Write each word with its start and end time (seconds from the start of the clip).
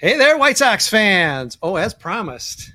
Hey 0.00 0.16
there, 0.16 0.38
White 0.38 0.56
Sox 0.56 0.88
fans! 0.88 1.58
Oh, 1.62 1.76
as 1.76 1.92
promised, 1.92 2.72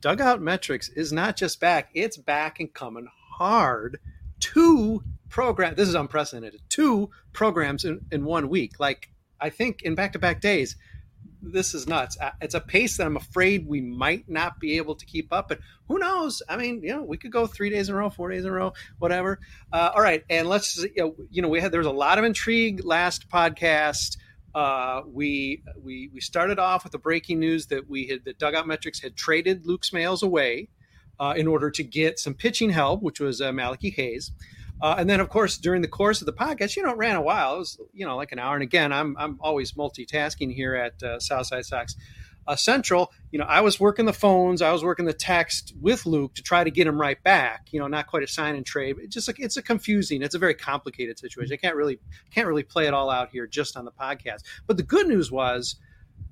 Dugout 0.00 0.40
Metrics 0.40 0.88
is 0.88 1.12
not 1.12 1.36
just 1.36 1.58
back, 1.58 1.90
it's 1.94 2.16
back 2.16 2.60
and 2.60 2.72
coming 2.72 3.08
hard. 3.36 3.98
Two 4.38 5.02
programs, 5.28 5.76
this 5.76 5.88
is 5.88 5.96
unprecedented, 5.96 6.60
two 6.68 7.10
programs 7.32 7.84
in, 7.84 8.06
in 8.12 8.24
one 8.24 8.48
week. 8.48 8.78
Like, 8.78 9.10
I 9.40 9.50
think 9.50 9.82
in 9.82 9.96
back 9.96 10.12
to 10.12 10.20
back 10.20 10.40
days, 10.40 10.76
this 11.42 11.74
is 11.74 11.88
nuts. 11.88 12.16
Uh, 12.20 12.30
It's 12.40 12.54
a 12.54 12.60
pace 12.60 12.98
that 12.98 13.06
I'm 13.08 13.16
afraid 13.16 13.66
we 13.66 13.80
might 13.80 14.28
not 14.28 14.60
be 14.60 14.76
able 14.76 14.94
to 14.94 15.04
keep 15.04 15.32
up, 15.32 15.48
but 15.48 15.58
who 15.88 15.98
knows? 15.98 16.40
I 16.48 16.56
mean, 16.56 16.84
you 16.84 16.90
know, 16.94 17.02
we 17.02 17.16
could 17.16 17.32
go 17.32 17.48
three 17.48 17.70
days 17.70 17.88
in 17.88 17.96
a 17.96 17.98
row, 17.98 18.10
four 18.10 18.30
days 18.30 18.44
in 18.44 18.50
a 18.50 18.54
row, 18.54 18.74
whatever. 19.00 19.40
Uh, 19.72 19.90
all 19.92 20.02
right, 20.02 20.22
and 20.30 20.48
let's, 20.48 20.80
you 20.94 21.42
know, 21.42 21.48
we 21.48 21.60
had 21.60 21.72
there 21.72 21.80
was 21.80 21.88
a 21.88 21.90
lot 21.90 22.18
of 22.18 22.24
intrigue 22.24 22.84
last 22.84 23.28
podcast. 23.28 24.18
Uh, 24.54 25.02
we 25.06 25.62
we 25.82 26.10
we 26.12 26.20
started 26.20 26.58
off 26.58 26.84
with 26.84 26.92
the 26.92 26.98
breaking 26.98 27.40
news 27.40 27.66
that 27.66 27.88
we 27.88 28.06
had 28.06 28.24
that 28.24 28.38
Dugout 28.38 28.66
Metrics 28.66 29.00
had 29.00 29.16
traded 29.16 29.66
Luke 29.66 29.82
Smailes 29.82 30.22
away 30.22 30.68
uh, 31.18 31.34
in 31.36 31.46
order 31.46 31.70
to 31.70 31.82
get 31.82 32.18
some 32.18 32.34
pitching 32.34 32.70
help, 32.70 33.02
which 33.02 33.20
was 33.20 33.40
uh, 33.40 33.52
Malachi 33.52 33.90
Hayes. 33.90 34.30
Uh, 34.82 34.96
and 34.98 35.08
then, 35.08 35.20
of 35.20 35.28
course, 35.28 35.56
during 35.56 35.82
the 35.82 35.88
course 35.88 36.20
of 36.20 36.26
the 36.26 36.32
podcast, 36.32 36.76
you 36.76 36.82
know, 36.82 36.90
it 36.90 36.96
ran 36.96 37.16
a 37.16 37.22
while. 37.22 37.56
It 37.56 37.58
was, 37.58 37.80
you 37.92 38.04
know, 38.04 38.16
like 38.16 38.32
an 38.32 38.38
hour. 38.38 38.54
And 38.54 38.62
again, 38.62 38.92
I'm 38.92 39.16
I'm 39.18 39.38
always 39.40 39.72
multitasking 39.72 40.52
here 40.52 40.74
at 40.74 41.02
uh, 41.02 41.18
Southside 41.20 41.64
Sox 41.64 41.96
uh, 42.46 42.56
Central. 42.56 43.12
You 43.30 43.38
know, 43.38 43.46
I 43.46 43.60
was 43.60 43.80
working 43.80 44.06
the 44.06 44.12
phones, 44.12 44.62
I 44.62 44.72
was 44.72 44.84
working 44.84 45.06
the 45.06 45.12
text 45.12 45.74
with 45.80 46.06
Luke 46.06 46.34
to 46.34 46.42
try 46.42 46.64
to 46.64 46.70
get 46.70 46.86
him 46.86 47.00
right 47.00 47.22
back. 47.22 47.68
You 47.70 47.80
know, 47.80 47.86
not 47.86 48.06
quite 48.06 48.22
a 48.22 48.28
sign 48.28 48.54
and 48.56 48.64
trade. 48.64 48.96
Just 49.08 49.28
like 49.28 49.40
it's 49.40 49.56
a 49.56 49.62
confusing, 49.62 50.22
it's 50.22 50.34
a 50.34 50.38
very 50.38 50.54
complicated 50.54 51.18
situation. 51.18 51.52
I 51.52 51.56
can't 51.56 51.76
really 51.76 51.98
can't 52.30 52.46
really 52.46 52.62
play 52.62 52.86
it 52.86 52.94
all 52.94 53.10
out 53.10 53.30
here 53.30 53.46
just 53.46 53.76
on 53.76 53.84
the 53.84 53.92
podcast. 53.92 54.42
But 54.66 54.76
the 54.76 54.82
good 54.82 55.08
news 55.08 55.30
was. 55.30 55.76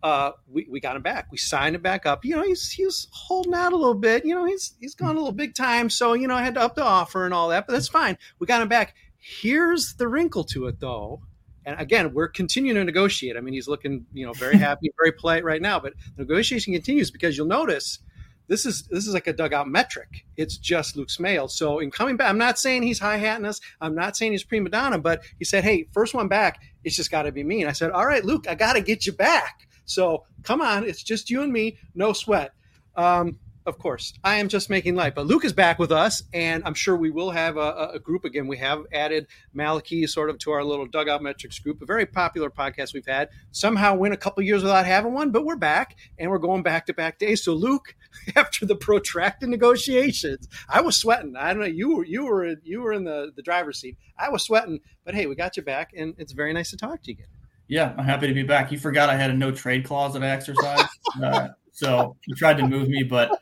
Uh, 0.00 0.32
we, 0.50 0.66
we 0.68 0.80
got 0.80 0.96
him 0.96 1.02
back. 1.02 1.28
We 1.30 1.38
signed 1.38 1.76
him 1.76 1.82
back 1.82 2.06
up. 2.06 2.24
You 2.24 2.34
know, 2.34 2.42
he's 2.42 2.68
he's 2.70 3.06
holding 3.12 3.54
out 3.54 3.72
a 3.72 3.76
little 3.76 3.94
bit. 3.94 4.24
You 4.24 4.34
know, 4.34 4.44
he's 4.44 4.74
he's 4.80 4.96
gone 4.96 5.14
a 5.14 5.18
little 5.18 5.30
big 5.30 5.54
time. 5.54 5.90
So 5.90 6.14
you 6.14 6.26
know, 6.26 6.34
I 6.34 6.42
had 6.42 6.54
to 6.54 6.60
up 6.60 6.74
the 6.74 6.82
offer 6.82 7.24
and 7.24 7.32
all 7.32 7.50
that. 7.50 7.68
But 7.68 7.74
that's 7.74 7.86
fine. 7.86 8.18
We 8.40 8.48
got 8.48 8.62
him 8.62 8.68
back. 8.68 8.96
Here's 9.18 9.94
the 9.94 10.08
wrinkle 10.08 10.42
to 10.44 10.66
it, 10.66 10.80
though. 10.80 11.22
And 11.64 11.78
again, 11.80 12.12
we're 12.12 12.28
continuing 12.28 12.76
to 12.76 12.84
negotiate. 12.84 13.36
I 13.36 13.40
mean, 13.40 13.54
he's 13.54 13.68
looking, 13.68 14.06
you 14.12 14.26
know, 14.26 14.32
very 14.32 14.56
happy, 14.68 14.90
very 14.98 15.12
polite 15.12 15.44
right 15.44 15.62
now. 15.62 15.78
But 15.78 15.94
the 16.16 16.22
negotiation 16.22 16.72
continues 16.72 17.10
because 17.10 17.36
you'll 17.36 17.46
notice 17.46 18.00
this 18.48 18.66
is 18.66 18.82
this 18.88 19.06
is 19.06 19.14
like 19.14 19.26
a 19.26 19.32
dugout 19.32 19.68
metric. 19.68 20.26
It's 20.36 20.56
just 20.56 20.96
Luke 20.96 21.10
Smale. 21.10 21.48
So 21.48 21.78
in 21.78 21.90
coming 21.90 22.16
back, 22.16 22.28
I'm 22.28 22.38
not 22.38 22.58
saying 22.58 22.82
he's 22.82 22.98
high 22.98 23.16
hatting 23.16 23.46
us. 23.46 23.60
I'm 23.80 23.94
not 23.94 24.16
saying 24.16 24.32
he's 24.32 24.44
prima 24.44 24.68
donna, 24.68 24.98
but 24.98 25.22
he 25.38 25.44
said, 25.44 25.64
"Hey, 25.64 25.88
first 25.92 26.12
one 26.14 26.28
back, 26.28 26.62
it's 26.84 26.96
just 26.96 27.10
got 27.10 27.22
to 27.22 27.32
be 27.32 27.44
me." 27.44 27.60
And 27.60 27.70
I 27.70 27.72
said, 27.72 27.90
"All 27.90 28.06
right, 28.06 28.24
Luke, 28.24 28.46
I 28.48 28.54
got 28.54 28.74
to 28.74 28.80
get 28.80 29.06
you 29.06 29.12
back. 29.12 29.68
So 29.84 30.24
come 30.42 30.60
on, 30.60 30.84
it's 30.84 31.02
just 31.02 31.30
you 31.30 31.42
and 31.42 31.52
me, 31.52 31.78
no 31.94 32.12
sweat." 32.12 32.52
Um, 32.96 33.38
of 33.64 33.78
course, 33.78 34.12
I 34.24 34.36
am 34.36 34.48
just 34.48 34.68
making 34.70 34.96
light, 34.96 35.14
but 35.14 35.26
Luke 35.26 35.44
is 35.44 35.52
back 35.52 35.78
with 35.78 35.92
us, 35.92 36.22
and 36.32 36.62
I'm 36.64 36.74
sure 36.74 36.96
we 36.96 37.10
will 37.10 37.30
have 37.30 37.56
a, 37.56 37.90
a 37.94 37.98
group 37.98 38.24
again. 38.24 38.48
We 38.48 38.56
have 38.58 38.84
added 38.92 39.28
Malachi 39.52 40.06
sort 40.06 40.30
of 40.30 40.38
to 40.40 40.50
our 40.50 40.64
little 40.64 40.86
dugout 40.86 41.22
metrics 41.22 41.58
group, 41.58 41.80
a 41.80 41.86
very 41.86 42.06
popular 42.06 42.50
podcast 42.50 42.92
we've 42.92 43.06
had. 43.06 43.28
Somehow 43.52 43.94
went 43.94 44.14
a 44.14 44.16
couple 44.16 44.42
years 44.42 44.62
without 44.62 44.86
having 44.86 45.12
one, 45.12 45.30
but 45.30 45.44
we're 45.44 45.56
back, 45.56 45.96
and 46.18 46.30
we're 46.30 46.38
going 46.38 46.62
back 46.62 46.86
to 46.86 46.94
back 46.94 47.18
days. 47.18 47.44
So, 47.44 47.54
Luke, 47.54 47.94
after 48.36 48.66
the 48.66 48.76
protracted 48.76 49.48
negotiations, 49.48 50.48
I 50.68 50.80
was 50.80 50.96
sweating. 50.96 51.36
I 51.36 51.52
don't 51.52 51.60
know 51.60 51.66
you 51.66 51.96
were 51.96 52.04
you 52.04 52.24
were 52.24 52.56
you 52.64 52.80
were 52.80 52.92
in 52.92 53.04
the 53.04 53.32
the 53.34 53.42
driver's 53.42 53.78
seat. 53.78 53.96
I 54.18 54.28
was 54.28 54.42
sweating, 54.42 54.80
but 55.04 55.14
hey, 55.14 55.26
we 55.26 55.36
got 55.36 55.56
you 55.56 55.62
back, 55.62 55.92
and 55.96 56.14
it's 56.18 56.32
very 56.32 56.52
nice 56.52 56.70
to 56.70 56.76
talk 56.76 57.02
to 57.02 57.10
you 57.10 57.14
again. 57.14 57.26
Yeah, 57.68 57.94
I'm 57.96 58.04
happy 58.04 58.26
to 58.26 58.34
be 58.34 58.42
back. 58.42 58.72
You 58.72 58.78
forgot 58.78 59.08
I 59.08 59.16
had 59.16 59.30
a 59.30 59.34
no 59.34 59.52
trade 59.52 59.84
clause 59.84 60.14
that 60.14 60.22
I 60.24 60.30
exercised, 60.30 60.88
uh, 61.22 61.48
so 61.72 62.16
you 62.26 62.34
tried 62.34 62.58
to 62.58 62.66
move 62.66 62.88
me, 62.88 63.02
but 63.02 63.38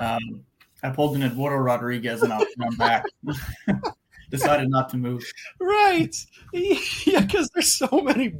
um, 0.00 0.44
I 0.82 0.90
pulled 0.90 1.16
in 1.16 1.22
Eduardo 1.22 1.56
Rodriguez 1.56 2.22
and 2.22 2.32
I'm, 2.32 2.46
I'm 2.60 2.76
back. 2.76 3.04
Decided 4.30 4.68
not 4.68 4.88
to 4.90 4.96
move. 4.96 5.24
Right? 5.60 6.14
Yeah, 7.04 7.20
because 7.20 7.50
there's 7.52 7.76
so 7.76 7.88
many 8.00 8.32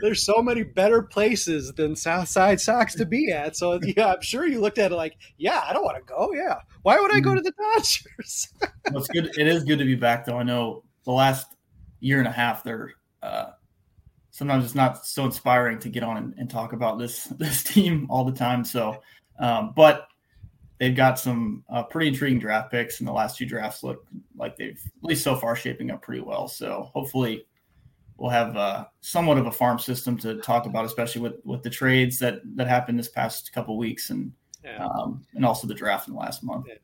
there's 0.00 0.24
so 0.24 0.40
many 0.40 0.62
better 0.62 1.02
places 1.02 1.72
than 1.74 1.94
Southside 1.94 2.58
Sox 2.58 2.94
to 2.94 3.04
be 3.04 3.30
at. 3.30 3.54
So 3.54 3.78
yeah, 3.82 4.14
I'm 4.14 4.22
sure 4.22 4.46
you 4.46 4.60
looked 4.62 4.78
at 4.78 4.92
it 4.92 4.94
like, 4.94 5.18
yeah, 5.36 5.62
I 5.68 5.74
don't 5.74 5.84
want 5.84 5.98
to 5.98 6.02
go. 6.02 6.32
Yeah, 6.32 6.56
why 6.82 6.98
would 6.98 7.14
I 7.14 7.20
go 7.20 7.34
to 7.34 7.40
the 7.40 7.52
Dodgers? 7.52 8.48
Well, 8.90 9.02
it's 9.02 9.08
good. 9.08 9.30
It 9.38 9.46
is 9.46 9.64
good 9.64 9.78
to 9.78 9.84
be 9.84 9.94
back, 9.94 10.24
though. 10.24 10.38
I 10.38 10.42
know 10.42 10.84
the 11.04 11.12
last 11.12 11.54
year 12.00 12.18
and 12.18 12.26
a 12.26 12.32
half, 12.32 12.64
they're 12.64 12.92
uh, 13.22 13.50
sometimes 14.30 14.64
it's 14.64 14.74
not 14.74 15.04
so 15.06 15.26
inspiring 15.26 15.78
to 15.80 15.88
get 15.88 16.02
on 16.02 16.16
and, 16.16 16.34
and 16.38 16.50
talk 16.50 16.72
about 16.72 16.98
this 16.98 17.24
this 17.38 17.62
team 17.62 18.06
all 18.08 18.24
the 18.24 18.32
time. 18.32 18.64
So, 18.64 19.02
um, 19.38 19.72
but 19.76 20.06
they've 20.80 20.96
got 20.96 21.18
some 21.18 21.62
uh, 21.68 21.84
pretty 21.84 22.08
intriguing 22.08 22.40
draft 22.40 22.72
picks, 22.72 22.98
and 22.98 23.06
the 23.06 23.12
last 23.12 23.36
two 23.36 23.46
drafts 23.46 23.84
look 23.84 24.04
like 24.36 24.56
they've 24.56 24.80
at 24.84 25.04
least 25.04 25.22
so 25.22 25.36
far 25.36 25.54
shaping 25.54 25.92
up 25.92 26.02
pretty 26.02 26.22
well. 26.22 26.48
So 26.48 26.90
hopefully, 26.92 27.46
we'll 28.16 28.30
have 28.30 28.56
uh, 28.56 28.86
somewhat 29.00 29.38
of 29.38 29.46
a 29.46 29.52
farm 29.52 29.78
system 29.78 30.16
to 30.18 30.38
talk 30.40 30.66
about, 30.66 30.84
especially 30.86 31.20
with 31.20 31.34
with 31.44 31.62
the 31.62 31.70
trades 31.70 32.18
that 32.18 32.40
that 32.56 32.66
happened 32.66 32.98
this 32.98 33.08
past 33.10 33.52
couple 33.52 33.76
weeks, 33.78 34.10
and 34.10 34.32
Yeah. 34.64 34.84
um, 34.84 35.22
and 35.34 35.44
also 35.44 35.68
the 35.68 35.74
draft 35.74 36.08
in 36.08 36.14
the 36.14 36.20
last 36.20 36.42
month. 36.42 36.66
Yeah, 36.66 36.74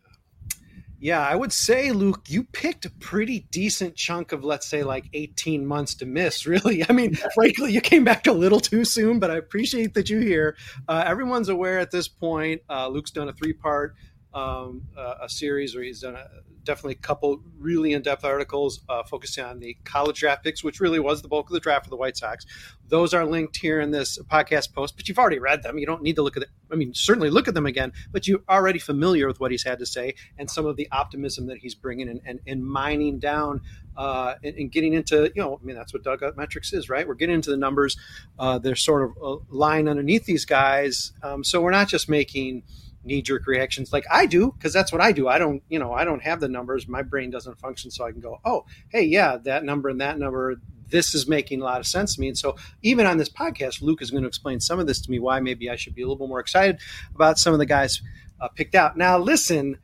I 1.20 1.34
would 1.34 1.52
say, 1.52 1.92
Luke, 1.92 2.22
you 2.28 2.44
picked 2.44 2.86
a 2.86 2.90
pretty 2.90 3.40
decent 3.50 3.96
chunk 3.96 4.32
of, 4.32 4.44
let's 4.44 4.66
say, 4.66 4.82
like 4.82 5.08
18 5.12 5.66
months 5.66 5.94
to 5.96 6.06
miss, 6.06 6.46
really. 6.46 6.84
I 6.88 6.92
mean, 6.92 7.16
frankly, 7.34 7.72
you 7.72 7.80
came 7.80 8.04
back 8.04 8.26
a 8.26 8.32
little 8.32 8.60
too 8.60 8.84
soon, 8.84 9.18
but 9.18 9.30
I 9.30 9.36
appreciate 9.36 9.94
that 9.94 10.08
you're 10.08 10.22
here. 10.22 10.56
Uh, 10.88 11.04
everyone's 11.06 11.48
aware 11.48 11.78
at 11.78 11.90
this 11.90 12.08
point. 12.08 12.62
Uh, 12.68 12.88
Luke's 12.88 13.10
done 13.10 13.28
a 13.28 13.32
three 13.32 13.52
part 13.52 13.94
um, 14.32 14.82
uh, 14.96 15.14
a 15.22 15.28
series 15.28 15.74
where 15.74 15.82
he's 15.82 16.00
done 16.00 16.14
a 16.14 16.28
definitely 16.66 16.92
a 16.92 16.96
couple 16.96 17.40
really 17.58 17.94
in-depth 17.94 18.24
articles 18.24 18.80
uh, 18.88 19.02
focusing 19.04 19.44
on 19.44 19.58
the 19.60 19.76
college 19.84 20.20
draft 20.20 20.44
picks, 20.44 20.62
which 20.62 20.80
really 20.80 21.00
was 21.00 21.22
the 21.22 21.28
bulk 21.28 21.48
of 21.48 21.54
the 21.54 21.60
draft 21.60 21.84
for 21.84 21.90
the 21.90 21.96
White 21.96 22.16
Sox. 22.16 22.44
Those 22.88 23.14
are 23.14 23.24
linked 23.24 23.56
here 23.56 23.80
in 23.80 23.90
this 23.90 24.18
podcast 24.18 24.74
post, 24.74 24.96
but 24.96 25.08
you've 25.08 25.18
already 25.18 25.38
read 25.38 25.62
them. 25.62 25.78
You 25.78 25.86
don't 25.86 26.02
need 26.02 26.16
to 26.16 26.22
look 26.22 26.36
at 26.36 26.42
it. 26.42 26.50
I 26.70 26.74
mean, 26.74 26.92
certainly 26.92 27.30
look 27.30 27.48
at 27.48 27.54
them 27.54 27.66
again, 27.66 27.92
but 28.12 28.28
you're 28.28 28.42
already 28.48 28.78
familiar 28.78 29.26
with 29.26 29.40
what 29.40 29.50
he's 29.50 29.64
had 29.64 29.78
to 29.78 29.86
say 29.86 30.14
and 30.36 30.50
some 30.50 30.66
of 30.66 30.76
the 30.76 30.88
optimism 30.92 31.46
that 31.46 31.58
he's 31.58 31.74
bringing 31.74 32.08
and, 32.08 32.20
and, 32.26 32.40
and 32.46 32.66
mining 32.66 33.18
down 33.18 33.62
uh, 33.96 34.34
and, 34.44 34.56
and, 34.56 34.72
getting 34.72 34.92
into, 34.92 35.32
you 35.34 35.40
know, 35.40 35.58
I 35.60 35.64
mean, 35.64 35.74
that's 35.74 35.94
what 35.94 36.02
dugout 36.02 36.36
metrics 36.36 36.74
is, 36.74 36.90
right? 36.90 37.08
We're 37.08 37.14
getting 37.14 37.36
into 37.36 37.50
the 37.50 37.56
numbers. 37.56 37.96
Uh, 38.38 38.58
they're 38.58 38.76
sort 38.76 39.04
of 39.04 39.16
uh, 39.22 39.42
lying 39.48 39.88
underneath 39.88 40.26
these 40.26 40.44
guys. 40.44 41.12
Um, 41.22 41.42
so 41.42 41.62
we're 41.62 41.70
not 41.70 41.88
just 41.88 42.08
making– 42.08 42.64
knee 43.06 43.22
jerk 43.22 43.46
reactions 43.46 43.92
like 43.92 44.04
I 44.10 44.26
do 44.26 44.52
because 44.52 44.72
that's 44.72 44.92
what 44.92 45.00
I 45.00 45.12
do. 45.12 45.28
I 45.28 45.38
don't, 45.38 45.62
you 45.68 45.78
know, 45.78 45.92
I 45.92 46.04
don't 46.04 46.22
have 46.22 46.40
the 46.40 46.48
numbers. 46.48 46.88
My 46.88 47.02
brain 47.02 47.30
doesn't 47.30 47.58
function 47.58 47.90
so 47.90 48.04
I 48.04 48.12
can 48.12 48.20
go, 48.20 48.40
"Oh, 48.44 48.66
hey, 48.88 49.04
yeah, 49.04 49.38
that 49.44 49.64
number 49.64 49.88
and 49.88 50.00
that 50.00 50.18
number 50.18 50.56
this 50.88 51.14
is 51.14 51.26
making 51.26 51.60
a 51.60 51.64
lot 51.64 51.80
of 51.80 51.86
sense 51.86 52.14
to 52.16 52.20
me." 52.20 52.28
And 52.28 52.36
so 52.36 52.56
even 52.82 53.06
on 53.06 53.16
this 53.16 53.30
podcast, 53.30 53.80
Luke 53.80 54.02
is 54.02 54.10
going 54.10 54.24
to 54.24 54.28
explain 54.28 54.60
some 54.60 54.78
of 54.78 54.86
this 54.86 55.00
to 55.02 55.10
me 55.10 55.18
why 55.18 55.40
maybe 55.40 55.70
I 55.70 55.76
should 55.76 55.94
be 55.94 56.02
a 56.02 56.08
little 56.08 56.26
more 56.26 56.40
excited 56.40 56.80
about 57.14 57.38
some 57.38 57.52
of 57.52 57.58
the 57.58 57.66
guys 57.66 58.02
uh, 58.40 58.48
picked 58.48 58.74
out. 58.74 58.96
Now, 58.96 59.18
listen, 59.18 59.78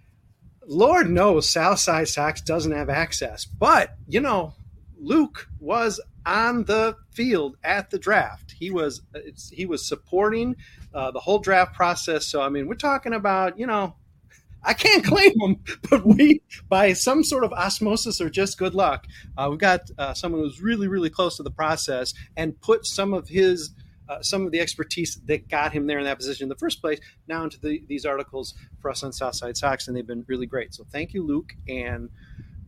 Lord 0.67 1.09
knows 1.09 1.49
Southside 1.49 2.09
Sox 2.09 2.41
doesn't 2.41 2.73
have 2.73 2.91
access, 2.91 3.45
but 3.45 3.97
you 4.09 4.21
know, 4.21 4.55
Luke 4.99 5.49
was 5.61 6.01
on 6.25 6.65
the 6.65 6.97
field 7.11 7.57
at 7.65 7.91
the 7.91 7.99
draft. 7.99 8.53
He 8.53 8.71
was 8.71 9.03
he 9.53 9.67
was 9.67 9.87
supporting 9.87 10.57
uh, 10.95 11.11
the 11.11 11.21
whole 11.21 11.39
draft 11.39 11.75
process. 11.75 12.27
So 12.27 12.41
I 12.41 12.49
mean, 12.49 12.67
we're 12.67 12.75
talking 12.75 13.13
about 13.13 13.59
you 13.59 13.67
know, 13.67 13.97
I 14.63 14.75
can't 14.75 15.05
claim 15.05 15.39
him, 15.41 15.57
but 15.91 16.07
we 16.07 16.43
by 16.69 16.93
some 16.93 17.25
sort 17.25 17.45
of 17.45 17.53
osmosis 17.53 18.21
or 18.21 18.31
just 18.31 18.59
good 18.59 18.75
luck, 18.75 19.07
uh, 19.37 19.49
we've 19.51 19.59
got 19.59 19.91
uh, 19.99 20.15
someone 20.15 20.41
who's 20.43 20.61
really 20.61 20.89
really 20.89 21.11
close 21.11 21.37
to 21.37 21.43
the 21.43 21.51
process 21.51 22.15
and 22.37 22.61
put 22.61 22.87
some 22.87 23.15
of 23.15 23.29
his. 23.29 23.71
Uh, 24.09 24.21
some 24.21 24.45
of 24.45 24.51
the 24.53 24.61
expertise 24.61 25.15
that 25.25 25.49
got 25.49 25.73
him 25.73 25.87
there 25.87 25.99
in 25.99 26.05
that 26.05 26.19
position 26.19 26.43
in 26.43 26.49
the 26.49 26.57
first 26.57 26.83
place 26.83 26.99
now 27.29 27.45
into 27.45 27.59
the, 27.61 27.83
these 27.87 28.05
articles 28.05 28.53
for 28.81 28.91
us 28.91 29.03
on 29.05 29.13
Southside 29.13 29.57
Sox, 29.57 29.87
and 29.87 29.97
they've 29.97 30.07
been 30.07 30.25
really 30.27 30.45
great. 30.45 30.75
So 30.75 30.85
thank 30.91 31.15
you, 31.15 31.25
Luke, 31.25 31.55
and 31.69 32.11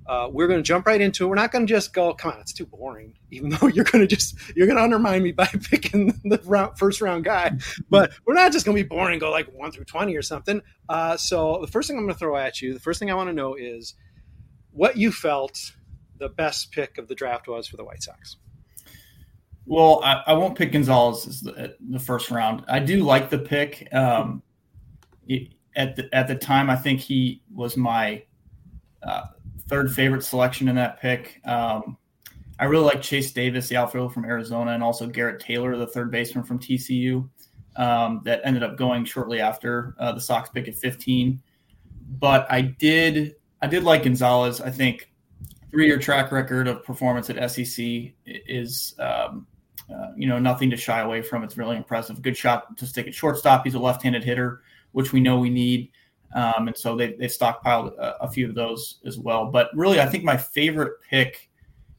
uh, 0.07 0.29
we're 0.31 0.47
going 0.47 0.59
to 0.59 0.63
jump 0.63 0.87
right 0.87 1.01
into 1.01 1.25
it. 1.25 1.29
We're 1.29 1.35
not 1.35 1.51
going 1.51 1.67
to 1.67 1.73
just 1.73 1.93
go, 1.93 2.13
come 2.13 2.33
on, 2.33 2.41
it's 2.41 2.53
too 2.53 2.67
boring. 2.67 3.15
Even 3.31 3.51
though 3.61 3.69
you're 3.69 3.85
going 3.85 4.07
to 4.07 4.07
just 4.07 4.37
you're 4.57 4.67
going 4.67 4.77
to 4.77 4.83
undermine 4.83 5.23
me 5.23 5.33
by 5.33 5.47
picking 5.71 6.09
the 6.25 6.41
round, 6.45 6.79
first 6.79 7.01
round 7.01 7.25
guy, 7.25 7.53
but 7.91 8.13
we're 8.27 8.35
not 8.35 8.53
just 8.53 8.67
going 8.67 8.77
to 8.77 8.83
be 8.83 8.89
boring. 8.89 9.15
and 9.15 9.21
Go 9.21 9.31
like 9.31 9.47
one 9.53 9.73
through 9.73 9.85
twenty 9.85 10.17
or 10.17 10.23
something. 10.23 10.61
Uh, 10.89 11.17
so 11.17 11.59
the 11.61 11.67
first 11.67 11.89
thing 11.89 11.97
I'm 11.97 12.05
going 12.05 12.15
to 12.15 12.19
throw 12.19 12.37
at 12.37 12.61
you, 12.61 12.75
the 12.75 12.81
first 12.81 12.99
thing 12.99 13.11
I 13.11 13.15
want 13.15 13.29
to 13.29 13.35
know 13.35 13.55
is 13.55 13.95
what 14.73 14.97
you 14.97 15.13
felt 15.13 15.73
the 16.19 16.29
best 16.29 16.73
pick 16.73 16.99
of 16.99 17.09
the 17.09 17.15
draft 17.15 17.49
was 17.49 17.67
for 17.67 17.77
the 17.77 17.85
White 17.85 18.03
Sox. 18.03 18.37
Well, 19.67 20.03
I, 20.05 20.23
I 20.27 20.33
won't 20.35 20.57
pick 20.59 20.73
Gonzalez 20.73 21.27
as 21.27 21.41
the, 21.41 21.77
the, 21.81 21.99
first 21.99 22.31
round. 22.31 22.65
I 22.69 22.81
do 22.81 23.03
like 23.03 23.31
the 23.31 23.39
pick. 23.39 23.89
Um, 23.93 24.43
it, 25.27 25.55
at 25.75 25.97
the 25.97 26.15
at 26.15 26.29
the 26.29 26.35
time, 26.35 26.69
I 26.69 26.77
think 26.77 27.01
he 27.01 27.43
was 27.53 27.77
my 27.77 28.23
uh, 29.03 29.23
third 29.69 29.93
favorite 29.93 30.25
selection 30.25 30.69
in 30.69 30.77
that 30.77 31.01
pick. 31.01 31.41
Um, 31.45 31.97
I 32.59 32.67
really 32.67 32.85
like 32.85 33.03
Chase 33.03 33.33
Davis, 33.33 33.69
the 33.69 33.77
outfielder 33.77 34.13
from 34.13 34.25
Arizona, 34.25 34.73
and 34.73 34.83
also 34.83 35.07
Garrett 35.07 35.41
Taylor, 35.41 35.77
the 35.77 35.87
third 35.87 36.11
baseman 36.11 36.45
from 36.45 36.59
TCU, 36.59 37.29
um, 37.77 38.21
that 38.25 38.41
ended 38.45 38.63
up 38.63 38.77
going 38.77 39.05
shortly 39.05 39.41
after 39.41 39.95
uh, 39.99 40.13
the 40.13 40.21
Sox 40.21 40.51
pick 40.51 40.69
at 40.69 40.75
15. 40.75 41.43
But 42.19 42.47
I 42.51 42.61
did, 42.61 43.35
I 43.61 43.67
did 43.67 43.83
like 43.83 44.05
Gonzalez. 44.05 44.61
I 44.61 44.71
think 44.71 45.11
three-year 45.71 45.99
track 45.99 46.31
record 46.31 46.69
of 46.69 46.85
performance 46.85 47.29
at 47.31 47.51
SEC 47.51 48.13
is, 48.25 48.95
um, 49.01 49.47
uh, 49.93 50.13
you 50.17 50.29
know, 50.29 50.39
nothing 50.39 50.71
to 50.71 50.77
shy 50.77 51.01
away 51.01 51.23
from. 51.23 51.43
It's 51.43 51.57
really 51.57 51.77
impressive. 51.77 52.23
Good 52.23 52.37
shot 52.37 52.77
to 52.77 52.87
stick 52.87 53.09
at 53.09 53.15
shortstop. 53.15 53.65
He's 53.65 53.75
a 53.75 53.81
left-handed 53.81 54.23
hitter, 54.23 54.63
which 54.93 55.13
we 55.13 55.19
know 55.19 55.39
we 55.39 55.51
need. 55.51 55.91
Um, 56.35 56.67
and 56.67 56.77
so 56.77 56.97
they, 56.97 57.13
they 57.13 57.27
stockpiled 57.27 57.97
a, 57.97 58.17
a, 58.23 58.31
few 58.31 58.49
of 58.49 58.57
those 58.57 58.99
as 59.07 59.19
well. 59.19 59.47
But 59.47 59.71
really, 59.73 60.01
I 60.01 60.07
think 60.07 60.25
my 60.25 60.37
favorite 60.37 61.01
pick 61.09 61.49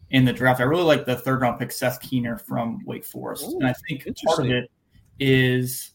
in 0.10 0.26
the 0.26 0.34
draft, 0.34 0.60
I 0.60 0.64
really 0.64 0.84
like 0.84 1.06
the 1.06 1.16
third 1.16 1.40
round 1.40 1.58
pick, 1.58 1.72
Seth 1.72 2.02
Keener 2.02 2.38
from 2.38 2.84
Wake 2.86 3.06
Forest. 3.06 3.46
Ooh, 3.46 3.60
and 3.60 3.68
I 3.68 3.74
think 3.88 4.06
part 4.26 4.40
of 4.40 4.48
it 4.48 4.70
is 5.20 5.92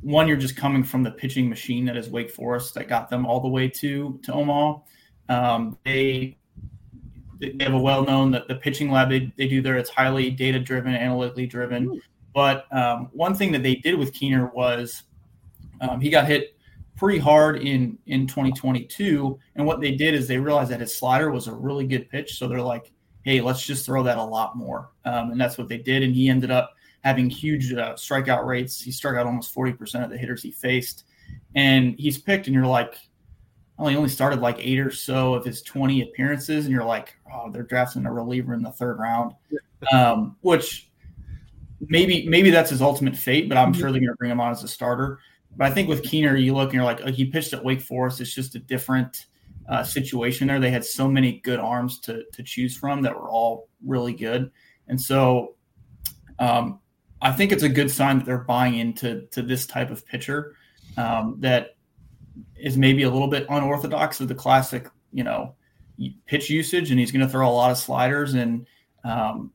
one, 0.00 0.26
you're 0.26 0.38
just 0.38 0.56
coming 0.56 0.82
from 0.82 1.02
the 1.02 1.10
pitching 1.10 1.50
machine 1.50 1.84
that 1.84 1.98
is 1.98 2.08
Wake 2.08 2.30
Forest 2.30 2.74
that 2.74 2.88
got 2.88 3.10
them 3.10 3.26
all 3.26 3.40
the 3.40 3.48
way 3.48 3.68
to, 3.68 4.18
to 4.22 4.32
Omaha. 4.32 4.78
Um, 5.28 5.78
they, 5.84 6.38
they 7.38 7.54
have 7.60 7.74
a 7.74 7.78
well 7.78 8.04
known 8.04 8.30
that 8.30 8.48
the 8.48 8.54
pitching 8.54 8.90
lab 8.90 9.10
they, 9.10 9.30
they 9.36 9.48
do 9.48 9.60
there, 9.60 9.76
it's 9.76 9.90
highly 9.90 10.30
data 10.30 10.58
driven, 10.58 10.94
analytically 10.94 11.46
driven. 11.46 11.84
Ooh. 11.88 12.00
But 12.34 12.72
um, 12.74 13.10
one 13.12 13.34
thing 13.34 13.52
that 13.52 13.62
they 13.62 13.74
did 13.74 13.98
with 13.98 14.14
Keener 14.14 14.46
was 14.54 15.02
um, 15.82 16.00
he 16.00 16.08
got 16.08 16.26
hit 16.26 16.56
pretty 17.00 17.18
hard 17.18 17.56
in 17.62 17.98
in 18.06 18.26
2022. 18.26 19.38
And 19.56 19.66
what 19.66 19.80
they 19.80 19.92
did 19.92 20.14
is 20.14 20.28
they 20.28 20.36
realized 20.36 20.70
that 20.70 20.80
his 20.80 20.94
slider 20.94 21.30
was 21.30 21.48
a 21.48 21.54
really 21.54 21.86
good 21.86 22.10
pitch, 22.10 22.36
so 22.38 22.46
they're 22.46 22.60
like, 22.60 22.92
"Hey, 23.22 23.40
let's 23.40 23.64
just 23.64 23.86
throw 23.86 24.02
that 24.02 24.18
a 24.18 24.22
lot 24.22 24.54
more." 24.54 24.90
Um, 25.06 25.30
and 25.30 25.40
that's 25.40 25.56
what 25.56 25.66
they 25.66 25.78
did. 25.78 26.02
And 26.02 26.14
he 26.14 26.28
ended 26.28 26.50
up 26.50 26.74
having 27.02 27.30
huge 27.30 27.72
uh, 27.72 27.94
strikeout 27.94 28.44
rates. 28.44 28.78
He 28.82 28.92
struck 28.92 29.16
out 29.16 29.24
almost 29.24 29.54
40% 29.54 30.04
of 30.04 30.10
the 30.10 30.18
hitters 30.18 30.42
he 30.42 30.50
faced, 30.50 31.04
and 31.54 31.98
he's 31.98 32.18
picked. 32.18 32.48
And 32.48 32.54
you're 32.54 32.66
like, 32.66 32.96
"Oh, 33.78 33.86
he 33.86 33.96
only 33.96 34.10
started 34.10 34.40
like 34.40 34.58
eight 34.58 34.78
or 34.78 34.90
so 34.90 35.32
of 35.32 35.42
his 35.42 35.62
20 35.62 36.02
appearances," 36.02 36.66
and 36.66 36.74
you're 36.74 36.84
like, 36.84 37.16
"Oh, 37.32 37.50
they're 37.50 37.62
drafting 37.62 38.04
a 38.04 38.12
reliever 38.12 38.52
in 38.52 38.62
the 38.62 38.72
third 38.72 38.98
round," 38.98 39.32
um, 39.90 40.36
which 40.42 40.90
maybe 41.80 42.28
maybe 42.28 42.50
that's 42.50 42.68
his 42.68 42.82
ultimate 42.82 43.16
fate. 43.16 43.48
But 43.48 43.56
I'm 43.56 43.72
mm-hmm. 43.72 43.80
sure 43.80 43.90
they're 43.90 44.02
going 44.02 44.12
to 44.12 44.16
bring 44.16 44.30
him 44.30 44.40
on 44.40 44.52
as 44.52 44.62
a 44.62 44.68
starter. 44.68 45.18
But 45.56 45.70
I 45.70 45.74
think 45.74 45.88
with 45.88 46.02
Keener, 46.02 46.36
you 46.36 46.54
look 46.54 46.68
and 46.68 46.74
you're 46.74 46.84
like, 46.84 47.00
oh, 47.04 47.10
he 47.10 47.24
pitched 47.24 47.52
at 47.52 47.64
Wake 47.64 47.80
Forest. 47.80 48.20
It's 48.20 48.34
just 48.34 48.54
a 48.54 48.58
different 48.58 49.26
uh, 49.68 49.84
situation 49.84 50.48
there. 50.48 50.60
They 50.60 50.70
had 50.70 50.84
so 50.84 51.08
many 51.08 51.40
good 51.40 51.58
arms 51.58 51.98
to 52.00 52.24
to 52.32 52.42
choose 52.42 52.76
from 52.76 53.02
that 53.02 53.14
were 53.14 53.28
all 53.28 53.68
really 53.84 54.12
good, 54.14 54.50
and 54.88 55.00
so 55.00 55.54
um, 56.38 56.80
I 57.22 57.32
think 57.32 57.52
it's 57.52 57.62
a 57.62 57.68
good 57.68 57.90
sign 57.90 58.18
that 58.18 58.24
they're 58.24 58.38
buying 58.38 58.78
into 58.78 59.26
to 59.32 59.42
this 59.42 59.66
type 59.66 59.90
of 59.90 60.06
pitcher 60.06 60.56
um, 60.96 61.36
that 61.40 61.76
is 62.56 62.76
maybe 62.76 63.02
a 63.02 63.10
little 63.10 63.28
bit 63.28 63.46
unorthodox 63.48 64.20
of 64.20 64.28
the 64.28 64.34
classic, 64.34 64.88
you 65.12 65.24
know, 65.24 65.54
pitch 66.26 66.48
usage, 66.48 66.90
and 66.90 66.98
he's 66.98 67.12
going 67.12 67.24
to 67.24 67.30
throw 67.30 67.48
a 67.48 67.52
lot 67.52 67.70
of 67.70 67.78
sliders 67.78 68.34
and 68.34 68.66
um, 69.04 69.52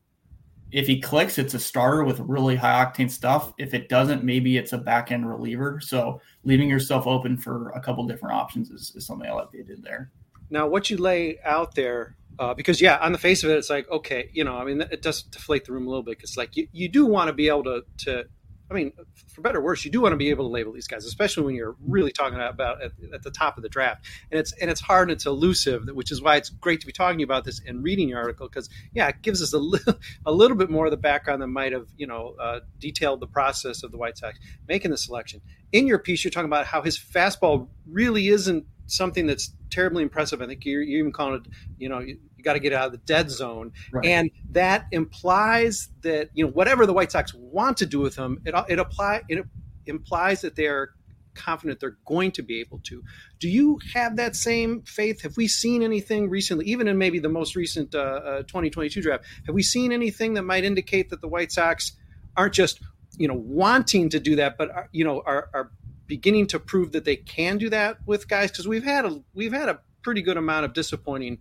if 0.76 0.86
he 0.86 1.00
clicks, 1.00 1.38
it's 1.38 1.54
a 1.54 1.58
starter 1.58 2.04
with 2.04 2.20
really 2.20 2.54
high 2.54 2.84
octane 2.84 3.10
stuff. 3.10 3.54
If 3.56 3.72
it 3.72 3.88
doesn't, 3.88 4.22
maybe 4.22 4.58
it's 4.58 4.74
a 4.74 4.78
back 4.78 5.10
end 5.10 5.26
reliever. 5.26 5.80
So 5.80 6.20
leaving 6.44 6.68
yourself 6.68 7.06
open 7.06 7.38
for 7.38 7.70
a 7.70 7.80
couple 7.80 8.06
different 8.06 8.34
options 8.34 8.68
is, 8.68 8.92
is 8.94 9.06
something 9.06 9.26
I 9.26 9.32
like 9.32 9.50
they 9.52 9.62
did 9.62 9.82
there. 9.82 10.10
Now, 10.50 10.66
what 10.66 10.90
you 10.90 10.98
lay 10.98 11.38
out 11.42 11.74
there, 11.74 12.14
uh, 12.38 12.52
because 12.52 12.82
yeah, 12.82 12.98
on 12.98 13.12
the 13.12 13.18
face 13.18 13.42
of 13.42 13.48
it, 13.48 13.56
it's 13.56 13.70
like 13.70 13.90
okay, 13.90 14.28
you 14.34 14.44
know, 14.44 14.58
I 14.58 14.64
mean, 14.66 14.82
it 14.82 15.00
does 15.00 15.22
deflate 15.22 15.64
the 15.64 15.72
room 15.72 15.86
a 15.86 15.88
little 15.88 16.02
bit 16.02 16.18
because 16.18 16.36
like 16.36 16.54
you, 16.58 16.68
you 16.72 16.90
do 16.90 17.06
want 17.06 17.28
to 17.28 17.32
be 17.32 17.48
able 17.48 17.64
to 17.64 17.82
to 18.04 18.24
I 18.70 18.74
mean, 18.74 18.92
for 19.28 19.42
better 19.42 19.58
or 19.58 19.62
worse, 19.62 19.84
you 19.84 19.90
do 19.90 20.00
want 20.00 20.12
to 20.12 20.16
be 20.16 20.30
able 20.30 20.46
to 20.46 20.52
label 20.52 20.72
these 20.72 20.88
guys, 20.88 21.04
especially 21.04 21.44
when 21.44 21.54
you're 21.54 21.76
really 21.86 22.10
talking 22.10 22.38
about 22.38 22.82
at, 22.82 22.92
at, 23.12 23.22
the 23.22 23.30
top 23.30 23.56
of 23.56 23.62
the 23.62 23.68
draft. 23.68 24.04
And 24.30 24.40
it's 24.40 24.52
and 24.52 24.70
it's 24.70 24.80
hard 24.80 25.08
and 25.08 25.12
it's 25.12 25.26
elusive, 25.26 25.88
which 25.92 26.10
is 26.10 26.20
why 26.20 26.36
it's 26.36 26.50
great 26.50 26.80
to 26.80 26.86
be 26.86 26.92
talking 26.92 27.22
about 27.22 27.44
this 27.44 27.60
and 27.64 27.82
reading 27.82 28.08
your 28.08 28.18
article 28.18 28.48
because 28.48 28.68
yeah, 28.92 29.08
it 29.08 29.22
gives 29.22 29.42
us 29.42 29.52
a 29.52 29.58
little 29.58 29.94
a 30.26 30.32
little 30.32 30.56
bit 30.56 30.70
more 30.70 30.86
of 30.86 30.90
the 30.90 30.96
background 30.96 31.42
that 31.42 31.46
might 31.48 31.72
have 31.72 31.86
you 31.96 32.06
know 32.06 32.34
uh, 32.40 32.60
detailed 32.78 33.20
the 33.20 33.26
process 33.26 33.82
of 33.82 33.92
the 33.92 33.98
White 33.98 34.18
Sox 34.18 34.38
making 34.68 34.90
the 34.90 34.98
selection. 34.98 35.40
In 35.72 35.86
your 35.86 35.98
piece, 35.98 36.24
you're 36.24 36.30
talking 36.30 36.46
about 36.46 36.66
how 36.66 36.82
his 36.82 36.98
fastball 36.98 37.68
really 37.86 38.28
isn't 38.28 38.66
something 38.86 39.26
that's 39.26 39.52
terribly 39.70 40.02
impressive. 40.02 40.40
I 40.40 40.46
think 40.46 40.64
you're, 40.64 40.82
you're 40.82 41.00
even 41.00 41.12
calling 41.12 41.42
it, 41.44 41.52
you 41.78 41.88
know, 41.88 42.04
got 42.42 42.54
to 42.54 42.60
get 42.60 42.72
out 42.72 42.86
of 42.86 42.92
the 42.92 42.98
dead 42.98 43.30
zone. 43.30 43.72
Right. 43.92 44.06
And 44.06 44.30
that 44.50 44.86
implies 44.92 45.88
that, 46.02 46.30
you 46.34 46.44
know, 46.44 46.50
whatever 46.50 46.86
the 46.86 46.92
White 46.92 47.12
Sox 47.12 47.34
want 47.34 47.78
to 47.78 47.86
do 47.86 48.00
with 48.00 48.16
him, 48.16 48.40
it, 48.44 48.54
it, 48.68 48.78
apply, 48.78 49.22
it 49.28 49.44
implies 49.86 50.42
that 50.42 50.56
they're 50.56 50.90
confident 51.36 51.80
they're 51.80 51.98
going 52.04 52.32
to 52.32 52.42
be 52.42 52.60
able 52.60 52.80
to. 52.84 53.02
Do 53.38 53.48
you 53.48 53.78
have 53.94 54.16
that 54.16 54.34
same 54.34 54.82
faith? 54.82 55.22
Have 55.22 55.36
we 55.36 55.46
seen 55.46 55.82
anything 55.82 56.28
recently, 56.28 56.66
even 56.66 56.88
in 56.88 56.98
maybe 56.98 57.18
the 57.18 57.28
most 57.28 57.54
recent 57.54 57.94
uh, 57.94 57.98
uh, 57.98 58.38
2022 58.42 59.02
draft? 59.02 59.24
Have 59.46 59.54
we 59.54 59.62
seen 59.62 59.92
anything 59.92 60.34
that 60.34 60.42
might 60.42 60.64
indicate 60.64 61.10
that 61.10 61.20
the 61.20 61.28
White 61.28 61.52
Sox 61.52 61.92
aren't 62.36 62.54
just, 62.54 62.80
you 63.18 63.28
know, 63.28 63.34
wanting 63.34 64.10
to 64.10 64.20
do 64.20 64.36
that, 64.36 64.58
but 64.58 64.70
are, 64.70 64.88
you 64.92 65.04
know, 65.04 65.22
are, 65.24 65.48
are 65.54 65.70
beginning 66.06 66.46
to 66.48 66.58
prove 66.58 66.92
that 66.92 67.04
they 67.04 67.16
can 67.16 67.58
do 67.58 67.68
that 67.70 67.98
with 68.06 68.28
guys? 68.28 68.50
Because 68.50 68.66
we've 68.66 68.84
had 68.84 69.04
a 69.04 69.22
we've 69.34 69.52
had 69.52 69.68
a 69.68 69.80
pretty 70.02 70.22
good 70.22 70.36
amount 70.36 70.64
of 70.64 70.72
disappointing 70.72 71.38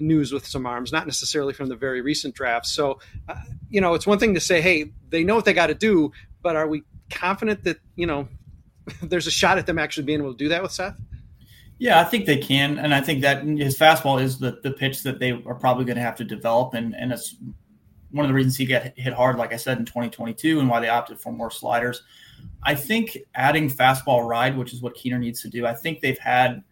news 0.00 0.32
with 0.32 0.46
some 0.46 0.66
arms, 0.66 0.92
not 0.92 1.06
necessarily 1.06 1.52
from 1.52 1.68
the 1.68 1.76
very 1.76 2.00
recent 2.00 2.34
drafts. 2.34 2.72
So, 2.72 3.00
uh, 3.28 3.34
you 3.68 3.80
know, 3.80 3.94
it's 3.94 4.06
one 4.06 4.18
thing 4.18 4.34
to 4.34 4.40
say, 4.40 4.60
hey, 4.60 4.92
they 5.10 5.24
know 5.24 5.34
what 5.34 5.44
they 5.44 5.52
got 5.52 5.68
to 5.68 5.74
do, 5.74 6.12
but 6.42 6.56
are 6.56 6.66
we 6.66 6.82
confident 7.10 7.64
that, 7.64 7.78
you 7.96 8.06
know, 8.06 8.28
there's 9.02 9.26
a 9.26 9.30
shot 9.30 9.58
at 9.58 9.66
them 9.66 9.78
actually 9.78 10.04
being 10.04 10.20
able 10.20 10.32
to 10.32 10.38
do 10.38 10.48
that 10.48 10.62
with 10.62 10.72
Seth? 10.72 10.98
Yeah, 11.78 12.00
I 12.00 12.04
think 12.04 12.26
they 12.26 12.38
can, 12.38 12.78
and 12.78 12.92
I 12.92 13.00
think 13.00 13.22
that 13.22 13.44
his 13.44 13.78
fastball 13.78 14.20
is 14.20 14.38
the 14.38 14.58
the 14.64 14.72
pitch 14.72 15.04
that 15.04 15.20
they 15.20 15.30
are 15.30 15.54
probably 15.54 15.84
going 15.84 15.96
to 15.96 16.02
have 16.02 16.16
to 16.16 16.24
develop, 16.24 16.74
and 16.74 16.92
and 16.96 17.12
it's 17.12 17.36
one 18.10 18.24
of 18.24 18.28
the 18.28 18.34
reasons 18.34 18.56
he 18.56 18.66
got 18.66 18.82
hit 18.96 19.12
hard, 19.12 19.36
like 19.36 19.52
I 19.52 19.56
said 19.56 19.78
in 19.78 19.84
2022, 19.84 20.58
and 20.58 20.68
why 20.68 20.80
they 20.80 20.88
opted 20.88 21.20
for 21.20 21.32
more 21.32 21.52
sliders. 21.52 22.02
I 22.64 22.74
think 22.74 23.18
adding 23.34 23.70
fastball 23.70 24.26
ride, 24.26 24.56
which 24.56 24.72
is 24.72 24.82
what 24.82 24.94
Keener 24.94 25.18
needs 25.18 25.40
to 25.42 25.48
do, 25.48 25.66
I 25.66 25.74
think 25.74 26.00
they've 26.00 26.18
had 26.18 26.64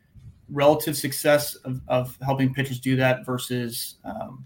relative 0.50 0.96
success 0.96 1.54
of, 1.56 1.80
of 1.88 2.16
helping 2.22 2.52
pitchers 2.54 2.80
do 2.80 2.96
that 2.96 3.24
versus 3.26 3.96
um, 4.04 4.44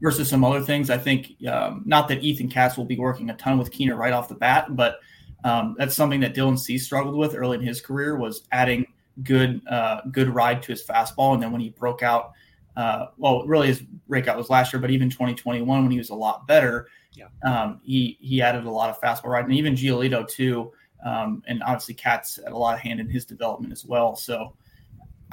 versus 0.00 0.28
some 0.28 0.44
other 0.44 0.60
things. 0.60 0.90
I 0.90 0.98
think 0.98 1.32
um, 1.48 1.82
not 1.86 2.08
that 2.08 2.22
Ethan 2.22 2.48
Katz 2.48 2.76
will 2.76 2.84
be 2.84 2.98
working 2.98 3.30
a 3.30 3.36
ton 3.36 3.58
with 3.58 3.70
Keener 3.70 3.96
right 3.96 4.12
off 4.12 4.28
the 4.28 4.34
bat, 4.34 4.76
but 4.76 4.98
um, 5.44 5.76
that's 5.78 5.94
something 5.94 6.20
that 6.20 6.34
Dylan 6.34 6.58
Cease 6.58 6.84
struggled 6.84 7.14
with 7.14 7.34
early 7.34 7.58
in 7.58 7.62
his 7.64 7.80
career 7.80 8.16
was 8.16 8.46
adding 8.52 8.86
good 9.22 9.60
uh, 9.68 10.00
good 10.10 10.28
ride 10.28 10.62
to 10.62 10.72
his 10.72 10.84
fastball, 10.84 11.34
and 11.34 11.42
then 11.42 11.52
when 11.52 11.60
he 11.60 11.70
broke 11.70 12.02
out, 12.02 12.32
uh, 12.76 13.06
well, 13.16 13.46
really 13.46 13.68
his 13.68 13.80
breakout 13.80 14.36
was 14.36 14.50
last 14.50 14.72
year, 14.72 14.80
but 14.80 14.90
even 14.90 15.08
2021 15.08 15.82
when 15.82 15.90
he 15.90 15.98
was 15.98 16.10
a 16.10 16.14
lot 16.14 16.46
better, 16.46 16.88
yeah. 17.12 17.26
um, 17.44 17.80
he 17.84 18.18
he 18.20 18.42
added 18.42 18.64
a 18.64 18.70
lot 18.70 18.90
of 18.90 19.00
fastball 19.00 19.30
ride, 19.30 19.44
and 19.44 19.54
even 19.54 19.74
Giolito 19.74 20.26
too, 20.26 20.72
um, 21.04 21.42
and 21.46 21.62
obviously 21.62 21.94
Katz 21.94 22.40
had 22.42 22.52
a 22.52 22.58
lot 22.58 22.74
of 22.74 22.80
hand 22.80 23.00
in 23.00 23.08
his 23.08 23.24
development 23.24 23.72
as 23.72 23.84
well. 23.84 24.16
So. 24.16 24.54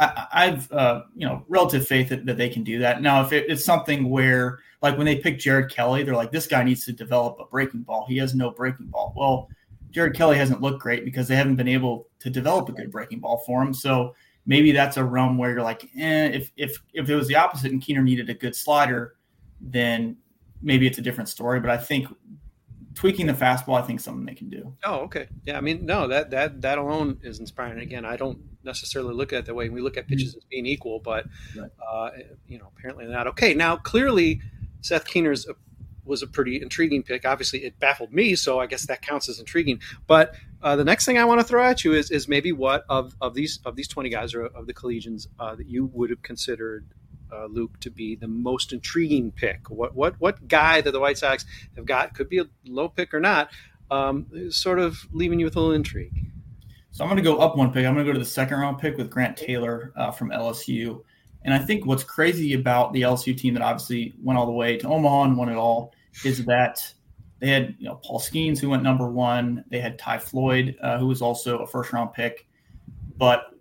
I, 0.01 0.46
have 0.48 0.72
uh, 0.72 1.03
you 1.15 1.27
know 1.27 1.46
relative 1.48 1.88
faith 1.88 2.10
that, 2.10 2.25
that, 2.25 2.38
they 2.38 2.50
can 2.50 2.63
do 2.63 2.79
that. 2.79 3.01
Now, 3.01 3.24
if 3.24 3.31
it, 3.31 3.46
it's 3.50 3.63
something 3.63 4.10
where 4.10 4.60
like 4.81 4.98
when 4.98 5.05
they 5.05 5.17
pick 5.17 5.39
Jared 5.39 5.72
Kelley, 5.72 6.03
they're 6.03 6.15
like 6.15 6.31
this 6.31 6.48
guy 6.48 6.63
needs 6.63 6.86
to 6.86 6.93
develop 6.93 7.38
a 7.39 7.46
breaking 7.46 7.81
ball. 7.81 8.05
He 8.08 8.17
has 8.17 8.34
no 8.34 8.50
breaking 8.50 8.88
ball. 8.88 9.13
Well, 9.15 9.48
Jared 9.91 10.15
Kelley 10.15 10.38
hasn't 10.38 10.62
looked 10.62 10.81
great 10.81 11.05
because 11.05 11.27
they 11.27 11.36
haven't 11.36 11.55
been 11.55 11.67
able 11.67 12.08
to 12.20 12.29
develop 12.29 12.70
a 12.70 12.72
good 12.72 12.91
breaking 12.91 13.20
ball 13.20 13.43
for 13.46 13.62
him. 13.62 13.74
So 13.74 14.15
maybe 14.46 14.72
that's 14.72 14.98
a 14.98 15.03
realm 15.03 15.38
where 15.38 15.51
you're 15.51 15.62
like, 15.62 15.84
eh, 15.98 16.29
if 16.29 16.51
if 16.58 16.81
if 16.93 17.10
it 17.10 17.15
was 17.15 17.27
the 17.27 17.36
opposite 17.36 17.72
and 17.72 17.81
Keener 17.81 18.01
needed 18.01 18.29
a 18.29 18.34
good 18.34 18.55
slider, 18.55 19.15
then 19.60 20.17
maybe 20.62 20.88
it's 20.88 20.98
a 20.98 21.01
different 21.01 21.29
story. 21.29 21.60
But 21.60 21.70
I 21.70 21.77
think 21.77 22.08
tweaking 22.95 23.27
the 23.27 23.33
fastball, 23.33 23.81
I 23.81 23.86
think 23.86 24.00
something 24.00 24.25
they 24.25 24.36
can 24.36 24.50
do. 24.50 24.75
Oh, 24.83 25.01
okay. 25.01 25.27
Yeah, 25.43 25.57
I 25.57 25.62
mean, 25.62 25.86
no, 25.86 26.07
that 26.07 26.31
that 26.31 26.62
that 26.62 26.77
alone 26.77 27.19
is 27.24 27.39
inspiring. 27.39 27.79
Again, 27.79 28.05
I 28.05 28.17
don't 28.17 28.39
necessarily 28.63 29.13
look 29.13 29.33
at 29.33 29.39
it 29.39 29.45
that 29.45 29.55
way. 29.55 29.69
We 29.69 29.81
look 29.81 29.98
at 29.98 30.07
pitches 30.07 30.31
mm-hmm. 30.31 30.39
as 30.39 30.43
being 30.45 30.65
equal, 30.65 31.00
but 31.00 31.25
right. 31.57 31.69
uh, 31.88 32.10
you 32.48 32.60
know, 32.60 32.71
apparently 32.77 33.05
not. 33.05 33.27
Okay, 33.27 33.53
now 33.53 33.77
clearly 33.77 34.41
Seth 34.81 35.05
Keener's 35.05 35.48
was 36.03 36.21
a 36.21 36.27
pretty 36.27 36.62
intriguing 36.62 37.03
pick. 37.03 37.25
Obviously, 37.25 37.63
it 37.63 37.79
baffled 37.79 38.12
me, 38.12 38.36
so 38.36 38.60
I 38.60 38.65
guess 38.65 38.88
that 38.88 39.01
counts 39.01 39.29
as 39.29 39.39
intriguing. 39.39 39.79
But 40.07 40.36
uh, 40.62 40.75
the 40.75 40.83
next 40.83 41.05
thing 41.05 41.17
I 41.17 41.25
want 41.25 41.39
to 41.39 41.45
throw 41.45 41.63
at 41.63 41.83
you 41.83 41.93
is 41.93 42.12
is 42.12 42.27
maybe 42.27 42.51
what 42.51 42.86
of, 42.89 43.15
of 43.21 43.33
these 43.33 43.60
of 43.65 43.75
these 43.75 43.88
twenty 43.88 44.10
guys 44.10 44.33
or 44.33 44.45
of 44.45 44.67
the 44.67 44.74
collegians 44.74 45.27
uh, 45.39 45.55
that 45.55 45.67
you 45.67 45.89
would 45.93 46.10
have 46.10 46.21
considered 46.21 46.88
uh, 47.32 47.46
Luke 47.46 47.80
to 47.82 47.90
be 47.90 48.16
the 48.16 48.28
most 48.28 48.74
intriguing 48.74 49.32
pick. 49.32 49.70
What 49.70 49.96
what 49.96 50.16
what 50.20 50.48
guy 50.48 50.82
that 50.82 50.92
the 50.92 51.00
White 51.00 51.18
Sox 51.18 51.46
have 51.76 51.86
got 51.86 52.14
could 52.14 52.30
be 52.30 52.40
a 52.40 52.46
low 52.66 52.90
pick 52.90 53.14
or 53.14 53.20
not, 53.20 53.50
um, 53.90 54.28
sort 54.50 54.80
of 54.80 54.98
leaving 55.12 55.40
you 55.40 55.46
with 55.46 55.56
a 55.56 55.60
little 55.60 55.76
intrigue. 55.76 56.32
So 56.92 57.04
I'm 57.04 57.10
going 57.10 57.24
to 57.24 57.30
go 57.30 57.38
up 57.38 57.56
one 57.56 57.72
pick. 57.72 57.86
I'm 57.86 57.94
going 57.94 58.06
to 58.06 58.10
go 58.10 58.14
to 58.14 58.20
the 58.20 58.26
second 58.26 58.60
round 58.60 58.80
pick 58.80 58.98
with 58.98 59.10
Grant 59.10 59.38
Taylor 59.38 59.94
uh, 59.96 60.12
from 60.12 60.30
LSU. 60.30 61.04
And 61.44 61.54
I 61.54 61.60
think 61.60 61.86
what's 61.86 62.04
crazy 62.04 62.54
about 62.54 62.94
the 62.94 63.02
LSU 63.02 63.36
team 63.36 63.54
that 63.54 63.64
obviously 63.64 64.14
went 64.22 64.38
all 64.38 64.46
the 64.46 64.52
way 64.52 64.78
to 64.78 64.88
Omaha 64.88 65.24
and 65.24 65.38
won 65.38 65.50
it 65.50 65.56
all 65.56 65.94
is 66.26 66.46
that 66.46 66.94
they 67.40 67.50
had 67.50 67.76
you 67.80 67.88
know 67.88 67.96
Paul 67.96 68.20
Skenes 68.20 68.60
who 68.60 68.70
went 68.70 68.84
number 68.84 69.10
one. 69.10 69.64
They 69.70 69.80
had 69.80 69.98
Ty 69.98 70.20
Floyd 70.20 70.78
uh, 70.82 71.00
who 71.00 71.08
was 71.08 71.22
also 71.22 71.60
a 71.60 71.68
first 71.68 71.92
round 71.94 72.14
pick, 72.14 72.48
but 73.18 73.56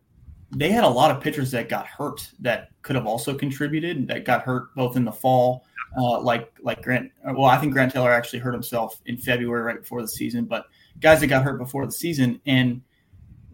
they 0.52 0.70
had 0.70 0.84
a 0.84 0.88
lot 0.88 1.10
of 1.10 1.22
pitchers 1.22 1.50
that 1.52 1.68
got 1.68 1.86
hurt 1.86 2.28
that 2.40 2.70
could 2.82 2.96
have 2.96 3.06
also 3.06 3.34
contributed. 3.34 4.08
That 4.08 4.24
got 4.24 4.42
hurt 4.42 4.74
both 4.74 4.96
in 4.96 5.04
the 5.04 5.12
fall, 5.12 5.64
uh, 5.98 6.20
like 6.20 6.52
like 6.62 6.82
Grant. 6.82 7.10
Well, 7.24 7.44
I 7.44 7.58
think 7.58 7.72
Grant 7.72 7.92
Taylor 7.92 8.12
actually 8.12 8.40
hurt 8.40 8.52
himself 8.52 9.00
in 9.06 9.16
February 9.16 9.62
right 9.62 9.80
before 9.80 10.02
the 10.02 10.08
season, 10.08 10.44
but 10.44 10.66
guys 11.00 11.20
that 11.20 11.28
got 11.28 11.44
hurt 11.44 11.58
before 11.58 11.86
the 11.86 11.92
season 11.92 12.40
and 12.46 12.82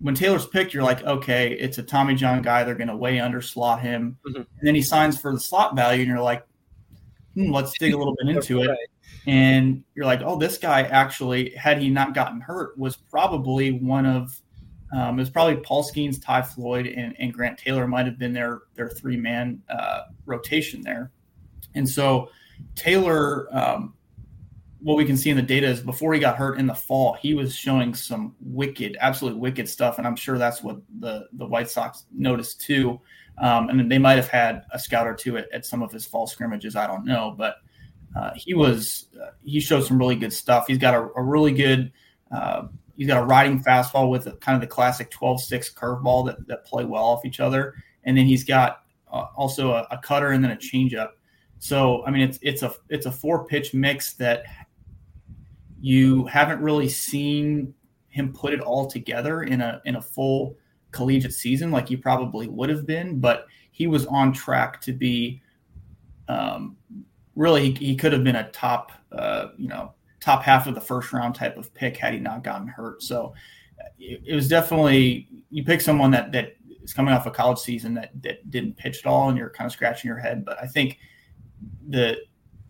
when 0.00 0.15
Taylor's 0.15 0.47
picked, 0.47 0.75
you're 0.75 0.83
like, 0.83 1.03
okay, 1.05 1.53
it's 1.53 1.79
a 1.79 1.83
Tommy 1.83 2.15
John 2.15 2.43
guy. 2.43 2.65
They're 2.65 2.75
going 2.75 2.88
to 2.88 2.97
way 2.97 3.19
under 3.19 3.41
slot 3.41 3.81
him. 3.81 4.19
Mm-hmm. 4.26 4.37
And 4.37 4.47
then 4.62 4.75
he 4.75 4.83
signs 4.83 5.19
for 5.19 5.33
the 5.33 5.41
slot 5.41 5.75
value, 5.75 6.03
and 6.03 6.09
you're 6.09 6.21
like, 6.21 6.47
hmm, 7.35 7.53
let's 7.53 7.73
dig 7.79 7.95
a 7.95 7.99
little 7.99 8.15
bit 8.21 8.35
into 8.35 8.62
it. 8.62 8.79
And 9.26 9.83
you're 9.95 10.07
like, 10.07 10.21
oh, 10.23 10.38
this 10.38 10.59
guy 10.59 10.83
actually, 10.83 11.50
had 11.50 11.81
he 11.81 11.88
not 11.88 12.15
gotten 12.15 12.41
hurt, 12.41 12.79
was 12.79 12.97
probably 12.97 13.73
one 13.73 14.07
of, 14.07 14.41
um, 14.93 15.19
it 15.19 15.23
was 15.23 15.31
probably 15.31 15.57
Paul 15.57 15.83
Skenes, 15.83 16.23
Ty 16.23 16.43
Floyd, 16.43 16.87
and, 16.87 17.14
and 17.19 17.33
Grant 17.33 17.59
Taylor 17.59 17.88
might 17.88 18.07
have 18.07 18.19
been 18.19 18.33
their 18.33 18.62
their 18.75 18.88
three 18.88 19.16
man 19.16 19.62
uh, 19.69 20.02
rotation 20.25 20.83
there. 20.83 21.11
And 21.75 21.88
so 21.88 22.31
Taylor 22.75 23.49
um, 23.55 23.95
what 24.81 24.97
we 24.97 25.05
can 25.05 25.16
see 25.16 25.31
in 25.31 25.37
the 25.37 25.43
data 25.43 25.66
is 25.66 25.81
before 25.81 26.14
he 26.14 26.21
got 26.21 26.37
hurt 26.37 26.61
in 26.61 26.66
the 26.66 26.75
fall, 26.75 27.14
he 27.14 27.35
was 27.35 27.55
showing 27.55 27.93
some 27.93 28.37
wicked, 28.40 28.97
absolutely 29.00 29.40
wicked 29.40 29.69
stuff, 29.69 29.99
and 29.99 30.07
I'm 30.07 30.14
sure 30.16 30.38
that's 30.38 30.62
what 30.62 30.76
the 31.00 31.26
the 31.33 31.47
White 31.47 31.69
Sox 31.69 32.05
noticed 32.12 32.61
too. 32.61 33.00
Um, 33.38 33.69
and 33.69 33.90
they 33.90 33.99
might 33.99 34.16
have 34.16 34.28
had 34.28 34.62
a 34.73 34.78
scout 34.78 35.07
or 35.07 35.14
two 35.14 35.37
at, 35.37 35.50
at, 35.52 35.66
some 35.66 35.83
of 35.83 35.93
his 35.93 36.07
fall 36.07 36.26
scrimmages. 36.26 36.75
I 36.75 36.87
don't 36.87 37.05
know, 37.05 37.35
but 37.37 37.57
uh, 38.16 38.31
he 38.35 38.55
was 38.55 39.09
uh, 39.21 39.31
he 39.45 39.61
showed 39.61 39.85
some 39.85 39.99
really 39.99 40.16
good 40.16 40.33
stuff. 40.33 40.66
He's 40.69 40.78
got 40.78 40.95
a, 40.95 41.09
a 41.16 41.23
really 41.23 41.52
good. 41.52 41.93
Uh, 42.31 42.69
he's 42.97 43.07
got 43.07 43.23
a 43.23 43.26
riding 43.26 43.62
fastball 43.62 44.11
with 44.11 44.26
a, 44.26 44.33
kind 44.33 44.55
of 44.55 44.61
the 44.61 44.67
classic 44.67 45.11
12-6 45.11 45.75
curveball 45.75 46.26
that, 46.26 46.47
that 46.47 46.65
play 46.65 46.85
well 46.85 47.05
off 47.05 47.25
each 47.25 47.41
other, 47.41 47.75
and 48.05 48.17
then 48.17 48.26
he's 48.26 48.45
got 48.45 48.83
uh, 49.12 49.26
also 49.37 49.73
a, 49.73 49.87
a 49.91 49.99
cutter 49.99 50.31
and 50.31 50.43
then 50.43 50.50
a 50.53 50.57
changeup. 50.57 51.11
So 51.59 52.05
I 52.05 52.11
mean, 52.11 52.23
it's 52.23 52.38
it's 52.43 52.62
a 52.62 52.75
it's 52.88 53.07
a 53.07 53.12
four 53.12 53.47
pitch 53.47 53.73
mix 53.73 54.12
that 54.15 54.45
you 55.81 56.25
haven't 56.26 56.61
really 56.61 56.88
seen 56.88 57.75
him 58.09 58.33
put 58.33 58.53
it 58.53 58.61
all 58.61 58.87
together 58.87 59.43
in 59.43 59.61
a 59.61 59.81
in 59.85 59.97
a 59.97 60.03
full 60.03 60.57
collegiate 60.91 61.33
season 61.33 61.71
like 61.71 61.88
he 61.88 61.97
probably 61.97 62.49
would 62.49 62.71
have 62.71 62.87
been, 62.87 63.21
but 63.21 63.47
he 63.71 63.87
was 63.87 64.07
on 64.07 64.33
track 64.33 64.81
to 64.81 64.93
be 64.93 65.43
um, 66.29 66.76
really 67.35 67.71
he, 67.71 67.87
he, 67.87 67.97
could 67.97 68.12
have 68.12 68.25
been 68.25 68.37
a 68.37 68.50
top 68.50 68.91
uh, 69.12 69.49
you 69.57 69.69
know 69.69 69.93
top 70.26 70.42
half 70.42 70.66
of 70.66 70.75
the 70.75 70.80
first 70.80 71.12
round 71.12 71.37
type 71.37 71.56
of 71.56 71.73
pick 71.73 71.97
had 71.97 72.12
he 72.12 72.18
not 72.18 72.42
gotten 72.42 72.66
hurt. 72.66 73.00
So 73.00 73.33
it, 73.97 74.21
it 74.26 74.35
was 74.35 74.49
definitely 74.49 75.28
you 75.50 75.62
pick 75.62 75.80
someone 75.80 76.11
that 76.11 76.33
that 76.33 76.56
is 76.83 76.92
coming 76.92 77.14
off 77.14 77.26
a 77.26 77.30
college 77.30 77.61
season 77.61 77.95
that 77.95 78.11
that 78.23 78.50
didn't 78.50 78.76
pitch 78.76 78.99
at 78.99 79.06
all, 79.06 79.28
and 79.28 79.38
you're 79.38 79.50
kind 79.50 79.66
of 79.66 79.73
scratching 79.73 80.09
your 80.09 80.18
head. 80.18 80.45
But 80.45 80.61
I 80.61 80.66
think 80.66 80.99
the 81.88 82.18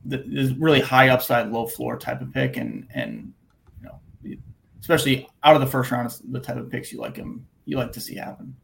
the, 0.04 0.54
really 0.58 0.80
high 0.80 1.08
upside, 1.08 1.50
low 1.50 1.66
floor 1.66 1.98
type 1.98 2.20
of 2.20 2.30
pick, 2.30 2.58
and 2.58 2.86
and 2.94 3.32
you 3.82 3.88
know, 3.88 4.36
especially 4.80 5.26
out 5.42 5.54
of 5.54 5.62
the 5.62 5.66
first 5.66 5.90
round, 5.90 6.08
is 6.08 6.20
the 6.30 6.40
type 6.40 6.58
of 6.58 6.70
picks 6.70 6.92
you 6.92 7.00
like 7.00 7.16
him 7.16 7.46
you 7.64 7.78
like 7.78 7.92
to 7.92 8.00
see 8.00 8.16
happen. 8.16 8.54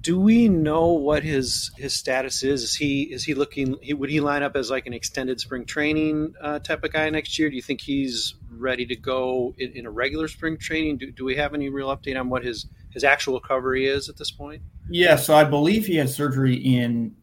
Do 0.00 0.20
we 0.20 0.48
know 0.48 0.86
what 0.86 1.24
his 1.24 1.70
his 1.76 1.92
status 1.92 2.42
is? 2.42 2.62
Is 2.62 2.74
he 2.74 3.02
is 3.02 3.24
he 3.24 3.34
looking? 3.34 3.76
He, 3.82 3.94
would 3.94 4.10
he 4.10 4.20
line 4.20 4.42
up 4.42 4.54
as 4.54 4.70
like 4.70 4.86
an 4.86 4.92
extended 4.92 5.40
spring 5.40 5.64
training 5.64 6.34
uh, 6.40 6.60
type 6.60 6.84
of 6.84 6.92
guy 6.92 7.10
next 7.10 7.38
year? 7.38 7.50
Do 7.50 7.56
you 7.56 7.62
think 7.62 7.80
he's 7.80 8.34
ready 8.50 8.86
to 8.86 8.96
go 8.96 9.54
in, 9.58 9.72
in 9.72 9.86
a 9.86 9.90
regular 9.90 10.28
spring 10.28 10.56
training? 10.56 10.98
Do, 10.98 11.10
do 11.10 11.24
we 11.24 11.36
have 11.36 11.52
any 11.52 11.68
real 11.68 11.88
update 11.88 12.18
on 12.18 12.28
what 12.28 12.44
his 12.44 12.66
his 12.90 13.04
actual 13.04 13.34
recovery 13.34 13.86
is 13.86 14.08
at 14.08 14.16
this 14.16 14.30
point? 14.30 14.62
Yeah, 14.88 15.16
so 15.16 15.34
I 15.34 15.44
believe 15.44 15.86
he 15.86 15.96
had 15.96 16.08
surgery 16.08 16.54
in 16.54 17.14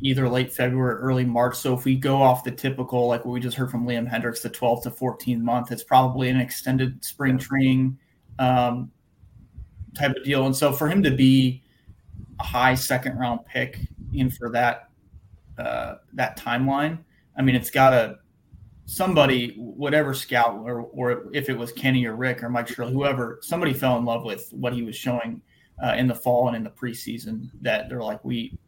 either 0.00 0.28
late 0.28 0.52
February 0.52 0.94
or 0.94 0.98
early 0.98 1.24
March. 1.24 1.56
So 1.56 1.74
if 1.74 1.84
we 1.84 1.96
go 1.96 2.22
off 2.22 2.44
the 2.44 2.50
typical, 2.50 3.08
like 3.08 3.24
what 3.24 3.32
we 3.32 3.40
just 3.40 3.56
heard 3.56 3.70
from 3.70 3.86
Liam 3.86 4.08
Hendriks, 4.10 4.42
the 4.42 4.50
12 4.50 4.84
to 4.84 4.90
14 4.90 5.42
month, 5.42 5.72
it's 5.72 5.82
probably 5.82 6.28
an 6.28 6.38
extended 6.38 7.02
spring 7.04 7.38
training 7.38 7.98
um, 8.38 8.92
type 9.96 10.14
of 10.14 10.22
deal. 10.22 10.44
And 10.44 10.54
so 10.54 10.72
for 10.72 10.88
him 10.88 11.02
to 11.04 11.10
be 11.10 11.63
high 12.44 12.74
second 12.74 13.18
round 13.18 13.40
pick 13.46 13.80
in 14.12 14.30
for 14.30 14.50
that 14.50 14.90
uh, 15.58 15.96
that 16.12 16.38
timeline, 16.38 16.98
I 17.36 17.42
mean, 17.42 17.54
it's 17.54 17.70
got 17.70 17.90
to 17.90 18.18
somebody, 18.86 19.54
whatever 19.56 20.14
scout 20.14 20.60
or 20.64 20.82
or 20.82 21.34
if 21.34 21.48
it 21.48 21.56
was 21.56 21.72
Kenny 21.72 22.04
or 22.06 22.16
Rick 22.16 22.42
or 22.42 22.48
Mike 22.48 22.68
Shirley, 22.68 22.92
whoever, 22.92 23.38
somebody 23.42 23.72
fell 23.72 23.96
in 23.98 24.04
love 24.04 24.24
with 24.24 24.48
what 24.52 24.72
he 24.72 24.82
was 24.82 24.96
showing 24.96 25.40
uh, 25.82 25.94
in 25.96 26.06
the 26.06 26.14
fall 26.14 26.48
and 26.48 26.56
in 26.56 26.64
the 26.64 26.70
preseason. 26.70 27.50
That 27.62 27.88
they're 27.88 28.02
like, 28.02 28.24
we 28.24 28.58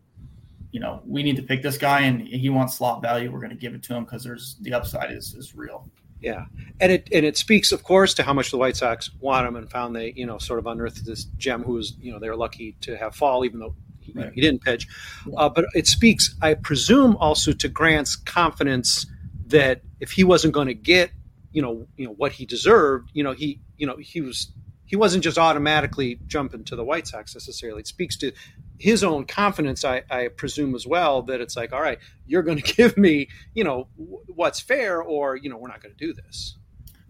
you 0.73 0.81
know, 0.81 1.01
we 1.07 1.23
need 1.23 1.37
to 1.37 1.43
pick 1.43 1.63
this 1.63 1.79
guy 1.79 2.03
and 2.03 2.21
he 2.21 2.51
wants 2.51 2.77
slot 2.77 3.01
value. 3.01 3.31
We're 3.31 3.41
going 3.41 3.51
to 3.51 3.57
give 3.57 3.75
it 3.75 3.83
to 3.85 3.95
him 3.95 4.05
because 4.05 4.23
there's 4.23 4.57
the 4.61 4.75
upside 4.75 5.11
is, 5.11 5.35
is 5.35 5.55
real. 5.55 5.91
Yeah. 6.21 6.47
And 6.81 6.93
it, 6.93 7.09
and 7.13 7.25
it 7.25 7.37
speaks 7.37 7.73
of 7.73 7.83
course 7.83 8.15
to 8.15 8.23
how 8.23 8.33
much 8.33 8.51
the 8.51 8.57
White 8.57 8.77
Sox 8.77 9.11
want 9.21 9.47
him 9.47 9.57
and 9.57 9.71
found 9.71 9.95
they, 9.95 10.13
you 10.17 10.27
know, 10.27 10.39
sort 10.39 10.59
of 10.59 10.67
unearthed 10.67 11.05
this 11.05 11.25
gem 11.37 11.63
who 11.63 11.75
was, 11.75 11.97
you 12.01 12.13
know, 12.13 12.19
they're 12.19 12.37
lucky 12.37 12.77
to 12.83 12.97
have 12.97 13.15
fall, 13.15 13.45
even 13.45 13.61
though 13.61 13.75
he, 14.01 14.13
right. 14.13 14.33
he 14.33 14.41
didn't 14.41 14.63
pitch. 14.63 14.87
Yeah. 15.27 15.39
Uh, 15.39 15.49
but 15.49 15.67
it 15.75 15.87
speaks, 15.87 16.35
I 16.41 16.55
presume 16.55 17.17
also 17.17 17.53
to 17.53 17.69
Grant's 17.69 18.17
confidence 18.17 19.07
that 19.49 19.83
if 20.01 20.13
he 20.13 20.25
wasn't 20.25 20.55
going 20.55 20.69
to 20.69 20.75
get, 20.75 21.11
you 21.53 21.63
know, 21.63 21.87
you 21.97 22.07
know, 22.07 22.13
what 22.13 22.33
he 22.33 22.47
deserved, 22.47 23.11
you 23.13 23.23
know, 23.23 23.33
he, 23.33 23.61
you 23.77 23.87
know, 23.87 23.97
he 23.97 24.21
was 24.21 24.53
he 24.87 24.95
wasn't 24.95 25.25
just 25.25 25.37
automatically 25.37 26.19
jumping 26.27 26.65
to 26.65 26.77
the 26.77 26.85
White 26.85 27.09
Sox 27.09 27.35
necessarily. 27.35 27.81
It 27.81 27.89
speaks 27.89 28.17
to 28.19 28.33
his 28.79 29.05
own 29.05 29.25
confidence, 29.25 29.85
I, 29.85 30.03
I 30.11 30.29
presume 30.29 30.75
as 30.75 30.87
well, 30.87 31.23
that 31.23 31.41
it's 31.41 31.57
like, 31.57 31.73
all 31.73 31.81
right, 31.81 31.99
you're 32.27 32.43
going 32.43 32.59
to 32.63 32.75
give 32.75 32.97
me, 32.97 33.29
you 33.55 33.65
know, 33.65 33.89
what's 33.97 34.61
fair, 34.61 35.03
or 35.03 35.37
you 35.37 35.51
know, 35.51 35.57
we're 35.57 35.69
not 35.69 35.83
going 35.83 35.95
to 35.95 36.07
do 36.07 36.13
this. 36.13 36.57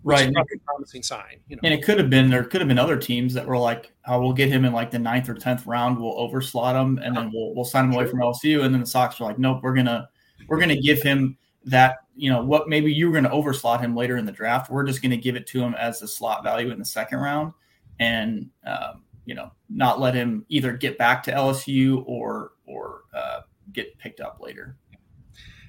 Right, 0.04 0.28
a 0.28 0.44
promising 0.64 1.02
sign. 1.02 1.40
You 1.49 1.56
know? 1.56 1.61
And 1.64 1.75
it 1.75 1.82
could 1.82 1.99
have 1.99 2.08
been 2.08 2.30
there 2.30 2.44
could 2.44 2.61
have 2.61 2.68
been 2.68 2.78
other 2.78 2.96
teams 2.96 3.35
that 3.35 3.44
were 3.44 3.58
like, 3.58 3.92
oh, 4.06 4.20
we'll 4.20 4.35
get 4.35 4.49
him 4.49 4.64
in 4.64 4.73
like 4.73 4.92
the 4.92 5.00
ninth 5.00 5.28
or 5.28 5.35
tenth 5.35 5.66
round, 5.66 6.00
we'll 6.00 6.14
overslot 6.14 6.80
him, 6.80 7.00
and 7.02 7.16
then 7.16 7.32
we'll 7.35 7.52
we'll 7.56 7.64
sign 7.64 7.87
him 7.87 7.92
away 7.92 8.06
from 8.06 8.20
LSU, 8.20 8.64
and 8.64 8.73
then 8.73 8.80
the 8.80 8.87
Sox 8.87 9.20
are 9.20 9.25
like, 9.25 9.38
nope, 9.38 9.61
we're 9.64 9.75
gonna 9.75 10.08
we're 10.46 10.61
gonna 10.61 10.80
give 10.80 11.02
him 11.02 11.37
that 11.64 11.96
you 12.14 12.30
know 12.30 12.42
what 12.42 12.68
maybe 12.68 12.92
you 12.92 13.06
were 13.06 13.12
going 13.12 13.25
to 13.25 13.30
overslot 13.30 13.80
him 13.80 13.94
later 13.94 14.16
in 14.16 14.25
the 14.25 14.32
draft. 14.32 14.70
We're 14.70 14.85
just 14.85 15.02
going 15.02 15.11
to 15.11 15.16
give 15.16 15.37
it 15.37 15.46
to 15.49 15.61
him 15.61 15.75
as 15.75 16.00
the 16.00 16.08
slot 16.08 16.42
value 16.42 16.70
in 16.70 16.78
the 16.78 16.85
second 16.85 17.18
round, 17.18 17.52
and 17.99 18.49
um, 18.64 19.02
you 19.26 19.35
know 19.35 19.50
not 19.68 20.00
let 20.00 20.14
him 20.14 20.47
either 20.49 20.73
get 20.73 20.97
back 20.97 21.25
to 21.25 21.33
LSU 21.33 22.02
or 22.06 22.52
or 22.66 23.02
uh, 23.14 23.40
get 23.73 23.99
picked 23.99 24.21
up 24.21 24.38
later. 24.40 24.76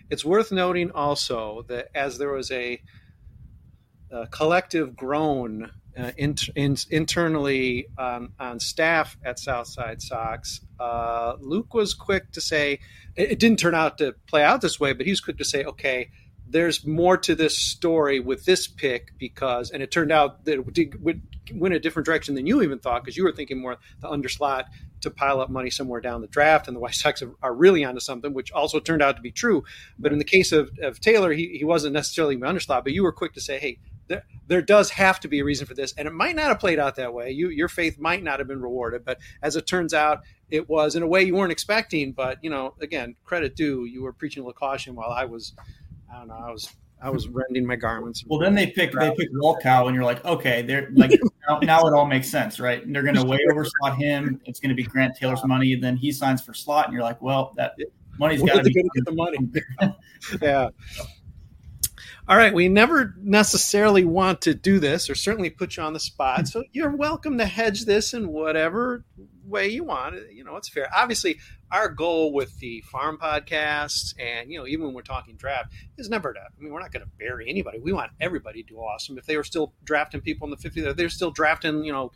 It's 0.09 0.23
worth 0.23 0.51
noting 0.51 0.91
also 0.91 1.65
that 1.67 1.89
as 1.93 2.17
there 2.17 2.31
was 2.31 2.49
a, 2.51 2.81
a 4.09 4.27
collective 4.27 4.95
groan 4.95 5.71
uh, 5.97 6.11
in, 6.15 6.35
in, 6.55 6.77
internally 6.89 7.87
um, 7.97 8.31
on 8.39 8.59
staff 8.59 9.17
at 9.25 9.37
Southside 9.37 10.01
Sox, 10.01 10.61
uh, 10.79 11.33
Luke 11.39 11.73
was 11.73 11.93
quick 11.93 12.31
to 12.31 12.39
say 12.39 12.79
it, 13.15 13.31
it 13.31 13.39
didn't 13.39 13.59
turn 13.59 13.75
out 13.75 13.97
to 13.97 14.13
play 14.27 14.43
out 14.43 14.61
this 14.61 14.79
way, 14.79 14.93
but 14.93 15.05
he 15.05 15.11
was 15.11 15.19
quick 15.19 15.39
to 15.39 15.45
say, 15.45 15.65
okay, 15.65 16.09
there's 16.49 16.85
more 16.85 17.17
to 17.17 17.35
this 17.35 17.57
story 17.57 18.19
with 18.19 18.45
this 18.45 18.67
pick 18.67 19.17
because, 19.17 19.71
and 19.71 19.83
it 19.83 19.91
turned 19.91 20.11
out 20.11 20.45
that 20.45 20.53
it 20.53 20.65
would 21.03 21.21
went 21.53 21.73
a 21.73 21.79
different 21.79 22.05
direction 22.05 22.35
than 22.35 22.45
you 22.45 22.61
even 22.61 22.79
thought 22.79 23.03
because 23.03 23.17
you 23.17 23.23
were 23.23 23.31
thinking 23.31 23.61
more 23.61 23.77
the 24.01 24.07
underslot 24.07 24.65
to 25.01 25.11
pile 25.11 25.39
up 25.39 25.49
money 25.49 25.69
somewhere 25.69 26.01
down 26.01 26.21
the 26.21 26.27
draft, 26.27 26.67
and 26.67 26.75
the 26.75 26.79
White 26.79 26.95
Sox 26.95 27.23
are 27.41 27.53
really 27.53 27.83
onto 27.83 27.99
something, 27.99 28.33
which 28.33 28.51
also 28.51 28.79
turned 28.79 29.01
out 29.01 29.15
to 29.15 29.21
be 29.21 29.31
true. 29.31 29.63
But 29.99 30.11
in 30.11 30.17
the 30.17 30.25
case 30.25 30.51
of, 30.51 30.71
of 30.81 30.99
Taylor, 30.99 31.31
he, 31.31 31.57
he 31.57 31.65
wasn't 31.65 31.93
necessarily 31.93 32.35
the 32.35 32.45
underslot, 32.45 32.83
but 32.83 32.93
you 32.93 33.03
were 33.03 33.11
quick 33.11 33.33
to 33.33 33.41
say, 33.41 33.59
hey, 33.59 33.79
there, 34.07 34.23
there 34.47 34.61
does 34.61 34.89
have 34.91 35.19
to 35.19 35.27
be 35.27 35.39
a 35.39 35.43
reason 35.43 35.67
for 35.67 35.73
this, 35.73 35.93
and 35.97 36.07
it 36.07 36.13
might 36.13 36.35
not 36.35 36.47
have 36.47 36.59
played 36.59 36.79
out 36.79 36.95
that 36.95 37.13
way. 37.13 37.31
You, 37.31 37.49
your 37.49 37.67
faith 37.67 37.99
might 37.99 38.23
not 38.23 38.39
have 38.39 38.47
been 38.47 38.61
rewarded, 38.61 39.05
but 39.05 39.19
as 39.41 39.55
it 39.55 39.67
turns 39.67 39.93
out, 39.93 40.23
it 40.49 40.69
was 40.69 40.95
in 40.95 41.03
a 41.03 41.07
way 41.07 41.23
you 41.23 41.35
weren't 41.35 41.51
expecting. 41.51 42.13
But 42.13 42.39
you 42.41 42.49
know, 42.49 42.73
again, 42.81 43.15
credit 43.25 43.55
due, 43.55 43.85
you 43.85 44.03
were 44.03 44.13
preaching 44.13 44.47
a 44.47 44.53
caution 44.53 44.95
while 44.95 45.11
I 45.11 45.25
was, 45.25 45.53
I 46.13 46.19
don't 46.19 46.27
know, 46.27 46.35
I 46.35 46.51
was 46.51 46.69
I 47.01 47.09
was 47.09 47.27
rending 47.27 47.65
my 47.65 47.75
garments. 47.75 48.23
Well, 48.25 48.39
then 48.39 48.55
they 48.55 48.67
pick 48.67 48.91
they 48.91 49.13
pick 49.15 49.31
Wolkow, 49.33 49.85
and 49.85 49.95
you're 49.95 50.03
like, 50.03 50.23
okay, 50.25 50.63
they're 50.63 50.89
like 50.93 51.11
now, 51.47 51.59
now, 51.59 51.87
it 51.87 51.93
all 51.93 52.07
makes 52.07 52.29
sense, 52.29 52.59
right? 52.59 52.83
And 52.83 52.93
they're 52.93 53.03
going 53.03 53.15
to 53.15 53.25
way 53.25 53.39
overslot 53.49 53.97
him. 53.97 54.41
It's 54.45 54.59
going 54.59 54.69
to 54.69 54.75
be 54.75 54.83
Grant 54.83 55.15
Taylor's 55.15 55.45
money. 55.45 55.73
and 55.73 55.83
Then 55.83 55.95
he 55.95 56.11
signs 56.11 56.41
for 56.41 56.53
slot, 56.53 56.85
and 56.85 56.93
you're 56.93 57.03
like, 57.03 57.21
well, 57.21 57.53
that 57.55 57.75
money's 58.17 58.41
got 58.41 58.63
to 58.63 58.63
be 58.63 58.73
get 58.73 59.05
the 59.05 59.11
money. 59.11 59.37
yeah. 60.41 60.69
All 62.27 62.35
right, 62.35 62.53
we 62.53 62.67
never 62.67 63.15
necessarily 63.21 64.03
want 64.03 64.41
to 64.41 64.53
do 64.53 64.79
this, 64.79 65.09
or 65.09 65.15
certainly 65.15 65.49
put 65.49 65.77
you 65.77 65.83
on 65.83 65.93
the 65.93 65.99
spot. 65.99 66.47
So 66.47 66.63
you're 66.73 66.95
welcome 66.95 67.37
to 67.37 67.45
hedge 67.45 67.85
this 67.85 68.13
in 68.13 68.27
whatever 68.27 69.05
way 69.47 69.67
you 69.67 69.83
want. 69.83 70.15
It, 70.15 70.33
you 70.33 70.43
know, 70.43 70.55
it's 70.55 70.69
fair. 70.69 70.89
Obviously, 70.95 71.39
our 71.71 71.89
goal 71.89 72.33
with 72.33 72.57
the 72.59 72.81
farm 72.81 73.17
podcast 73.17 74.13
and, 74.19 74.51
you 74.51 74.59
know, 74.59 74.67
even 74.67 74.85
when 74.85 74.93
we're 74.93 75.01
talking 75.01 75.35
draft 75.35 75.73
is 75.97 76.09
never 76.09 76.33
to, 76.33 76.39
I 76.39 76.61
mean, 76.61 76.71
we're 76.71 76.81
not 76.81 76.91
going 76.91 77.05
to 77.05 77.11
bury 77.17 77.49
anybody. 77.49 77.79
We 77.79 77.93
want 77.93 78.11
everybody 78.19 78.63
to 78.63 78.69
do 78.69 78.77
awesome. 78.77 79.17
If 79.17 79.25
they 79.25 79.37
were 79.37 79.43
still 79.43 79.73
drafting 79.83 80.21
people 80.21 80.47
in 80.47 80.51
the 80.51 80.69
50s, 80.69 80.95
they're 80.95 81.09
still 81.09 81.31
drafting, 81.31 81.83
you 81.83 81.91
know, 81.91 82.11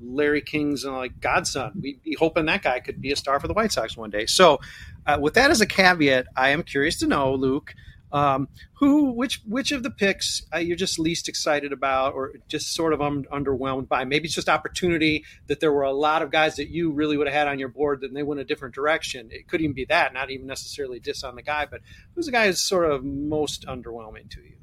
Larry 0.00 0.42
King's 0.42 0.84
uh, 0.84 0.92
like 0.92 1.20
godson. 1.20 1.72
We'd 1.80 2.02
be 2.02 2.16
hoping 2.18 2.46
that 2.46 2.62
guy 2.62 2.80
could 2.80 3.00
be 3.00 3.12
a 3.12 3.16
star 3.16 3.38
for 3.40 3.48
the 3.48 3.54
White 3.54 3.72
Sox 3.72 3.96
one 3.96 4.10
day. 4.10 4.26
So, 4.26 4.60
uh, 5.06 5.18
with 5.20 5.34
that 5.34 5.50
as 5.50 5.60
a 5.60 5.66
caveat, 5.66 6.26
I 6.36 6.50
am 6.50 6.62
curious 6.62 6.98
to 6.98 7.06
know, 7.06 7.34
Luke, 7.34 7.74
um, 8.14 8.48
who, 8.74 9.10
which, 9.10 9.42
which 9.44 9.72
of 9.72 9.82
the 9.82 9.90
picks 9.90 10.46
uh, 10.54 10.58
you're 10.58 10.76
just 10.76 11.00
least 11.00 11.28
excited 11.28 11.72
about, 11.72 12.14
or 12.14 12.34
just 12.46 12.72
sort 12.72 12.92
of 12.92 13.02
un- 13.02 13.26
underwhelmed 13.32 13.88
by? 13.88 14.04
Maybe 14.04 14.26
it's 14.26 14.36
just 14.36 14.48
opportunity 14.48 15.24
that 15.48 15.58
there 15.58 15.72
were 15.72 15.82
a 15.82 15.92
lot 15.92 16.22
of 16.22 16.30
guys 16.30 16.54
that 16.56 16.68
you 16.68 16.92
really 16.92 17.16
would 17.16 17.26
have 17.26 17.34
had 17.34 17.48
on 17.48 17.58
your 17.58 17.68
board 17.68 18.02
that 18.02 18.14
they 18.14 18.22
went 18.22 18.40
a 18.40 18.44
different 18.44 18.72
direction. 18.72 19.30
It 19.32 19.48
could 19.48 19.60
even 19.60 19.74
be 19.74 19.84
that, 19.86 20.14
not 20.14 20.30
even 20.30 20.46
necessarily 20.46 21.00
diss 21.00 21.24
on 21.24 21.34
the 21.34 21.42
guy, 21.42 21.66
but 21.66 21.80
who's 22.14 22.26
the 22.26 22.32
guy 22.32 22.46
who's 22.46 22.62
sort 22.62 22.88
of 22.88 23.04
most 23.04 23.66
underwhelming 23.66 24.30
to 24.30 24.40
you? 24.40 24.58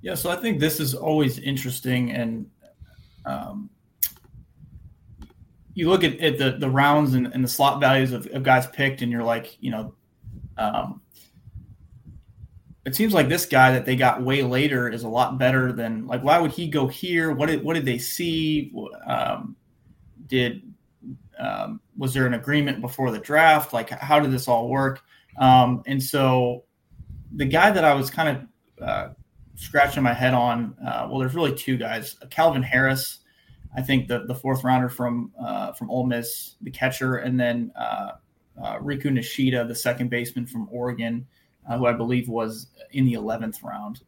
Yeah, 0.00 0.14
so 0.14 0.30
I 0.30 0.36
think 0.36 0.60
this 0.60 0.78
is 0.78 0.94
always 0.94 1.40
interesting, 1.40 2.12
and 2.12 2.46
um, 3.26 3.68
you 5.74 5.90
look 5.90 6.04
at, 6.04 6.20
at 6.20 6.38
the 6.38 6.52
the 6.52 6.70
rounds 6.70 7.14
and, 7.14 7.26
and 7.26 7.42
the 7.42 7.48
slot 7.48 7.80
values 7.80 8.12
of, 8.12 8.28
of, 8.28 8.44
guys 8.44 8.68
picked, 8.68 9.02
and 9.02 9.10
you're 9.10 9.24
like, 9.24 9.56
you 9.60 9.72
know. 9.72 9.94
Um, 10.56 11.00
it 12.84 12.94
seems 12.94 13.12
like 13.12 13.28
this 13.28 13.46
guy 13.46 13.72
that 13.72 13.84
they 13.84 13.94
got 13.94 14.22
way 14.22 14.42
later 14.42 14.88
is 14.88 15.02
a 15.02 15.08
lot 15.08 15.38
better 15.38 15.72
than 15.72 16.06
like 16.06 16.22
why 16.22 16.38
would 16.38 16.52
he 16.52 16.68
go 16.68 16.86
here? 16.86 17.32
What 17.32 17.46
did 17.46 17.62
what 17.62 17.74
did 17.74 17.84
they 17.84 17.98
see? 17.98 18.72
Um, 19.06 19.56
did 20.26 20.62
um, 21.38 21.80
was 21.96 22.14
there 22.14 22.26
an 22.26 22.34
agreement 22.34 22.80
before 22.80 23.10
the 23.10 23.18
draft? 23.18 23.72
Like 23.72 23.90
how 23.90 24.18
did 24.18 24.30
this 24.30 24.48
all 24.48 24.68
work? 24.68 25.02
Um, 25.38 25.82
and 25.86 26.02
so 26.02 26.64
the 27.32 27.44
guy 27.44 27.70
that 27.70 27.84
I 27.84 27.94
was 27.94 28.10
kind 28.10 28.48
of 28.78 28.86
uh, 28.86 29.08
scratching 29.56 30.02
my 30.02 30.14
head 30.14 30.32
on, 30.34 30.74
uh, 30.84 31.06
well, 31.08 31.18
there's 31.18 31.34
really 31.34 31.54
two 31.54 31.76
guys. 31.76 32.16
Calvin 32.30 32.62
Harris, 32.62 33.18
I 33.76 33.82
think 33.82 34.08
the 34.08 34.20
the 34.26 34.34
fourth 34.34 34.64
rounder 34.64 34.88
from 34.88 35.32
uh, 35.38 35.72
from 35.72 35.90
Ole 35.90 36.06
Miss, 36.06 36.56
the 36.62 36.70
catcher, 36.70 37.16
and 37.16 37.38
then 37.38 37.72
uh, 37.78 38.12
uh, 38.62 38.78
Riku 38.78 39.06
Nishida, 39.06 39.68
the 39.68 39.74
second 39.74 40.08
baseman 40.08 40.46
from 40.46 40.66
Oregon 40.70 41.26
uh, 41.68 41.78
who 41.78 41.86
I 41.86 41.92
believe 41.92 42.28
was 42.28 42.68
in 42.92 43.04
the 43.04 43.14
11th 43.14 43.62
round. 43.62 44.02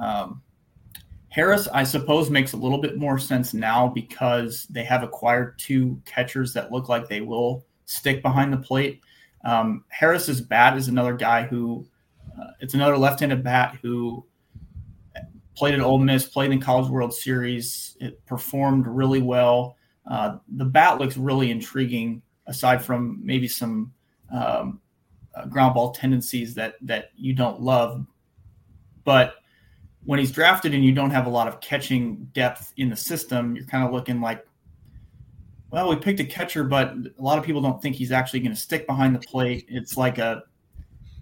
Um, 0.00 0.42
Harris, 1.28 1.66
I 1.68 1.82
suppose, 1.82 2.30
makes 2.30 2.52
a 2.52 2.56
little 2.56 2.78
bit 2.78 2.96
more 2.96 3.18
sense 3.18 3.54
now 3.54 3.88
because 3.88 4.66
they 4.70 4.84
have 4.84 5.02
acquired 5.02 5.58
two 5.58 6.00
catchers 6.04 6.52
that 6.52 6.70
look 6.70 6.88
like 6.88 7.08
they 7.08 7.22
will 7.22 7.66
stick 7.86 8.22
behind 8.22 8.52
the 8.52 8.58
plate. 8.58 9.00
Um, 9.44 9.84
Harris's 9.88 10.40
bat 10.40 10.76
is 10.76 10.88
another 10.88 11.14
guy 11.14 11.42
who, 11.42 11.86
uh, 12.40 12.52
it's 12.60 12.74
another 12.74 12.96
left-handed 12.96 13.42
bat 13.42 13.78
who 13.82 14.24
played 15.54 15.74
at 15.74 15.80
Ole 15.80 15.98
Miss, 15.98 16.24
played 16.24 16.52
in 16.52 16.60
College 16.60 16.88
World 16.88 17.12
Series. 17.12 17.96
It 18.00 18.24
performed 18.26 18.86
really 18.86 19.20
well. 19.20 19.76
Uh, 20.08 20.38
the 20.56 20.64
bat 20.64 20.98
looks 20.98 21.16
really 21.16 21.50
intriguing, 21.50 22.22
aside 22.46 22.82
from 22.82 23.20
maybe 23.22 23.48
some 23.48 23.92
um, 24.32 24.80
uh, 25.36 25.46
ground 25.46 25.74
ball 25.74 25.90
tendencies 25.92 26.54
that 26.54 26.76
that 26.82 27.10
you 27.16 27.32
don't 27.32 27.60
love. 27.60 28.06
But 29.04 29.34
when 30.04 30.18
he's 30.18 30.30
drafted 30.30 30.74
and 30.74 30.84
you 30.84 30.92
don't 30.92 31.10
have 31.10 31.26
a 31.26 31.30
lot 31.30 31.48
of 31.48 31.60
catching 31.60 32.28
depth 32.32 32.72
in 32.76 32.90
the 32.90 32.96
system, 32.96 33.56
you're 33.56 33.64
kind 33.64 33.84
of 33.84 33.92
looking 33.92 34.20
like, 34.20 34.46
well, 35.70 35.88
we 35.88 35.96
picked 35.96 36.20
a 36.20 36.24
catcher, 36.24 36.64
but 36.64 36.90
a 36.90 37.22
lot 37.22 37.38
of 37.38 37.44
people 37.44 37.60
don't 37.60 37.80
think 37.80 37.96
he's 37.96 38.12
actually 38.12 38.40
going 38.40 38.54
to 38.54 38.60
stick 38.60 38.86
behind 38.86 39.14
the 39.14 39.20
plate. 39.20 39.66
It's 39.68 39.96
like 39.96 40.18
a 40.18 40.44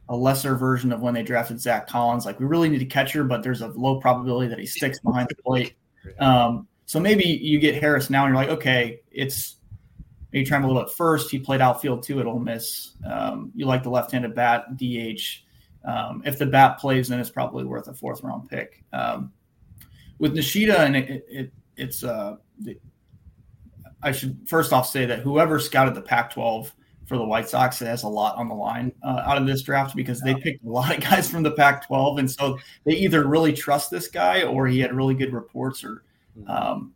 a 0.09 0.17
lesser 0.17 0.57
version 0.57 0.93
of 0.93 1.01
when 1.01 1.15
they 1.15 1.23
drafted 1.23 1.61
Zach 1.61 1.87
Collins. 1.87 2.27
Like 2.27 2.39
we 2.39 2.47
really 2.47 2.69
need 2.69 2.83
a 2.83 2.87
catcher, 2.87 3.25
but 3.25 3.43
there's 3.43 3.63
a 3.63 3.69
low 3.69 4.01
probability 4.01 4.49
that 4.49 4.59
he 4.59 4.67
sticks 4.67 4.99
behind 5.01 5.29
the 5.29 5.43
plate. 5.43 5.75
Um, 6.19 6.67
so 6.85 6.99
maybe 6.99 7.23
you 7.23 7.61
get 7.61 7.81
Harris 7.81 8.11
now, 8.11 8.27
and 8.27 8.35
you're 8.35 8.43
like, 8.43 8.51
okay, 8.51 9.03
it's 9.13 9.59
maybe 10.33 10.45
try 10.45 10.59
him 10.59 10.65
a 10.65 10.67
little 10.67 10.83
bit 10.83 10.93
first. 10.93 11.31
He 11.31 11.39
played 11.39 11.61
outfield 11.61 12.03
too 12.03 12.21
at 12.21 12.27
Ole 12.27 12.39
Miss. 12.39 12.93
Um, 13.09 13.53
you 13.55 13.67
like 13.67 13.83
the 13.83 13.91
left-handed 13.91 14.35
bat, 14.35 14.77
DH. 14.77 15.45
Um, 15.85 16.23
if 16.25 16.39
the 16.39 16.47
bat 16.47 16.79
plays, 16.79 17.09
then 17.09 17.21
it's 17.21 17.31
probably 17.31 17.65
worth 17.65 17.89
a 17.89 17.95
fourth 17.95 18.23
round 18.23 18.49
pick. 18.49 18.85
Um, 18.93 19.33
with 20.19 20.35
Nishida, 20.35 20.79
and 20.79 20.97
it, 20.97 21.25
it, 21.29 21.53
it's 21.77 22.05
uh, 22.05 22.37
I 24.03 24.13
should 24.13 24.49
first 24.49 24.73
off 24.73 24.89
say 24.89 25.05
that 25.07 25.21
whoever 25.21 25.59
scouted 25.59 25.95
the 25.95 26.03
Pac-12 26.03 26.71
for 27.07 27.19
the 27.19 27.25
White 27.25 27.49
Sox 27.49 27.81
has 27.81 28.05
a 28.05 28.09
lot 28.09 28.37
on 28.37 28.49
the 28.49 28.55
line 28.55 28.93
uh, 29.03 29.23
out 29.27 29.37
of 29.37 29.47
this 29.47 29.63
draft 29.63 29.97
because 29.97 30.21
they 30.21 30.35
picked 30.35 30.65
a 30.65 30.69
lot 30.69 30.97
of 30.97 31.03
guys 31.03 31.29
from 31.29 31.43
the 31.43 31.51
Pac-12, 31.51 32.21
and 32.21 32.31
so 32.31 32.59
they 32.85 32.93
either 32.93 33.27
really 33.27 33.53
trust 33.53 33.91
this 33.91 34.09
guy 34.09 34.45
or 34.45 34.67
he 34.67 34.79
had 34.81 34.95
really 34.95 35.15
good 35.15 35.33
reports 35.33 35.85
or. 35.85 36.05
Mm-hmm. 36.39 36.51
Um, 36.51 36.95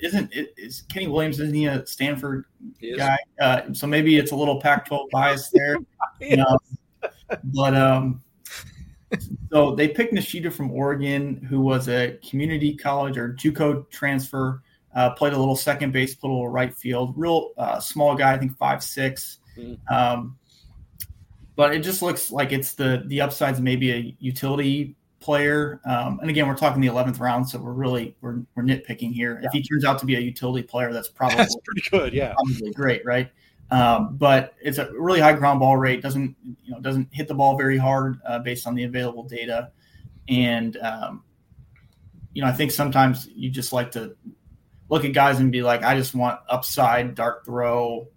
isn't 0.00 0.32
is 0.32 0.82
Kenny 0.92 1.06
Williams 1.06 1.40
isn't 1.40 1.54
he 1.54 1.66
a 1.66 1.86
Stanford 1.86 2.44
guy? 2.96 3.18
Uh, 3.40 3.72
so 3.72 3.86
maybe 3.86 4.16
it's 4.16 4.32
a 4.32 4.36
little 4.36 4.60
Pac-12 4.60 5.10
bias 5.10 5.50
there. 5.50 5.76
yes. 6.20 6.56
but 7.44 7.74
um, 7.74 8.22
so 9.50 9.74
they 9.74 9.88
picked 9.88 10.12
Nishida 10.12 10.52
from 10.52 10.70
Oregon, 10.70 11.36
who 11.48 11.60
was 11.60 11.88
a 11.88 12.18
community 12.28 12.76
college 12.76 13.16
or 13.16 13.34
JUCO 13.34 13.90
transfer. 13.90 14.62
Uh, 14.94 15.10
played 15.10 15.32
a 15.32 15.38
little 15.38 15.56
second 15.56 15.92
base, 15.92 16.14
played 16.14 16.30
a 16.30 16.32
little 16.32 16.48
right 16.48 16.74
field. 16.74 17.14
Real 17.16 17.50
uh, 17.56 17.78
small 17.78 18.14
guy, 18.14 18.32
I 18.32 18.38
think 18.38 18.56
five 18.56 18.82
six. 18.82 19.38
Mm-hmm. 19.56 19.94
Um, 19.94 20.36
but 21.56 21.74
it 21.74 21.80
just 21.80 22.02
looks 22.02 22.30
like 22.30 22.52
it's 22.52 22.74
the 22.74 23.02
the 23.06 23.20
upside's 23.20 23.60
maybe 23.60 23.92
a 23.92 24.16
utility 24.18 24.96
player, 25.20 25.80
um, 25.84 26.20
and 26.20 26.30
again, 26.30 26.46
we're 26.46 26.56
talking 26.56 26.80
the 26.80 26.88
11th 26.88 27.20
round, 27.20 27.48
so 27.48 27.58
we're 27.58 27.72
really 27.72 28.16
we're, 28.20 28.40
we're 28.54 28.62
nitpicking 28.62 29.12
here. 29.12 29.38
Yeah. 29.40 29.48
If 29.48 29.52
he 29.52 29.62
turns 29.62 29.84
out 29.84 29.98
to 30.00 30.06
be 30.06 30.16
a 30.16 30.20
utility 30.20 30.66
player, 30.66 30.92
that's 30.92 31.08
probably 31.08 31.36
that's 31.38 31.56
pretty 31.64 31.82
good. 31.90 32.12
Yeah, 32.12 32.34
probably 32.34 32.72
great, 32.72 33.04
right? 33.04 33.30
Um, 33.70 34.16
but 34.16 34.54
it's 34.60 34.78
a 34.78 34.90
really 34.92 35.20
high 35.20 35.34
ground 35.34 35.60
ball 35.60 35.76
rate. 35.76 36.00
Doesn't 36.00 36.36
you 36.64 36.72
know 36.72 36.80
doesn't 36.80 37.08
hit 37.12 37.28
the 37.28 37.34
ball 37.34 37.56
very 37.56 37.76
hard 37.76 38.20
uh, 38.26 38.38
based 38.38 38.66
on 38.66 38.74
the 38.74 38.84
available 38.84 39.24
data, 39.24 39.72
and 40.28 40.76
um, 40.78 41.22
you 42.32 42.42
know 42.42 42.48
I 42.48 42.52
think 42.52 42.70
sometimes 42.70 43.28
you 43.34 43.50
just 43.50 43.72
like 43.72 43.90
to 43.92 44.16
look 44.88 45.04
at 45.04 45.12
guys 45.12 45.38
and 45.38 45.52
be 45.52 45.62
like, 45.62 45.82
I 45.82 45.96
just 45.96 46.14
want 46.14 46.40
upside 46.48 47.14
dart 47.14 47.44
throw. 47.44 48.08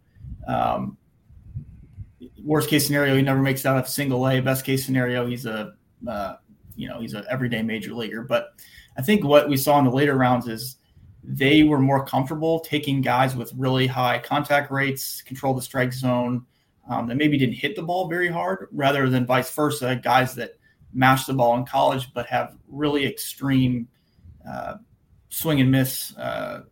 Um, 0.48 0.98
worst 2.44 2.70
case 2.70 2.86
scenario, 2.86 3.16
he 3.16 3.22
never 3.22 3.42
makes 3.42 3.66
out 3.66 3.78
of 3.78 3.88
single 3.88 4.28
A. 4.28 4.40
Best 4.40 4.66
case 4.66 4.86
scenario, 4.86 5.26
he's 5.26 5.46
a 5.46 5.74
uh, 6.08 6.36
you 6.76 6.88
know 6.88 7.00
he's 7.00 7.14
an 7.14 7.26
everyday 7.30 7.62
major 7.62 7.94
leaguer. 7.94 8.24
But 8.24 8.54
I 8.98 9.02
think 9.02 9.24
what 9.24 9.50
we 9.50 9.58
saw 9.58 9.80
in 9.80 9.86
the 9.86 9.92
later 9.92 10.16
rounds 10.16 10.48
is 10.48 10.78
they 11.24 11.64
were 11.64 11.80
more 11.80 12.06
comfortable 12.06 12.60
taking 12.62 13.02
guys 13.02 13.36
with 13.36 13.54
really 13.56 13.88
high 13.88 14.20
contact 14.20 14.72
rates, 14.72 15.22
control 15.22 15.54
the 15.54 15.62
strike 15.62 15.94
zone, 15.94 16.46
um, 16.90 17.08
that 17.08 17.16
maybe 17.16 17.38
didn't 17.38 17.56
hit 17.56 17.76
the 17.76 17.84
ball 17.84 18.08
very 18.08 18.28
hard, 18.28 18.68
rather 18.72 19.10
than 19.10 19.26
vice 19.26 19.54
versa, 19.54 19.96
guys 19.96 20.34
that 20.36 20.58
mash 20.94 21.26
the 21.26 21.34
ball 21.34 21.58
in 21.58 21.66
college 21.66 22.14
but 22.14 22.26
have 22.26 22.58
really 22.68 23.06
extreme 23.06 23.88
uh, 24.48 24.76
swing 25.30 25.62
and 25.62 25.72
miss 25.72 26.16
uh, 26.18 26.64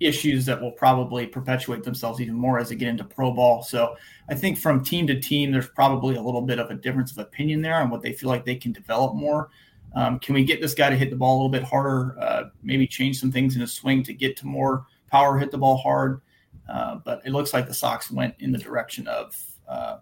issues 0.00 0.44
that 0.46 0.60
will 0.60 0.72
probably 0.72 1.26
perpetuate 1.26 1.82
themselves 1.82 2.20
even 2.20 2.34
more 2.34 2.58
as 2.58 2.68
they 2.68 2.74
get 2.74 2.88
into 2.88 3.04
pro 3.04 3.30
ball. 3.30 3.62
So 3.62 3.96
I 4.28 4.34
think 4.34 4.58
from 4.58 4.84
team 4.84 5.06
to 5.06 5.20
team, 5.20 5.52
there's 5.52 5.68
probably 5.68 6.16
a 6.16 6.22
little 6.22 6.42
bit 6.42 6.58
of 6.58 6.70
a 6.70 6.74
difference 6.74 7.12
of 7.12 7.18
opinion 7.18 7.62
there 7.62 7.76
on 7.76 7.90
what 7.90 8.02
they 8.02 8.12
feel 8.12 8.28
like 8.28 8.44
they 8.44 8.56
can 8.56 8.72
develop 8.72 9.14
more. 9.14 9.50
Um, 9.94 10.18
can 10.18 10.34
we 10.34 10.44
get 10.44 10.60
this 10.60 10.74
guy 10.74 10.90
to 10.90 10.96
hit 10.96 11.10
the 11.10 11.16
ball 11.16 11.34
a 11.34 11.38
little 11.38 11.50
bit 11.50 11.62
harder? 11.62 12.16
Uh, 12.20 12.44
maybe 12.62 12.86
change 12.86 13.20
some 13.20 13.30
things 13.30 13.54
in 13.54 13.60
his 13.60 13.72
swing 13.72 14.02
to 14.02 14.12
get 14.12 14.36
to 14.38 14.46
more 14.46 14.86
power, 15.10 15.38
hit 15.38 15.52
the 15.52 15.58
ball 15.58 15.76
hard. 15.76 16.20
Uh, 16.68 16.96
but 16.96 17.22
it 17.24 17.30
looks 17.30 17.52
like 17.52 17.68
the 17.68 17.74
Sox 17.74 18.10
went 18.10 18.34
in 18.40 18.50
the 18.50 18.58
direction 18.58 19.06
of, 19.06 19.40
uh, 19.68 19.98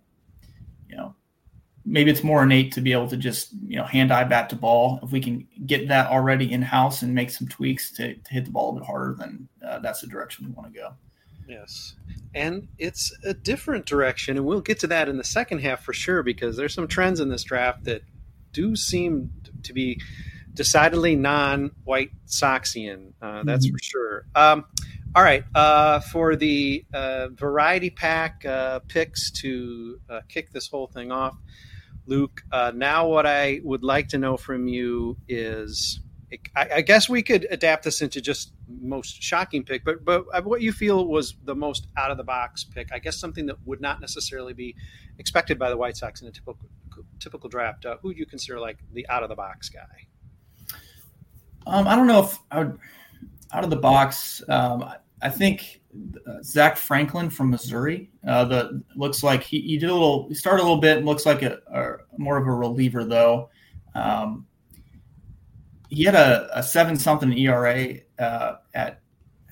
you 0.89 0.97
know, 0.97 1.15
maybe 1.85 2.11
it's 2.11 2.23
more 2.23 2.43
innate 2.43 2.73
to 2.73 2.81
be 2.81 2.93
able 2.93 3.09
to 3.09 3.17
just 3.17 3.53
you 3.67 3.77
know 3.77 3.85
hand 3.85 4.13
eye 4.13 4.25
bat 4.25 4.51
to 4.51 4.57
ball. 4.57 5.01
If 5.03 5.11
we 5.11 5.21
can 5.21 5.47
get 5.67 5.89
that 5.89 6.11
already 6.11 6.53
in 6.53 6.63
house 6.63 7.03
and 7.03 7.15
make 7.15 7.31
some 7.31 7.49
tweaks 7.49 7.91
to, 7.93 8.15
to 8.15 8.31
hit 8.31 8.45
the 8.45 8.51
ball 8.51 8.71
a 8.71 8.81
bit 8.81 8.87
harder, 8.87 9.17
then 9.19 9.49
uh, 9.67 9.79
that's 9.81 10.01
the 10.01 10.07
direction 10.07 10.47
we 10.47 10.53
want 10.53 10.73
to 10.73 10.79
go. 10.79 10.95
Yes, 11.49 11.97
and 12.35 12.69
it's 12.79 13.13
a 13.25 13.35
different 13.35 13.87
direction, 13.87 14.37
and 14.37 14.47
we'll 14.47 14.61
get 14.61 14.79
to 14.81 14.87
that 14.89 15.09
in 15.09 15.17
the 15.17 15.25
second 15.25 15.59
half 15.59 15.83
for 15.83 15.93
sure 15.93 16.23
because 16.23 16.57
there's 16.57 16.75
some 16.75 16.89
trends 16.89 17.21
in 17.21 17.29
this 17.29 17.43
draft 17.43 17.85
that 17.85 18.03
do 18.53 18.77
seem 18.77 19.31
to 19.63 19.73
be 19.73 20.01
decidedly 20.55 21.17
non-White 21.17 22.11
Soxian. 22.27 23.13
Uh, 23.21 23.43
that's 23.45 23.67
mm-hmm. 23.67 23.75
for 23.75 23.83
sure. 23.83 24.27
Um, 24.35 24.65
all 25.15 25.23
right, 25.23 25.45
uh, 25.55 26.01
for 26.01 26.37
the 26.37 26.85
uh, 26.95 27.29
variety 27.29 27.91
pack 27.91 28.45
uh, 28.47 28.79
picks 28.89 29.31
to 29.33 30.01
uh, 30.09 30.21
kick 30.29 30.53
this 30.53 30.69
whole 30.69 30.87
thing 30.87 31.13
off, 31.13 31.37
Luke, 32.07 32.43
uh, 32.51 32.73
now 32.75 33.07
what 33.07 33.27
I 33.27 33.61
would 33.63 33.85
like 33.85 34.09
to 34.09 34.19
know 34.19 34.37
from 34.37 34.67
you 34.69 35.17
is 35.29 36.01
I, 36.57 36.69
I, 36.77 36.81
guess 36.81 37.09
we 37.09 37.23
could 37.23 37.47
adapt 37.51 37.85
this 37.85 38.01
into 38.01 38.21
just 38.21 38.53
most 38.67 39.23
shocking 39.23 39.65
pick, 39.65 39.85
but 39.85 40.05
but 40.05 40.25
what 40.45 40.63
you 40.63 40.73
feel 40.73 41.07
was 41.07 41.35
the 41.45 41.55
most 41.55 41.89
out 41.97 42.11
of 42.11 42.17
the 42.17 42.25
box 42.25 42.65
pick. 42.65 42.93
I 42.93 42.99
guess 42.99 43.19
something 43.19 43.47
that 43.47 43.57
would 43.67 43.81
not 43.81 44.01
necessarily 44.01 44.55
be 44.55 44.75
expected 45.19 45.59
by 45.59 45.69
the 45.69 45.77
White 45.77 45.97
Sox 45.97 46.23
in 46.23 46.29
a 46.29 46.31
typical 46.31 46.69
typical 47.21 47.51
draft. 47.51 47.85
Uh, 47.85 47.97
who 48.01 48.15
do 48.15 48.19
you 48.19 48.27
consider 48.27 48.59
like 48.59 48.79
the 48.93 49.07
out 49.09 49.23
of 49.23 49.29
the 49.29 49.35
box 49.35 49.69
guy? 49.69 50.07
Um, 51.67 51.87
I 51.87 51.95
don't 51.95 52.07
know 52.07 52.25
if 52.25 52.39
would 52.51 52.79
out 53.53 53.65
of 53.65 53.71
the 53.71 53.77
box. 53.77 54.43
Um, 54.49 54.91
I 55.21 55.29
think 55.29 55.82
uh, 56.27 56.43
Zach 56.43 56.77
Franklin 56.77 57.29
from 57.29 57.51
Missouri. 57.51 58.11
Uh, 58.27 58.45
the 58.45 58.83
looks 58.97 59.23
like 59.23 59.43
he, 59.43 59.61
he 59.61 59.79
did 59.79 59.91
a 59.91 59.93
little. 59.93 60.27
He 60.29 60.35
started 60.35 60.63
a 60.63 60.65
little 60.65 60.81
bit. 60.81 61.05
Looks 61.05 61.27
like 61.27 61.43
a, 61.43 61.59
a 61.73 61.97
more 62.19 62.37
of 62.37 62.47
a 62.47 62.53
reliever 62.53 63.05
though. 63.05 63.51
Um, 63.95 64.47
he 65.91 66.05
had 66.05 66.15
a, 66.15 66.49
a, 66.59 66.63
seven 66.63 66.97
something 66.97 67.37
ERA 67.37 67.97
uh, 68.19 68.55
at 68.73 69.01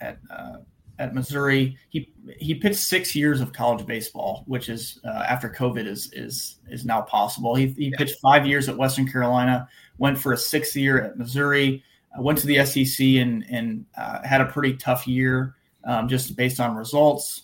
at 0.00 0.18
uh, 0.30 0.56
at 0.98 1.14
Missouri. 1.14 1.76
He 1.90 2.10
he 2.38 2.54
pitched 2.54 2.76
six 2.76 3.14
years 3.14 3.42
of 3.42 3.52
college 3.52 3.86
baseball, 3.86 4.44
which 4.46 4.70
is 4.70 4.98
uh, 5.04 5.24
after 5.28 5.50
COVID 5.50 5.86
is 5.86 6.10
is 6.14 6.56
is 6.70 6.86
now 6.86 7.02
possible. 7.02 7.54
He, 7.54 7.66
he 7.76 7.92
pitched 7.98 8.18
five 8.20 8.46
years 8.46 8.68
at 8.70 8.76
Western 8.76 9.06
Carolina. 9.06 9.68
Went 9.98 10.18
for 10.18 10.32
a 10.32 10.38
sixth 10.38 10.74
year 10.74 11.02
at 11.02 11.18
Missouri. 11.18 11.84
Uh, 12.18 12.22
went 12.22 12.38
to 12.38 12.46
the 12.46 12.64
SEC 12.64 13.04
and 13.06 13.44
and 13.50 13.84
had 14.24 14.40
a 14.40 14.46
pretty 14.46 14.74
tough 14.78 15.06
year 15.06 15.56
um, 15.84 16.08
just 16.08 16.36
based 16.36 16.60
on 16.60 16.76
results. 16.76 17.42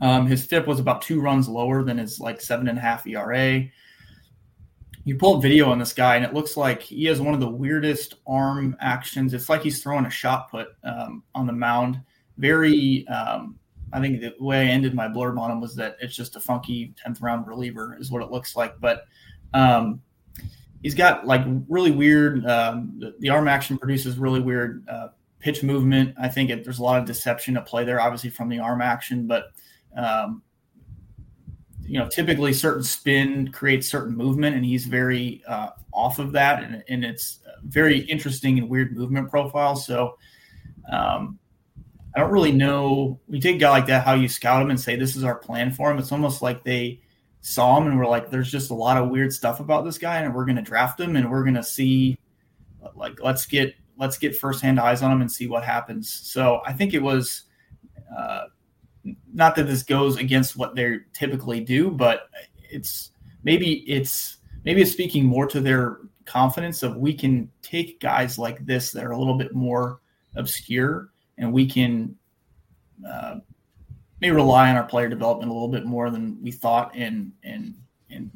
Um, 0.00 0.26
his 0.26 0.44
FIP 0.44 0.66
was 0.66 0.80
about 0.80 1.02
two 1.02 1.20
runs 1.20 1.48
lower 1.48 1.82
than 1.82 1.98
his 1.98 2.20
like 2.20 2.40
seven 2.40 2.68
and 2.68 2.78
a 2.78 2.80
half 2.80 3.06
ERA. 3.06 3.64
You 5.04 5.16
pull 5.16 5.36
up 5.36 5.42
video 5.42 5.70
on 5.70 5.78
this 5.78 5.92
guy, 5.92 6.16
and 6.16 6.24
it 6.24 6.34
looks 6.34 6.56
like 6.56 6.82
he 6.82 7.04
has 7.06 7.20
one 7.20 7.34
of 7.34 7.40
the 7.40 7.48
weirdest 7.48 8.14
arm 8.26 8.76
actions. 8.80 9.34
It's 9.34 9.48
like 9.48 9.62
he's 9.62 9.82
throwing 9.82 10.06
a 10.06 10.10
shot 10.10 10.50
put 10.50 10.68
um, 10.84 11.22
on 11.34 11.46
the 11.46 11.52
mound. 11.52 12.00
Very, 12.38 13.06
um, 13.08 13.58
I 13.92 14.00
think 14.00 14.20
the 14.20 14.34
way 14.38 14.60
I 14.60 14.70
ended 14.70 14.94
my 14.94 15.08
blurb 15.08 15.38
on 15.38 15.50
him 15.50 15.60
was 15.60 15.74
that 15.76 15.96
it's 16.00 16.14
just 16.14 16.36
a 16.36 16.40
funky 16.40 16.94
10th 17.04 17.22
round 17.22 17.46
reliever, 17.46 17.96
is 17.98 18.10
what 18.10 18.22
it 18.22 18.30
looks 18.30 18.56
like. 18.56 18.78
But 18.78 19.06
um, 19.54 20.02
he's 20.82 20.94
got 20.94 21.26
like 21.26 21.42
really 21.68 21.90
weird, 21.90 22.46
um, 22.46 22.94
the, 22.98 23.14
the, 23.20 23.30
arm 23.30 23.48
action 23.48 23.78
produces 23.78 24.18
really 24.18 24.40
weird 24.40 24.86
uh, 24.88 25.08
pitch 25.40 25.62
movement. 25.62 26.14
I 26.20 26.28
think 26.28 26.50
it, 26.50 26.62
there's 26.62 26.78
a 26.78 26.82
lot 26.82 27.00
of 27.00 27.06
deception 27.06 27.54
to 27.54 27.62
play 27.62 27.84
there, 27.84 28.00
obviously 28.00 28.30
from 28.30 28.48
the 28.48 28.60
arm 28.60 28.80
action, 28.80 29.26
but 29.26 29.52
um, 29.96 30.42
you 31.82 31.98
know, 31.98 32.08
typically 32.08 32.52
certain 32.52 32.84
spin 32.84 33.50
creates 33.50 33.88
certain 33.88 34.16
movement, 34.16 34.54
and 34.54 34.64
he's 34.64 34.86
very 34.86 35.42
uh, 35.48 35.70
off 35.92 36.18
of 36.18 36.32
that, 36.32 36.62
and, 36.62 36.84
and 36.88 37.04
it's 37.04 37.40
very 37.64 37.98
interesting 37.98 38.58
and 38.58 38.68
weird 38.68 38.96
movement 38.96 39.28
profile. 39.30 39.74
So. 39.74 40.16
Um, 40.90 41.38
I 42.12 42.18
don't 42.18 42.32
really 42.32 42.50
know. 42.50 43.20
We 43.28 43.38
take 43.38 43.54
a 43.54 43.58
guy 43.60 43.70
like 43.70 43.86
that, 43.86 44.04
how 44.04 44.14
you 44.14 44.26
scout 44.26 44.60
him 44.60 44.70
and 44.70 44.80
say 44.80 44.96
this 44.96 45.14
is 45.14 45.22
our 45.22 45.36
plan 45.36 45.70
for 45.70 45.92
him. 45.92 45.98
It's 45.98 46.10
almost 46.10 46.42
like 46.42 46.64
they 46.64 47.00
saw 47.40 47.78
him 47.78 47.86
and 47.86 47.96
we're 47.96 48.08
like, 48.08 48.30
there's 48.30 48.50
just 48.50 48.72
a 48.72 48.74
lot 48.74 48.96
of 48.96 49.10
weird 49.10 49.32
stuff 49.32 49.60
about 49.60 49.84
this 49.84 49.96
guy, 49.96 50.18
and 50.18 50.34
we're 50.34 50.44
going 50.44 50.56
to 50.56 50.62
draft 50.62 50.98
him 50.98 51.14
and 51.14 51.30
we're 51.30 51.44
going 51.44 51.54
to 51.54 51.62
see, 51.62 52.18
like, 52.96 53.22
let's 53.22 53.46
get 53.46 53.76
let's 54.00 54.16
get 54.16 54.34
firsthand 54.34 54.80
eyes 54.80 55.02
on 55.02 55.12
him 55.12 55.20
and 55.20 55.30
see 55.30 55.46
what 55.46 55.62
happens. 55.62 56.10
So 56.10 56.62
I 56.66 56.72
think 56.72 56.94
it 56.94 57.02
was 57.02 57.44
uh, 58.16 58.44
not 59.32 59.54
that 59.56 59.66
this 59.66 59.82
goes 59.82 60.16
against 60.16 60.56
what 60.56 60.74
they 60.74 60.96
typically 61.12 61.60
do, 61.60 61.90
but 61.90 62.30
it's 62.70 63.10
maybe 63.44 63.80
it's 63.88 64.38
maybe 64.64 64.80
it's 64.80 64.90
speaking 64.90 65.24
more 65.24 65.46
to 65.46 65.60
their 65.60 65.98
confidence 66.24 66.82
of 66.82 66.96
we 66.96 67.12
can 67.12 67.50
take 67.60 68.00
guys 68.00 68.38
like 68.38 68.64
this 68.64 68.90
that 68.92 69.04
are 69.04 69.10
a 69.10 69.18
little 69.18 69.36
bit 69.36 69.54
more 69.54 70.00
obscure 70.34 71.10
and 71.36 71.52
we 71.52 71.66
can 71.66 72.16
uh, 73.06 73.36
maybe 74.20 74.34
rely 74.34 74.70
on 74.70 74.76
our 74.76 74.84
player 74.84 75.08
development 75.08 75.50
a 75.50 75.52
little 75.52 75.68
bit 75.68 75.84
more 75.84 76.10
than 76.10 76.42
we 76.42 76.50
thought 76.50 76.90
and 76.94 77.32
and 77.44 77.74
and 78.08 78.30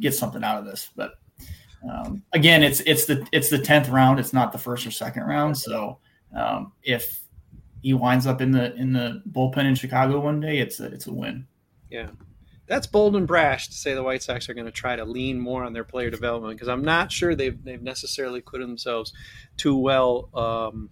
get 0.00 0.14
something 0.14 0.44
out 0.44 0.58
of 0.58 0.66
this. 0.66 0.90
But 0.94 1.14
um, 1.88 2.22
again, 2.32 2.62
it's 2.62 2.80
it's 2.80 3.06
the 3.06 3.26
it's 3.32 3.48
the 3.48 3.58
tenth 3.58 3.88
round. 3.88 4.18
It's 4.18 4.32
not 4.32 4.52
the 4.52 4.58
first 4.58 4.86
or 4.86 4.90
second 4.90 5.24
round. 5.24 5.56
So 5.56 5.98
um, 6.36 6.72
if 6.82 7.22
he 7.82 7.94
winds 7.94 8.26
up 8.26 8.40
in 8.40 8.50
the 8.50 8.74
in 8.74 8.92
the 8.92 9.22
bullpen 9.30 9.64
in 9.64 9.74
Chicago 9.74 10.20
one 10.20 10.40
day, 10.40 10.58
it's 10.58 10.80
a 10.80 10.86
it's 10.86 11.06
a 11.06 11.12
win. 11.12 11.46
Yeah, 11.90 12.10
that's 12.66 12.86
bold 12.86 13.16
and 13.16 13.26
brash 13.26 13.68
to 13.68 13.74
say 13.74 13.94
the 13.94 14.02
White 14.02 14.22
Sox 14.22 14.48
are 14.48 14.54
going 14.54 14.66
to 14.66 14.72
try 14.72 14.94
to 14.94 15.04
lean 15.04 15.40
more 15.40 15.64
on 15.64 15.72
their 15.72 15.84
player 15.84 16.10
development 16.10 16.54
because 16.54 16.68
I'm 16.68 16.84
not 16.84 17.10
sure 17.10 17.34
they've 17.34 17.62
they've 17.64 17.82
necessarily 17.82 18.40
put 18.40 18.60
themselves 18.60 19.12
too 19.56 19.76
well. 19.76 20.28
Um, 20.34 20.90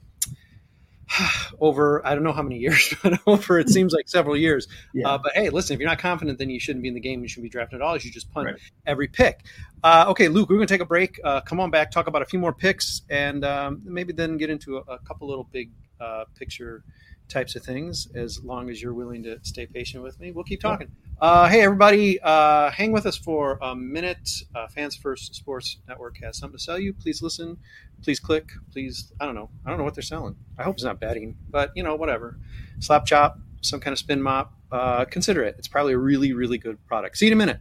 over 1.61 2.07
I 2.07 2.15
don't 2.15 2.25
know 2.25 2.33
how 2.33 2.43
many 2.43 2.59
years, 2.59 2.95
but 3.03 3.21
over 3.27 3.59
it 3.59 3.69
seems 3.69 3.93
like 3.93 4.09
several 4.09 4.37
years. 4.37 4.69
Yeah. 4.93 5.09
Uh, 5.09 5.19
but 5.19 5.33
hey, 5.35 5.51
listen, 5.51 5.75
if 5.75 5.81
you're 5.81 5.89
not 5.89 5.99
confident, 5.99 6.39
then 6.39 6.51
you 6.51 6.61
shouldn't 6.61 6.83
be 6.83 6.89
in 6.89 6.95
the 6.95 7.01
game. 7.01 7.23
You 7.23 7.29
shouldn't 7.29 7.45
be 7.45 7.51
drafting 7.51 7.77
at 7.77 7.83
all. 7.83 7.95
You 7.95 8.01
should 8.01 8.13
just 8.13 8.31
punt 8.33 8.47
right. 8.47 8.57
every 8.87 9.09
pick. 9.09 9.45
Uh, 9.83 10.07
okay, 10.09 10.29
Luke, 10.29 10.49
we're 10.49 10.57
going 10.57 10.67
to 10.67 10.75
take 10.75 10.81
a 10.81 10.87
break. 10.87 11.21
Uh, 11.23 11.41
come 11.41 11.61
on 11.61 11.71
back, 11.71 11.91
talk 11.91 12.07
about 12.07 12.23
a 12.23 12.27
few 12.27 12.39
more 12.39 12.53
picks, 12.53 13.03
and 13.09 13.45
um, 13.45 13.81
maybe 13.85 14.13
then 14.13 14.37
get 14.37 14.51
into 14.51 14.79
a, 14.79 14.81
a 14.81 14.99
couple 15.01 15.29
little 15.29 15.49
big 15.53 15.71
uh, 16.01 16.25
picture 16.37 16.85
types 17.29 17.57
of 17.57 17.63
things. 17.63 18.09
As 18.15 18.43
long 18.43 18.71
as 18.71 18.83
you're 18.83 18.95
willing 18.95 19.23
to 19.25 19.39
stay 19.43 19.67
patient 19.67 20.03
with 20.03 20.19
me, 20.19 20.33
we'll 20.33 20.45
keep 20.45 20.61
talking. 20.61 20.91
Uh, 21.21 21.49
hey, 21.49 21.63
everybody, 21.63 22.21
uh, 22.21 22.71
hang 22.71 22.93
with 22.93 23.05
us 23.05 23.17
for 23.17 23.59
a 23.61 23.75
minute. 23.75 24.31
Uh, 24.55 24.69
Fans 24.69 24.95
First 24.95 25.35
Sports 25.35 25.79
Network 25.89 26.17
has 26.23 26.39
something 26.39 26.57
to 26.57 26.63
sell 26.63 26.79
you. 26.79 26.93
Please 26.93 27.21
listen. 27.23 27.57
Please 28.05 28.21
click. 28.21 28.51
Please, 28.71 29.13
I 29.21 29.27
don't 29.27 29.35
know. 29.35 29.51
I 29.67 29.71
don't 29.71 29.79
know 29.79 29.85
what 29.85 29.95
they're 29.95 30.03
selling. 30.03 30.37
I 30.57 30.63
hope 30.63 30.77
it's 30.77 30.85
not 30.85 31.01
betting, 31.01 31.37
but 31.51 31.73
you 31.75 31.83
know, 31.83 31.97
whatever. 31.97 32.39
Slap 32.79 33.05
chop, 33.05 33.41
some 33.63 33.81
kind 33.81 33.93
of 33.93 33.99
spin 33.99 34.23
mop. 34.23 34.53
Uh, 34.71 35.07
consider 35.07 35.43
it. 35.43 35.57
It's 35.59 35.67
probably 35.67 35.95
a 35.95 35.99
really, 35.99 36.35
really 36.35 36.57
good 36.57 36.79
product. 36.87 37.19
See 37.19 37.27
you 37.27 37.33
in 37.33 37.37
a 37.37 37.45
minute. 37.45 37.61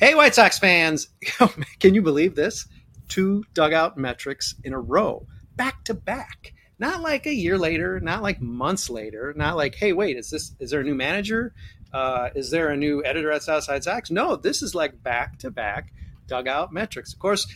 Hey, 0.00 0.14
White 0.14 0.34
Sox 0.34 0.58
fans! 0.58 1.08
Can 1.78 1.94
you 1.94 2.00
believe 2.00 2.34
this? 2.34 2.66
Two 3.08 3.44
dugout 3.52 3.98
metrics 3.98 4.54
in 4.64 4.72
a 4.72 4.80
row, 4.80 5.26
back 5.56 5.84
to 5.84 5.92
back. 5.92 6.54
Not 6.78 7.02
like 7.02 7.26
a 7.26 7.34
year 7.34 7.58
later, 7.58 8.00
not 8.00 8.22
like 8.22 8.40
months 8.40 8.88
later, 8.88 9.34
not 9.36 9.58
like, 9.58 9.74
hey, 9.74 9.92
wait, 9.92 10.16
is 10.16 10.30
this? 10.30 10.52
Is 10.58 10.70
there 10.70 10.80
a 10.80 10.84
new 10.84 10.94
manager? 10.94 11.52
Uh, 11.92 12.30
is 12.34 12.50
there 12.50 12.70
a 12.70 12.78
new 12.78 13.04
editor 13.04 13.30
at 13.30 13.42
Southside 13.42 13.84
Sox? 13.84 14.10
No, 14.10 14.36
this 14.36 14.62
is 14.62 14.74
like 14.74 15.02
back 15.02 15.38
to 15.40 15.50
back 15.50 15.92
dugout 16.26 16.72
metrics. 16.72 17.12
Of 17.12 17.18
course, 17.18 17.46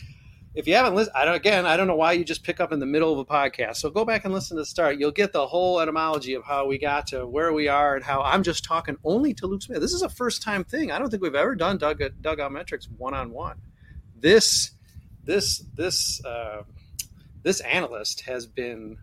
if 0.55 0.67
you 0.67 0.75
haven't 0.75 0.95
listened, 0.95 1.15
I 1.15 1.25
don't, 1.25 1.35
again, 1.35 1.65
I 1.65 1.75
don't 1.75 1.87
know 1.87 1.95
why 1.95 2.13
you 2.13 2.23
just 2.23 2.43
pick 2.43 2.61
up 2.61 2.71
in 2.71 2.79
the 2.79 2.85
middle 2.85 3.11
of 3.11 3.19
a 3.19 3.25
podcast. 3.25 3.75
So 3.77 3.89
go 3.89 4.05
back 4.05 4.23
and 4.23 4.33
listen 4.33 4.55
to 4.55 4.61
the 4.61 4.65
start. 4.65 4.97
You'll 4.97 5.11
get 5.11 5.33
the 5.33 5.45
whole 5.45 5.81
etymology 5.81 6.33
of 6.33 6.45
how 6.45 6.65
we 6.65 6.77
got 6.77 7.07
to 7.07 7.27
where 7.27 7.51
we 7.51 7.67
are 7.67 7.95
and 7.95 8.03
how 8.03 8.21
I'm 8.21 8.41
just 8.41 8.63
talking 8.63 8.95
only 9.03 9.33
to 9.35 9.47
Luke 9.47 9.61
Smith. 9.61 9.81
This 9.81 9.93
is 9.93 10.01
a 10.01 10.09
first 10.09 10.41
time 10.41 10.63
thing. 10.63 10.91
I 10.91 10.97
don't 10.97 11.09
think 11.09 11.21
we've 11.21 11.35
ever 11.35 11.55
done 11.55 11.77
dug, 11.77 12.01
dugout 12.21 12.53
metrics 12.53 12.87
one 12.97 13.13
on 13.13 13.31
one. 13.31 13.57
This, 14.17 14.71
this, 15.25 15.59
this, 15.75 16.23
uh, 16.23 16.63
this 17.43 17.59
analyst 17.59 18.21
has 18.21 18.47
been 18.47 18.97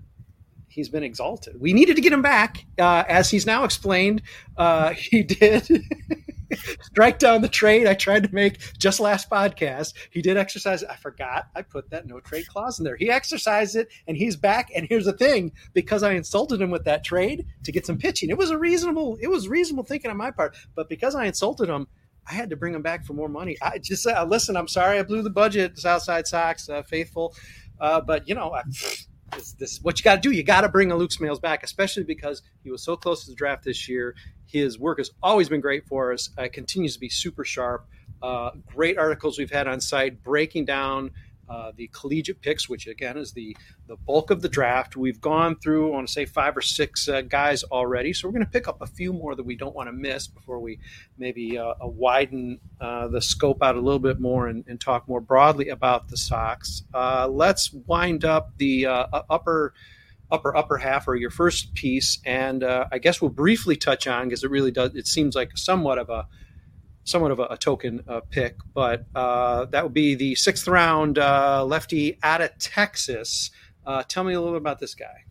he's 0.73 0.89
been 0.89 1.03
exalted. 1.03 1.61
We 1.61 1.75
needed 1.75 1.97
to 1.97 2.03
get 2.03 2.15
him 2.15 2.23
back, 2.23 2.65
uh, 2.79 3.05
as 3.07 3.31
he's 3.31 3.45
now 3.45 3.65
explained. 3.65 4.23
Uh, 4.57 4.91
he 4.97 5.23
did 5.23 5.69
strike 6.83 7.19
down 7.19 7.43
the 7.43 7.49
trade 7.49 7.87
I 7.87 7.95
tried 7.95 8.25
to 8.25 8.35
make 8.35 8.59
just 8.79 9.01
last 9.01 9.31
podcast. 9.31 9.95
He 10.11 10.23
did 10.23 10.37
exercise. 10.37 10.85
I 10.85 10.97
forgot 10.97 11.49
I 11.55 11.63
put 11.63 11.91
that 11.91 12.07
no 12.07 12.21
trade 12.21 12.47
clause 12.49 12.79
in 12.79 12.85
there. 12.85 12.97
He 12.97 13.11
exercised 13.11 13.77
it, 13.77 13.89
and 14.07 14.17
he's 14.17 14.37
back. 14.37 14.71
And 14.75 14.87
here's 14.89 15.05
the 15.05 15.13
thing: 15.13 15.53
because 15.73 16.03
I 16.03 16.13
insulted 16.13 16.61
him 16.61 16.71
with 16.71 16.85
that 16.85 17.05
trade 17.05 17.47
to 17.65 17.73
get 17.73 17.87
some 17.87 17.99
pitching, 17.99 18.31
it 18.31 18.39
was 18.39 18.51
a 18.51 18.59
reasonable. 18.59 19.19
It 19.21 19.29
was 19.29 19.49
reasonable 19.49 19.85
thinking 19.85 20.11
on 20.11 20.17
my 20.17 20.31
part. 20.31 20.57
But 20.75 20.89
because 20.89 21.15
I 21.15 21.27
insulted 21.27 21.69
him. 21.69 21.87
I 22.25 22.35
had 22.35 22.51
to 22.51 22.57
bring 22.57 22.73
him 22.73 22.83
back 22.83 23.05
for 23.05 23.15
more 23.15 23.29
money. 23.29 23.57
I 23.61 23.79
just 23.79 24.07
uh, 24.07 24.25
listen. 24.25 24.57
I'm 24.57 24.69
sorry 24.69 24.97
I 24.97 25.03
blew 25.03 25.23
the 25.23 25.31
budget. 25.31 25.77
Southside 25.77 26.29
Sox, 26.29 26.69
uh, 26.69 26.83
faithful, 26.85 27.35
uh, 27.81 28.01
but 28.01 28.29
you 28.29 28.37
know, 28.37 28.53
I, 28.53 28.63
this, 29.35 29.53
this 29.53 29.79
what 29.83 29.99
you 29.99 30.05
got 30.05 30.17
to 30.17 30.21
do. 30.21 30.31
You 30.31 30.43
got 30.43 30.63
to 30.63 30.69
bring 30.69 30.93
a 30.93 30.97
Luke 30.97 31.11
Smailes 31.11 31.41
back, 31.41 31.63
especially 31.63 32.05
because 32.05 32.43
he 32.63 32.71
was 32.71 32.83
so 32.83 32.97
close 32.97 33.25
to 33.25 33.31
the 33.31 33.37
draft 33.37 33.65
this 33.65 33.89
year. 33.89 34.15
His 34.47 34.79
work 34.79 34.99
has 34.99 35.11
always 35.23 35.49
been 35.49 35.61
great 35.61 35.87
for 35.87 36.13
us. 36.13 36.31
Uh, 36.37 36.49
continues 36.53 36.95
to 36.95 37.01
be 37.01 37.09
super 37.09 37.45
sharp. 37.45 37.87
Uh, 38.23 38.51
great 38.67 38.99
articles 38.99 39.39
we've 39.39 39.51
had 39.51 39.67
on 39.67 39.81
site 39.81 40.23
breaking 40.23 40.65
down 40.65 41.11
uh, 41.49 41.73
the 41.77 41.89
collegiate 41.93 42.41
picks, 42.41 42.69
which 42.69 42.87
again 42.87 43.17
is 43.17 43.33
the 43.33 43.57
the 43.87 43.97
bulk 43.97 44.31
of 44.31 44.43
the 44.43 44.49
draft. 44.49 44.97
We've 44.97 45.21
gone 45.21 45.57
through, 45.57 45.89
I 45.89 45.91
want 45.91 46.07
to 46.07 46.13
say, 46.13 46.25
five 46.25 46.57
or 46.57 46.63
six 46.63 47.09
uh, 47.09 47.23
guys 47.23 47.65
already, 47.65 48.13
so 48.13 48.29
we're 48.29 48.33
going 48.33 48.45
to 48.45 48.51
pick 48.51 48.69
up 48.69 48.81
a 48.81 48.87
few 48.87 49.13
more 49.13 49.35
that 49.35 49.43
we 49.43 49.57
don't 49.57 49.75
want 49.75 49.89
to 49.89 49.93
miss 49.93 50.27
before 50.27 50.61
we 50.61 50.79
maybe 51.19 51.59
uh, 51.59 51.75
uh 51.83 51.89
widen 51.89 52.61
uh, 52.81 53.09
the 53.09 53.21
scope 53.21 53.63
out 53.63 53.77
a 53.77 53.81
little 53.81 53.99
bit 53.99 54.21
more 54.21 54.47
and, 54.47 54.65
and 54.69 54.81
talk 54.81 55.09
more 55.09 55.21
broadly 55.21 55.69
about 55.69 56.09
the 56.09 56.17
Sox. 56.17 56.85
Let's 56.93 57.73
wind 57.73 58.25
up 58.25 58.57
the 58.59 58.87
upper 58.87 59.75
upper 60.31 60.57
upper 60.57 60.79
half 60.79 61.07
or 61.09 61.17
your 61.17 61.31
first 61.31 61.75
piece, 61.75 62.19
and 62.25 62.65
I 62.65 62.99
guess 62.99 63.21
we'll 63.21 63.31
briefly 63.31 63.77
touch 63.77 64.07
on 64.07 64.29
because 64.29 64.45
it 64.45 64.51
really 64.51 64.71
does. 64.71 64.95
It 64.95 65.07
seems 65.07 65.35
like 65.35 65.59
somewhat 65.59 65.99
of 65.99 66.09
a 66.09 66.29
somewhat 67.05 67.31
of 67.31 67.39
a, 67.39 67.45
a 67.51 67.57
token 67.57 68.03
uh, 68.09 68.21
pick, 68.31 68.57
but 68.75 69.05
uh, 69.15 69.65
that 69.67 69.83
would 69.83 69.95
be 69.95 70.15
the 70.15 70.35
sixth 70.35 70.69
round 70.69 71.19
uh, 71.19 71.65
lefty 71.65 72.19
out 72.23 72.41
of 72.41 72.57
Texas. 72.59 73.51
Uh, 73.85 74.03
tell 74.05 74.25
me 74.25 74.35
a 74.35 74.41
little 74.41 74.55
bit 74.55 74.63
about 74.63 74.79
this 74.79 74.95
guy. 74.95 75.25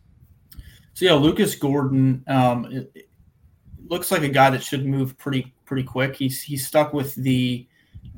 So 0.94 1.06
yeah, 1.06 1.14
Lucas 1.14 1.54
Gordon 1.54 2.22
um, 2.26 2.66
it, 2.66 2.90
it 2.94 3.08
looks 3.88 4.10
like 4.10 4.22
a 4.22 4.28
guy 4.28 4.50
that 4.50 4.62
should 4.62 4.86
move 4.86 5.16
pretty 5.18 5.54
pretty 5.64 5.82
quick. 5.82 6.16
He's 6.16 6.42
he's 6.42 6.66
stuck 6.66 6.92
with 6.92 7.14
the, 7.14 7.66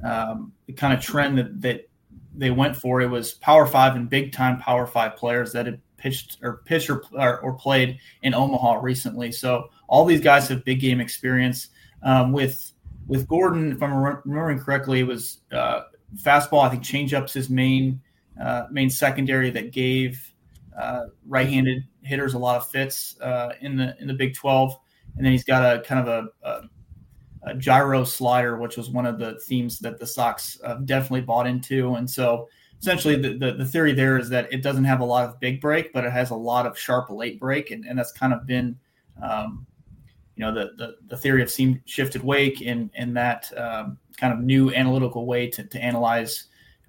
um, 0.03 0.53
the 0.67 0.73
kind 0.73 0.93
of 0.93 1.01
trend 1.01 1.39
that 1.39 1.61
that 1.61 1.89
they 2.35 2.51
went 2.51 2.75
for. 2.75 3.01
It 3.01 3.07
was 3.07 3.35
Power 3.35 3.67
Five 3.67 3.95
and 3.95 4.11
big 4.11 4.33
time 4.33 4.59
Power 4.59 4.87
Five 4.87 5.17
players 5.17 5.53
that 5.53 5.67
had 5.67 5.81
pitched 5.97 6.39
or 6.43 6.63
pitched 6.65 6.91
or, 6.91 7.05
or, 7.13 7.41
or 7.41 7.53
played 7.55 7.99
in 8.23 8.35
Omaha 8.35 8.81
recently. 8.81 9.31
So 9.31 9.71
all 9.89 10.05
these 10.05 10.21
guys 10.21 10.49
have 10.49 10.65
big 10.65 10.81
game 10.81 11.01
experience. 11.01 11.69
Um, 12.03 12.33
with 12.33 12.74
with 13.07 13.29
Gordon, 13.29 13.73
if 13.73 13.83
I'm 13.83 13.95
remembering 13.95 14.59
correctly, 14.59 15.01
it 15.01 15.07
was 15.07 15.39
uh, 15.53 15.83
fastball. 16.17 16.65
I 16.65 16.71
think 16.71 16.83
changeup's 16.83 17.33
his 17.33 17.51
main 17.51 18.01
uh, 18.41 18.65
main 18.71 18.91
secondary 18.91 19.51
that 19.51 19.73
gave 19.73 20.33
uh, 20.79 21.07
right-handed 21.27 21.85
hitters 22.03 22.35
a 22.35 22.39
lot 22.39 22.57
of 22.57 22.69
fits 22.69 23.19
uh, 23.21 23.53
in 23.61 23.77
the 23.77 23.97
in 24.01 24.09
the 24.09 24.15
Big 24.15 24.35
12. 24.35 24.77
And 25.17 25.25
then 25.25 25.33
he's 25.33 25.45
got 25.45 25.63
a 25.63 25.81
kind 25.83 26.09
of 26.09 26.09
a, 26.43 26.49
a, 26.49 27.51
a 27.51 27.55
gyro 27.55 28.05
slider, 28.05 28.57
which 28.57 28.77
was 28.77 28.91
one 28.91 29.07
of 29.07 29.19
the 29.19 29.39
themes 29.47 29.79
that 29.81 30.01
the 30.01 30.07
Sox 30.07 30.59
uh, 30.65 30.75
definitely 30.85 31.21
bought 31.21 31.47
into. 31.47 31.95
And 31.95 32.11
so 32.11 32.49
essentially 32.81 33.17
the, 33.17 33.39
the, 33.39 33.53
the, 33.53 33.65
theory 33.65 33.93
there 33.93 34.19
is 34.19 34.29
that 34.31 34.53
it 34.53 34.63
doesn't 34.63 34.85
have 34.85 35.01
a 35.01 35.05
lot 35.05 35.29
of 35.29 35.39
big 35.39 35.61
break, 35.61 35.93
but 35.93 36.05
it 36.05 36.13
has 36.13 36.31
a 36.31 36.35
lot 36.35 36.67
of 36.67 36.77
sharp 36.77 37.11
late 37.11 37.39
break. 37.39 37.71
And, 37.71 37.85
and 37.85 37.97
that's 37.97 38.13
kind 38.13 38.33
of 38.33 38.45
been 38.45 38.77
um, 39.23 39.67
you 40.37 40.45
know 40.45 40.53
the 40.53 40.73
the, 40.77 40.97
the 41.07 41.17
theory 41.17 41.43
of 41.43 41.51
seam 41.51 41.81
shifted 41.85 42.23
wake 42.23 42.61
and 42.61 42.91
and 42.95 43.17
that 43.17 43.51
um, 43.57 43.99
kind 44.17 44.33
of 44.33 44.41
new 44.41 44.73
analytical 44.73 45.27
way 45.27 45.49
to, 45.49 45.65
to 45.65 45.83
analyze 45.83 46.45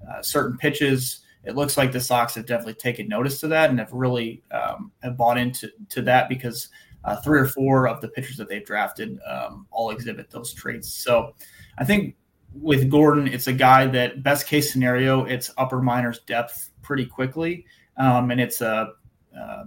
uh, 0.10 0.22
certain 0.22 0.58
pitches. 0.58 1.22
It 1.44 1.56
looks 1.56 1.78
like 1.78 1.92
the 1.92 2.00
Sox 2.00 2.34
have 2.36 2.48
definitely 2.48 2.74
taken 2.74 3.08
notice 3.08 3.40
to 3.42 3.48
that 3.50 3.70
and 3.70 3.78
have 3.78 3.92
really 3.92 4.44
um, 4.52 4.92
have 5.04 5.16
bought 5.16 5.38
into 5.38 5.70
to 5.90 6.02
that 6.04 6.28
because 6.28 6.70
uh, 7.04 7.18
three 7.18 7.40
or 7.40 7.48
four 7.48 7.88
of 7.88 8.02
the 8.02 8.08
pitchers 8.08 8.38
that 8.38 8.50
they've 8.50 8.66
drafted 8.66 9.20
um, 9.28 9.68
all 9.70 9.92
exhibit 9.92 10.32
those 10.32 10.54
traits. 10.54 10.92
So 10.92 11.36
I 11.78 11.86
think 11.86 12.16
with 12.52 12.90
Gordon, 12.90 13.28
it's 13.28 13.48
a 13.48 13.54
guy 13.54 13.86
that 13.88 14.24
best 14.24 14.48
case 14.48 14.72
scenario, 14.72 15.26
it's 15.26 15.52
upper 15.58 15.82
minors 15.82 16.22
depth 16.22 16.72
pretty 16.82 17.06
quickly, 17.06 17.66
um, 17.98 18.32
and 18.32 18.42
it's 18.42 18.62
a 18.62 18.94
uh, 19.38 19.64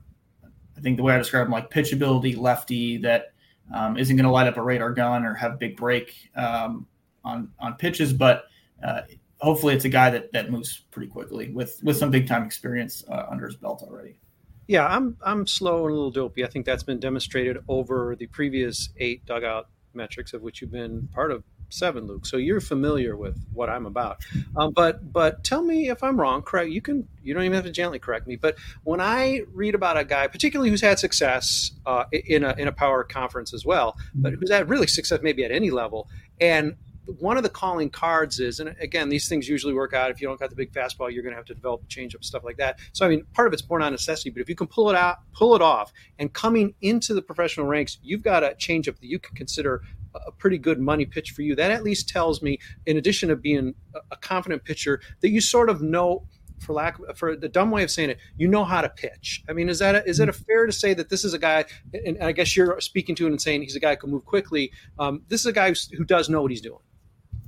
I 0.76 0.80
think 0.80 0.96
the 0.96 1.02
way 1.02 1.14
I 1.14 1.18
describe 1.18 1.46
him 1.46 1.52
like 1.52 1.70
pitchability 1.70 2.36
lefty 2.36 2.98
that 2.98 3.34
um, 3.72 3.96
isn't 3.96 4.16
going 4.16 4.24
to 4.24 4.30
light 4.30 4.46
up 4.46 4.56
a 4.56 4.62
radar 4.62 4.92
gun 4.92 5.24
or 5.24 5.34
have 5.34 5.54
a 5.54 5.56
big 5.56 5.76
break 5.76 6.14
um, 6.36 6.86
on 7.24 7.50
on 7.58 7.74
pitches, 7.74 8.12
but 8.12 8.44
uh, 8.82 9.02
hopefully 9.38 9.74
it's 9.74 9.84
a 9.84 9.88
guy 9.88 10.10
that 10.10 10.32
that 10.32 10.50
moves 10.50 10.82
pretty 10.90 11.08
quickly 11.08 11.50
with 11.50 11.80
with 11.82 11.96
some 11.96 12.10
big 12.10 12.26
time 12.26 12.44
experience 12.44 13.04
uh, 13.08 13.26
under 13.30 13.46
his 13.46 13.56
belt 13.56 13.82
already. 13.82 14.18
Yeah, 14.66 14.86
I'm 14.86 15.16
I'm 15.24 15.46
slow 15.46 15.86
and 15.86 15.92
a 15.92 15.94
little 15.94 16.10
dopey. 16.10 16.44
I 16.44 16.48
think 16.48 16.66
that's 16.66 16.82
been 16.82 17.00
demonstrated 17.00 17.58
over 17.68 18.16
the 18.16 18.26
previous 18.26 18.90
eight 18.98 19.24
dugout 19.24 19.68
metrics 19.94 20.34
of 20.34 20.42
which 20.42 20.60
you've 20.60 20.70
been 20.70 21.08
part 21.12 21.30
of 21.32 21.42
seven, 21.68 22.06
Luke. 22.06 22.26
So 22.26 22.36
you're 22.36 22.60
familiar 22.60 23.16
with 23.16 23.36
what 23.52 23.68
I'm 23.68 23.86
about. 23.86 24.24
Um, 24.56 24.72
but 24.72 25.12
but 25.12 25.44
tell 25.44 25.62
me 25.62 25.88
if 25.88 26.02
I'm 26.02 26.20
wrong. 26.20 26.42
Correct. 26.42 26.70
You 26.70 26.80
can. 26.80 27.08
You 27.22 27.34
don't 27.34 27.44
even 27.44 27.54
have 27.54 27.64
to 27.64 27.70
gently 27.70 27.98
correct 27.98 28.26
me. 28.26 28.36
But 28.36 28.56
when 28.84 29.00
I 29.00 29.42
read 29.52 29.74
about 29.74 29.98
a 29.98 30.04
guy, 30.04 30.26
particularly 30.28 30.70
who's 30.70 30.80
had 30.80 30.98
success 30.98 31.72
uh, 31.86 32.04
in 32.12 32.44
a 32.44 32.54
in 32.58 32.68
a 32.68 32.72
power 32.72 33.04
conference 33.04 33.52
as 33.52 33.64
well, 33.64 33.96
but 34.14 34.34
who's 34.34 34.50
had 34.50 34.68
really 34.68 34.86
success 34.86 35.20
maybe 35.22 35.44
at 35.44 35.50
any 35.50 35.70
level, 35.70 36.08
and 36.40 36.76
one 37.18 37.38
of 37.38 37.42
the 37.42 37.48
calling 37.48 37.88
cards 37.88 38.38
is, 38.38 38.60
and 38.60 38.76
again, 38.80 39.08
these 39.08 39.28
things 39.28 39.48
usually 39.48 39.72
work 39.72 39.94
out. 39.94 40.10
If 40.10 40.20
you 40.20 40.28
don't 40.28 40.38
got 40.38 40.50
the 40.50 40.56
big 40.56 40.72
fastball, 40.72 41.10
you're 41.10 41.22
going 41.22 41.32
to 41.32 41.36
have 41.36 41.46
to 41.46 41.54
develop 41.54 41.88
change 41.88 42.14
up 42.14 42.22
stuff 42.22 42.44
like 42.44 42.58
that. 42.58 42.78
So, 42.92 43.06
I 43.06 43.08
mean, 43.08 43.24
part 43.32 43.48
of 43.48 43.54
it's 43.54 43.62
born 43.62 43.82
on 43.82 43.92
necessity, 43.92 44.30
but 44.30 44.42
if 44.42 44.48
you 44.48 44.54
can 44.54 44.66
pull 44.66 44.90
it 44.90 44.96
out, 44.96 45.18
pull 45.32 45.54
it 45.56 45.62
off, 45.62 45.92
and 46.18 46.32
coming 46.32 46.74
into 46.82 47.14
the 47.14 47.22
professional 47.22 47.66
ranks, 47.66 47.98
you've 48.02 48.22
got 48.22 48.44
a 48.44 48.48
changeup 48.48 48.98
that 49.00 49.06
you 49.06 49.18
can 49.18 49.34
consider 49.34 49.82
a 50.26 50.32
pretty 50.32 50.58
good 50.58 50.80
money 50.80 51.06
pitch 51.06 51.30
for 51.30 51.42
you. 51.42 51.54
That 51.54 51.70
at 51.70 51.82
least 51.82 52.08
tells 52.08 52.42
me, 52.42 52.58
in 52.86 52.96
addition 52.96 53.28
to 53.28 53.36
being 53.36 53.74
a 54.10 54.16
confident 54.16 54.64
pitcher, 54.64 55.00
that 55.20 55.30
you 55.30 55.40
sort 55.40 55.70
of 55.70 55.82
know 55.82 56.26
for 56.60 56.72
lack 56.72 56.98
of, 56.98 57.16
for 57.16 57.36
the 57.36 57.48
dumb 57.48 57.70
way 57.70 57.82
of 57.82 57.90
saying 57.90 58.10
it, 58.10 58.18
you 58.36 58.48
know 58.48 58.64
how 58.64 58.80
to 58.80 58.88
pitch. 58.88 59.42
I 59.48 59.52
mean, 59.52 59.68
is 59.68 59.78
that 59.78 59.94
a, 59.94 60.08
is 60.08 60.20
it 60.20 60.28
a 60.28 60.32
fair 60.32 60.66
to 60.66 60.72
say 60.72 60.94
that 60.94 61.08
this 61.08 61.24
is 61.24 61.34
a 61.34 61.38
guy? 61.38 61.64
And 62.04 62.18
I 62.22 62.32
guess 62.32 62.56
you're 62.56 62.80
speaking 62.80 63.14
to 63.16 63.26
him 63.26 63.32
and 63.32 63.40
saying 63.40 63.62
he's 63.62 63.76
a 63.76 63.80
guy 63.80 63.90
who 63.90 63.96
can 63.96 64.10
move 64.10 64.24
quickly. 64.24 64.72
Um, 64.98 65.22
this 65.28 65.40
is 65.40 65.46
a 65.46 65.52
guy 65.52 65.72
who 65.96 66.04
does 66.04 66.28
know 66.28 66.42
what 66.42 66.50
he's 66.50 66.60
doing. 66.60 66.80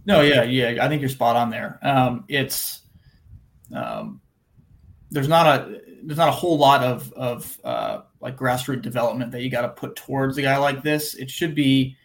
No, 0.06 0.22
yeah, 0.22 0.42
yeah, 0.44 0.85
I 0.85 0.88
think 0.88 1.02
you're 1.02 1.11
spot 1.11 1.37
on 1.37 1.50
there. 1.50 1.78
Um, 1.83 2.24
it's 2.28 2.83
um, 3.74 4.20
there's 5.11 5.28
not 5.28 5.46
a 5.46 5.80
there's 6.02 6.18
not 6.18 6.28
a 6.28 6.33
whole 6.33 6.56
lot 6.56 6.83
of 6.83 7.12
of 7.12 7.61
uh, 7.62 8.00
like 8.20 8.37
grassroots 8.37 8.83
development 8.83 9.33
that 9.33 9.42
you 9.42 9.50
got 9.50 9.62
to 9.62 9.68
put 9.68 9.96
towards 9.96 10.38
a 10.38 10.42
guy 10.42 10.56
like 10.56 10.83
this. 10.83 11.14
It 11.14 11.30
should 11.30 11.54
be 11.54 11.96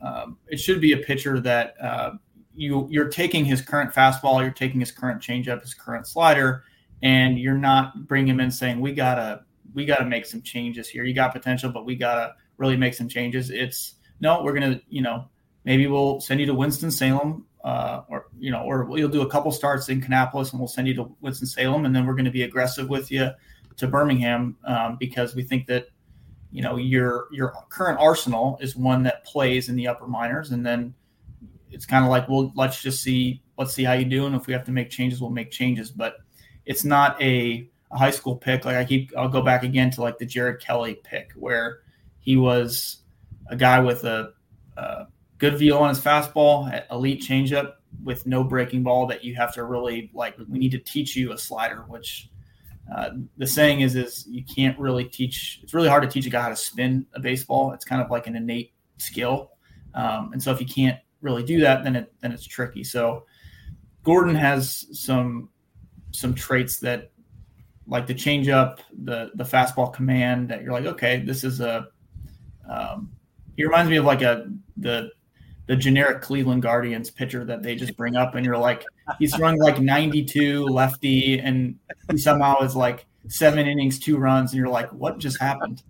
um, 0.00 0.38
it 0.48 0.58
should 0.58 0.80
be 0.80 0.92
a 0.92 0.98
pitcher 0.98 1.40
that 1.40 1.74
uh, 1.80 2.12
you 2.54 2.86
you're 2.90 3.08
taking 3.08 3.44
his 3.44 3.60
current 3.60 3.92
fastball, 3.92 4.40
you're 4.42 4.50
taking 4.50 4.80
his 4.80 4.92
current 4.92 5.20
changeup, 5.22 5.60
his 5.60 5.74
current 5.74 6.06
slider, 6.06 6.64
and 7.02 7.38
you're 7.38 7.58
not 7.58 8.06
bringing 8.06 8.34
him 8.34 8.40
in 8.40 8.50
saying 8.50 8.80
we 8.80 8.92
gotta 8.92 9.42
we 9.74 9.84
gotta 9.84 10.04
make 10.04 10.26
some 10.26 10.42
changes 10.42 10.88
here. 10.88 11.04
You 11.04 11.14
got 11.14 11.32
potential, 11.32 11.70
but 11.70 11.84
we 11.84 11.96
gotta 11.96 12.34
really 12.56 12.76
make 12.76 12.94
some 12.94 13.08
changes. 13.08 13.50
It's 13.50 13.94
no, 14.20 14.42
we're 14.42 14.54
gonna 14.54 14.80
you 14.88 15.02
know 15.02 15.28
maybe 15.64 15.86
we'll 15.86 16.20
send 16.20 16.40
you 16.40 16.46
to 16.46 16.54
Winston 16.54 16.90
Salem. 16.90 17.46
Uh, 17.64 18.02
or 18.10 18.26
you 18.38 18.50
know, 18.50 18.60
or 18.60 18.86
you'll 18.98 19.08
do 19.08 19.22
a 19.22 19.30
couple 19.30 19.50
starts 19.50 19.88
in 19.88 19.98
Kannapolis, 19.98 20.50
and 20.50 20.60
we'll 20.60 20.68
send 20.68 20.86
you 20.86 20.92
to 20.96 21.16
Winston 21.22 21.46
Salem, 21.46 21.86
and 21.86 21.96
then 21.96 22.04
we're 22.04 22.12
going 22.12 22.26
to 22.26 22.30
be 22.30 22.42
aggressive 22.42 22.90
with 22.90 23.10
you 23.10 23.30
to 23.78 23.86
Birmingham 23.86 24.56
um, 24.64 24.98
because 25.00 25.34
we 25.34 25.42
think 25.42 25.66
that 25.68 25.86
you 26.54 26.62
know 26.62 26.76
your 26.76 27.26
your 27.32 27.52
current 27.68 27.98
arsenal 27.98 28.56
is 28.60 28.76
one 28.76 29.02
that 29.02 29.24
plays 29.24 29.68
in 29.68 29.74
the 29.74 29.88
upper 29.88 30.06
minors, 30.06 30.52
and 30.52 30.64
then 30.64 30.94
it's 31.74 31.84
kind 31.84 32.04
of 32.04 32.10
like, 32.10 32.28
well, 32.28 32.52
let's 32.54 32.80
just 32.80 33.02
see, 33.02 33.42
let's 33.58 33.74
see 33.74 33.82
how 33.82 33.94
you 33.94 34.04
do, 34.04 34.26
and 34.26 34.36
if 34.36 34.46
we 34.46 34.52
have 34.52 34.64
to 34.66 34.70
make 34.70 34.88
changes, 34.88 35.20
we'll 35.20 35.30
make 35.30 35.50
changes. 35.50 35.90
But 35.90 36.18
it's 36.64 36.84
not 36.84 37.20
a, 37.20 37.68
a 37.90 37.98
high 37.98 38.12
school 38.12 38.36
pick. 38.36 38.64
Like 38.64 38.76
I 38.76 38.84
keep, 38.84 39.12
I'll 39.18 39.28
go 39.28 39.42
back 39.42 39.64
again 39.64 39.90
to 39.90 40.00
like 40.00 40.18
the 40.18 40.26
Jared 40.26 40.60
Kelley 40.60 40.94
pick, 41.02 41.32
where 41.34 41.80
he 42.20 42.36
was 42.36 42.98
a 43.48 43.56
guy 43.56 43.80
with 43.80 44.04
a, 44.04 44.32
a 44.76 45.06
good 45.38 45.58
feel 45.58 45.78
on 45.78 45.88
his 45.88 45.98
fastball, 45.98 46.84
elite 46.92 47.20
changeup 47.20 47.72
with 48.04 48.26
no 48.26 48.44
breaking 48.44 48.84
ball 48.84 49.08
that 49.08 49.24
you 49.24 49.34
have 49.34 49.52
to 49.54 49.64
really 49.64 50.12
like. 50.14 50.36
We 50.48 50.60
need 50.60 50.70
to 50.70 50.78
teach 50.78 51.16
you 51.16 51.32
a 51.32 51.38
slider, 51.38 51.84
which 51.88 52.30
uh, 52.92 53.10
the 53.36 53.46
saying 53.46 53.80
is 53.80 53.94
is 53.94 54.26
you 54.28 54.44
can't 54.44 54.78
really 54.78 55.04
teach. 55.04 55.60
It's 55.62 55.74
really 55.74 55.88
hard 55.88 56.02
to 56.02 56.08
teach 56.08 56.26
a 56.26 56.30
guy 56.30 56.42
how 56.42 56.48
to 56.48 56.56
spin 56.56 57.06
a 57.14 57.20
baseball. 57.20 57.72
It's 57.72 57.84
kind 57.84 58.02
of 58.02 58.10
like 58.10 58.26
an 58.26 58.36
innate 58.36 58.72
skill, 58.98 59.52
um, 59.94 60.32
and 60.32 60.42
so 60.42 60.52
if 60.52 60.60
you 60.60 60.66
can't 60.66 60.98
really 61.22 61.42
do 61.42 61.60
that, 61.60 61.84
then 61.84 61.96
it 61.96 62.12
then 62.20 62.32
it's 62.32 62.46
tricky. 62.46 62.84
So 62.84 63.24
Gordon 64.02 64.34
has 64.34 64.86
some 64.92 65.48
some 66.12 66.34
traits 66.34 66.78
that 66.80 67.10
like 67.86 68.06
the 68.06 68.14
changeup, 68.14 68.78
the 69.02 69.30
the 69.34 69.44
fastball 69.44 69.92
command 69.92 70.48
that 70.50 70.62
you're 70.62 70.72
like, 70.72 70.86
okay, 70.86 71.20
this 71.20 71.42
is 71.44 71.60
a 71.60 71.88
um, 72.68 73.10
he 73.56 73.64
reminds 73.64 73.90
me 73.90 73.96
of 73.96 74.04
like 74.04 74.22
a 74.22 74.50
the 74.76 75.10
the 75.66 75.76
generic 75.76 76.22
Cleveland 76.22 76.62
Guardians 76.62 77.10
pitcher 77.10 77.44
that 77.44 77.62
they 77.62 77.74
just 77.74 77.96
bring 77.96 78.16
up, 78.16 78.34
and 78.34 78.44
you're 78.44 78.58
like, 78.58 78.84
he's 79.18 79.34
throwing 79.34 79.58
like 79.58 79.80
92 79.80 80.64
lefty, 80.64 81.38
and 81.38 81.78
he 82.10 82.18
somehow 82.18 82.60
is 82.60 82.76
like 82.76 83.06
seven 83.28 83.66
innings, 83.66 83.98
two 83.98 84.18
runs, 84.18 84.52
and 84.52 84.58
you're 84.58 84.68
like, 84.68 84.90
what 84.90 85.18
just 85.18 85.40
happened? 85.40 85.82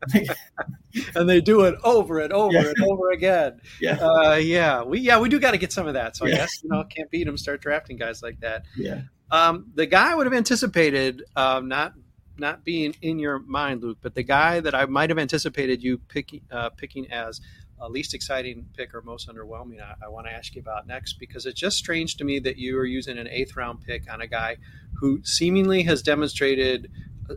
and 1.15 1.29
they 1.29 1.41
do 1.41 1.63
it 1.63 1.75
over 1.83 2.21
and 2.21 2.33
over 2.33 2.55
yeah. 2.55 2.69
and 2.69 2.85
over 2.85 3.11
again. 3.11 3.61
Yeah, 3.81 3.99
uh, 4.01 4.35
yeah, 4.35 4.83
we 4.83 5.01
yeah 5.01 5.19
we 5.19 5.29
do 5.29 5.41
got 5.41 5.53
to 5.53 5.59
get 5.59 5.73
some 5.73 5.87
of 5.87 5.95
that. 5.95 6.17
So 6.17 6.27
yeah. 6.27 6.35
I 6.35 6.37
guess 6.39 6.63
you 6.63 6.69
know 6.71 6.85
can't 6.85 7.11
beat 7.11 7.25
them. 7.25 7.37
Start 7.37 7.61
drafting 7.61 7.97
guys 7.97 8.23
like 8.23 8.41
that. 8.41 8.65
Yeah. 8.77 9.03
Um, 9.31 9.73
the 9.75 9.87
guy 9.87 10.13
I 10.13 10.15
would 10.15 10.27
have 10.27 10.35
anticipated, 10.35 11.25
um, 11.35 11.69
not 11.69 11.95
not 12.39 12.65
being 12.65 12.95
in 13.03 13.19
your 13.19 13.39
mind, 13.41 13.83
Luke, 13.83 13.99
but 14.01 14.15
the 14.15 14.23
guy 14.23 14.61
that 14.61 14.75
I 14.75 14.87
might 14.87 15.11
have 15.11 15.19
anticipated 15.19 15.83
you 15.83 15.99
picking 15.99 16.43
uh, 16.51 16.71
picking 16.71 17.11
as 17.11 17.41
a 17.85 17.89
least 17.89 18.15
exciting 18.15 18.67
pick 18.77 18.95
or 18.95 19.03
most 19.03 19.29
underwhelming, 19.29 19.81
I, 19.81 20.07
I 20.07 20.09
want 20.09 20.27
to 20.27 20.33
ask 20.33 20.55
you 20.55 20.61
about 20.61 20.87
next 20.87 21.19
because 21.19 21.47
it's 21.47 21.61
just 21.61 21.77
strange 21.77 22.17
to 22.17 22.25
me 22.25 22.39
that 22.41 22.57
you 22.57 22.79
are 22.79 22.85
using 22.85 23.19
an 23.19 23.29
eighth 23.29 23.57
round 23.57 23.83
pick 23.83 24.11
on 24.11 24.21
a 24.21 24.27
guy 24.27 24.57
who 24.95 25.21
seemingly 25.25 25.83
has 25.83 26.03
demonstrated 26.03 26.91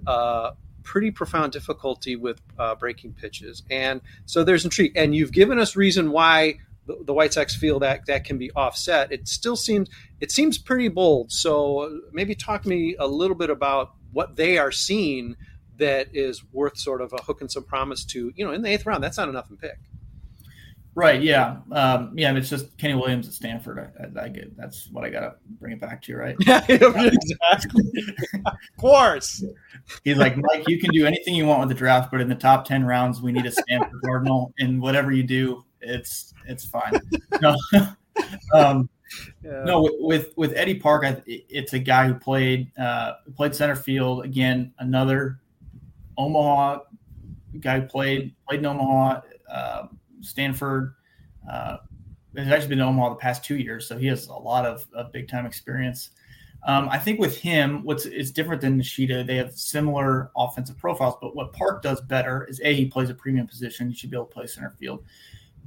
uh, 0.06 0.52
pretty 0.84 1.12
profound 1.12 1.52
difficulty 1.52 2.16
with 2.16 2.42
uh, 2.58 2.76
breaking 2.76 3.14
pitches. 3.14 3.64
And 3.70 4.02
so 4.26 4.44
there's 4.44 4.64
intrigue. 4.64 4.94
And 4.96 5.14
you've 5.14 5.34
given 5.34 5.60
us 5.60 5.76
reason 5.76 6.12
why 6.12 6.60
the, 6.86 6.98
the, 7.04 7.14
White 7.14 7.34
Sox 7.34 7.54
feel 7.54 7.80
that 7.80 8.06
that 8.06 8.24
can 8.24 8.38
be 8.38 8.52
offset. 8.52 9.12
It 9.12 9.28
still 9.28 9.58
seems 9.58 9.90
it 10.22 10.32
seems 10.32 10.58
pretty 10.58 10.88
bold. 10.88 11.32
So 11.32 12.00
maybe 12.14 12.36
talk 12.36 12.66
me 12.66 12.96
a 12.98 13.06
little 13.06 13.36
bit 13.36 13.50
about 13.50 13.92
what 14.14 14.38
they 14.38 14.58
are 14.58 14.72
seeing 14.72 15.36
that 15.78 16.08
is 16.14 16.44
worth 16.54 16.78
sort 16.78 17.02
of 17.02 17.14
a 17.14 17.22
hook 17.22 17.42
and 17.42 17.52
some 17.52 17.64
promise 17.64 18.06
to. 18.06 18.32
You 18.36 18.46
know, 18.46 18.52
in 18.52 18.62
the 18.62 18.70
eighth 18.70 18.86
round, 18.86 19.04
that's 19.04 19.18
not 19.18 19.28
enough 19.28 19.50
in 19.50 19.58
pick. 19.58 19.78
Right. 20.98 21.22
Yeah. 21.22 21.58
Um, 21.72 22.14
yeah. 22.16 22.36
It's 22.36 22.50
just 22.50 22.76
Kenny 22.80 22.96
Williams 22.96 23.28
at 23.28 23.34
Stanford. 23.36 23.78
I, 23.78 24.20
I, 24.20 24.24
I, 24.24 24.30
get 24.30 24.58
that's 24.58 24.90
what 24.90 25.04
I 25.04 25.12
got 25.12 25.20
to 25.20 25.36
bring 25.60 25.74
it 25.74 25.80
back 25.80 26.02
to, 26.02 26.12
you, 26.12 26.18
right? 26.18 26.36
Yeah, 26.48 26.66
exactly. 26.68 27.84
of 28.44 28.54
course. 28.80 29.44
He's 30.04 30.18
like, 30.18 30.38
Mike, 30.38 30.68
you 30.68 30.80
can 30.80 30.90
do 30.90 31.06
anything 31.06 31.36
you 31.36 31.46
want 31.46 31.60
with 31.60 31.70
the 31.70 31.76
draft, 31.76 32.10
but 32.10 32.20
in 32.20 32.28
the 32.28 32.34
top 32.34 32.66
10 32.66 32.84
rounds, 32.84 33.22
we 33.22 33.32
need 33.32 33.46
a 33.46 33.52
Stanford 33.52 34.02
Cardinal. 34.04 34.56
And 34.58 34.82
whatever 34.82 35.12
you 35.12 35.22
do, 35.22 35.64
it's, 35.82 36.34
it's 36.48 36.66
fine. 36.66 37.00
No, 37.44 37.56
um, 38.56 38.90
yeah. 39.44 39.64
no 39.66 39.88
with, 40.00 40.36
with 40.36 40.54
Eddie 40.56 40.80
Park, 40.80 41.06
it's 41.28 41.74
a 41.74 41.80
guy 41.80 42.08
who 42.08 42.16
played, 42.16 42.72
uh, 42.80 43.14
played 43.36 43.54
center 43.54 43.76
field 43.76 44.26
again, 44.26 44.74
another 44.80 45.42
Omaha 46.18 46.80
guy 47.60 47.82
who 47.82 47.86
played, 47.86 48.34
played 48.48 48.62
in 48.62 48.66
Omaha, 48.66 49.22
um, 49.52 50.00
Stanford. 50.28 50.94
Uh, 51.50 51.78
has 52.36 52.52
actually 52.52 52.70
been 52.70 52.80
in 52.80 52.86
Omaha 52.86 53.10
the 53.10 53.16
past 53.16 53.44
two 53.44 53.58
years, 53.58 53.88
so 53.88 53.98
he 53.98 54.08
has 54.08 54.28
a 54.28 54.34
lot 54.34 54.66
of, 54.66 54.86
of 54.94 55.12
big 55.12 55.28
time 55.28 55.46
experience. 55.46 56.12
Um, 56.66 56.90
I 56.90 56.98
think 56.98 57.20
with 57.20 57.38
him, 57.38 57.84
what's 57.84 58.06
is 58.06 58.32
different 58.32 58.62
than 58.62 58.80
Nishida, 58.80 59.26
they 59.26 59.38
have 59.38 59.54
similar 59.54 60.32
offensive 60.36 60.78
profiles, 60.78 61.16
but 61.22 61.36
what 61.36 61.54
Park 61.54 61.82
does 61.82 62.02
better 62.02 62.46
is 62.46 62.60
a 62.64 62.74
he 62.74 62.86
plays 62.86 63.10
a 63.10 63.14
premium 63.14 63.48
position. 63.48 63.90
You 63.90 63.96
should 63.96 64.12
be 64.12 64.18
able 64.18 64.26
to 64.26 64.34
play 64.34 64.48
center 64.48 64.76
field. 64.80 65.04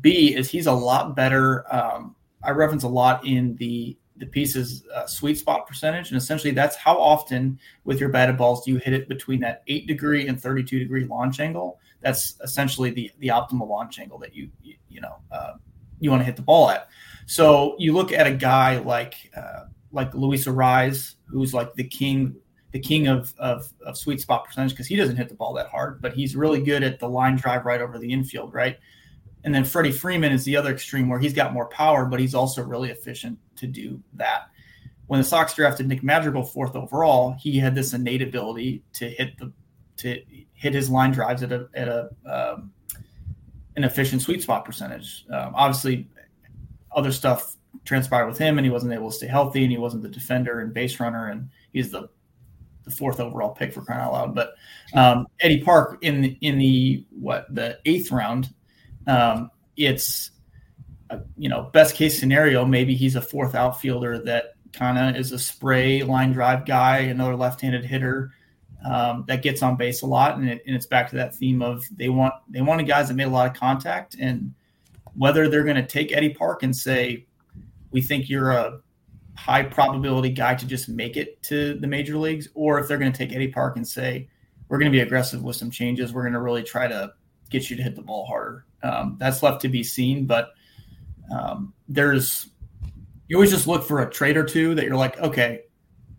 B 0.00 0.34
is 0.34 0.50
he's 0.50 0.66
a 0.66 0.72
lot 0.72 1.16
better. 1.16 1.64
Um, 1.74 2.16
I 2.42 2.50
reference 2.50 2.82
a 2.82 2.88
lot 2.88 3.26
in 3.26 3.56
the 3.56 3.96
the 4.16 4.26
piece's 4.26 4.84
uh, 4.94 5.06
sweet 5.06 5.38
spot 5.38 5.66
percentage, 5.66 6.10
and 6.10 6.18
essentially 6.18 6.52
that's 6.52 6.76
how 6.76 6.98
often 6.98 7.58
with 7.84 8.00
your 8.00 8.10
batted 8.10 8.36
balls 8.36 8.64
do 8.64 8.72
you 8.72 8.76
hit 8.76 8.92
it 8.92 9.08
between 9.08 9.40
that 9.40 9.62
eight 9.68 9.86
degree 9.86 10.28
and 10.28 10.40
thirty 10.40 10.62
two 10.62 10.78
degree 10.78 11.04
launch 11.04 11.40
angle 11.40 11.80
that's 12.00 12.36
essentially 12.42 12.90
the 12.90 13.10
the 13.18 13.28
optimal 13.28 13.68
launch 13.68 13.98
angle 13.98 14.18
that 14.18 14.34
you 14.34 14.50
you, 14.62 14.74
you 14.88 15.00
know 15.00 15.16
uh, 15.30 15.54
you 16.00 16.10
want 16.10 16.20
to 16.20 16.24
hit 16.24 16.36
the 16.36 16.42
ball 16.42 16.70
at. 16.70 16.88
So 17.26 17.76
you 17.78 17.92
look 17.92 18.12
at 18.12 18.26
a 18.26 18.32
guy 18.32 18.78
like 18.78 19.14
uh, 19.36 19.64
like 19.92 20.14
Luis 20.14 20.46
Arraez, 20.46 21.14
who's 21.26 21.54
like 21.54 21.74
the 21.74 21.84
king 21.84 22.36
the 22.72 22.80
king 22.80 23.08
of 23.08 23.32
of, 23.38 23.72
of 23.84 23.96
sweet 23.96 24.20
spot 24.20 24.44
percentage 24.44 24.72
because 24.72 24.86
he 24.86 24.96
doesn't 24.96 25.16
hit 25.16 25.28
the 25.28 25.34
ball 25.34 25.54
that 25.54 25.68
hard, 25.68 26.00
but 26.00 26.14
he's 26.14 26.36
really 26.36 26.62
good 26.62 26.82
at 26.82 26.98
the 26.98 27.08
line 27.08 27.36
drive 27.36 27.64
right 27.64 27.80
over 27.80 27.98
the 27.98 28.12
infield, 28.12 28.52
right? 28.52 28.78
And 29.44 29.54
then 29.54 29.64
Freddie 29.64 29.92
Freeman 29.92 30.32
is 30.32 30.44
the 30.44 30.56
other 30.56 30.70
extreme 30.70 31.08
where 31.08 31.18
he's 31.18 31.32
got 31.32 31.54
more 31.54 31.66
power, 31.68 32.04
but 32.04 32.20
he's 32.20 32.34
also 32.34 32.62
really 32.62 32.90
efficient 32.90 33.38
to 33.56 33.66
do 33.66 34.02
that. 34.14 34.50
When 35.06 35.18
the 35.18 35.24
Sox 35.24 35.54
drafted 35.54 35.88
Nick 35.88 36.02
Madrigal 36.02 36.44
fourth 36.44 36.76
overall, 36.76 37.34
he 37.40 37.58
had 37.58 37.74
this 37.74 37.94
innate 37.94 38.22
ability 38.22 38.84
to 38.94 39.08
hit 39.08 39.36
the 39.38 39.52
to 40.00 40.22
hit 40.54 40.74
his 40.74 40.90
line 40.90 41.12
drives 41.12 41.42
at 41.42 41.52
a 41.52 41.68
at 41.74 41.88
a 41.88 42.10
um, 42.26 42.72
an 43.76 43.84
efficient 43.84 44.22
sweet 44.22 44.42
spot 44.42 44.64
percentage. 44.64 45.24
Um, 45.30 45.52
obviously, 45.54 46.08
other 46.92 47.12
stuff 47.12 47.56
transpired 47.84 48.26
with 48.26 48.38
him, 48.38 48.58
and 48.58 48.64
he 48.64 48.70
wasn't 48.70 48.92
able 48.92 49.10
to 49.10 49.16
stay 49.16 49.26
healthy, 49.26 49.62
and 49.62 49.72
he 49.72 49.78
wasn't 49.78 50.02
the 50.02 50.08
defender 50.08 50.60
and 50.60 50.74
base 50.74 51.00
runner, 51.00 51.28
and 51.28 51.48
he's 51.72 51.90
the 51.90 52.08
the 52.84 52.90
fourth 52.90 53.20
overall 53.20 53.50
pick 53.50 53.72
for 53.72 53.82
crying 53.82 54.00
out 54.00 54.12
loud. 54.12 54.34
But 54.34 54.54
um, 54.94 55.26
Eddie 55.40 55.62
Park 55.62 55.98
in 56.02 56.22
the, 56.22 56.38
in 56.40 56.58
the 56.58 57.04
what 57.10 57.54
the 57.54 57.78
eighth 57.84 58.10
round, 58.10 58.52
um, 59.06 59.50
it's 59.76 60.30
uh, 61.10 61.18
you 61.36 61.48
know 61.48 61.70
best 61.72 61.94
case 61.94 62.18
scenario 62.18 62.64
maybe 62.64 62.94
he's 62.94 63.16
a 63.16 63.20
fourth 63.20 63.54
outfielder 63.54 64.18
that 64.24 64.54
kind 64.72 64.98
of 64.98 65.16
is 65.20 65.32
a 65.32 65.38
spray 65.38 66.02
line 66.02 66.32
drive 66.32 66.64
guy, 66.64 66.98
another 66.98 67.36
left-handed 67.36 67.84
hitter 67.84 68.32
um, 68.84 69.24
that 69.28 69.42
gets 69.42 69.62
on 69.62 69.76
base 69.76 70.02
a 70.02 70.06
lot, 70.06 70.38
and, 70.38 70.48
it, 70.48 70.62
and, 70.66 70.74
it's 70.74 70.86
back 70.86 71.10
to 71.10 71.16
that 71.16 71.34
theme 71.34 71.60
of 71.62 71.84
they 71.96 72.08
want 72.08 72.34
they 72.48 72.62
wanted 72.62 72.86
guys 72.86 73.08
that 73.08 73.14
made 73.14 73.26
a 73.26 73.30
lot 73.30 73.46
of 73.46 73.54
contact, 73.54 74.16
and 74.18 74.54
whether 75.14 75.48
they're 75.48 75.64
going 75.64 75.76
to 75.76 75.86
take 75.86 76.16
Eddie 76.16 76.34
Park 76.34 76.62
and 76.62 76.74
say, 76.74 77.26
"We 77.90 78.00
think 78.00 78.28
you're 78.28 78.52
a 78.52 78.80
high 79.36 79.62
probability 79.64 80.30
guy 80.30 80.54
to 80.54 80.66
just 80.66 80.88
make 80.88 81.16
it 81.16 81.42
to 81.44 81.74
the 81.74 81.86
major 81.86 82.16
leagues," 82.16 82.48
or 82.54 82.78
if 82.78 82.88
they're 82.88 82.98
going 82.98 83.12
to 83.12 83.18
take 83.18 83.34
Eddie 83.34 83.52
Park 83.52 83.76
and 83.76 83.86
say, 83.86 84.28
"We're 84.68 84.78
going 84.78 84.90
to 84.90 84.96
be 84.96 85.02
aggressive 85.02 85.42
with 85.42 85.56
some 85.56 85.70
changes. 85.70 86.12
We're 86.12 86.22
going 86.22 86.34
to 86.34 86.40
really 86.40 86.62
try 86.62 86.88
to 86.88 87.12
get 87.50 87.68
you 87.68 87.76
to 87.76 87.82
hit 87.82 87.96
the 87.96 88.02
ball 88.02 88.24
harder." 88.26 88.64
Um, 88.82 89.16
that's 89.18 89.42
left 89.42 89.60
to 89.62 89.68
be 89.68 89.82
seen, 89.82 90.26
but 90.26 90.52
um, 91.30 91.74
there's 91.86 92.50
you 93.30 93.36
always 93.36 93.50
just 93.50 93.68
look 93.68 93.84
for 93.84 94.00
a 94.00 94.10
trade 94.10 94.36
or 94.36 94.44
two 94.44 94.74
that 94.74 94.84
you're 94.84 94.96
like, 94.96 95.18
okay, 95.20 95.62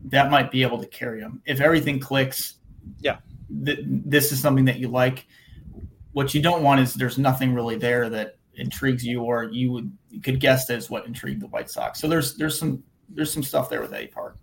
that 0.05 0.31
might 0.31 0.51
be 0.51 0.63
able 0.63 0.79
to 0.79 0.87
carry 0.87 1.19
them. 1.19 1.41
If 1.45 1.61
everything 1.61 1.99
clicks, 1.99 2.55
yeah, 2.99 3.17
th- 3.65 3.79
this 3.85 4.31
is 4.31 4.39
something 4.39 4.65
that 4.65 4.79
you 4.79 4.87
like. 4.87 5.27
What 6.13 6.33
you 6.33 6.41
don't 6.41 6.63
want 6.63 6.81
is 6.81 6.93
there's 6.93 7.17
nothing 7.17 7.53
really 7.53 7.77
there 7.77 8.09
that 8.09 8.37
intrigues 8.55 9.05
you, 9.05 9.21
or 9.21 9.45
you 9.45 9.71
would 9.71 9.91
you 10.09 10.21
could 10.21 10.39
guess 10.39 10.65
that 10.67 10.77
is 10.77 10.89
what 10.89 11.05
intrigued 11.05 11.41
the 11.41 11.47
White 11.47 11.69
Sox. 11.69 11.99
So 11.99 12.07
there's 12.07 12.35
there's 12.35 12.57
some 12.57 12.83
there's 13.09 13.31
some 13.31 13.43
stuff 13.43 13.69
there 13.69 13.81
with 13.81 13.93
Eddie 13.93 14.07
Park. 14.07 14.37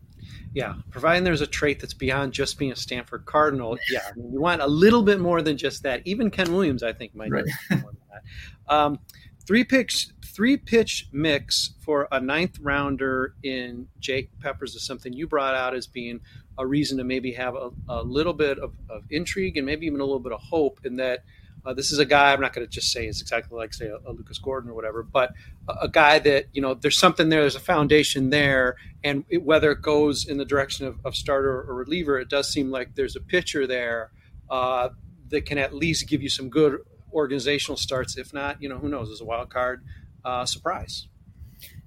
Yeah, 0.54 0.74
providing 0.90 1.24
there's 1.24 1.42
a 1.42 1.46
trait 1.46 1.78
that's 1.80 1.94
beyond 1.94 2.32
just 2.32 2.58
being 2.58 2.72
a 2.72 2.76
Stanford 2.76 3.26
Cardinal. 3.26 3.78
Yeah, 3.90 4.00
I 4.10 4.16
mean, 4.16 4.32
you 4.32 4.40
want 4.40 4.62
a 4.62 4.66
little 4.66 5.02
bit 5.02 5.20
more 5.20 5.42
than 5.42 5.56
just 5.56 5.82
that. 5.82 6.00
Even 6.06 6.30
Ken 6.30 6.52
Williams, 6.52 6.82
I 6.82 6.92
think, 6.92 7.14
might 7.14 7.30
right. 7.30 7.44
more 7.70 7.80
than 7.80 7.98
that. 8.10 8.74
Um, 8.74 8.98
three 9.46 9.64
picks 9.64 10.12
three 10.38 10.56
pitch 10.56 11.08
mix 11.10 11.74
for 11.80 12.06
a 12.12 12.20
ninth 12.20 12.60
rounder 12.60 13.34
in 13.42 13.88
Jake 13.98 14.30
Peppers 14.38 14.76
is 14.76 14.86
something 14.86 15.12
you 15.12 15.26
brought 15.26 15.56
out 15.56 15.74
as 15.74 15.88
being 15.88 16.20
a 16.56 16.64
reason 16.64 16.96
to 16.96 17.02
maybe 17.02 17.32
have 17.32 17.56
a, 17.56 17.70
a 17.88 18.04
little 18.04 18.32
bit 18.32 18.56
of, 18.60 18.72
of, 18.88 19.02
intrigue 19.10 19.56
and 19.56 19.66
maybe 19.66 19.84
even 19.84 19.98
a 19.98 20.04
little 20.04 20.20
bit 20.20 20.30
of 20.30 20.38
hope 20.40 20.78
in 20.84 20.94
that 20.94 21.24
uh, 21.66 21.74
this 21.74 21.90
is 21.90 21.98
a 21.98 22.04
guy 22.04 22.32
I'm 22.32 22.40
not 22.40 22.52
going 22.52 22.64
to 22.64 22.72
just 22.72 22.92
say 22.92 23.08
is 23.08 23.20
exactly 23.20 23.58
like 23.58 23.74
say 23.74 23.86
a, 23.86 23.96
a, 24.08 24.12
Lucas 24.12 24.38
Gordon 24.38 24.70
or 24.70 24.74
whatever, 24.74 25.02
but 25.02 25.32
a, 25.66 25.72
a, 25.82 25.88
guy 25.88 26.20
that 26.20 26.46
you 26.52 26.62
know 26.62 26.72
there's 26.72 26.96
something 26.96 27.30
there, 27.30 27.40
there's 27.40 27.56
a 27.56 27.60
foundation 27.60 28.30
there, 28.30 28.76
and 29.02 29.24
it, 29.28 29.42
whether 29.42 29.72
it 29.72 29.82
goes 29.82 30.24
in 30.24 30.38
the 30.38 30.44
direction 30.44 30.86
of, 30.86 31.00
of, 31.04 31.16
starter 31.16 31.62
or 31.62 31.74
reliever, 31.74 32.16
it 32.16 32.28
does 32.28 32.48
seem 32.48 32.70
like 32.70 32.94
there's 32.94 33.16
a 33.16 33.20
pitcher 33.20 33.66
there 33.66 34.12
uh, 34.50 34.90
that 35.30 35.46
can 35.46 35.58
at 35.58 35.74
least 35.74 36.06
give 36.06 36.22
you 36.22 36.28
some 36.28 36.48
good 36.48 36.78
organizational 37.12 37.76
starts. 37.76 38.16
If 38.16 38.32
not, 38.32 38.62
you 38.62 38.68
know 38.68 38.78
who 38.78 38.88
knows, 38.88 39.10
as 39.10 39.20
a 39.20 39.24
wild 39.24 39.50
card 39.50 39.82
uh, 40.24 40.44
surprise. 40.44 41.08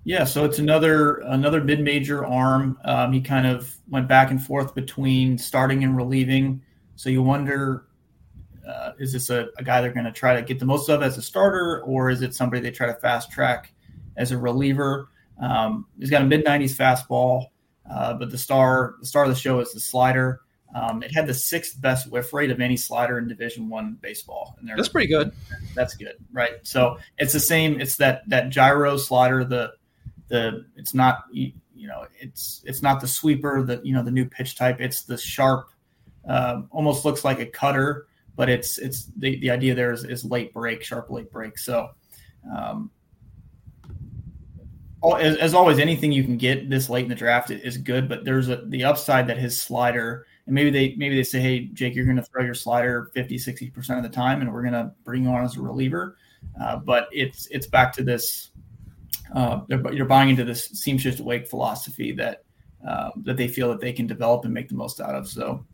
Yeah, 0.03 0.23
so 0.23 0.45
it's 0.45 0.57
another 0.57 1.17
another 1.17 1.63
mid 1.63 1.81
major 1.81 2.25
arm. 2.25 2.79
Um, 2.85 3.13
he 3.13 3.21
kind 3.21 3.45
of 3.45 3.75
went 3.87 4.07
back 4.07 4.31
and 4.31 4.41
forth 4.41 4.73
between 4.73 5.37
starting 5.37 5.83
and 5.83 5.95
relieving. 5.95 6.61
So 6.95 7.09
you 7.09 7.21
wonder, 7.21 7.85
uh, 8.67 8.91
is 8.99 9.13
this 9.13 9.29
a, 9.29 9.49
a 9.57 9.63
guy 9.63 9.81
they're 9.81 9.93
going 9.93 10.05
to 10.05 10.11
try 10.11 10.35
to 10.35 10.41
get 10.41 10.59
the 10.59 10.65
most 10.65 10.89
of 10.89 11.03
as 11.03 11.17
a 11.17 11.21
starter, 11.21 11.81
or 11.81 12.09
is 12.09 12.23
it 12.23 12.33
somebody 12.33 12.61
they 12.61 12.71
try 12.71 12.87
to 12.87 12.95
fast 12.95 13.31
track 13.31 13.73
as 14.17 14.31
a 14.31 14.37
reliever? 14.37 15.09
Um, 15.39 15.85
he's 15.99 16.09
got 16.09 16.23
a 16.23 16.25
mid 16.25 16.43
nineties 16.45 16.75
fastball, 16.75 17.47
uh, 17.89 18.15
but 18.15 18.31
the 18.31 18.37
star 18.37 18.95
the 18.99 19.05
star 19.05 19.23
of 19.23 19.29
the 19.29 19.35
show 19.35 19.59
is 19.59 19.71
the 19.71 19.79
slider. 19.79 20.41
Um, 20.73 21.03
it 21.03 21.13
had 21.13 21.27
the 21.27 21.33
sixth 21.33 21.79
best 21.81 22.09
whiff 22.09 22.31
rate 22.31 22.49
of 22.49 22.61
any 22.61 22.77
slider 22.77 23.17
in 23.17 23.27
Division 23.27 23.69
One 23.69 23.97
baseball. 24.01 24.55
And 24.59 24.69
that's 24.69 24.87
pretty 24.87 25.07
good. 25.07 25.33
That's 25.75 25.95
good, 25.95 26.15
right? 26.31 26.53
So 26.63 26.97
it's 27.17 27.33
the 27.33 27.39
same. 27.39 27.81
It's 27.81 27.97
that 27.97 28.27
that 28.29 28.49
gyro 28.49 28.97
slider. 28.97 29.43
The 29.43 29.73
the 30.29 30.65
it's 30.77 30.93
not 30.93 31.25
you, 31.31 31.51
know 31.75 32.05
it's 32.19 32.61
it's 32.65 32.81
not 32.81 33.01
the 33.01 33.07
sweeper. 33.07 33.63
The 33.63 33.81
you 33.83 33.93
know 33.93 34.03
the 34.03 34.11
new 34.11 34.25
pitch 34.25 34.55
type. 34.55 34.79
It's 34.79 35.03
the 35.03 35.17
sharp. 35.17 35.69
Um, 36.25 36.69
almost 36.71 37.03
looks 37.03 37.25
like 37.25 37.39
a 37.39 37.45
cutter, 37.45 38.07
but 38.35 38.49
it's 38.49 38.77
it's 38.77 39.07
the, 39.17 39.39
the 39.39 39.49
idea 39.49 39.75
there 39.75 39.91
is, 39.91 40.05
is 40.05 40.23
late 40.23 40.53
break, 40.53 40.83
sharp 40.83 41.09
late 41.09 41.31
break. 41.31 41.57
So. 41.57 41.89
Um, 42.51 42.89
as, 45.19 45.35
as 45.37 45.53
always, 45.55 45.79
anything 45.79 46.11
you 46.11 46.23
can 46.23 46.37
get 46.37 46.69
this 46.69 46.87
late 46.87 47.03
in 47.03 47.09
the 47.09 47.15
draft 47.15 47.49
is 47.49 47.77
good, 47.77 48.07
but 48.07 48.23
there's 48.23 48.49
a 48.49 48.57
the 48.67 48.83
upside 48.83 49.27
that 49.27 49.37
his 49.37 49.59
slider 49.59 50.27
and 50.51 50.55
maybe 50.55 50.69
they 50.69 50.95
maybe 50.97 51.15
they 51.15 51.23
say, 51.23 51.39
hey, 51.39 51.59
Jake, 51.67 51.95
you're 51.95 52.03
going 52.03 52.17
to 52.17 52.23
throw 52.23 52.43
your 52.43 52.53
slider 52.53 53.09
50, 53.13 53.37
60 53.37 53.69
percent 53.69 53.97
of 53.97 54.03
the 54.03 54.13
time, 54.13 54.41
and 54.41 54.51
we're 54.51 54.63
going 54.63 54.73
to 54.73 54.91
bring 55.05 55.23
you 55.23 55.29
on 55.29 55.45
as 55.45 55.55
a 55.55 55.61
reliever. 55.61 56.17
Uh, 56.61 56.75
but 56.75 57.07
it's 57.13 57.45
it's 57.51 57.67
back 57.67 57.93
to 57.93 58.03
this. 58.03 58.51
Uh, 59.33 59.61
you're 59.69 60.03
buying 60.03 60.29
into 60.29 60.43
this 60.43 60.65
seam 60.65 60.97
shifted 60.97 61.25
wake 61.25 61.47
philosophy 61.47 62.11
that 62.11 62.43
uh, 62.85 63.11
that 63.23 63.37
they 63.37 63.47
feel 63.47 63.69
that 63.69 63.79
they 63.79 63.93
can 63.93 64.05
develop 64.05 64.43
and 64.43 64.53
make 64.53 64.67
the 64.67 64.75
most 64.75 64.99
out 64.99 65.15
of. 65.15 65.25
So 65.29 65.65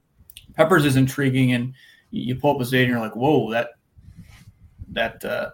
Peppers 0.54 0.86
is 0.86 0.96
intriguing, 0.96 1.54
and 1.54 1.74
you 2.12 2.36
pull 2.36 2.54
up 2.54 2.60
his 2.60 2.70
data 2.70 2.84
and 2.84 2.92
you're 2.92 3.02
like, 3.02 3.16
whoa, 3.16 3.50
that 3.50 3.70
that 4.90 5.26
uh, 5.26 5.50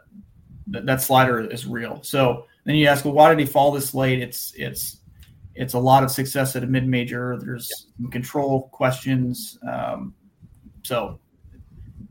that, 0.67 0.85
that 0.85 1.01
slider 1.01 1.39
is 1.39 1.65
real. 1.65 2.03
So 2.03 2.45
then 2.65 2.75
you 2.75 2.87
ask, 2.87 3.05
well, 3.05 3.13
why 3.13 3.29
did 3.29 3.39
he 3.39 3.45
fall 3.45 3.71
this 3.71 3.93
late? 3.93 4.21
It's 4.21 4.53
it's 4.57 4.97
it's 5.55 5.73
a 5.73 5.79
lot 5.79 6.03
of 6.03 6.11
success 6.11 6.55
at 6.55 6.63
a 6.63 6.67
mid 6.67 6.87
major. 6.87 7.37
There's 7.39 7.87
some 7.97 8.09
control 8.09 8.69
questions. 8.71 9.57
Um, 9.69 10.13
so 10.83 11.19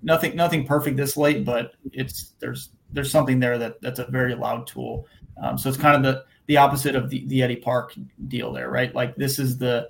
nothing 0.03 0.37
nothing 0.37 0.67
perfect 0.67 0.97
this 0.97 1.17
late, 1.17 1.45
but 1.45 1.73
it's 1.93 2.35
there's 2.39 2.71
there's 2.93 3.11
something 3.11 3.41
there 3.41 3.59
that 3.59 3.81
that's 3.81 3.99
a 3.99 4.07
very 4.07 4.35
loud 4.35 4.67
tool. 4.67 5.07
Um, 5.43 5.59
so 5.59 5.69
it's 5.69 5.79
kind 5.79 5.97
of 5.97 6.03
the 6.03 6.25
the 6.47 6.57
opposite 6.57 6.95
of 6.95 7.09
the, 7.11 7.27
the 7.27 7.43
Eddie 7.43 7.57
Park 7.57 7.95
deal 8.29 8.53
there, 8.53 8.71
right? 8.71 8.95
Like 8.95 9.17
this 9.17 9.39
is 9.39 9.59
the, 9.59 9.89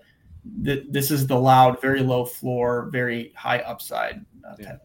the 0.62 0.86
this 0.90 1.11
is 1.11 1.26
the 1.26 1.38
loud, 1.38 1.80
very 1.80 2.03
low 2.03 2.24
floor, 2.24 2.88
very 2.90 3.32
high 3.36 3.59
upside 3.59 4.24
uh, 4.48 4.55
yeah 4.59 4.76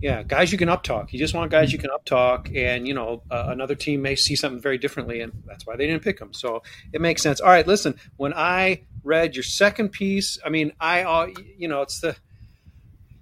yeah, 0.00 0.22
guys 0.22 0.52
you 0.52 0.58
can 0.58 0.68
up 0.68 0.84
talk. 0.84 1.12
You 1.12 1.18
just 1.18 1.34
want 1.34 1.50
guys 1.50 1.72
you 1.72 1.78
can 1.78 1.90
up 1.90 2.04
talk, 2.04 2.48
and 2.54 2.86
you 2.86 2.94
know 2.94 3.22
uh, 3.30 3.46
another 3.48 3.74
team 3.74 4.02
may 4.02 4.14
see 4.14 4.36
something 4.36 4.60
very 4.60 4.78
differently, 4.78 5.20
and 5.20 5.32
that's 5.44 5.66
why 5.66 5.76
they 5.76 5.86
didn't 5.86 6.04
pick 6.04 6.18
them. 6.18 6.32
So 6.32 6.62
it 6.92 7.00
makes 7.00 7.22
sense. 7.22 7.40
All 7.40 7.48
right, 7.48 7.66
listen. 7.66 7.96
When 8.16 8.32
I 8.32 8.82
read 9.02 9.34
your 9.34 9.42
second 9.42 9.90
piece, 9.90 10.38
I 10.44 10.50
mean, 10.50 10.72
I 10.80 11.02
uh, 11.02 11.28
you 11.56 11.66
know 11.66 11.82
it's 11.82 12.00
the 12.00 12.16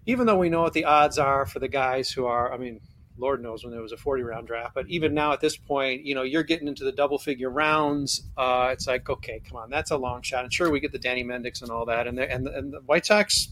even 0.07 0.27
though 0.27 0.39
we 0.39 0.49
know 0.49 0.62
what 0.62 0.72
the 0.72 0.85
odds 0.85 1.18
are 1.18 1.47
for 1.47 1.59
the 1.59 1.68
guys 1.68 2.11
who 2.11 2.27
are, 2.27 2.53
I 2.53 2.59
mean, 2.59 2.81
Lord 3.18 3.43
knows 3.43 3.64
when 3.64 3.72
there 3.72 3.83
was 3.83 3.93
a 3.93 3.97
40 3.97 4.22
round 4.22 4.47
draft, 4.47 4.74
but 4.74 4.87
even 4.89 5.14
now 5.14 5.33
at 5.33 5.41
this 5.41 5.57
point, 5.57 6.05
you 6.05 6.14
know, 6.14 6.22
you're 6.22 6.43
getting 6.43 6.68
into 6.68 6.85
the 6.85 6.93
double 6.93 7.18
figure 7.18 7.51
rounds. 7.51 8.22
Uh, 8.37 8.68
it's 8.72 8.87
like, 8.87 9.09
okay, 9.09 9.41
come 9.49 9.57
on, 9.57 9.70
that's 9.70 9.91
a 9.91 9.97
long 9.97 10.22
shot. 10.22 10.45
And 10.45 10.53
sure, 10.53 10.70
we 10.70 10.81
get 10.81 10.93
the 10.93 10.99
Danny 10.99 11.24
Mendick 11.24 11.61
and 11.62 11.70
all 11.70 11.87
that. 11.87 12.07
And, 12.07 12.18
and, 12.18 12.47
and 12.47 12.72
the 12.72 12.81
White 12.81 13.07
Sox, 13.07 13.49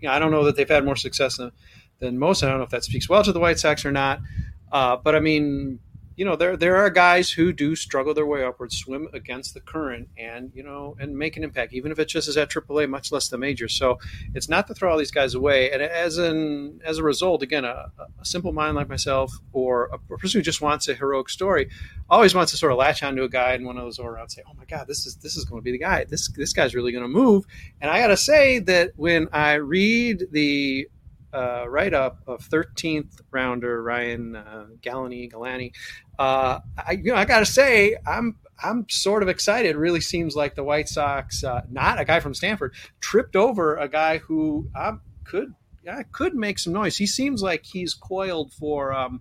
you 0.00 0.08
know, 0.08 0.14
I 0.14 0.18
don't 0.18 0.32
know 0.32 0.44
that 0.44 0.56
they've 0.56 0.68
had 0.68 0.84
more 0.84 0.96
success 0.96 1.36
than, 1.36 1.52
than 2.04 2.18
most. 2.18 2.42
I 2.42 2.48
don't 2.48 2.58
know 2.58 2.64
if 2.64 2.70
that 2.70 2.84
speaks 2.84 3.08
well 3.08 3.22
to 3.22 3.32
the 3.32 3.40
White 3.40 3.58
Sox 3.58 3.84
or 3.84 3.92
not. 3.92 4.20
Uh, 4.70 4.96
but 4.96 5.14
I 5.14 5.20
mean, 5.20 5.78
you 6.16 6.24
know, 6.24 6.36
there 6.36 6.56
there 6.56 6.76
are 6.76 6.90
guys 6.90 7.30
who 7.30 7.52
do 7.52 7.74
struggle 7.74 8.14
their 8.14 8.26
way 8.26 8.44
upwards, 8.44 8.76
swim 8.76 9.08
against 9.12 9.54
the 9.54 9.60
current, 9.60 10.08
and 10.16 10.52
you 10.54 10.62
know, 10.62 10.96
and 11.00 11.16
make 11.16 11.36
an 11.36 11.42
impact, 11.42 11.72
even 11.72 11.90
if 11.90 11.98
it 11.98 12.06
just 12.06 12.28
is 12.28 12.36
at 12.36 12.50
AAA, 12.50 12.88
much 12.88 13.10
less 13.10 13.28
the 13.28 13.38
major. 13.38 13.68
So 13.68 13.98
it's 14.32 14.48
not 14.48 14.68
to 14.68 14.74
throw 14.74 14.92
all 14.92 14.98
these 14.98 15.10
guys 15.10 15.34
away. 15.34 15.72
And 15.72 15.82
as 15.82 16.18
an 16.18 16.80
as 16.84 16.98
a 16.98 17.02
result, 17.02 17.42
again, 17.42 17.64
a, 17.64 17.90
a 17.98 18.24
simple 18.24 18.52
mind 18.52 18.76
like 18.76 18.88
myself, 18.88 19.32
or 19.52 19.90
a 19.92 19.98
person 19.98 20.38
who 20.38 20.42
just 20.42 20.60
wants 20.60 20.86
a 20.88 20.94
heroic 20.94 21.28
story, 21.28 21.68
always 22.08 22.34
wants 22.34 22.52
to 22.52 22.58
sort 22.58 22.70
of 22.70 22.78
latch 22.78 23.02
onto 23.02 23.24
a 23.24 23.28
guy 23.28 23.54
in 23.54 23.64
one 23.64 23.76
of 23.76 23.82
those 23.82 23.98
around 23.98 24.20
and 24.20 24.30
say, 24.30 24.42
"Oh 24.48 24.54
my 24.54 24.66
God, 24.66 24.86
this 24.86 25.06
is 25.06 25.16
this 25.16 25.36
is 25.36 25.44
going 25.44 25.60
to 25.60 25.64
be 25.64 25.72
the 25.72 25.78
guy. 25.78 26.04
This 26.04 26.28
this 26.28 26.52
guy's 26.52 26.76
really 26.76 26.92
going 26.92 27.04
to 27.04 27.08
move." 27.08 27.44
And 27.80 27.90
I 27.90 27.98
got 27.98 28.08
to 28.08 28.16
say 28.16 28.60
that 28.60 28.92
when 28.94 29.28
I 29.32 29.54
read 29.54 30.28
the 30.30 30.88
uh, 31.34 31.66
write 31.68 31.94
up 31.94 32.20
of 32.26 32.48
13th 32.48 33.20
rounder 33.30 33.82
Ryan 33.82 34.36
uh, 34.36 34.66
Galanie, 34.80 35.30
Galanie. 35.30 35.72
Uh, 36.18 36.60
I, 36.78 36.92
you 36.92 37.12
know, 37.12 37.16
I 37.16 37.24
got 37.24 37.40
to 37.40 37.46
say, 37.46 37.96
I'm 38.06 38.36
I'm 38.62 38.86
sort 38.88 39.22
of 39.22 39.28
excited. 39.28 39.70
It 39.70 39.78
really 39.78 40.00
seems 40.00 40.36
like 40.36 40.54
the 40.54 40.62
White 40.62 40.88
Sox, 40.88 41.42
uh, 41.42 41.62
not 41.70 41.98
a 41.98 42.04
guy 42.04 42.20
from 42.20 42.34
Stanford, 42.34 42.74
tripped 43.00 43.36
over 43.36 43.76
a 43.76 43.88
guy 43.88 44.18
who 44.18 44.70
um, 44.76 45.00
could 45.24 45.54
yeah, 45.84 46.02
could 46.12 46.34
make 46.34 46.58
some 46.58 46.72
noise. 46.72 46.96
He 46.96 47.06
seems 47.06 47.42
like 47.42 47.64
he's 47.64 47.94
coiled 47.94 48.52
for 48.54 48.92
um, 48.92 49.20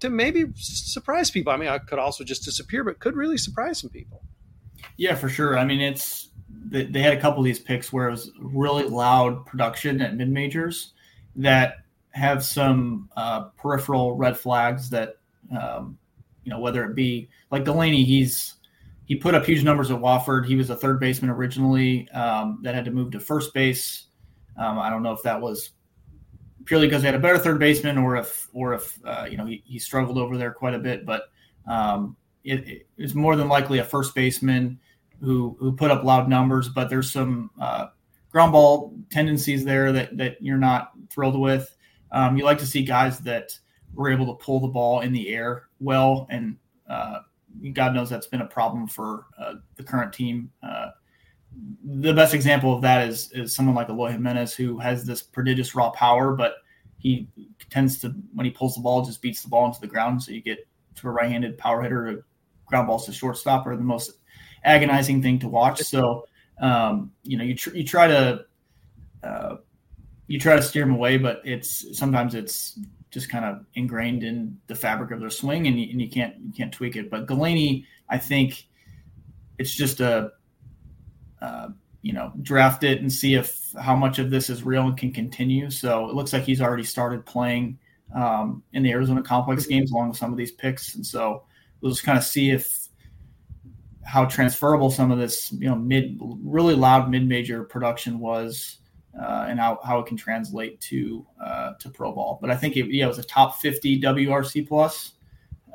to 0.00 0.10
maybe 0.10 0.44
surprise 0.54 1.30
people. 1.30 1.52
I 1.52 1.56
mean, 1.56 1.68
I 1.68 1.78
could 1.78 1.98
also 1.98 2.24
just 2.24 2.44
disappear, 2.44 2.84
but 2.84 3.00
could 3.00 3.16
really 3.16 3.38
surprise 3.38 3.80
some 3.80 3.90
people. 3.90 4.22
Yeah, 4.96 5.14
for 5.14 5.28
sure. 5.28 5.58
I 5.58 5.64
mean, 5.64 5.80
it's 5.80 6.28
they 6.66 7.00
had 7.00 7.16
a 7.16 7.20
couple 7.20 7.40
of 7.40 7.44
these 7.44 7.58
picks 7.58 7.92
where 7.92 8.08
it 8.08 8.12
was 8.12 8.30
really 8.38 8.84
loud 8.84 9.44
production 9.46 10.00
at 10.00 10.16
mid 10.16 10.28
majors 10.28 10.92
that 11.36 11.76
have 12.10 12.44
some 12.44 13.08
uh, 13.16 13.44
peripheral 13.56 14.16
red 14.16 14.36
flags 14.36 14.88
that 14.90 15.16
um, 15.58 15.98
you 16.44 16.50
know 16.50 16.60
whether 16.60 16.84
it 16.84 16.94
be 16.94 17.28
like 17.50 17.64
Delaney, 17.64 18.04
he's 18.04 18.54
he 19.06 19.16
put 19.16 19.34
up 19.34 19.44
huge 19.44 19.64
numbers 19.64 19.90
at 19.90 19.98
Wofford. 19.98 20.46
He 20.46 20.56
was 20.56 20.70
a 20.70 20.76
third 20.76 20.98
baseman 21.00 21.30
originally 21.30 22.08
um, 22.10 22.60
that 22.62 22.74
had 22.74 22.84
to 22.86 22.90
move 22.90 23.10
to 23.12 23.20
first 23.20 23.52
base. 23.52 24.06
Um, 24.56 24.78
I 24.78 24.88
don't 24.88 25.02
know 25.02 25.12
if 25.12 25.22
that 25.24 25.40
was 25.40 25.70
purely 26.64 26.86
because 26.86 27.02
they 27.02 27.08
had 27.08 27.14
a 27.14 27.20
better 27.20 27.38
third 27.38 27.58
baseman 27.58 27.98
or 27.98 28.16
if 28.16 28.48
or 28.52 28.74
if 28.74 28.98
uh, 29.04 29.26
you 29.30 29.36
know 29.36 29.46
he, 29.46 29.62
he, 29.66 29.78
struggled 29.78 30.16
over 30.16 30.38
there 30.38 30.52
quite 30.52 30.74
a 30.74 30.78
bit, 30.78 31.04
but 31.04 31.24
um, 31.68 32.16
it, 32.44 32.86
it's 32.96 33.14
more 33.14 33.36
than 33.36 33.48
likely 33.48 33.78
a 33.78 33.84
first 33.84 34.14
baseman 34.14 34.78
who 35.20 35.56
who 35.58 35.72
put 35.72 35.90
up 35.90 36.04
loud 36.04 36.28
numbers. 36.28 36.68
But 36.68 36.88
there's 36.88 37.12
some 37.12 37.50
uh, 37.60 37.88
ground 38.34 38.50
ball 38.50 38.92
tendencies 39.10 39.64
there 39.64 39.92
that 39.92 40.16
that 40.18 40.36
you're 40.42 40.58
not 40.58 40.90
thrilled 41.08 41.38
with. 41.38 41.74
Um, 42.10 42.36
you 42.36 42.44
like 42.44 42.58
to 42.58 42.66
see 42.66 42.82
guys 42.82 43.20
that 43.20 43.56
were 43.94 44.10
able 44.10 44.26
to 44.26 44.44
pull 44.44 44.58
the 44.58 44.68
ball 44.68 45.00
in 45.00 45.12
the 45.12 45.28
air 45.28 45.68
well, 45.78 46.26
and 46.30 46.56
uh, 46.90 47.20
God 47.72 47.94
knows 47.94 48.10
that's 48.10 48.26
been 48.26 48.40
a 48.40 48.46
problem 48.46 48.88
for 48.88 49.26
uh, 49.38 49.54
the 49.76 49.84
current 49.84 50.12
team. 50.12 50.50
Uh, 50.64 50.88
the 51.84 52.12
best 52.12 52.34
example 52.34 52.74
of 52.74 52.82
that 52.82 53.08
is 53.08 53.30
is 53.32 53.54
someone 53.54 53.76
like 53.76 53.88
Eloy 53.88 54.10
Jimenez, 54.10 54.52
who 54.52 54.78
has 54.78 55.06
this 55.06 55.22
prodigious 55.22 55.76
raw 55.76 55.90
power, 55.90 56.34
but 56.34 56.56
he 56.98 57.28
tends 57.70 58.00
to 58.00 58.08
when 58.34 58.44
he 58.44 58.50
pulls 58.50 58.74
the 58.74 58.80
ball, 58.80 59.04
just 59.04 59.22
beats 59.22 59.42
the 59.42 59.48
ball 59.48 59.66
into 59.66 59.80
the 59.80 59.86
ground. 59.86 60.20
So 60.20 60.32
you 60.32 60.42
get 60.42 60.58
to 60.96 61.08
a 61.08 61.10
right-handed 61.10 61.56
power 61.56 61.82
hitter, 61.82 62.26
ground 62.66 62.88
balls 62.88 63.06
to 63.06 63.12
shortstop 63.12 63.64
are 63.68 63.76
the 63.76 63.82
most 63.84 64.18
agonizing 64.64 65.22
thing 65.22 65.38
to 65.38 65.48
watch. 65.48 65.80
So 65.82 66.26
um, 66.60 67.12
you 67.22 67.36
know, 67.36 67.44
you 67.44 67.54
tr- 67.54 67.74
you 67.74 67.84
try 67.84 68.06
to 68.06 68.44
uh, 69.22 69.56
you 70.26 70.38
try 70.38 70.56
to 70.56 70.62
steer 70.62 70.84
them 70.84 70.94
away, 70.94 71.18
but 71.18 71.42
it's 71.44 71.96
sometimes 71.96 72.34
it's 72.34 72.78
just 73.10 73.28
kind 73.28 73.44
of 73.44 73.64
ingrained 73.74 74.24
in 74.24 74.58
the 74.66 74.74
fabric 74.74 75.10
of 75.10 75.20
their 75.20 75.30
swing, 75.30 75.66
and 75.66 75.80
you, 75.80 75.90
and 75.90 76.00
you 76.00 76.08
can't 76.08 76.34
you 76.44 76.52
can't 76.52 76.72
tweak 76.72 76.96
it. 76.96 77.10
But 77.10 77.26
Galanie, 77.26 77.86
I 78.08 78.18
think 78.18 78.66
it's 79.58 79.72
just 79.72 80.00
a 80.00 80.32
uh, 81.40 81.68
you 82.02 82.12
know 82.12 82.32
draft 82.42 82.84
it 82.84 83.00
and 83.00 83.12
see 83.12 83.34
if 83.34 83.72
how 83.80 83.96
much 83.96 84.18
of 84.18 84.30
this 84.30 84.50
is 84.50 84.62
real 84.62 84.86
and 84.86 84.96
can 84.96 85.12
continue. 85.12 85.70
So 85.70 86.08
it 86.08 86.14
looks 86.14 86.32
like 86.32 86.44
he's 86.44 86.60
already 86.60 86.84
started 86.84 87.26
playing 87.26 87.78
um, 88.14 88.62
in 88.72 88.82
the 88.82 88.92
Arizona 88.92 89.22
complex 89.22 89.66
games 89.66 89.90
along 89.90 90.10
with 90.10 90.18
some 90.18 90.30
of 90.30 90.38
these 90.38 90.52
picks, 90.52 90.94
and 90.94 91.04
so 91.04 91.44
we'll 91.80 91.92
just 91.92 92.04
kind 92.04 92.18
of 92.18 92.24
see 92.24 92.50
if 92.50 92.83
how 94.04 94.24
transferable 94.24 94.90
some 94.90 95.10
of 95.10 95.18
this 95.18 95.52
you 95.52 95.68
know 95.68 95.76
mid 95.76 96.18
really 96.20 96.74
loud 96.74 97.10
mid 97.10 97.26
major 97.28 97.64
production 97.64 98.18
was. 98.18 98.78
Uh, 99.16 99.46
and 99.48 99.60
how, 99.60 99.78
how 99.84 100.00
it 100.00 100.06
can 100.06 100.16
translate 100.16 100.80
to 100.80 101.24
uh, 101.40 101.74
to 101.74 101.88
pro 101.88 102.10
ball, 102.10 102.36
but 102.40 102.50
I 102.50 102.56
think 102.56 102.76
it, 102.76 102.86
yeah, 102.86 103.04
it 103.04 103.06
was 103.06 103.20
a 103.20 103.22
top 103.22 103.60
fifty 103.60 104.00
WRC 104.00 104.66
plus. 104.66 105.12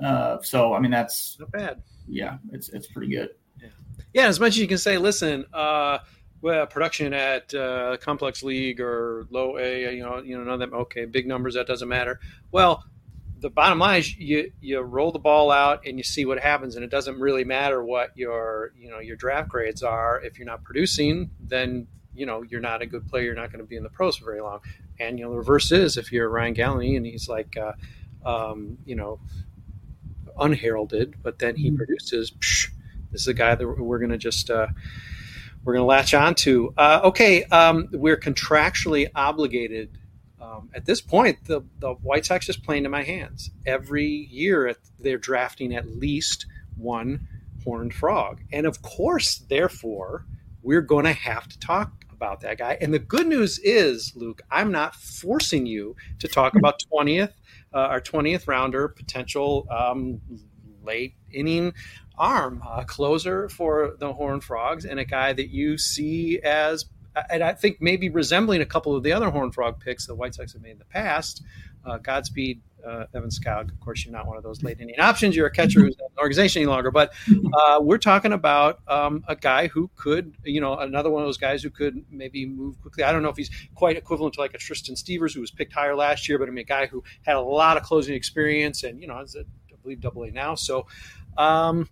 Uh, 0.04 0.40
so 0.42 0.74
I 0.74 0.80
mean 0.82 0.92
that's 0.92 1.38
not 1.40 1.50
bad. 1.50 1.82
Yeah, 2.06 2.38
it's 2.52 2.68
it's 2.68 2.88
pretty 2.88 3.16
good. 3.16 3.30
Yeah, 3.62 3.70
yeah. 4.14 4.28
As 4.28 4.42
much 4.42 4.50
as 4.50 4.58
you 4.58 4.68
can 4.68 4.78
say, 4.78 4.98
listen, 4.98 5.46
uh, 5.54 6.00
well, 6.42 6.66
production 6.68 7.14
at 7.14 7.54
uh, 7.54 7.98
complex 7.98 8.44
league 8.44 8.80
or 8.80 9.28
low 9.30 9.58
A, 9.58 9.96
you 9.96 10.04
know, 10.04 10.20
you 10.20 10.38
know, 10.38 10.44
none 10.44 10.54
of 10.54 10.60
them. 10.60 10.74
Okay, 10.74 11.06
big 11.06 11.28
numbers 11.28 11.54
that 11.56 11.68
doesn't 11.68 11.90
matter. 11.90 12.20
Well, 12.52 12.84
the 13.40 13.50
bottom 13.50 13.80
line 13.80 14.00
is 14.00 14.16
you 14.18 14.52
you 14.62 14.80
roll 14.80 15.12
the 15.12 15.20
ball 15.20 15.52
out 15.52 15.86
and 15.86 15.98
you 15.98 16.04
see 16.04 16.26
what 16.26 16.40
happens, 16.40 16.76
and 16.76 16.84
it 16.84 16.92
doesn't 16.92 17.20
really 17.20 17.44
matter 17.44 17.84
what 17.84 18.12
your 18.16 18.74
you 18.78 18.90
know 18.90 19.00
your 19.00 19.16
draft 19.16 19.50
grades 19.50 19.84
are. 19.84 20.22
If 20.22 20.38
you're 20.38 20.48
not 20.48 20.64
producing, 20.64 21.32
then 21.40 21.88
you 22.14 22.26
know 22.26 22.44
you're 22.44 22.62
not 22.62 22.82
a 22.82 22.86
good 22.86 23.08
player. 23.08 23.24
You're 23.24 23.36
not 23.36 23.52
going 23.52 23.64
to 23.64 23.68
be 23.68 23.78
in 23.78 23.84
the 23.84 23.90
pros 23.90 24.18
for 24.18 24.26
very 24.26 24.42
long. 24.42 24.60
And 25.00 25.18
you 25.18 25.26
know 25.26 25.32
the 25.32 25.38
reverse 25.38 25.72
is 25.72 25.98
if 25.98 26.12
you're 26.12 26.30
Ryan 26.30 26.56
Galanie 26.56 26.98
and 26.98 27.06
he's 27.06 27.30
like, 27.30 27.58
uh, 27.58 27.74
um, 28.28 28.78
you 28.86 28.96
know, 28.96 29.20
unheralded, 30.38 31.16
but 31.24 31.40
then 31.40 31.56
he 31.56 31.70
mm-hmm. 31.70 31.78
produces. 31.78 32.32
Psh, 32.32 32.70
this 33.12 33.22
is 33.22 33.28
a 33.28 33.34
guy 33.34 33.56
that 33.56 33.68
we're 33.68 34.00
going 34.00 34.12
to 34.12 34.18
just. 34.18 34.50
Uh, 34.50 34.68
we're 35.64 35.74
going 35.74 35.84
to 35.84 35.88
latch 35.88 36.14
on 36.14 36.36
to. 36.36 36.74
Uh, 36.78 37.02
okay, 37.04 37.44
um, 37.46 37.90
we're 37.92 38.18
contractually 38.18 39.08
obligated. 39.14 39.99
Um, 40.50 40.70
at 40.74 40.86
this 40.86 41.02
point, 41.02 41.46
the, 41.46 41.62
the 41.80 41.94
White 41.94 42.26
Sox 42.26 42.46
just 42.46 42.64
playing 42.64 42.84
to 42.84 42.90
my 42.90 43.04
hands. 43.04 43.52
Every 43.66 44.08
year, 44.08 44.76
they're 45.00 45.18
drafting 45.18 45.76
at 45.76 45.88
least 45.88 46.46
one 46.76 47.28
horned 47.64 47.94
frog. 47.94 48.42
And 48.52 48.66
of 48.66 48.82
course, 48.82 49.38
therefore, 49.38 50.26
we're 50.64 50.82
going 50.82 51.06
to 51.06 51.14
have 51.14 51.48
to 51.50 51.60
talk 51.60 51.92
about 52.12 52.42
that 52.42 52.58
guy. 52.58 52.78
And 52.82 52.94
the 52.94 53.00
good 53.00 53.28
news 53.28 53.60
is, 53.60 54.14
Luke, 54.16 54.42
I'm 54.50 54.72
not 54.72 54.96
forcing 54.96 55.66
you 55.66 55.96
to 56.20 56.28
talk 56.28 56.56
about 56.56 56.82
20th, 56.94 57.34
uh, 57.74 57.78
our 57.78 58.02
20th 58.02 58.48
rounder, 58.48 58.88
potential 58.88 59.68
um, 59.70 60.22
late 60.84 61.14
inning 61.32 61.74
arm, 62.18 62.62
a 62.68 62.84
closer 62.84 63.48
for 63.50 63.96
the 64.00 64.14
Horned 64.14 64.44
Frogs, 64.44 64.86
and 64.86 65.00
a 65.00 65.06
guy 65.06 65.32
that 65.32 65.50
you 65.50 65.78
see 65.78 66.40
as, 66.44 66.86
and 67.30 67.44
I 67.44 67.54
think 67.54 67.82
maybe 67.82 68.10
resembling 68.10 68.62
a 68.62 68.66
couple 68.66 68.96
of 68.96 69.04
the 69.04 69.14
other 69.14 69.30
Horn 69.30 69.52
Frog 69.52 69.80
picks 69.80 70.08
the 70.08 70.16
White 70.16 70.36
Sox 70.36 70.54
have 70.54 70.62
made 70.62 70.72
in 70.72 70.80
the 70.80 70.86
past. 70.86 71.44
Uh, 71.86 71.98
Godspeed, 71.98 72.62
uh, 72.86 73.06
Evan 73.14 73.30
Skoug. 73.30 73.72
Of 73.72 73.80
course, 73.80 74.06
you're 74.06 74.12
not 74.12 74.28
one 74.28 74.38
of 74.38 74.44
those 74.44 74.62
late 74.64 74.80
inning 74.82 75.00
options. 75.00 75.36
You're 75.36 75.48
a 75.48 75.52
catcher 75.52 75.80
who's 75.80 75.98
not 75.98 76.10
an 76.12 76.18
organization 76.20 76.62
any 76.62 76.68
longer. 76.68 76.92
But 76.92 77.14
uh, 77.54 77.80
we're 77.82 77.98
talking 77.98 78.34
about 78.34 78.80
um, 78.88 79.24
a 79.28 79.36
guy 79.36 79.68
who 79.68 79.90
could, 79.96 80.36
you 80.44 80.60
know, 80.60 80.78
another 80.78 81.10
one 81.10 81.24
of 81.24 81.28
those 81.28 81.38
guys 81.38 81.64
who 81.64 81.70
could 81.70 82.04
maybe 82.12 82.46
move 82.46 82.80
quickly. 82.82 83.04
I 83.04 83.12
don't 83.12 83.24
know 83.24 83.30
if 83.30 83.38
he's 83.38 83.50
quite 83.76 83.96
equivalent 83.96 84.36
to 84.36 84.42
like 84.42 84.54
a 84.54 84.58
Tristan 84.58 84.96
Stivers, 84.96 85.34
who 85.34 85.42
was 85.42 85.52
picked 85.52 85.74
higher 85.74 85.96
last 85.96 86.28
year, 86.28 86.38
but 86.38 86.50
I 86.50 86.52
mean, 86.52 86.64
a 86.64 86.68
guy 86.68 86.86
who 86.86 87.04
had 87.26 87.38
a 87.38 87.42
lot 87.42 87.78
of 87.78 87.84
closing 87.84 88.14
experience 88.14 88.84
and, 88.84 89.02
you 89.02 89.08
know, 89.08 89.20
is 89.22 89.36
a, 89.36 89.42
I 89.42 89.76
believe 89.82 90.02
double 90.02 90.24
A 90.24 90.32
now. 90.32 90.56
So, 90.56 90.86
um, 91.38 91.88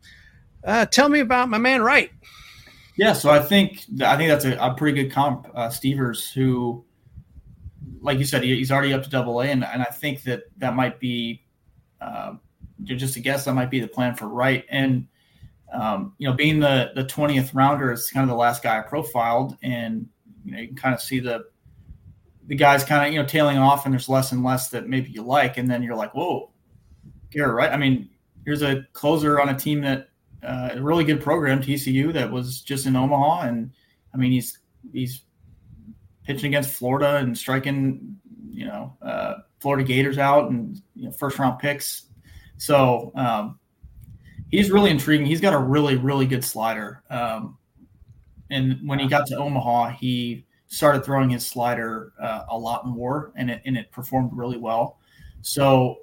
uh, 0.63 0.85
tell 0.85 1.07
me 1.07 1.21
about 1.21 1.47
my 1.47 1.57
man 1.57 1.81
Wright. 1.81 2.11
Yeah, 2.97 3.13
so 3.13 3.29
I 3.29 3.39
think 3.39 3.85
I 4.01 4.17
think 4.17 4.29
that's 4.29 4.45
a, 4.45 4.57
a 4.57 4.73
pretty 4.73 5.03
good 5.03 5.11
comp. 5.11 5.47
Uh, 5.53 5.69
Stivers, 5.69 6.31
who, 6.31 6.83
like 8.01 8.17
you 8.17 8.25
said, 8.25 8.43
he, 8.43 8.55
he's 8.55 8.71
already 8.71 8.91
up 8.91 9.03
to 9.03 9.09
Double 9.09 9.39
A, 9.41 9.45
and, 9.45 9.63
and 9.63 9.83
I 9.83 9.85
think 9.85 10.23
that 10.23 10.43
that 10.57 10.75
might 10.75 10.99
be, 10.99 11.43
uh, 12.01 12.33
just 12.83 13.15
a 13.15 13.19
guess, 13.19 13.45
that 13.45 13.53
might 13.53 13.69
be 13.69 13.79
the 13.79 13.87
plan 13.87 14.15
for 14.15 14.27
Wright. 14.27 14.65
And 14.69 15.07
um, 15.71 16.13
you 16.17 16.27
know, 16.27 16.33
being 16.33 16.59
the 16.59 16.91
the 16.95 17.03
twentieth 17.03 17.53
rounder 17.53 17.91
is 17.91 18.09
kind 18.09 18.23
of 18.23 18.29
the 18.29 18.35
last 18.35 18.63
guy 18.63 18.79
I 18.79 18.81
profiled, 18.81 19.57
and 19.61 20.07
you 20.43 20.53
know, 20.53 20.59
you 20.59 20.67
can 20.67 20.75
kind 20.77 20.95
of 20.95 21.01
see 21.01 21.19
the 21.19 21.45
the 22.47 22.55
guys 22.55 22.83
kind 22.83 23.05
of 23.05 23.13
you 23.13 23.21
know 23.21 23.27
tailing 23.27 23.59
off, 23.59 23.85
and 23.85 23.93
there's 23.93 24.09
less 24.09 24.31
and 24.31 24.43
less 24.43 24.69
that 24.69 24.87
maybe 24.87 25.11
you 25.11 25.21
like, 25.21 25.57
and 25.57 25.69
then 25.69 25.83
you're 25.83 25.95
like, 25.95 26.15
whoa, 26.15 26.49
Garrett, 27.29 27.53
right? 27.53 27.71
I 27.71 27.77
mean, 27.77 28.09
here's 28.43 28.63
a 28.63 28.87
closer 28.93 29.39
on 29.39 29.49
a 29.49 29.57
team 29.57 29.81
that 29.81 30.09
uh, 30.43 30.69
a 30.73 30.81
really 30.81 31.03
good 31.03 31.21
program, 31.21 31.61
TCU, 31.61 32.13
that 32.13 32.31
was 32.31 32.61
just 32.61 32.85
in 32.85 32.95
Omaha, 32.95 33.47
and 33.47 33.71
I 34.13 34.17
mean 34.17 34.31
he's 34.31 34.59
he's 34.93 35.21
pitching 36.23 36.47
against 36.47 36.73
Florida 36.73 37.17
and 37.17 37.37
striking, 37.37 38.17
you 38.51 38.65
know, 38.65 38.95
uh, 39.01 39.35
Florida 39.59 39.83
Gators 39.83 40.17
out 40.17 40.51
and 40.51 40.81
you 40.95 41.05
know, 41.05 41.11
first 41.11 41.39
round 41.39 41.59
picks. 41.59 42.07
So 42.57 43.11
um, 43.15 43.59
he's 44.49 44.71
really 44.71 44.91
intriguing. 44.91 45.25
He's 45.25 45.41
got 45.41 45.53
a 45.53 45.59
really 45.59 45.95
really 45.95 46.25
good 46.25 46.43
slider, 46.43 47.03
um, 47.09 47.57
and 48.49 48.79
when 48.87 48.99
he 48.99 49.07
got 49.07 49.27
to 49.27 49.37
Omaha, 49.37 49.89
he 49.91 50.45
started 50.67 51.03
throwing 51.05 51.29
his 51.29 51.45
slider 51.45 52.13
uh, 52.21 52.43
a 52.49 52.57
lot 52.57 52.87
more, 52.87 53.31
and 53.35 53.49
it 53.49 53.61
and 53.65 53.77
it 53.77 53.91
performed 53.91 54.31
really 54.33 54.57
well. 54.57 54.99
So 55.41 55.99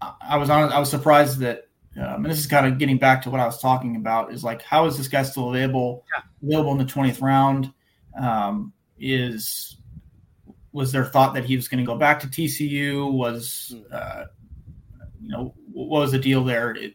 I 0.00 0.36
was 0.36 0.50
on. 0.50 0.72
I 0.72 0.78
was 0.78 0.90
surprised 0.90 1.38
that 1.40 1.67
um, 1.96 2.24
and 2.24 2.26
this 2.26 2.38
is 2.38 2.46
kind 2.46 2.66
of 2.66 2.78
getting 2.78 2.98
back 2.98 3.22
to 3.22 3.30
what 3.30 3.40
I 3.40 3.46
was 3.46 3.60
talking 3.60 3.96
about 3.96 4.32
is 4.32 4.44
like 4.44 4.62
how 4.62 4.86
is 4.86 4.96
this 4.96 5.08
guy 5.08 5.22
still 5.22 5.50
available 5.50 6.04
yeah. 6.14 6.22
available 6.42 6.72
in 6.72 6.78
the 6.78 6.84
20th 6.84 7.22
round? 7.22 7.72
Um, 8.20 8.72
is 8.98 9.76
was 10.72 10.92
there 10.92 11.04
thought 11.04 11.34
that 11.34 11.44
he 11.44 11.56
was 11.56 11.68
going 11.68 11.82
to 11.82 11.86
go 11.86 11.96
back 11.96 12.20
to 12.20 12.26
TCU 12.26 13.10
was 13.12 13.74
hmm. 13.74 13.82
uh, 13.92 14.24
you 15.20 15.28
know 15.28 15.54
what 15.72 16.00
was 16.00 16.12
the 16.12 16.18
deal 16.18 16.44
there? 16.44 16.72
It, 16.72 16.94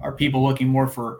are 0.00 0.12
people 0.12 0.42
looking 0.42 0.68
more 0.68 0.86
for 0.86 1.18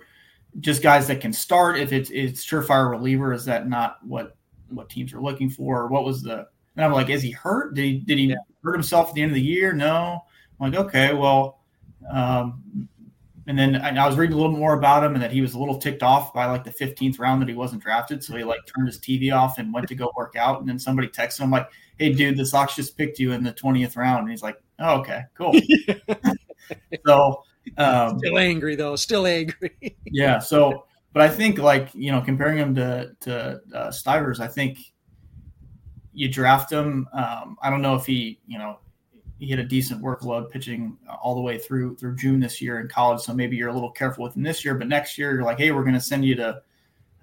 just 0.59 0.83
guys 0.83 1.07
that 1.07 1.21
can 1.21 1.33
start 1.33 1.79
if 1.79 1.93
it's 1.93 2.11
it's 2.11 2.45
surefire 2.45 2.91
reliever? 2.91 3.33
Is 3.33 3.45
that 3.47 3.69
not 3.69 3.99
what 4.05 4.37
what 4.69 4.89
teams 4.89 5.13
are 5.13 5.21
looking 5.21 5.51
for? 5.51 5.87
What 5.89 6.05
was 6.05 6.23
the 6.23 6.47
and 6.77 6.85
I'm 6.85 6.93
like 6.93 7.09
is 7.09 7.23
he 7.23 7.31
hurt? 7.31 7.75
Did 7.75 7.85
he 7.85 7.99
did 7.99 8.19
he 8.19 8.27
yeah. 8.27 8.37
hurt 8.63 8.75
himself 8.75 9.09
at 9.09 9.15
the 9.15 9.23
end 9.23 9.31
of 9.31 9.35
the 9.35 9.43
year? 9.43 9.73
No. 9.73 10.25
I'm 10.61 10.71
like 10.71 10.81
okay 10.87 11.15
well 11.15 11.60
um, 12.09 12.89
and 13.51 13.59
then 13.59 13.77
I 13.77 14.07
was 14.07 14.17
reading 14.17 14.35
a 14.35 14.37
little 14.37 14.57
more 14.57 14.75
about 14.75 15.03
him 15.03 15.15
and 15.15 15.23
that 15.23 15.33
he 15.33 15.41
was 15.41 15.55
a 15.55 15.59
little 15.59 15.77
ticked 15.77 16.05
off 16.05 16.33
by 16.33 16.47
like 16.47 16.63
the 16.63 16.71
15th 16.71 17.19
round 17.19 17.43
that 17.43 17.49
he 17.49 17.55
wasn't 17.55 17.83
drafted. 17.83 18.23
So 18.23 18.37
he 18.37 18.45
like 18.45 18.61
turned 18.65 18.87
his 18.87 18.99
TV 18.99 19.35
off 19.35 19.59
and 19.59 19.75
went 19.75 19.89
to 19.89 19.97
go 19.97 20.13
work 20.17 20.37
out. 20.37 20.61
And 20.61 20.69
then 20.69 20.79
somebody 20.79 21.09
texted 21.09 21.41
him 21.41 21.51
like, 21.51 21.69
Hey 21.99 22.13
dude, 22.13 22.37
the 22.37 22.47
Sox 22.47 22.77
just 22.77 22.97
picked 22.97 23.19
you 23.19 23.33
in 23.33 23.43
the 23.43 23.53
20th 23.53 23.97
round. 23.97 24.21
And 24.21 24.31
he's 24.31 24.43
like, 24.43 24.57
Oh, 24.79 25.01
okay, 25.01 25.23
cool. 25.35 25.53
so, 27.07 27.43
um, 27.77 28.19
still 28.19 28.39
angry 28.39 28.77
though, 28.77 28.95
still 28.95 29.27
angry. 29.27 29.97
yeah. 30.07 30.39
So, 30.39 30.85
but 31.13 31.23
I 31.23 31.29
think 31.29 31.59
like, 31.59 31.89
you 31.93 32.13
know, 32.13 32.21
comparing 32.21 32.59
him 32.59 32.75
to, 32.77 33.11
to 33.23 33.61
uh, 33.75 33.91
Stivers, 33.91 34.39
I 34.39 34.47
think 34.47 34.79
you 36.13 36.29
draft 36.29 36.71
him. 36.71 37.09
Um, 37.13 37.57
I 37.63 37.69
don't 37.69 37.83
know 37.83 37.97
if 37.97 38.07
he, 38.07 38.39
you 38.47 38.59
know, 38.59 38.79
he 39.41 39.49
had 39.49 39.59
a 39.59 39.65
decent 39.65 40.03
workload 40.03 40.51
pitching 40.51 40.99
all 41.23 41.35
the 41.35 41.41
way 41.41 41.59
through 41.59 41.97
through 41.97 42.15
June 42.15 42.41
this 42.41 42.61
year 42.61 42.79
in 42.79 42.89
college. 42.89 43.23
So 43.23 43.33
maybe 43.33 43.57
you're 43.57 43.71
a 43.71 43.73
little 43.73 43.91
careful 43.91 44.23
with 44.23 44.37
him 44.37 44.43
this 44.43 44.65
year, 44.65 44.75
but 44.75 44.87
next 44.87 45.17
year 45.17 45.33
you're 45.33 45.45
like, 45.45 45.59
hey, 45.59 45.73
we're 45.73 45.83
going 45.83 45.95
to 45.95 46.01
send 46.01 46.25
you 46.25 46.35
to 46.37 46.63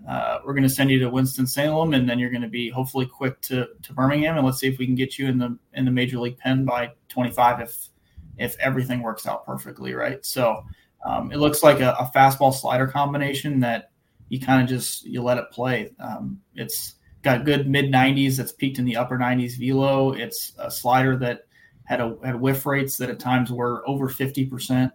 uh, 0.08 0.40
we're 0.44 0.54
going 0.54 0.64
to 0.64 0.70
send 0.70 0.90
you 0.90 1.00
to 1.00 1.10
Winston 1.10 1.48
Salem, 1.48 1.94
and 1.94 2.10
then 2.10 2.20
you're 2.20 2.30
going 2.30 2.42
to 2.42 2.48
be 2.48 2.70
hopefully 2.70 3.06
quick 3.06 3.40
to 3.42 3.68
to 3.84 3.94
Birmingham, 3.94 4.36
and 4.36 4.46
let's 4.46 4.60
see 4.60 4.68
if 4.68 4.80
we 4.80 4.86
can 4.86 4.96
get 4.96 5.20
you 5.20 5.28
in 5.28 5.38
the 5.38 5.58
in 5.74 5.86
the 5.86 5.92
major 5.92 6.20
league 6.20 6.38
pen 6.38 6.66
by 6.66 6.92
25 7.10 7.62
if 7.62 7.90
if 8.38 8.58
everything 8.60 9.02
works 9.02 9.28
out 9.28 9.46
perfectly, 9.46 9.94
right? 9.94 10.26
So 10.26 10.64
um, 11.06 11.32
it 11.32 11.38
looks 11.38 11.64
like 11.64 11.80
a, 11.80 11.96
a, 12.00 12.12
fastball 12.16 12.54
slider 12.54 12.86
combination 12.86 13.60
that 13.62 13.92
you 14.30 14.40
kind 14.40 14.62
of 14.62 14.68
just 14.68 15.06
you 15.06 15.22
let 15.24 15.38
it 15.38 15.46
play. 15.52 15.92
Um, 16.00 16.42
it's 16.56 16.96
got 17.24 17.46
good 17.46 17.68
mid 17.68 17.86
90s 17.86 18.38
that's 18.38 18.52
peaked 18.52 18.80
in 18.80 18.86
the 18.86 18.98
upper 18.98 19.18
90s 19.18 19.58
velo. 19.58 20.14
It's 20.14 20.54
a 20.60 20.70
slider 20.70 21.18
that 21.18 21.47
had 21.88 22.02
a 22.02 22.18
had 22.24 22.36
whiff 22.40 22.66
rates 22.66 22.98
that 22.98 23.10
at 23.10 23.18
times 23.18 23.50
were 23.50 23.88
over 23.88 24.10
fifty 24.10 24.46
percent. 24.46 24.92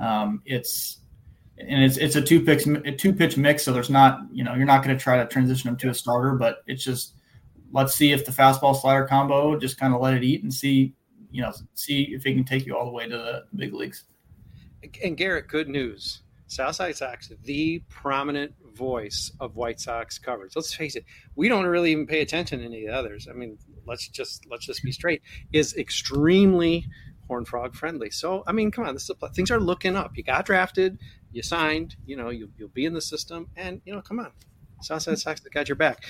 Um, 0.00 0.40
it's 0.44 1.00
and 1.58 1.82
it's 1.82 1.96
it's 1.96 2.14
a 2.14 2.22
two 2.22 2.40
pitch 2.40 2.64
a 2.66 2.92
two 2.92 3.12
pitch 3.12 3.36
mix, 3.36 3.64
so 3.64 3.72
there's 3.72 3.90
not 3.90 4.20
you 4.32 4.44
know 4.44 4.54
you're 4.54 4.64
not 4.64 4.84
going 4.84 4.96
to 4.96 5.02
try 5.02 5.16
to 5.16 5.26
transition 5.26 5.68
them 5.68 5.76
to 5.78 5.90
a 5.90 5.94
starter, 5.94 6.36
but 6.36 6.58
it's 6.68 6.84
just 6.84 7.14
let's 7.72 7.94
see 7.94 8.12
if 8.12 8.24
the 8.24 8.30
fastball 8.30 8.80
slider 8.80 9.04
combo 9.04 9.58
just 9.58 9.78
kind 9.78 9.92
of 9.92 10.00
let 10.00 10.14
it 10.14 10.22
eat 10.22 10.44
and 10.44 10.54
see 10.54 10.94
you 11.32 11.42
know 11.42 11.52
see 11.74 12.10
if 12.12 12.24
it 12.24 12.34
can 12.34 12.44
take 12.44 12.64
you 12.64 12.76
all 12.76 12.84
the 12.84 12.92
way 12.92 13.08
to 13.08 13.16
the 13.16 13.44
big 13.56 13.74
leagues. 13.74 14.04
And 15.02 15.16
Garrett, 15.16 15.48
good 15.48 15.68
news. 15.68 16.22
Southside 16.46 16.96
Sox, 16.96 17.30
the 17.42 17.82
prominent 17.90 18.54
voice 18.74 19.32
of 19.40 19.56
White 19.56 19.80
Sox 19.80 20.18
coverage. 20.18 20.52
Let's 20.54 20.72
face 20.72 20.94
it, 20.94 21.04
we 21.34 21.48
don't 21.48 21.66
really 21.66 21.90
even 21.90 22.06
pay 22.06 22.22
attention 22.22 22.60
to 22.60 22.64
any 22.64 22.84
of 22.84 22.92
the 22.92 22.96
others. 22.96 23.28
I 23.28 23.34
mean, 23.34 23.58
let's 23.88 24.08
just 24.08 24.46
let's 24.50 24.66
just 24.66 24.82
be 24.82 24.92
straight. 24.92 25.22
Is 25.52 25.76
extremely 25.76 26.86
Horn 27.26 27.44
Frog 27.44 27.74
friendly. 27.74 28.10
So 28.10 28.44
I 28.46 28.52
mean, 28.52 28.70
come 28.70 28.86
on, 28.86 28.94
this 28.94 29.04
is 29.04 29.10
a, 29.20 29.28
things 29.30 29.50
are 29.50 29.60
looking 29.60 29.96
up. 29.96 30.16
You 30.16 30.22
got 30.22 30.46
drafted, 30.46 30.98
you 31.32 31.42
signed, 31.42 31.96
you 32.06 32.16
know, 32.16 32.30
you, 32.30 32.50
will 32.58 32.68
be 32.68 32.84
in 32.84 32.94
the 32.94 33.00
system, 33.00 33.48
and 33.56 33.80
you 33.84 33.94
know, 33.94 34.02
come 34.02 34.20
on, 34.20 34.32
Southside 34.82 35.18
Sox 35.18 35.40
got 35.40 35.68
your 35.68 35.76
back. 35.76 36.04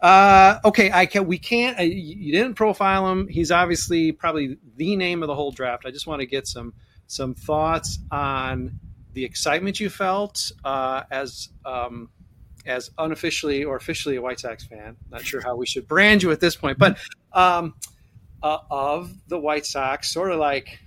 Uh, 0.00 0.58
okay, 0.64 0.90
I 0.92 1.06
can. 1.06 1.26
We 1.26 1.38
can't. 1.38 1.78
Uh, 1.78 1.82
you 1.82 2.32
didn't 2.32 2.54
profile 2.54 3.10
him. 3.10 3.28
He's 3.28 3.50
obviously 3.50 4.12
probably 4.12 4.58
the 4.76 4.96
name 4.96 5.22
of 5.22 5.26
the 5.26 5.34
whole 5.34 5.52
draft. 5.52 5.84
I 5.86 5.90
just 5.90 6.06
want 6.06 6.20
to 6.20 6.26
get 6.26 6.46
some 6.46 6.74
some 7.06 7.34
thoughts 7.34 7.98
on 8.10 8.78
the 9.14 9.24
excitement 9.24 9.80
you 9.80 9.88
felt 9.88 10.52
uh, 10.64 11.04
as 11.10 11.48
um, 11.64 12.10
as 12.66 12.90
unofficially 12.98 13.64
or 13.64 13.76
officially 13.76 14.16
a 14.16 14.22
White 14.22 14.40
Sox 14.40 14.64
fan. 14.64 14.96
Not 15.10 15.24
sure 15.24 15.40
how 15.40 15.56
we 15.56 15.66
should 15.66 15.86
brand 15.86 16.22
you 16.22 16.30
at 16.32 16.40
this 16.40 16.56
point, 16.56 16.78
but 16.78 16.98
um, 17.32 17.74
uh, 18.42 18.58
of 18.70 19.12
the 19.28 19.38
White 19.38 19.66
Sox, 19.66 20.10
sort 20.10 20.32
of 20.32 20.38
like. 20.38 20.80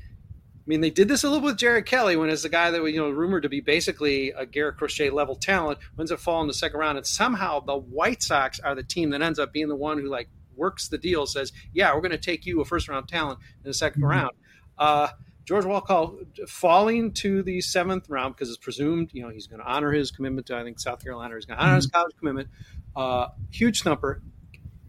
I 0.60 0.70
mean, 0.70 0.82
they 0.82 0.92
did 0.92 1.08
this 1.08 1.24
a 1.24 1.30
little 1.30 1.44
with 1.44 1.58
Jared 1.58 1.88
Kelley 1.88 2.16
when 2.16 2.30
it's 2.30 2.44
the 2.44 2.50
guy 2.50 2.70
that 2.70 2.80
was, 2.80 2.94
you 2.94 3.00
know, 3.00 3.10
rumored 3.10 3.42
to 3.42 3.50
be 3.50 3.60
basically 3.60 4.30
a 4.30 4.46
Garrett 4.46 4.78
Crochet 4.78 5.10
level 5.10 5.36
talent, 5.36 5.80
ends 5.98 6.12
up 6.12 6.20
falling 6.20 6.44
in 6.44 6.48
the 6.48 6.54
second 6.54 6.80
round, 6.80 6.96
and 6.96 7.08
somehow 7.08 7.60
the 7.60 7.76
White 7.76 8.22
Sox 8.22 8.60
are 8.60 8.76
the 8.76 8.84
team 8.84 9.10
that 9.10 9.24
ends 9.24 9.40
up 9.40 9.52
being 9.52 9.68
the 9.68 9.76
one 9.76 9.98
who 9.98 10.08
like 10.08 10.30
works 10.56 10.90
the 10.90 11.00
deal, 11.00 11.26
says, 11.26 11.52
"Yeah, 11.74 11.96
we're 11.96 12.02
going 12.02 12.12
to 12.12 12.20
take 12.20 12.46
you 12.46 12.62
a 12.62 12.66
first 12.66 12.88
round 12.88 13.08
talent 13.08 13.40
in 13.64 13.72
the 13.72 13.76
2nd 13.76 13.94
mm-hmm. 13.94 14.06
round." 14.06 14.32
Uh, 14.78 15.08
George 15.50 15.66
Wolkow 15.66 16.48
falling 16.48 17.12
to 17.12 17.42
the 17.42 17.60
seventh 17.60 18.08
round 18.08 18.36
because 18.36 18.50
it's 18.50 18.60
presumed, 18.60 19.10
you 19.14 19.24
know, 19.24 19.30
he's 19.30 19.48
going 19.48 19.60
to 19.60 19.66
honor 19.66 19.92
his 19.92 20.12
commitment 20.12 20.46
to, 20.46 20.56
I 20.56 20.64
think, 20.64 20.80
South 20.80 21.04
Carolina. 21.04 21.34
He's 21.34 21.46
going 21.46 21.58
to 21.58 21.64
honor 21.64 21.72
mm-hmm. 21.72 21.78
his 21.78 21.88
college 21.88 22.16
commitment. 22.20 22.50
Uh, 22.96 23.30
huge 23.50 23.82
thumper. 23.82 24.22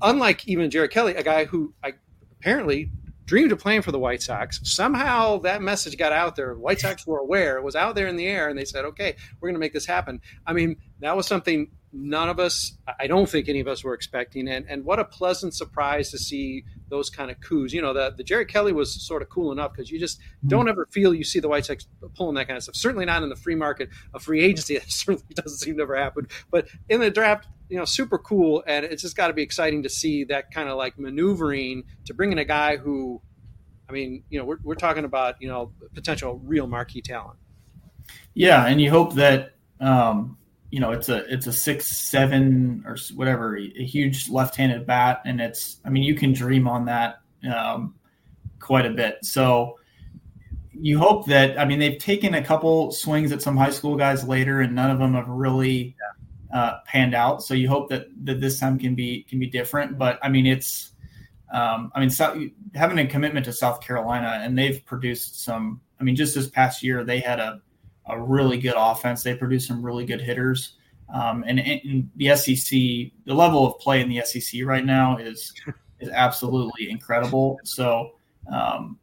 Unlike 0.03 0.47
even 0.49 0.71
Jared 0.71 0.91
Kelley, 0.91 1.15
a 1.15 1.23
guy 1.23 1.47
who 1.47 1.73
I 1.83 1.95
apparently 2.39 2.91
dreamed 3.25 3.53
of 3.53 3.59
playing 3.59 3.81
for 3.81 3.91
the 3.91 3.99
White 3.99 4.21
Sox. 4.21 4.61
Somehow 4.65 5.39
that 5.39 5.63
message 5.63 5.97
got 5.97 6.13
out 6.13 6.37
there. 6.37 6.55
White 6.55 6.81
Sox 6.81 7.07
were 7.07 7.21
aware. 7.21 7.57
It 7.57 7.65
was 7.65 7.75
out 7.75 7.95
there 7.95 8.09
in 8.09 8.17
the 8.17 8.27
air, 8.27 8.51
and 8.51 8.59
they 8.59 8.67
said, 8.67 8.85
okay, 8.85 9.17
we're 9.41 9.49
going 9.49 9.55
to 9.55 9.61
make 9.61 9.73
this 9.73 9.87
happen. 9.87 10.21
I 10.47 10.53
mean, 10.53 10.77
that 10.99 11.17
was 11.17 11.27
something 11.27 11.71
none 11.93 12.28
of 12.28 12.38
us, 12.38 12.76
I 12.99 13.07
don't 13.07 13.28
think 13.28 13.49
any 13.49 13.61
of 13.61 13.66
us 13.66 13.82
were 13.82 13.95
expecting. 13.95 14.49
And, 14.49 14.64
and 14.68 14.84
what 14.84 14.99
a 14.99 15.05
pleasant 15.05 15.55
surprise 15.55 16.11
to 16.11 16.18
see 16.18 16.64
those 16.88 17.11
kind 17.11 17.30
of 17.30 17.41
coups. 17.41 17.72
You 17.72 17.82
know, 17.82 17.93
the, 17.93 18.14
the 18.16 18.22
Jerry 18.22 18.45
Kelly 18.45 18.72
was 18.72 18.95
sort 19.05 19.22
of 19.22 19.28
cool 19.28 19.51
enough 19.51 19.72
because 19.72 19.91
you 19.91 19.99
just 19.99 20.20
mm-hmm. 20.20 20.49
don't 20.49 20.68
ever 20.68 20.86
feel 20.93 21.12
you 21.12 21.24
see 21.24 21.41
the 21.41 21.49
White 21.49 21.66
Sox 21.66 21.86
pulling 22.14 22.36
that 22.36 22.47
kind 22.47 22.57
of 22.57 22.62
stuff. 22.62 22.76
Certainly 22.76 23.07
not 23.07 23.22
in 23.22 23.28
the 23.28 23.36
free 23.36 23.57
market, 23.57 23.88
a 24.14 24.20
free 24.20 24.41
agency. 24.41 24.74
That 24.80 24.91
certainly 24.91 25.34
doesn't 25.34 25.59
seem 25.59 25.76
to 25.76 25.82
ever 25.82 25.97
happen. 25.97 26.28
But 26.51 26.68
in 26.88 27.01
the 27.01 27.11
draft, 27.11 27.49
you 27.68 27.76
know, 27.76 27.84
super 27.84 28.18
cool. 28.18 28.62
And 28.66 28.84
it's 28.84 29.03
just 29.03 29.16
got 29.16 29.28
to 29.28 29.34
be 29.34 29.43
exciting 29.43 29.82
to 29.82 29.88
see 29.88 30.24
that 30.24 30.53
kind 30.53 30.68
of 30.68 30.76
like 30.76 30.99
maneuvering 30.99 31.84
to 32.07 32.14
bring 32.14 32.32
in 32.32 32.38
a 32.38 32.45
guy 32.45 32.76
who, 32.76 33.20
I 33.88 33.93
mean, 33.93 34.22
you 34.30 34.38
know, 34.38 34.45
we're, 34.45 34.59
we're 34.62 34.74
talking 34.74 35.05
about, 35.05 35.36
you 35.41 35.49
know, 35.49 35.72
potential 35.95 36.41
real 36.45 36.66
marquee 36.66 37.03
talent. 37.03 37.38
Yeah. 38.34 38.66
And 38.66 38.80
you 38.80 38.91
hope 38.91 39.14
that, 39.14 39.55
um, 39.80 40.36
you 40.71 40.79
know 40.79 40.93
it's 40.93 41.09
a 41.09 41.25
it's 41.33 41.47
a 41.47 41.53
six 41.53 41.89
seven 41.89 42.85
or 42.87 42.97
whatever 43.14 43.57
a 43.57 43.85
huge 43.85 44.29
left-handed 44.29 44.87
bat 44.87 45.21
and 45.25 45.41
it's 45.41 45.79
i 45.85 45.89
mean 45.89 46.03
you 46.03 46.14
can 46.14 46.33
dream 46.33 46.68
on 46.68 46.85
that 46.85 47.21
um, 47.51 47.95
quite 48.59 48.87
a 48.87 48.91
bit. 48.91 49.25
So 49.25 49.79
you 50.73 50.99
hope 50.99 51.27
that 51.27 51.59
i 51.59 51.64
mean 51.64 51.79
they've 51.79 51.99
taken 51.99 52.35
a 52.35 52.43
couple 52.43 52.91
swings 52.93 53.33
at 53.33 53.43
some 53.43 53.57
high 53.57 53.71
school 53.71 53.97
guys 53.97 54.27
later 54.27 54.61
and 54.61 54.75
none 54.75 54.91
of 54.91 54.99
them 54.99 55.14
have 55.14 55.29
really 55.29 55.97
uh, 56.55 56.79
panned 56.87 57.14
out. 57.14 57.43
So 57.43 57.55
you 57.55 57.68
hope 57.68 57.91
that 57.91 58.07
that 58.25 58.41
this 58.41 58.59
time 58.59 58.79
can 58.79 58.95
be 58.95 59.25
can 59.29 59.39
be 59.39 59.47
different. 59.47 59.99
But 59.99 60.18
i 60.23 60.29
mean 60.29 60.47
it's 60.47 60.93
um, 61.53 61.91
i 61.95 62.01
mean 62.01 62.11
so, 62.11 62.49
having 62.75 62.99
a 62.99 63.07
commitment 63.07 63.45
to 63.47 63.53
south 63.53 63.81
carolina 63.81 64.41
and 64.43 64.57
they've 64.57 64.85
produced 64.87 65.43
some 65.43 65.81
i 66.01 66.05
mean 66.05 66.14
just 66.14 66.37
this 66.37 66.49
past 66.49 66.81
year 66.81 67.03
they 67.03 67.18
had 67.18 67.41
a 67.41 67.61
a 68.07 68.21
really 68.21 68.59
good 68.59 68.75
offense. 68.77 69.23
They 69.23 69.35
produce 69.35 69.67
some 69.67 69.85
really 69.85 70.05
good 70.05 70.21
hitters. 70.21 70.75
Um, 71.13 71.45
and 71.47 71.59
in 71.59 72.11
the 72.17 72.35
SEC, 72.37 72.71
the 72.71 73.13
level 73.27 73.67
of 73.67 73.79
play 73.81 74.01
in 74.01 74.09
the 74.09 74.23
SEC 74.25 74.61
right 74.65 74.85
now 74.85 75.17
is 75.17 75.53
is 76.01 76.09
absolutely 76.09 76.91
incredible. 76.91 77.59
So 77.65 78.13
um, 78.51 78.99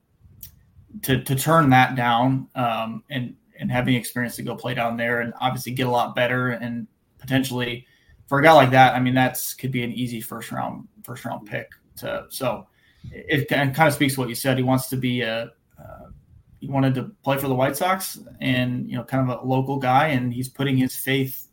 to 1.03 1.21
to 1.23 1.35
turn 1.35 1.69
that 1.71 1.95
down 1.95 2.47
um, 2.55 3.03
and 3.09 3.35
and 3.59 3.71
having 3.71 3.95
experience 3.95 4.35
to 4.37 4.43
go 4.43 4.55
play 4.55 4.73
down 4.73 4.97
there 4.97 5.21
and 5.21 5.33
obviously 5.41 5.71
get 5.71 5.87
a 5.87 5.91
lot 5.91 6.15
better 6.15 6.49
and 6.49 6.87
potentially 7.17 7.85
for 8.27 8.39
a 8.39 8.43
guy 8.43 8.51
like 8.51 8.71
that, 8.71 8.93
I 8.93 8.99
mean 8.99 9.13
that's 9.13 9.53
could 9.53 9.71
be 9.71 9.83
an 9.83 9.91
easy 9.91 10.21
first 10.21 10.51
round 10.51 10.87
first 11.03 11.25
round 11.25 11.47
pick. 11.47 11.69
To 11.97 12.25
so 12.29 12.67
it, 13.11 13.47
it 13.49 13.73
kind 13.73 13.87
of 13.87 13.93
speaks 13.93 14.15
to 14.15 14.19
what 14.19 14.29
you 14.29 14.35
said. 14.35 14.57
He 14.57 14.63
wants 14.63 14.89
to 14.89 14.97
be 14.97 15.21
a, 15.21 15.51
a 15.77 16.11
he 16.59 16.67
wanted 16.67 16.95
to 16.95 17.03
play 17.23 17.37
for 17.37 17.47
the 17.47 17.55
White 17.55 17.77
Sox 17.77 18.19
and, 18.41 18.89
you 18.89 18.97
know, 18.97 19.03
kind 19.03 19.29
of 19.29 19.43
a 19.43 19.45
local 19.45 19.77
guy. 19.77 20.07
And 20.07 20.33
he's 20.33 20.49
putting 20.49 20.75
his 20.75 20.95
faith 20.95 21.47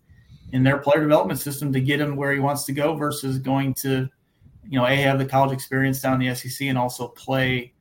in 0.52 0.62
their 0.62 0.78
player 0.78 1.00
development 1.00 1.40
system 1.40 1.72
to 1.72 1.80
get 1.80 2.00
him 2.00 2.16
where 2.16 2.32
he 2.32 2.40
wants 2.40 2.64
to 2.64 2.72
go 2.72 2.94
versus 2.94 3.38
going 3.38 3.74
to, 3.74 4.08
you 4.66 4.78
know, 4.78 4.86
A, 4.86 4.96
have 4.96 5.18
the 5.18 5.26
college 5.26 5.52
experience 5.52 6.00
down 6.00 6.18
the 6.18 6.34
SEC 6.34 6.68
and 6.68 6.78
also 6.78 7.08
play, 7.08 7.74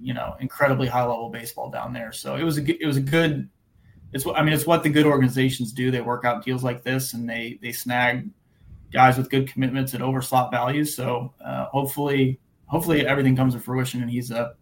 you 0.00 0.14
know, 0.14 0.34
incredibly 0.40 0.88
high 0.88 1.04
level 1.04 1.28
baseball 1.30 1.70
down 1.70 1.92
there. 1.92 2.12
So 2.12 2.34
it 2.34 2.42
was 2.42 2.58
a, 2.58 2.82
it 2.82 2.86
was 2.86 2.96
a 2.96 3.02
good, 3.02 3.48
it's 4.12 4.24
what, 4.24 4.36
I 4.36 4.42
mean, 4.42 4.52
it's 4.52 4.66
what 4.66 4.82
the 4.82 4.88
good 4.88 5.06
organizations 5.06 5.72
do. 5.72 5.90
They 5.90 6.00
work 6.00 6.24
out 6.24 6.44
deals 6.44 6.64
like 6.64 6.82
this 6.82 7.14
and 7.14 7.28
they, 7.28 7.58
they 7.62 7.72
snag 7.72 8.30
guys 8.92 9.16
with 9.16 9.30
good 9.30 9.46
commitments 9.46 9.94
at 9.94 10.00
overslot 10.00 10.50
values. 10.50 10.96
So 10.96 11.34
uh, 11.44 11.66
hopefully, 11.66 12.40
hopefully 12.66 13.06
everything 13.06 13.36
comes 13.36 13.54
to 13.54 13.60
fruition 13.60 14.02
and 14.02 14.10
he's 14.10 14.32
a, 14.32 14.54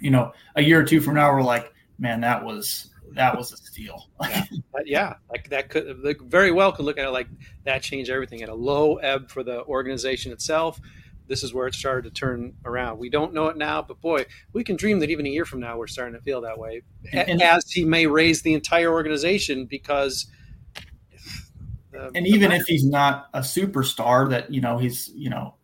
you 0.00 0.10
know, 0.10 0.32
a 0.56 0.62
year 0.62 0.80
or 0.80 0.84
two 0.84 1.00
from 1.00 1.14
now, 1.14 1.32
we're 1.32 1.42
like, 1.42 1.72
man, 1.98 2.20
that 2.22 2.44
was 2.44 2.90
that 3.12 3.36
was 3.36 3.52
a 3.52 3.56
steal. 3.56 4.08
yeah. 4.22 4.44
yeah, 4.84 5.14
like 5.30 5.48
that 5.50 5.68
could 5.68 6.00
like, 6.02 6.20
very 6.20 6.52
well 6.52 6.72
could 6.72 6.84
look 6.84 6.98
at 6.98 7.04
it 7.04 7.10
like 7.10 7.28
that 7.64 7.82
changed 7.82 8.10
everything 8.10 8.42
at 8.42 8.48
a 8.48 8.54
low 8.54 8.96
ebb 8.96 9.30
for 9.30 9.42
the 9.42 9.64
organization 9.64 10.32
itself. 10.32 10.80
This 11.26 11.44
is 11.44 11.54
where 11.54 11.68
it 11.68 11.74
started 11.74 12.02
to 12.02 12.10
turn 12.10 12.54
around. 12.64 12.98
We 12.98 13.08
don't 13.08 13.32
know 13.32 13.46
it 13.46 13.56
now, 13.56 13.82
but 13.82 14.00
boy, 14.00 14.26
we 14.52 14.64
can 14.64 14.74
dream 14.74 14.98
that 14.98 15.10
even 15.10 15.26
a 15.26 15.28
year 15.28 15.44
from 15.44 15.60
now 15.60 15.78
we're 15.78 15.86
starting 15.86 16.14
to 16.14 16.20
feel 16.20 16.40
that 16.40 16.58
way. 16.58 16.82
And, 17.12 17.40
as 17.40 17.70
he 17.70 17.84
may 17.84 18.06
raise 18.06 18.42
the 18.42 18.54
entire 18.54 18.90
organization 18.90 19.66
because. 19.66 20.26
The, 21.92 22.10
and 22.14 22.26
even 22.26 22.50
if 22.50 22.62
he's 22.66 22.84
not 22.84 23.28
a 23.32 23.40
superstar, 23.40 24.28
that 24.30 24.52
you 24.52 24.60
know 24.60 24.78
he's 24.78 25.10
you 25.14 25.30
know 25.30 25.54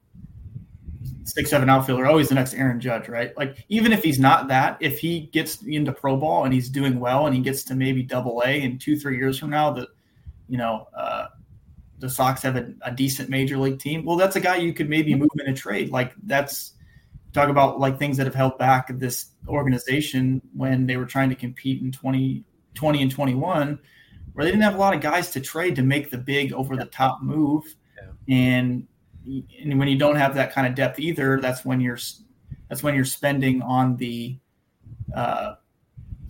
six 1.26 1.50
seven 1.50 1.68
outfielder. 1.68 2.06
Oh, 2.06 2.18
he's 2.18 2.28
the 2.28 2.34
next 2.34 2.54
Aaron 2.54 2.80
Judge, 2.80 3.08
right? 3.08 3.36
Like 3.36 3.64
even 3.68 3.92
if 3.92 4.02
he's 4.02 4.18
not 4.18 4.48
that, 4.48 4.78
if 4.80 4.98
he 4.98 5.26
gets 5.32 5.62
into 5.62 5.92
pro 5.92 6.16
ball 6.16 6.44
and 6.44 6.54
he's 6.54 6.68
doing 6.68 7.00
well 7.00 7.26
and 7.26 7.34
he 7.34 7.42
gets 7.42 7.64
to 7.64 7.74
maybe 7.74 8.02
double 8.02 8.42
A 8.44 8.62
in 8.62 8.78
two 8.78 8.98
three 8.98 9.18
years 9.18 9.38
from 9.38 9.50
now, 9.50 9.72
that 9.72 9.88
you 10.48 10.56
know 10.56 10.88
uh, 10.96 11.26
the 11.98 12.08
Sox 12.08 12.42
have 12.42 12.56
a, 12.56 12.72
a, 12.82 12.92
decent 12.92 13.28
major 13.28 13.58
league 13.58 13.78
team. 13.78 14.04
Well, 14.04 14.16
that's 14.16 14.36
a 14.36 14.40
guy 14.40 14.56
you 14.56 14.72
could 14.72 14.88
maybe 14.88 15.14
move 15.14 15.30
in 15.38 15.52
a 15.52 15.56
trade. 15.56 15.90
Like 15.90 16.12
that's 16.24 16.74
talk 17.32 17.48
about 17.48 17.78
like 17.78 17.98
things 17.98 18.16
that 18.16 18.26
have 18.26 18.34
held 18.34 18.56
back 18.58 18.88
this 18.98 19.26
organization 19.48 20.40
when 20.54 20.86
they 20.86 20.96
were 20.96 21.04
trying 21.04 21.28
to 21.28 21.34
compete 21.34 21.82
in 21.82 21.92
2020 21.92 23.02
and 23.02 23.10
21 23.10 23.78
where 24.32 24.44
they 24.44 24.50
didn't 24.50 24.62
have 24.62 24.74
a 24.74 24.78
lot 24.78 24.94
of 24.94 25.00
guys 25.00 25.30
to 25.30 25.40
trade 25.40 25.76
to 25.76 25.82
make 25.82 26.10
the 26.10 26.18
big 26.18 26.52
over 26.52 26.76
the 26.76 26.86
top 26.86 27.22
move 27.22 27.62
yeah. 27.96 28.54
and 28.58 28.86
and 29.60 29.78
when 29.78 29.88
you 29.88 29.98
don't 29.98 30.16
have 30.16 30.34
that 30.34 30.52
kind 30.52 30.66
of 30.66 30.74
depth 30.74 30.98
either, 30.98 31.40
that's 31.40 31.64
when 31.64 31.80
you're 31.80 31.98
that's 32.68 32.82
when 32.82 32.94
you're 32.94 33.04
spending 33.04 33.62
on 33.62 33.96
the, 33.96 34.36
uh, 35.14 35.54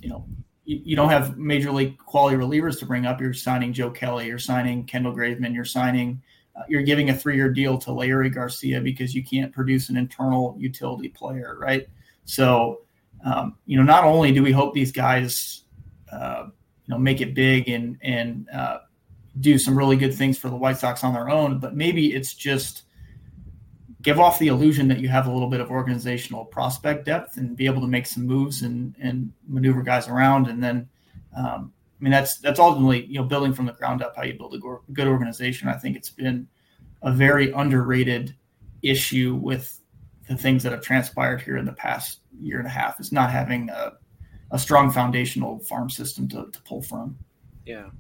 you 0.01 0.09
know, 0.09 0.27
you, 0.65 0.81
you, 0.85 0.97
don't 0.97 1.09
have 1.09 1.39
major 1.39 1.73
league 1.73 1.97
quality 1.99 2.37
relievers 2.37 2.79
to 2.81 2.87
bring 2.87 3.07
up. 3.07 3.21
You're 3.21 3.33
signing 3.33 3.73
Joe 3.73 3.91
Kelly, 3.91 4.27
you're 4.27 4.39
signing 4.39 4.85
Kendall 4.85 5.15
Graveman, 5.15 5.55
you're 5.55 5.65
signing, 5.65 6.21
uh, 6.55 6.63
you're 6.69 6.83
giving 6.83 7.11
a 7.11 7.15
three 7.15 7.37
year 7.37 7.51
deal 7.51 7.79
to 7.79 7.91
Leury 7.91 8.33
Garcia 8.33 8.81
because 8.81 9.15
you 9.15 9.25
can't 9.25 9.53
produce 9.53 9.89
an 9.89 9.97
internal 9.97 10.57
utility 10.59 11.09
player, 11.09 11.57
right? 11.59 11.89
So, 12.25 12.83
um, 13.25 13.57
you 13.67 13.77
know, 13.77 13.83
not 13.83 14.05
only 14.05 14.33
do 14.33 14.43
we 14.43 14.53
hope 14.53 14.75
these 14.75 14.93
guys, 14.93 15.63
uh, 16.13 16.47
you 16.87 16.95
know, 16.95 16.99
make 16.99 17.21
it 17.21 17.35
big 17.35 17.69
and 17.69 17.99
and 18.03 18.47
uh, 18.53 18.79
do 19.41 19.59
some 19.59 19.77
really 19.77 19.97
good 19.97 20.15
things 20.15 20.39
for 20.39 20.49
the 20.49 20.57
White 20.57 20.79
Sox 20.79 21.03
on 21.05 21.15
their 21.15 21.29
own, 21.29 21.59
but 21.59 21.75
maybe 21.75 22.15
it's 22.15 22.35
just 22.35 22.83
give 24.07 24.21
off 24.21 24.39
the 24.39 24.47
illusion 24.47 24.87
that 24.87 25.01
you 25.01 25.09
have 25.09 25.27
a 25.27 25.33
little 25.33 25.49
bit 25.49 25.61
of 25.61 25.69
organizational 25.69 26.45
prospect 26.45 27.05
depth 27.05 27.39
and 27.39 27.57
be 27.57 27.67
able 27.67 27.81
to 27.81 27.89
make 27.89 28.07
some 28.07 28.25
moves 28.25 28.63
and 28.63 28.95
and 29.01 29.33
maneuver 29.49 29.83
guys 29.83 30.07
around. 30.07 30.47
And 30.47 30.63
then, 30.63 30.89
um, 31.37 31.73
I 32.01 32.05
mean, 32.05 32.13
that's 32.13 32.39
that's 32.39 32.61
ultimately 32.61 33.05
you 33.07 33.17
know 33.17 33.25
building 33.25 33.53
from 33.53 33.67
the 33.67 33.73
ground 33.73 34.03
up 34.03 34.15
how 34.15 34.23
you 34.23 34.35
build 34.35 34.55
a 34.55 34.93
good 34.93 35.09
organization. 35.09 35.69
I 35.69 35.75
think 35.75 35.97
it's 35.97 36.09
been 36.09 36.47
a 37.03 37.13
very 37.13 37.51
underrated 37.51 38.37
issue 38.81 39.35
with 39.35 39.81
the 40.29 40.37
things 40.37 40.63
that 40.63 40.71
have 40.71 40.83
transpired 40.83 41.41
here 41.41 41.57
in 41.57 41.65
the 41.65 41.73
past 41.73 42.21
year 42.41 42.59
and 42.59 42.67
a 42.67 42.71
half 42.71 43.01
is 43.01 43.11
not 43.11 43.31
having 43.31 43.71
a, 43.71 43.93
a 44.53 44.59
strong 44.59 44.91
foundational 44.91 45.59
farm 45.61 45.91
system 45.91 46.29
to, 46.29 46.49
to 46.53 46.63
pull 46.63 46.83
from. 46.83 47.19
Yeah. 47.65 47.91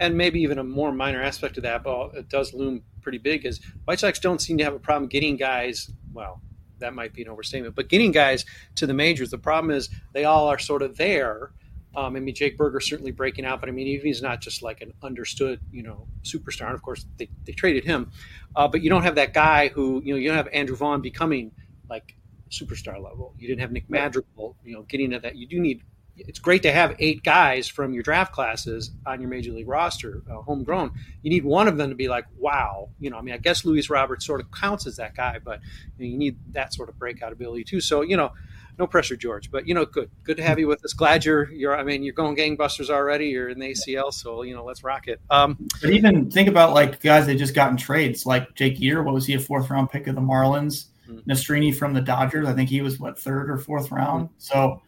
And 0.00 0.14
maybe 0.16 0.40
even 0.40 0.58
a 0.58 0.64
more 0.64 0.92
minor 0.92 1.22
aspect 1.22 1.56
of 1.56 1.62
that, 1.62 1.82
but 1.82 2.14
it 2.14 2.28
does 2.28 2.52
loom 2.52 2.82
pretty 3.06 3.18
big 3.18 3.46
is 3.46 3.60
White 3.84 4.00
Sox 4.00 4.18
don't 4.18 4.40
seem 4.40 4.58
to 4.58 4.64
have 4.64 4.74
a 4.74 4.80
problem 4.80 5.08
getting 5.08 5.36
guys. 5.36 5.88
Well, 6.12 6.42
that 6.80 6.92
might 6.92 7.14
be 7.14 7.22
an 7.22 7.28
overstatement, 7.28 7.76
but 7.76 7.88
getting 7.88 8.10
guys 8.10 8.44
to 8.74 8.84
the 8.84 8.94
majors. 8.94 9.30
The 9.30 9.38
problem 9.38 9.70
is 9.70 9.88
they 10.12 10.24
all 10.24 10.48
are 10.48 10.58
sort 10.58 10.82
of 10.82 10.96
there. 10.96 11.52
Um, 11.94 12.16
I 12.16 12.20
mean, 12.20 12.34
Jake 12.34 12.58
Burger 12.58 12.80
certainly 12.80 13.12
breaking 13.12 13.44
out, 13.44 13.60
but 13.60 13.68
I 13.68 13.72
mean, 13.72 13.86
even 13.86 14.06
he's 14.06 14.22
not 14.22 14.40
just 14.40 14.60
like 14.60 14.82
an 14.82 14.92
understood, 15.04 15.60
you 15.70 15.84
know, 15.84 16.08
superstar. 16.24 16.66
And 16.66 16.74
of 16.74 16.82
course, 16.82 17.06
they, 17.16 17.28
they 17.44 17.52
traded 17.52 17.84
him, 17.84 18.10
uh, 18.56 18.66
but 18.66 18.82
you 18.82 18.90
don't 18.90 19.04
have 19.04 19.14
that 19.14 19.32
guy 19.32 19.68
who, 19.68 20.02
you 20.04 20.12
know, 20.12 20.18
you 20.18 20.26
don't 20.26 20.36
have 20.36 20.48
Andrew 20.52 20.74
Vaughn 20.74 21.00
becoming 21.00 21.52
like 21.88 22.16
superstar 22.50 23.00
level. 23.00 23.34
You 23.38 23.46
didn't 23.46 23.60
have 23.60 23.70
Nick 23.70 23.88
Madrigal, 23.88 24.56
you 24.64 24.72
know, 24.74 24.82
getting 24.82 25.12
at 25.12 25.22
that. 25.22 25.36
You 25.36 25.46
do 25.46 25.60
need 25.60 25.82
it's 26.16 26.38
great 26.38 26.62
to 26.62 26.72
have 26.72 26.96
eight 26.98 27.22
guys 27.22 27.68
from 27.68 27.92
your 27.92 28.02
draft 28.02 28.32
classes 28.32 28.90
on 29.04 29.20
your 29.20 29.28
major 29.28 29.52
league 29.52 29.68
roster, 29.68 30.22
uh, 30.30 30.42
homegrown. 30.42 30.92
You 31.22 31.30
need 31.30 31.44
one 31.44 31.68
of 31.68 31.76
them 31.76 31.90
to 31.90 31.94
be 31.94 32.08
like, 32.08 32.26
wow, 32.38 32.88
you 32.98 33.10
know. 33.10 33.18
I 33.18 33.22
mean, 33.22 33.34
I 33.34 33.38
guess 33.38 33.64
Luis 33.64 33.90
Roberts 33.90 34.26
sort 34.26 34.40
of 34.40 34.50
counts 34.50 34.86
as 34.86 34.96
that 34.96 35.14
guy, 35.14 35.38
but 35.42 35.60
you, 35.98 36.06
know, 36.06 36.12
you 36.12 36.18
need 36.18 36.38
that 36.52 36.74
sort 36.74 36.88
of 36.88 36.98
breakout 36.98 37.32
ability 37.32 37.64
too. 37.64 37.80
So 37.80 38.02
you 38.02 38.16
know, 38.16 38.32
no 38.78 38.86
pressure, 38.86 39.16
George. 39.16 39.50
But 39.50 39.66
you 39.66 39.74
know, 39.74 39.84
good, 39.84 40.10
good 40.24 40.36
to 40.36 40.42
have 40.42 40.58
you 40.58 40.68
with 40.68 40.84
us. 40.84 40.92
Glad 40.92 41.24
you're, 41.24 41.50
you're. 41.50 41.76
I 41.76 41.82
mean, 41.82 42.02
you're 42.02 42.14
going 42.14 42.36
gangbusters 42.36 42.90
already. 42.90 43.26
You're 43.26 43.48
in 43.48 43.58
the 43.58 43.72
ACL, 43.72 44.12
so 44.12 44.42
you 44.42 44.54
know, 44.54 44.64
let's 44.64 44.84
rock 44.84 45.08
it. 45.08 45.20
Um, 45.30 45.66
but 45.80 45.90
even 45.90 46.30
think 46.30 46.48
about 46.48 46.74
like 46.74 47.00
guys 47.00 47.26
that 47.26 47.36
just 47.36 47.54
got 47.54 47.70
in 47.70 47.76
trades, 47.76 48.26
like 48.26 48.54
Jake 48.54 48.78
Yeager. 48.78 49.04
What 49.04 49.14
was 49.14 49.26
he 49.26 49.34
a 49.34 49.40
fourth 49.40 49.70
round 49.70 49.90
pick 49.90 50.06
of 50.06 50.14
the 50.14 50.20
Marlins? 50.20 50.86
Mm-hmm. 51.08 51.30
Nastrini 51.30 51.74
from 51.74 51.94
the 51.94 52.00
Dodgers. 52.00 52.48
I 52.48 52.52
think 52.52 52.68
he 52.68 52.82
was 52.82 52.98
what 52.98 53.18
third 53.18 53.50
or 53.50 53.58
fourth 53.58 53.90
round. 53.90 54.26
Mm-hmm. 54.26 54.34
So, 54.38 54.82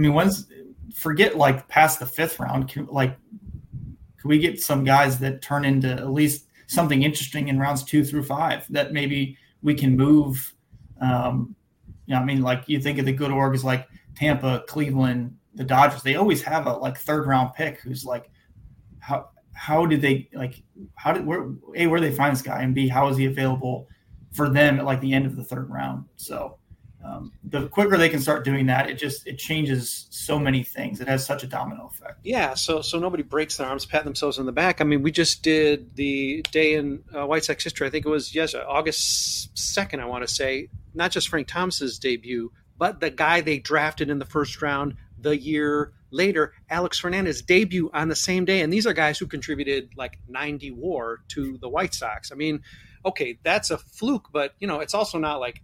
I 0.00 0.02
mean, 0.02 0.14
once 0.14 0.46
forget 0.94 1.36
like 1.36 1.68
past 1.68 2.00
the 2.00 2.06
fifth 2.06 2.40
round, 2.40 2.68
can, 2.70 2.86
like, 2.86 3.18
can 4.16 4.30
we 4.30 4.38
get 4.38 4.62
some 4.62 4.82
guys 4.82 5.18
that 5.18 5.42
turn 5.42 5.66
into 5.66 5.90
at 5.90 6.10
least 6.10 6.46
something 6.68 7.02
interesting 7.02 7.48
in 7.48 7.58
rounds 7.58 7.84
two 7.84 8.02
through 8.02 8.22
five 8.22 8.66
that 8.70 8.94
maybe 8.94 9.36
we 9.60 9.74
can 9.74 9.98
move? 9.98 10.54
Um, 11.02 11.54
you 12.06 12.14
know, 12.14 12.20
I 12.22 12.24
mean, 12.24 12.40
like 12.40 12.66
you 12.66 12.80
think 12.80 12.98
of 12.98 13.04
the 13.04 13.12
good 13.12 13.30
orgs 13.30 13.62
like 13.62 13.86
Tampa, 14.14 14.64
Cleveland, 14.66 15.36
the 15.54 15.64
Dodgers. 15.64 16.02
They 16.02 16.14
always 16.14 16.40
have 16.44 16.66
a 16.66 16.72
like 16.72 16.96
third 16.96 17.26
round 17.26 17.52
pick 17.52 17.82
who's 17.82 18.02
like, 18.02 18.30
how 19.00 19.28
how 19.52 19.84
did 19.84 20.00
they 20.00 20.30
like 20.32 20.62
how 20.94 21.12
did 21.12 21.26
where 21.26 21.50
a 21.76 21.86
where 21.88 22.00
they 22.00 22.10
find 22.10 22.34
this 22.34 22.40
guy 22.40 22.62
and 22.62 22.74
b 22.74 22.88
how 22.88 23.08
is 23.08 23.18
he 23.18 23.26
available 23.26 23.86
for 24.32 24.48
them 24.48 24.78
at 24.78 24.86
like 24.86 25.02
the 25.02 25.12
end 25.12 25.26
of 25.26 25.36
the 25.36 25.44
third 25.44 25.68
round? 25.68 26.06
So 26.16 26.56
um, 27.02 27.32
the 27.42 27.66
quicker 27.68 27.96
they 27.96 28.08
can 28.08 28.20
start 28.20 28.44
doing 28.44 28.66
that, 28.66 28.90
it 28.90 28.94
just 28.94 29.26
it 29.26 29.38
changes 29.38 30.06
so 30.10 30.38
many 30.38 30.62
things. 30.62 31.00
It 31.00 31.08
has 31.08 31.24
such 31.24 31.42
a 31.42 31.46
domino 31.46 31.86
effect. 31.86 32.20
Yeah, 32.22 32.54
so 32.54 32.82
so 32.82 32.98
nobody 32.98 33.22
breaks 33.22 33.56
their 33.56 33.66
arms, 33.66 33.86
pat 33.86 34.04
themselves 34.04 34.38
on 34.38 34.46
the 34.46 34.52
back. 34.52 34.80
I 34.80 34.84
mean, 34.84 35.02
we 35.02 35.10
just 35.10 35.42
did 35.42 35.96
the 35.96 36.42
day 36.52 36.74
in 36.74 37.02
uh, 37.14 37.26
White 37.26 37.44
Sox 37.44 37.64
history. 37.64 37.86
I 37.86 37.90
think 37.90 38.04
it 38.04 38.10
was 38.10 38.34
yes, 38.34 38.54
August 38.54 39.56
second. 39.58 40.00
I 40.00 40.06
want 40.06 40.26
to 40.26 40.32
say 40.32 40.68
not 40.94 41.10
just 41.10 41.28
Frank 41.28 41.48
Thomas's 41.48 41.98
debut, 41.98 42.52
but 42.76 43.00
the 43.00 43.10
guy 43.10 43.40
they 43.40 43.58
drafted 43.58 44.10
in 44.10 44.18
the 44.18 44.26
first 44.26 44.60
round 44.60 44.96
the 45.18 45.38
year 45.38 45.92
later, 46.10 46.52
Alex 46.68 46.98
Fernandez 46.98 47.42
debut 47.42 47.90
on 47.94 48.08
the 48.08 48.16
same 48.16 48.44
day. 48.44 48.60
And 48.60 48.72
these 48.72 48.86
are 48.86 48.92
guys 48.92 49.18
who 49.18 49.26
contributed 49.26 49.90
like 49.96 50.18
90 50.28 50.72
WAR 50.72 51.18
to 51.28 51.58
the 51.58 51.68
White 51.68 51.94
Sox. 51.94 52.32
I 52.32 52.34
mean, 52.34 52.62
okay, 53.04 53.38
that's 53.42 53.70
a 53.70 53.78
fluke, 53.78 54.28
but 54.32 54.54
you 54.58 54.66
know, 54.66 54.80
it's 54.80 54.94
also 54.94 55.18
not 55.18 55.40
like 55.40 55.62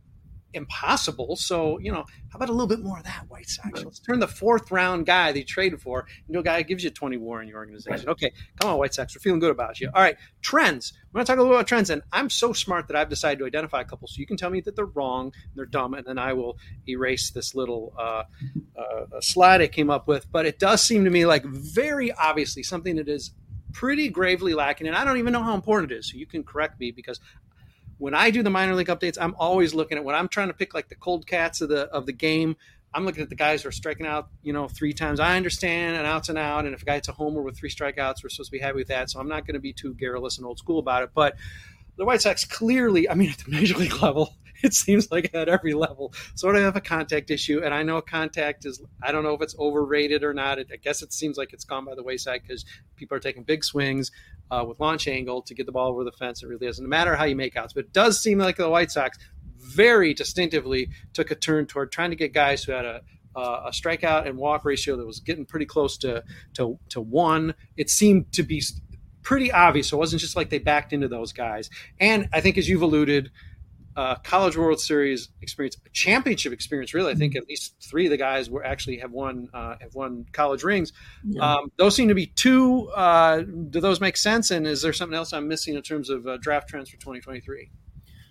impossible. 0.53 1.37
So, 1.37 1.79
you 1.79 1.93
know, 1.93 2.05
how 2.31 2.37
about 2.37 2.49
a 2.49 2.53
little 2.53 2.67
bit 2.67 2.81
more 2.81 2.99
of 2.99 3.05
that, 3.05 3.25
White 3.29 3.49
Sox? 3.49 3.85
Let's 3.85 3.99
turn 3.99 4.21
the 4.21 4.29
fourth 4.29 4.71
round 4.71 5.07
guy 5.07 5.33
they 5.33 5.43
traded 5.43 5.81
for 5.81 6.07
into 6.29 6.41
a 6.41 6.43
guy 6.43 6.59
that 6.59 6.69
gives 6.69 6.83
you 6.83 6.91
20 6.91 7.17
war 7.19 7.43
in 7.43 7.49
your 7.49 7.59
organization. 7.59 8.09
Okay, 8.09 8.33
come 8.61 8.71
on, 8.71 8.79
White 8.79 8.95
Sox. 8.95 9.15
We're 9.15 9.21
feeling 9.21 9.41
good 9.41 9.51
about 9.51 9.81
you. 9.81 9.91
All 9.95 10.03
right, 10.03 10.17
trends. 10.41 10.93
We're 11.13 11.19
going 11.19 11.27
to 11.27 11.33
talk 11.33 11.39
a 11.39 11.43
little 11.43 11.57
about 11.57 11.67
trends. 11.67 11.91
And 11.91 12.03
I'm 12.13 12.31
so 12.31 12.53
smart 12.53 12.89
that 12.89 12.97
I've 12.97 13.09
decided 13.09 13.39
to 13.41 13.47
identify 13.47 13.81
a 13.81 13.85
couple. 13.85 14.09
So 14.09 14.19
you 14.19 14.27
can 14.27 14.37
tell 14.37 14.51
me 14.51 14.61
that 14.63 14.77
they're 14.77 14.87
wrong, 14.87 15.27
and 15.27 15.53
they're 15.55 15.67
dumb, 15.67 15.95
and 15.95 16.07
then 16.07 16.19
I 16.19 16.33
will 16.33 16.59
erase 16.89 17.31
this 17.31 17.55
little 17.55 17.95
uh, 17.99 18.25
uh, 18.77 19.21
slide 19.21 19.61
I 19.61 19.69
came 19.69 19.91
up 19.91 20.09
with. 20.09 20.31
But 20.31 20.47
it 20.47 20.59
does 20.59 20.83
seem 20.83 21.05
to 21.05 21.11
me 21.11 21.27
like 21.27 21.45
very 21.45 22.13
obviously 22.13 22.63
something 22.63 22.97
that 22.97 23.09
is 23.09 23.33
pretty 23.73 24.09
gravely 24.09 24.55
lacking. 24.55 24.87
And 24.87 24.97
I 24.97 25.05
don't 25.05 25.19
even 25.19 25.35
know 25.35 25.43
how 25.43 25.55
important 25.55 25.93
it 25.93 25.99
is. 25.99 26.11
So 26.11 26.17
you 26.17 26.27
can 26.27 26.43
correct 26.43 26.81
me 26.81 26.93
because 26.93 27.21
when 27.99 28.15
I 28.15 28.31
do 28.31 28.43
the 28.43 28.51
minor 28.51 28.75
league 28.75 28.89
updates, 28.89 29.19
I'm 29.21 29.35
always 29.39 29.75
looking 29.75 29.99
at 29.99 30.05
when 30.05 30.15
I'm 30.15 30.29
trying 30.29 30.49
to 30.49 30.55
pick 30.55 30.75
like 30.75 30.89
the 30.89 30.95
cold 30.95 31.27
cats 31.27 31.61
of 31.61 31.69
the 31.69 31.83
of 31.87 32.07
the 32.07 32.13
game. 32.13 32.57
I'm 32.95 33.05
looking 33.05 33.23
at 33.23 33.29
the 33.29 33.37
guys 33.37 33.63
who 33.63 33.69
are 33.69 33.73
striking 33.73 34.07
out, 34.07 34.29
you 34.43 34.53
know, 34.55 34.69
three 34.69 34.95
times. 34.95 35.21
I 35.21 35.37
understand 35.37 35.97
an 35.97 36.07
out's 36.07 36.31
an 36.31 36.39
out, 36.39 36.65
and 36.65 36.75
if 36.75 36.83
a 36.83 36.85
guy 36.85 36.95
hits 36.95 37.09
a 37.09 37.13
homer 37.13 37.43
with 37.43 37.57
three 37.57 37.69
strikeouts, 37.69 38.23
we're 38.23 38.31
supposed 38.31 38.51
to 38.51 38.53
be 38.53 38.59
happy 38.59 38.77
with 38.77 38.89
that. 38.89 39.11
So 39.11 39.21
I'm 39.21 39.29
not 39.29 39.47
going 39.47 39.55
to 39.55 39.61
be 39.61 39.73
too 39.75 39.93
garrulous 39.95 40.39
and 40.39 40.47
old 40.47 40.59
school 40.59 40.79
about 40.79 41.03
it. 41.03 41.11
But 41.15 41.37
the 41.97 42.07
White 42.07 42.23
Sox 42.23 42.45
clearly, 42.45 43.09
I 43.09 43.15
mean, 43.15 43.31
at 43.31 43.39
the 43.39 43.51
major 43.55 43.77
league 43.77 44.03
level, 44.03 44.35
it 44.63 44.75
seems 44.75 45.11
like 45.11 45.35
at 45.35 45.49
every 45.49 45.75
level, 45.75 46.13
sort 46.35 46.57
of 46.57 46.63
have 46.63 46.77
a 46.77 46.81
contact 46.81 47.31
issue. 47.31 47.63
And 47.63 47.75
I 47.75 47.83
know 47.83 48.01
contact 48.01 48.65
is, 48.65 48.83
I 49.03 49.13
don't 49.13 49.23
know 49.23 49.35
if 49.35 49.43
it's 49.43 49.57
overrated 49.59 50.25
or 50.25 50.35
not. 50.35 50.59
I 50.59 50.77
guess 50.77 51.03
it 51.03 51.13
seems 51.13 51.37
like 51.37 51.53
it's 51.53 51.65
gone 51.65 51.85
by 51.85 51.95
the 51.95 52.03
wayside 52.03 52.43
because 52.43 52.65
people 52.97 53.17
are 53.17 53.21
taking 53.21 53.43
big 53.43 53.65
swings 53.65 54.11
uh, 54.51 54.65
with 54.67 54.81
launch 54.81 55.09
angle 55.09 55.43
to 55.43 55.55
get 55.55 55.67
the 55.67 55.73
ball 55.73 55.89
over 55.89 56.05
the 56.05 56.13
fence. 56.13 56.43
It 56.43 56.47
really 56.47 56.67
doesn't 56.67 56.89
matter 56.89 57.17
how 57.17 57.25
you 57.25 57.37
make 57.37 57.57
outs, 57.57 57.73
but 57.73 57.87
it 57.87 57.93
does 57.93 58.21
seem 58.21 58.39
like 58.39 58.57
the 58.57 58.69
White 58.69 58.91
Sox 58.91 59.19
very 59.59 60.15
distinctively 60.15 60.91
took 61.13 61.31
a 61.31 61.35
turn 61.35 61.67
toward 61.67 61.91
trying 61.91 62.11
to 62.11 62.17
get 62.17 62.33
guys 62.33 62.65
who 62.65 62.73
had 62.73 62.85
a 62.85 63.01
uh, 63.35 63.65
a 63.67 63.71
strikeout 63.71 64.27
and 64.27 64.39
walk 64.39 64.65
ratio 64.65 64.97
that 64.97 65.07
was 65.07 65.21
getting 65.21 65.45
pretty 65.45 65.67
close 65.67 65.99
to, 65.99 66.25
to 66.55 66.79
to 66.89 67.03
one. 67.03 67.55
It 67.77 67.91
seemed 67.91 68.33
to 68.33 68.43
be 68.43 68.63
pretty 69.23 69.53
obvious. 69.53 69.89
So 69.89 69.97
it 69.97 70.01
wasn't 70.01 70.21
just 70.21 70.37
like 70.37 70.51
they 70.51 70.59
backed 70.59 70.93
into 70.93 71.09
those 71.09 71.33
guys. 71.33 71.69
And 72.01 72.29
I 72.33 72.41
think, 72.41 72.57
as 72.57 72.69
you've 72.69 72.83
alluded, 72.83 73.31
uh, 73.97 74.17
College 74.17 74.57
World 74.57 74.79
Series 74.79 75.31
experience, 75.41 75.77
championship 75.93 76.53
experience. 76.53 76.93
Really, 76.93 77.13
I 77.13 77.15
think 77.15 77.35
at 77.35 77.49
least 77.49 77.77
three 77.83 78.07
of 78.07 78.11
the 78.11 78.17
guys 78.17 78.51
were 78.51 78.65
actually 78.65 78.99
have 78.99 79.11
won 79.11 79.49
uh, 79.55 79.77
have 79.81 79.95
won 79.95 80.27
college 80.33 80.63
rings. 80.63 80.93
Yeah. 81.25 81.55
Um, 81.55 81.73
those 81.79 81.97
seem 81.97 82.09
to 82.09 82.15
be 82.15 82.27
two. 82.27 82.89
Uh, 82.91 83.41
do 83.71 83.81
those 83.81 84.01
make 84.01 84.17
sense? 84.17 84.51
And 84.51 84.67
is 84.67 84.83
there 84.83 84.93
something 84.93 85.17
else 85.17 85.33
I'm 85.33 85.49
missing 85.49 85.75
in 85.75 85.83
terms 85.83 86.11
of 86.11 86.27
uh, 86.27 86.37
draft 86.39 86.69
trends 86.69 86.91
for 86.91 86.97
2023? 86.97 87.71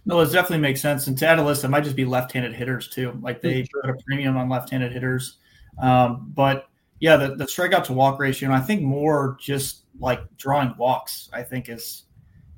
No, 0.05 0.19
it 0.19 0.31
definitely 0.31 0.59
makes 0.59 0.81
sense. 0.81 1.07
And 1.07 1.17
to 1.17 1.27
add 1.27 1.39
a 1.39 1.43
list, 1.43 1.63
it 1.63 1.69
might 1.69 1.83
just 1.83 1.95
be 1.95 2.05
left-handed 2.05 2.53
hitters 2.53 2.87
too. 2.87 3.17
Like 3.23 3.41
they 3.41 3.63
sure. 3.63 3.81
put 3.81 3.89
a 3.89 3.97
premium 4.05 4.37
on 4.37 4.47
left-handed 4.49 4.91
hitters. 4.91 5.39
Um, 5.81 6.31
but 6.35 6.67
yeah, 6.99 7.17
the, 7.17 7.35
the 7.35 7.45
strikeout 7.45 7.85
to 7.85 7.93
walk 7.93 8.19
ratio, 8.19 8.49
and 8.49 8.55
I 8.55 8.61
think 8.61 8.83
more 8.83 9.35
just 9.41 9.85
like 9.99 10.21
drawing 10.37 10.75
walks. 10.77 11.29
I 11.33 11.41
think 11.41 11.69
is 11.69 12.03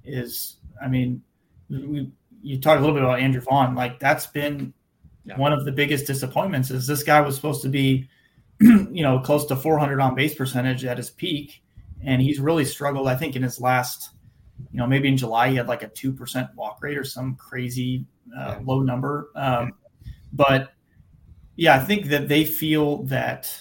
is 0.04 0.58
I 0.82 0.88
mean 0.88 1.22
we 1.70 2.12
you 2.48 2.60
talked 2.60 2.78
a 2.78 2.80
little 2.80 2.96
bit 2.96 3.04
about 3.04 3.20
Andrew 3.20 3.42
Vaughn. 3.42 3.76
Like 3.76 4.00
that's 4.00 4.28
been 4.28 4.74
yeah. 5.26 5.38
one 5.38 5.52
of 5.52 5.66
the 5.66 5.72
biggest 5.72 6.08
disappointments. 6.08 6.72
Is 6.72 6.88
this 6.88 7.04
guy 7.04 7.20
was 7.20 7.36
supposed 7.36 7.62
to 7.64 7.70
be, 7.70 8.10
you 8.60 9.04
know, 9.04 9.20
close 9.20 9.46
to 9.48 9.56
400 9.56 10.00
on 10.00 10.16
base 10.16 10.34
percentage 10.34 10.86
at 10.86 10.98
his 10.98 11.10
peak, 11.10 11.62
and 12.02 12.22
he's 12.22 12.40
really 12.40 12.64
struggled. 12.64 13.08
I 13.08 13.16
think 13.16 13.36
in 13.36 13.44
his 13.44 13.60
last, 13.60 14.12
you 14.72 14.78
know, 14.78 14.88
maybe 14.88 15.10
in 15.10 15.18
July 15.18 15.50
he 15.50 15.56
had 15.58 15.68
like 15.68 15.84
a 15.84 15.90
two 15.90 16.14
percent 16.14 16.48
walk 16.56 16.82
rate 16.82 16.98
or 16.98 17.04
some 17.04 17.36
crazy 17.36 18.06
uh, 18.36 18.56
yeah. 18.58 18.60
low 18.64 18.82
number. 18.82 19.30
Um, 19.36 19.74
but 20.32 20.72
yeah, 21.58 21.76
I 21.76 21.80
think 21.80 22.06
that 22.06 22.30
they 22.30 22.46
feel 22.46 23.04
that 23.04 23.52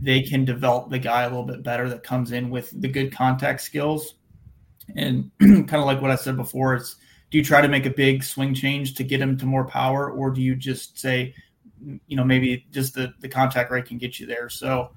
they 0.00 0.22
can 0.22 0.46
develop 0.46 0.88
the 0.88 0.98
guy 0.98 1.24
a 1.24 1.28
little 1.28 1.44
bit 1.44 1.62
better 1.62 1.90
that 1.90 2.02
comes 2.02 2.32
in 2.32 2.48
with 2.48 2.70
the 2.80 2.88
good 2.88 3.12
contact 3.12 3.60
skills. 3.60 4.14
And 4.96 5.30
kind 5.40 5.74
of 5.74 5.84
like 5.84 6.00
what 6.00 6.10
I 6.10 6.16
said 6.16 6.36
before, 6.36 6.74
it's 6.74 6.96
do 7.30 7.38
you 7.38 7.44
try 7.44 7.60
to 7.60 7.68
make 7.68 7.86
a 7.86 7.90
big 7.90 8.22
swing 8.22 8.54
change 8.54 8.94
to 8.94 9.04
get 9.04 9.20
him 9.20 9.36
to 9.38 9.46
more 9.46 9.64
power, 9.64 10.10
or 10.10 10.30
do 10.30 10.40
you 10.40 10.54
just 10.56 10.98
say, 10.98 11.34
you 12.06 12.16
know, 12.16 12.24
maybe 12.24 12.66
just 12.70 12.94
the 12.94 13.14
the 13.20 13.28
contact 13.28 13.70
rate 13.70 13.86
can 13.86 13.98
get 13.98 14.20
you 14.20 14.26
there? 14.26 14.48
So. 14.48 14.90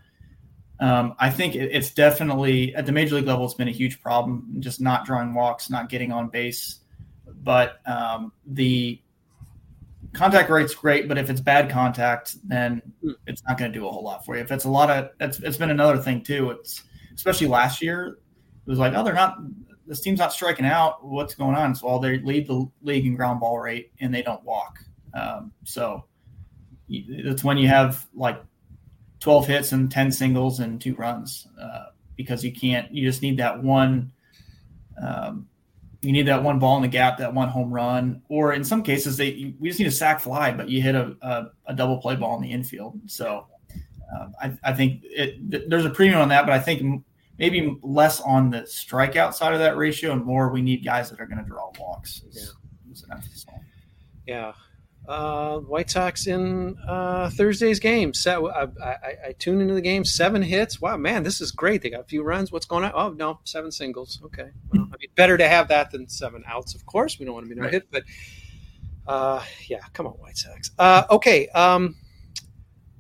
Um, 0.80 1.16
I 1.18 1.30
think 1.30 1.56
it's 1.56 1.92
definitely 1.92 2.76
at 2.76 2.86
the 2.86 2.92
major 2.92 3.16
league 3.16 3.28
level, 3.28 3.46
it's 3.46 3.54
been 3.54 3.70
a 3.70 3.72
huge 3.72 4.02
problem, 4.02 4.56
just 4.60 4.82
not 4.82 5.06
drawing 5.06 5.34
walks, 5.34 5.70
not 5.70 5.88
getting 5.88 6.12
on 6.12 6.28
base. 6.28 6.80
But 7.26 7.80
um, 7.88 8.34
the 8.46 9.00
contact 10.12 10.50
rate's 10.50 10.74
great, 10.76 11.08
but 11.08 11.18
if 11.18 11.30
it's 11.30 11.40
bad 11.40 11.70
contact, 11.70 12.36
then 12.44 12.82
it's 13.28 13.44
not 13.48 13.58
going 13.58 13.72
to 13.72 13.80
do 13.80 13.88
a 13.88 13.92
whole 13.92 14.04
lot 14.04 14.26
for 14.26 14.36
you. 14.36 14.42
If 14.42 14.52
it's 14.52 14.66
a 14.66 14.70
lot 14.70 14.90
of, 14.90 15.12
it's, 15.22 15.40
it's 15.40 15.58
been 15.58 15.70
another 15.70 16.00
thing 16.00 16.22
too. 16.22 16.50
It's 16.50 16.84
especially 17.16 17.48
last 17.48 17.82
year, 17.82 18.18
it 18.66 18.70
was 18.70 18.80
like, 18.80 18.94
oh, 18.94 19.04
they're 19.04 19.14
not 19.14 19.38
this 19.86 20.02
team's 20.02 20.20
not 20.20 20.34
striking 20.34 20.66
out. 20.66 21.06
What's 21.06 21.36
going 21.36 21.56
on? 21.56 21.76
So, 21.76 21.88
well, 21.88 22.00
they 22.00 22.20
lead 22.20 22.48
the 22.48 22.70
league 22.82 23.06
in 23.06 23.16
ground 23.16 23.40
ball 23.40 23.60
rate 23.60 23.92
and 24.00 24.14
they 24.14 24.22
don't 24.22 24.44
walk. 24.44 24.80
Um, 25.14 25.52
so 25.64 26.06
it's 26.90 27.44
when 27.44 27.58
you 27.58 27.68
have 27.68 28.06
like 28.14 28.42
12 29.20 29.48
hits 29.48 29.72
and 29.72 29.92
10 29.92 30.12
singles 30.12 30.60
and 30.60 30.80
two 30.82 30.96
runs 30.96 31.48
uh, 31.62 31.86
because 32.16 32.44
you 32.44 32.52
can't, 32.52 32.92
you 32.94 33.08
just 33.08 33.22
need 33.22 33.38
that 33.38 33.62
one. 33.62 34.12
Um, 35.02 35.48
you 36.02 36.12
need 36.12 36.28
that 36.28 36.44
one 36.44 36.60
ball 36.60 36.76
in 36.76 36.82
the 36.82 36.90
gap, 36.90 37.18
that 37.20 37.34
one 37.34 37.48
home 37.48 37.74
run, 37.74 38.22
or 38.28 38.54
in 38.54 38.64
some 38.64 38.84
cases, 38.84 39.16
they 39.16 39.56
we 39.58 39.70
just 39.70 39.80
need 39.80 39.88
a 39.88 39.92
sac 39.92 40.20
fly, 40.20 40.52
but 40.52 40.68
you 40.68 40.82
hit 40.82 40.96
a, 40.96 41.16
a, 41.22 41.46
a 41.68 41.74
double 41.74 41.98
play 41.98 42.16
ball 42.16 42.36
in 42.36 42.42
the 42.42 42.52
infield. 42.52 43.00
So 43.06 43.48
um, 44.14 44.34
I, 44.42 44.58
I, 44.64 44.74
think 44.74 45.02
it, 45.04 45.70
there's 45.70 45.86
a 45.86 45.90
premium 45.90 46.20
on 46.20 46.28
that, 46.30 46.46
but 46.46 46.52
I 46.52 46.60
think 46.60 47.04
maybe 47.44 47.78
less 47.84 48.22
on 48.22 48.50
the 48.52 48.62
strikeout 48.62 49.34
side 49.34 49.52
of 49.52 49.60
that 49.60 49.76
ratio 49.76 50.14
and 50.14 50.24
more 50.24 50.50
we 50.50 50.62
need 50.62 50.86
guys 50.86 51.10
that 51.10 51.20
are 51.20 51.26
going 51.26 51.44
to 51.44 51.44
draw 51.44 51.70
walks. 51.78 52.22
Is, 52.30 52.56
yeah. 52.96 53.18
Is 53.18 53.46
yeah. 54.26 54.54
Uh, 55.06 55.58
White 55.60 55.90
Sox 55.90 56.28
in 56.28 56.78
uh, 56.88 57.30
Thursday's 57.32 57.82
game. 57.82 58.14
So 58.14 58.50
I, 58.50 58.68
I, 58.82 58.96
I 59.28 59.32
tune 59.38 59.60
into 59.60 59.74
the 59.74 59.82
game. 59.82 60.06
Seven 60.06 60.42
hits. 60.42 60.80
Wow, 60.80 60.96
man, 60.96 61.24
this 61.24 61.42
is 61.42 61.52
great. 61.52 61.82
They 61.82 61.90
got 61.90 62.00
a 62.00 62.06
few 62.06 62.24
runs. 62.24 62.50
What's 62.50 62.66
going 62.66 62.86
on? 62.86 62.94
Oh 62.96 63.10
no, 63.10 63.42
seven 63.44 63.74
singles. 63.74 64.22
Okay. 64.24 64.50
Well, 64.70 64.88
I 64.94 64.96
mean, 64.98 65.10
better 65.16 65.38
to 65.38 65.46
have 65.46 65.68
that 65.68 65.92
than 65.92 66.08
seven 66.08 66.46
outs. 66.48 66.76
Of 66.76 66.86
course, 66.86 67.20
we 67.20 67.26
don't 67.26 67.34
want 67.34 67.46
to 67.46 67.50
be 67.50 67.56
no 67.56 67.64
right. 67.64 67.74
hit, 67.74 67.92
but 67.92 68.04
uh, 69.06 69.44
yeah, 69.68 69.82
come 69.92 70.08
on, 70.08 70.14
White 70.14 70.38
Sox. 70.38 70.72
Uh, 70.80 71.04
okay. 71.12 71.50
Um, 71.50 71.98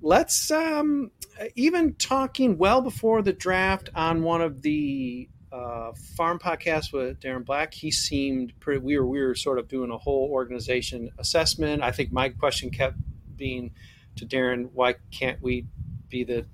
let's 0.03 0.51
um, 0.51 1.09
even 1.55 1.95
talking 1.95 2.57
well 2.57 2.81
before 2.81 3.21
the 3.21 3.33
draft 3.33 3.89
on 3.95 4.21
one 4.21 4.41
of 4.41 4.61
the 4.61 5.29
uh, 5.51 5.93
farm 6.15 6.37
podcasts 6.37 6.91
with 6.91 7.19
Darren 7.19 7.45
Black. 7.45 7.73
He 7.73 7.89
seemed 7.89 8.53
pretty. 8.59 8.79
We 8.79 8.97
were 8.99 9.07
we 9.07 9.21
were 9.21 9.33
sort 9.33 9.57
of 9.57 9.67
doing 9.67 9.89
a 9.89 9.97
whole 9.97 10.29
organization 10.31 11.09
assessment. 11.17 11.81
I 11.81 11.91
think 11.91 12.11
my 12.11 12.29
question 12.29 12.69
kept 12.69 12.97
being 13.35 13.71
to 14.17 14.25
Darren, 14.25 14.69
why 14.73 14.95
can't 15.11 15.41
we 15.41 15.65
be 16.09 16.23
the 16.23 16.45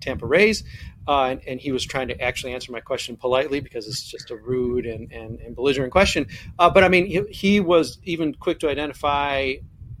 Tampa 0.00 0.26
Rays? 0.26 0.64
Uh, 1.08 1.24
and, 1.24 1.40
and, 1.46 1.60
he 1.60 1.70
was 1.70 1.84
trying 1.84 2.08
to 2.08 2.20
actually 2.20 2.52
answer 2.52 2.72
my 2.72 2.80
question 2.80 3.16
politely 3.16 3.60
because 3.60 3.86
it's 3.86 4.02
just 4.02 4.32
a 4.32 4.36
rude 4.36 4.86
and, 4.86 5.12
and, 5.12 5.38
and 5.38 5.54
belligerent 5.54 5.92
question. 5.92 6.26
Uh, 6.58 6.68
but 6.68 6.82
I 6.82 6.88
mean, 6.88 7.06
he, 7.06 7.22
he, 7.30 7.60
was 7.60 7.98
even 8.02 8.34
quick 8.34 8.58
to 8.60 8.68
identify 8.68 9.54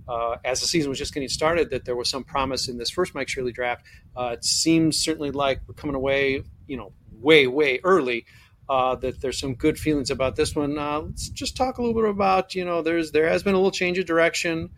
uh, 0.08 0.36
as 0.44 0.60
the 0.60 0.66
season 0.66 0.88
was 0.88 0.98
just 0.98 1.12
getting 1.12 1.28
started 1.28 1.70
that 1.70 1.84
there 1.84 1.96
was 1.96 2.08
some 2.08 2.24
promise 2.24 2.68
in 2.68 2.78
this 2.78 2.90
first 2.90 3.14
Mike 3.14 3.28
Shirley 3.28 3.52
draft. 3.52 3.84
Uh, 4.16 4.30
it 4.34 4.44
seems 4.44 4.98
certainly 4.98 5.30
like 5.30 5.60
we're 5.66 5.74
coming 5.74 5.96
away, 5.96 6.42
you 6.66 6.76
know, 6.76 6.92
way, 7.12 7.46
way 7.46 7.80
early. 7.82 8.26
Uh, 8.68 8.96
that 8.96 9.20
there's 9.20 9.38
some 9.38 9.54
good 9.54 9.78
feelings 9.78 10.10
about 10.10 10.34
this 10.34 10.56
one. 10.56 10.76
Uh, 10.76 10.98
let's 10.98 11.28
just 11.28 11.56
talk 11.56 11.78
a 11.78 11.80
little 11.80 11.94
bit 11.94 12.10
about, 12.10 12.56
you 12.56 12.64
know, 12.64 12.82
there's 12.82 13.12
there 13.12 13.28
has 13.28 13.44
been 13.44 13.54
a 13.54 13.56
little 13.56 13.70
change 13.70 13.96
of 13.96 14.06
direction. 14.06 14.70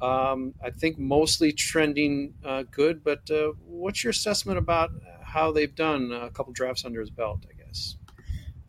Um, 0.00 0.54
I 0.62 0.70
think 0.70 0.98
mostly 0.98 1.52
trending 1.52 2.34
uh, 2.44 2.64
good, 2.68 3.04
but 3.04 3.30
uh, 3.30 3.52
what's 3.64 4.02
your 4.02 4.10
assessment 4.10 4.58
about 4.58 4.90
how 5.22 5.52
they've 5.52 5.72
done 5.72 6.10
a 6.10 6.30
couple 6.30 6.52
drafts 6.52 6.84
under 6.84 7.00
his 7.00 7.10
belt? 7.10 7.46
I 7.48 7.62
guess. 7.62 7.96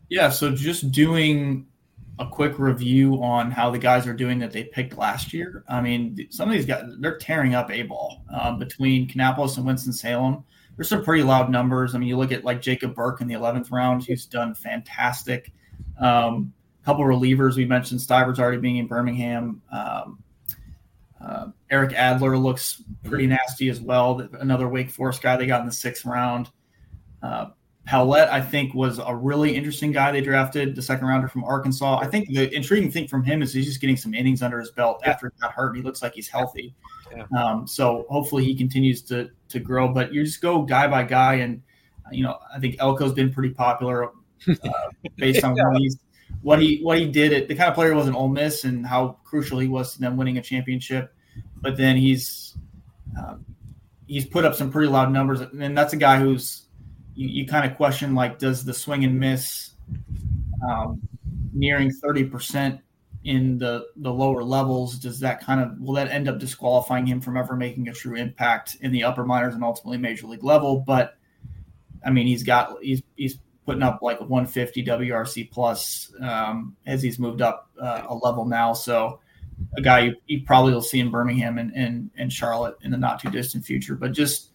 Yeah, 0.08 0.30
so 0.30 0.54
just 0.54 0.92
doing 0.92 1.66
a 2.20 2.26
quick 2.26 2.58
review 2.58 3.14
on 3.22 3.50
how 3.50 3.70
the 3.70 3.78
guys 3.78 4.06
are 4.06 4.12
doing 4.12 4.38
that 4.38 4.52
they 4.52 4.64
picked 4.64 4.98
last 4.98 5.32
year. 5.32 5.64
I 5.68 5.80
mean, 5.80 6.28
some 6.30 6.50
of 6.50 6.54
these 6.54 6.66
guys 6.66 6.84
they're 6.98 7.16
tearing 7.16 7.54
up 7.54 7.70
a 7.70 7.82
ball 7.82 8.22
um, 8.32 8.58
between 8.58 9.08
Kannapolis 9.08 9.56
and 9.56 9.64
Winston 9.64 9.94
Salem. 9.94 10.44
There's 10.76 10.88
some 10.88 11.02
pretty 11.02 11.22
loud 11.22 11.50
numbers. 11.50 11.94
I 11.94 11.98
mean, 11.98 12.08
you 12.08 12.18
look 12.18 12.30
at 12.30 12.44
like 12.44 12.60
Jacob 12.60 12.94
Burke 12.94 13.22
in 13.22 13.26
the 13.26 13.34
11th 13.34 13.72
round, 13.72 14.04
who's 14.04 14.26
done 14.26 14.54
fantastic. 14.54 15.50
Um, 15.98 16.52
a 16.82 16.84
couple 16.84 17.04
relievers 17.04 17.56
we 17.56 17.64
mentioned, 17.64 18.02
Stiver's 18.02 18.38
already 18.38 18.58
being 18.58 18.76
in 18.76 18.86
Birmingham. 18.86 19.62
Um, 19.72 20.22
uh, 21.22 21.46
Eric 21.70 21.94
Adler 21.94 22.36
looks 22.36 22.82
pretty 23.02 23.26
nasty 23.26 23.70
as 23.70 23.80
well. 23.80 24.26
Another 24.40 24.68
Wake 24.68 24.90
Forest 24.90 25.22
guy 25.22 25.36
they 25.38 25.46
got 25.46 25.60
in 25.60 25.66
the 25.66 25.72
sixth 25.72 26.04
round. 26.04 26.50
Uh, 27.22 27.46
Pallette, 27.90 28.28
I 28.28 28.40
think, 28.40 28.72
was 28.72 29.00
a 29.04 29.12
really 29.12 29.56
interesting 29.56 29.90
guy 29.90 30.12
they 30.12 30.20
drafted, 30.20 30.76
the 30.76 30.82
second 30.82 31.08
rounder 31.08 31.26
from 31.26 31.42
Arkansas. 31.42 31.98
I 31.98 32.06
think 32.06 32.28
the 32.28 32.54
intriguing 32.54 32.88
thing 32.88 33.08
from 33.08 33.24
him 33.24 33.42
is 33.42 33.52
he's 33.52 33.66
just 33.66 33.80
getting 33.80 33.96
some 33.96 34.14
innings 34.14 34.42
under 34.42 34.60
his 34.60 34.70
belt 34.70 35.02
after 35.04 35.32
he 35.34 35.40
got 35.40 35.52
hurt. 35.52 35.74
He 35.74 35.82
looks 35.82 36.00
like 36.00 36.14
he's 36.14 36.28
healthy. 36.28 36.72
Yeah. 37.10 37.24
Um, 37.36 37.66
so 37.66 38.06
hopefully 38.08 38.44
he 38.44 38.54
continues 38.54 39.02
to 39.02 39.30
to 39.48 39.58
grow. 39.58 39.88
But 39.88 40.14
you 40.14 40.22
just 40.22 40.40
go 40.40 40.62
guy 40.62 40.86
by 40.86 41.02
guy, 41.02 41.34
and 41.34 41.62
you 42.12 42.22
know 42.22 42.38
I 42.54 42.60
think 42.60 42.76
Elko's 42.76 43.12
been 43.12 43.32
pretty 43.32 43.54
popular 43.54 44.04
uh, 44.04 44.10
based 45.16 45.42
on 45.42 45.56
yeah. 45.56 45.64
what 45.66 45.80
he's 45.80 45.98
what 46.42 46.62
he 46.62 46.78
what 46.82 46.96
he 46.96 47.08
did 47.08 47.32
it 47.32 47.48
the 47.48 47.56
kind 47.56 47.68
of 47.68 47.74
player 47.74 47.92
was 47.92 48.06
an 48.06 48.14
Ole 48.14 48.28
Miss 48.28 48.62
and 48.62 48.86
how 48.86 49.18
crucial 49.24 49.58
he 49.58 49.66
was 49.66 49.94
to 49.94 50.00
them 50.00 50.16
winning 50.16 50.38
a 50.38 50.42
championship. 50.42 51.12
But 51.60 51.76
then 51.76 51.96
he's 51.96 52.56
um, 53.18 53.44
he's 54.06 54.26
put 54.26 54.44
up 54.44 54.54
some 54.54 54.70
pretty 54.70 54.88
loud 54.88 55.10
numbers, 55.10 55.40
and 55.40 55.76
that's 55.76 55.92
a 55.92 55.96
guy 55.96 56.20
who's 56.20 56.66
you, 57.14 57.28
you 57.28 57.46
kind 57.46 57.70
of 57.70 57.76
question 57.76 58.14
like 58.14 58.38
does 58.38 58.64
the 58.64 58.74
swing 58.74 59.04
and 59.04 59.18
miss 59.18 59.72
um, 60.68 61.00
nearing 61.52 61.90
thirty 61.90 62.24
percent 62.24 62.80
in 63.24 63.58
the 63.58 63.86
the 63.96 64.10
lower 64.10 64.42
levels 64.42 64.98
does 64.98 65.20
that 65.20 65.44
kind 65.44 65.60
of 65.60 65.78
will 65.78 65.92
that 65.92 66.08
end 66.08 66.28
up 66.28 66.38
disqualifying 66.38 67.06
him 67.06 67.20
from 67.20 67.36
ever 67.36 67.54
making 67.54 67.88
a 67.88 67.92
true 67.92 68.16
impact 68.16 68.76
in 68.80 68.90
the 68.92 69.04
upper 69.04 69.26
minors 69.26 69.54
and 69.54 69.62
ultimately 69.62 69.98
major 69.98 70.26
league 70.26 70.42
level 70.42 70.82
but 70.86 71.18
i 72.02 72.08
mean 72.08 72.26
he's 72.26 72.42
got 72.42 72.74
he's 72.80 73.02
he's 73.16 73.38
putting 73.70 73.84
up 73.84 74.02
like 74.02 74.18
150 74.18 74.84
WRC 74.84 75.48
plus 75.48 76.12
um, 76.20 76.76
as 76.86 77.00
he's 77.02 77.20
moved 77.20 77.40
up 77.40 77.70
uh, 77.80 78.02
a 78.08 78.14
level 78.14 78.44
now. 78.44 78.72
So 78.72 79.20
a 79.76 79.80
guy 79.80 80.00
you, 80.00 80.16
you, 80.26 80.42
probably 80.42 80.72
will 80.72 80.82
see 80.82 80.98
in 80.98 81.08
Birmingham 81.08 81.56
and, 81.58 81.72
and, 81.76 82.10
and 82.16 82.32
Charlotte 82.32 82.76
in 82.82 82.90
the 82.90 82.96
not 82.96 83.20
too 83.20 83.30
distant 83.30 83.64
future. 83.64 83.94
But 83.94 84.10
just 84.10 84.49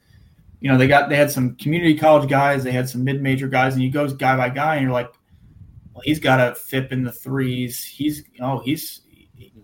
you 0.59 0.71
know 0.71 0.77
they 0.77 0.87
got 0.87 1.09
they 1.09 1.15
had 1.15 1.31
some 1.31 1.55
community 1.55 1.95
college 1.95 2.29
guys, 2.29 2.63
they 2.63 2.71
had 2.71 2.89
some 2.89 3.03
mid 3.03 3.21
major 3.21 3.47
guys, 3.47 3.73
and 3.73 3.83
you 3.83 3.91
go 3.91 4.07
guy 4.07 4.35
by 4.35 4.49
guy, 4.49 4.75
and 4.75 4.83
you're 4.83 4.91
like, 4.91 5.11
well, 5.93 6.01
he's 6.03 6.19
got 6.19 6.39
a 6.39 6.55
FIP 6.55 6.91
in 6.91 7.03
the 7.03 7.11
threes. 7.11 7.83
He's 7.83 8.23
oh 8.41 8.59
he's 8.59 9.01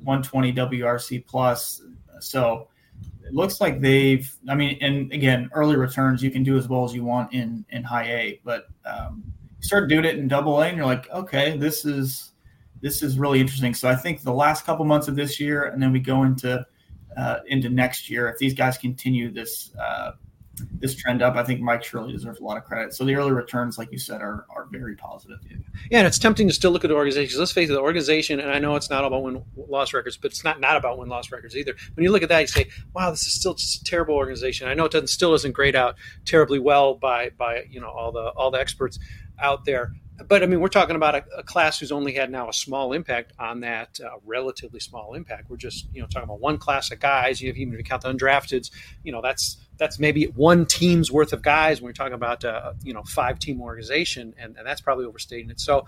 120 0.04 0.54
WRC 0.54 1.26
plus. 1.26 1.82
So 2.20 2.68
it 3.26 3.34
looks 3.34 3.62
like 3.62 3.82
they've. 3.82 4.30
I 4.50 4.56
mean, 4.56 4.78
and 4.82 5.12
again, 5.12 5.50
early 5.54 5.76
returns 5.76 6.22
you 6.22 6.32
can 6.32 6.44
do 6.44 6.58
as 6.58 6.68
well 6.68 6.84
as 6.84 6.94
you 6.94 7.04
want 7.04 7.34
in 7.34 7.66
in 7.70 7.84
high 7.84 8.06
A, 8.06 8.42
but 8.44 8.68
um, 8.86 9.24
you 9.58 9.64
start 9.64 9.89
doing 9.89 10.06
it 10.06 10.18
in 10.18 10.28
double 10.28 10.60
A, 10.62 10.68
and 10.68 10.78
you're 10.78 10.86
like, 10.86 11.10
okay, 11.10 11.58
this 11.58 11.86
is 11.86 12.32
this 12.82 13.04
is 13.04 13.18
really 13.18 13.39
interesting. 13.39 13.74
So 13.74 13.88
I 13.88 13.96
think 13.96 14.22
the 14.22 14.34
last 14.34 14.66
couple 14.66 14.86
months 14.86 15.08
of 15.08 15.16
this 15.16 15.39
year, 15.39 15.66
and 15.66 15.82
then 15.82 15.92
we 15.92 16.00
go 16.00 16.24
into 16.24 16.66
uh, 17.18 17.39
into 17.48 17.70
next 17.70 18.10
year, 18.10 18.30
if 18.30 18.38
these 18.38 18.54
guys 18.54 18.78
continue 18.78 19.32
this 19.32 19.74
uh, 19.82 20.12
this 20.56 20.95
trend 20.95 21.22
up, 21.22 21.36
I 21.36 21.43
think 21.43 21.62
Mike 21.62 21.84
Shirley 21.84 22.12
deserves 22.12 22.39
a 22.39 22.43
lot 22.43 22.58
of 22.58 22.66
credit. 22.66 22.93
So 22.93 23.06
the 23.06 23.16
early 23.16 23.32
returns, 23.32 23.78
like 23.78 23.91
you 23.91 23.97
said, 23.97 24.22
are 24.22 24.45
are 24.49 24.68
very 24.72 24.95
positive. 24.95 25.39
Yeah, 25.89 25.99
and 25.99 26.08
it's 26.08 26.20
tempting 26.20 26.47
to 26.47 26.54
still 26.54 26.72
look 26.72 26.84
at 26.84 26.89
the 26.89 26.95
organization. 26.95 27.39
Let's 27.39 27.52
face 27.52 27.70
it, 27.70 27.74
the 27.74 27.80
organization, 27.80 28.39
and 28.39 28.52
I 28.52 28.60
know 28.60 28.76
it's 28.76 28.89
not 28.89 29.06
about 29.06 29.24
win 29.24 29.43
loss 29.56 29.93
records, 29.93 30.18
but 30.18 30.32
it's 30.32 30.43
not 30.43 30.60
not 30.60 30.78
about 30.78 30.97
win 30.97 31.10
loss 31.10 31.32
records 31.32 31.56
either. 31.56 31.76
When 31.95 32.04
you 32.04 32.12
look 32.12 32.24
at 32.24 32.30
that, 32.30 32.41
you 32.41 32.47
say, 32.47 32.70
"Wow, 32.93 33.12
this 33.12 33.26
is 33.26 33.34
still 33.34 33.54
just 33.54 33.82
a 33.82 33.84
terrible 33.84 34.16
organization." 34.16 34.68
I 34.68 34.74
know 34.74 34.86
it 34.86 34.91
doesn't 34.91 35.08
still 35.08 35.34
isn't 35.34 35.54
great 35.54 35.76
out 35.76 35.95
terribly 36.26 36.60
well 36.60 36.95
by 36.95 37.30
by 37.38 37.64
you 37.70 37.80
know 37.80 37.89
all 37.89 38.12
the 38.12 38.30
all 38.36 38.52
the 38.52 38.60
experts 38.60 38.99
out 39.39 39.66
there, 39.66 39.93
but 40.28 40.43
I 40.43 40.45
mean, 40.45 40.59
we're 40.59 40.67
talking 40.67 40.95
about 40.95 41.15
a, 41.15 41.24
a, 41.38 41.43
class 41.43 41.80
who's 41.80 41.91
only 41.91 42.13
had 42.13 42.32
now 42.32 42.49
a 42.49 42.53
small 42.53 42.93
impact 42.93 43.34
on 43.39 43.61
that 43.61 43.99
uh, 44.03 44.17
relatively 44.26 44.80
small 44.80 45.13
impact. 45.13 45.49
We're 45.49 45.57
just, 45.57 45.88
you 45.93 46.01
know, 46.01 46.07
talking 46.07 46.24
about 46.24 46.39
one 46.39 46.57
class 46.57 46.91
of 46.91 46.99
guys. 46.99 47.41
You 47.41 47.51
even 47.51 47.74
if 47.74 47.80
you 47.80 47.84
count 47.84 48.03
the 48.03 48.13
undrafteds, 48.13 48.72
you 49.03 49.11
know, 49.11 49.22
that's 49.22 49.57
that's 49.78 49.99
maybe 49.99 50.26
one 50.26 50.65
team's 50.65 51.11
worth 51.11 51.34
of 51.34 51.41
guys 51.41 51.82
when 51.82 51.89
we're 51.89 51.93
talking 51.93 52.13
about, 52.13 52.45
uh, 52.45 52.74
you 52.84 52.93
know, 52.93 53.03
five 53.03 53.39
team 53.39 53.61
organization, 53.61 54.34
and, 54.38 54.57
and 54.57 54.65
that's 54.65 54.82
probably 54.82 55.05
overstating 55.05 55.49
it. 55.49 55.59
So 55.59 55.86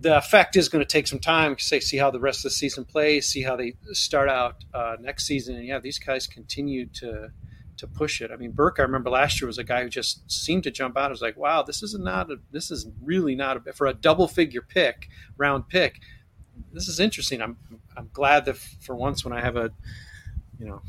the 0.00 0.16
effect 0.16 0.56
is 0.56 0.68
going 0.68 0.84
to 0.84 0.90
take 0.90 1.06
some 1.06 1.18
time. 1.18 1.56
Say, 1.58 1.80
see 1.80 1.96
how 1.96 2.10
the 2.10 2.20
rest 2.20 2.40
of 2.40 2.44
the 2.44 2.50
season 2.50 2.84
plays, 2.84 3.28
see 3.28 3.42
how 3.42 3.56
they 3.56 3.74
start 3.92 4.28
out 4.28 4.64
uh, 4.74 4.96
next 5.00 5.26
season, 5.26 5.56
and 5.56 5.66
yeah, 5.66 5.78
these 5.78 5.98
guys 5.98 6.26
continue 6.26 6.86
to 6.94 7.30
to 7.76 7.86
push 7.86 8.20
it. 8.20 8.30
I 8.30 8.36
mean, 8.36 8.52
Burke, 8.52 8.78
I 8.78 8.82
remember 8.82 9.10
last 9.10 9.40
year 9.40 9.46
was 9.46 9.58
a 9.58 9.64
guy 9.64 9.82
who 9.82 9.88
just 9.88 10.30
seemed 10.30 10.62
to 10.64 10.70
jump 10.70 10.96
out. 10.96 11.06
I 11.06 11.08
was 11.08 11.22
like, 11.22 11.36
wow, 11.36 11.62
this 11.62 11.82
is 11.82 11.98
not 11.98 12.30
a, 12.30 12.36
this 12.50 12.70
is 12.70 12.86
really 13.02 13.34
not 13.34 13.66
a, 13.66 13.72
for 13.72 13.86
a 13.86 13.94
double 13.94 14.28
figure 14.28 14.62
pick, 14.62 15.08
round 15.36 15.68
pick. 15.68 16.00
This 16.72 16.88
is 16.88 17.00
interesting. 17.00 17.40
I'm, 17.40 17.56
I'm 17.96 18.10
glad 18.12 18.44
that 18.44 18.56
for 18.56 18.94
once 18.94 19.24
when 19.24 19.32
I 19.32 19.40
have 19.40 19.56
a, 19.56 19.70
you 20.58 20.66
know, 20.66 20.82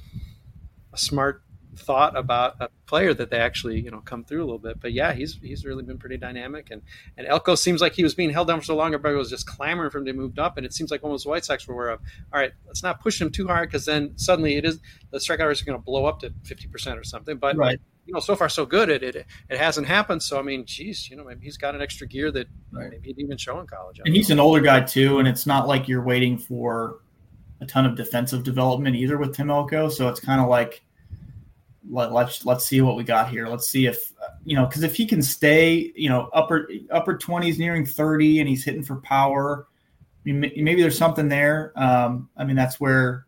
a 0.92 0.98
smart 0.98 1.42
thought 1.76 2.18
about 2.18 2.56
a 2.60 2.70
player 2.86 3.14
that 3.14 3.30
they 3.30 3.38
actually 3.38 3.80
you 3.80 3.92
know 3.92 4.02
come 4.02 4.24
through 4.24 4.44
a 4.44 4.46
little 4.46 4.60
bit. 4.60 4.80
But 4.80 4.94
yeah, 4.94 5.14
he's 5.14 5.40
he's 5.42 5.66
really 5.66 5.84
been 5.84 5.98
pretty 5.98 6.18
dynamic. 6.18 6.70
And 6.72 6.82
and 7.18 7.28
Elko 7.28 7.56
seems 7.56 7.82
like 7.82 7.94
he 7.94 8.04
was 8.04 8.16
being 8.16 8.30
held 8.30 8.48
down 8.48 8.60
for 8.60 8.66
so 8.66 8.76
long. 8.76 8.94
Everybody 8.94 9.16
was 9.16 9.30
just 9.30 9.48
clamoring 9.48 9.90
for 9.90 10.00
him 10.00 10.06
to 10.06 10.14
move 10.14 10.38
up, 10.40 10.58
and 10.58 10.66
it 10.66 10.74
seems 10.74 10.92
like 10.92 11.04
almost 11.04 11.24
the 11.24 11.30
White 11.30 11.46
Sox 11.46 11.68
were 11.68 11.74
aware 11.74 11.90
of. 11.90 12.00
All 12.32 12.40
right, 12.40 12.52
let's 12.68 12.84
not 12.84 13.02
push 13.02 13.20
him 13.20 13.32
too 13.32 13.48
hard 13.48 13.70
because 13.70 13.86
then 13.86 14.18
suddenly 14.18 14.56
it 14.56 14.66
is 14.66 14.80
the 15.12 15.18
strikeout 15.18 15.48
rate 15.48 15.52
is 15.52 15.62
going 15.62 15.78
to 15.78 15.84
blow 15.84 16.06
up 16.06 16.20
to 16.22 16.34
fifty 16.44 16.68
percent 16.68 17.00
or 17.00 17.04
something. 17.04 17.38
But 17.38 17.58
right. 17.58 17.80
You 18.06 18.14
know, 18.14 18.20
so 18.20 18.36
far 18.36 18.50
so 18.50 18.66
good. 18.66 18.90
It, 18.90 19.02
it 19.02 19.16
it 19.16 19.58
hasn't 19.58 19.88
happened. 19.88 20.22
So 20.22 20.38
I 20.38 20.42
mean, 20.42 20.66
geez, 20.66 21.10
you 21.10 21.16
know, 21.16 21.24
maybe 21.24 21.46
he's 21.46 21.56
got 21.56 21.74
an 21.74 21.82
extra 21.82 22.06
gear 22.06 22.32
that 22.32 22.48
right. 22.72 22.90
maybe 22.90 23.08
he 23.08 23.14
didn't 23.14 23.28
even 23.28 23.38
show 23.38 23.60
in 23.62 23.68
college. 23.68 24.02
And 24.04 24.14
he's 24.14 24.28
know. 24.28 24.34
an 24.34 24.40
older 24.42 24.60
guy 24.60 24.82
too, 24.82 25.20
and 25.20 25.28
it's 25.28 25.46
not 25.46 25.70
like 25.70 25.88
you're 25.88 26.04
waiting 26.04 26.38
for 26.38 27.00
a 27.62 27.66
ton 27.66 27.86
of 27.86 27.96
defensive 27.96 28.44
development 28.44 28.96
either 28.96 29.18
with 29.18 29.36
Tim 29.36 29.50
Elko. 29.50 29.90
So 29.90 30.10
it's 30.10 30.20
kind 30.20 30.42
of 30.42 30.50
like 30.50 30.84
let, 31.90 32.12
let's 32.12 32.46
let's 32.46 32.66
see 32.66 32.82
what 32.82 32.96
we 32.96 33.04
got 33.04 33.30
here. 33.30 33.48
Let's 33.48 33.68
see 33.68 33.86
if 33.86 34.14
you 34.46 34.56
know 34.56 34.66
because 34.66 34.84
if 34.84 34.96
he 34.96 35.06
can 35.06 35.22
stay, 35.22 35.92
you 35.96 36.10
know, 36.10 36.30
upper 36.34 36.70
upper 36.92 37.18
twenties, 37.18 37.60
nearing 37.60 37.86
thirty, 37.86 38.40
and 38.40 38.48
he's 38.48 38.64
hitting 38.64 38.84
for 38.84 38.98
power, 38.98 39.68
maybe 40.24 40.82
there's 40.82 40.98
something 40.98 41.28
there. 41.28 41.74
Um, 41.76 42.30
I 42.38 42.44
mean, 42.44 42.56
that's 42.56 42.80
where 42.80 43.26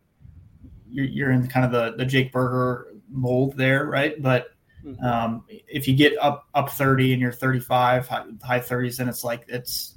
you're, 0.90 1.06
you're 1.06 1.30
in 1.30 1.46
kind 1.48 1.66
of 1.66 1.72
the 1.72 1.96
the 1.96 2.06
Jake 2.06 2.32
Burger 2.32 2.94
mold 3.10 3.56
there, 3.56 3.86
right? 3.86 4.20
But 4.20 4.48
mm-hmm. 4.84 5.04
um, 5.04 5.44
if 5.48 5.86
you 5.86 5.94
get 5.94 6.14
up 6.18 6.46
up 6.54 6.70
thirty 6.70 7.12
and 7.12 7.20
you're 7.20 7.32
thirty 7.32 7.60
five, 7.60 8.08
high 8.42 8.60
thirties, 8.60 8.96
then 8.96 9.08
it's 9.08 9.24
like 9.24 9.44
it's 9.48 9.96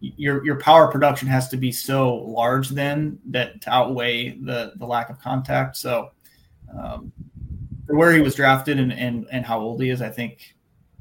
your 0.00 0.44
your 0.44 0.60
power 0.60 0.88
production 0.88 1.26
has 1.26 1.48
to 1.48 1.56
be 1.56 1.72
so 1.72 2.14
large 2.14 2.68
then 2.68 3.18
that 3.26 3.60
to 3.62 3.70
outweigh 3.70 4.30
the 4.30 4.72
the 4.76 4.86
lack 4.86 5.10
of 5.10 5.18
contact. 5.18 5.76
So 5.76 6.10
um, 6.76 7.12
where 7.88 8.12
he 8.12 8.20
was 8.20 8.34
drafted 8.34 8.78
and, 8.78 8.92
and 8.92 9.26
and 9.30 9.44
how 9.44 9.60
old 9.60 9.82
he 9.82 9.90
is, 9.90 10.00
I 10.02 10.10
think, 10.10 10.54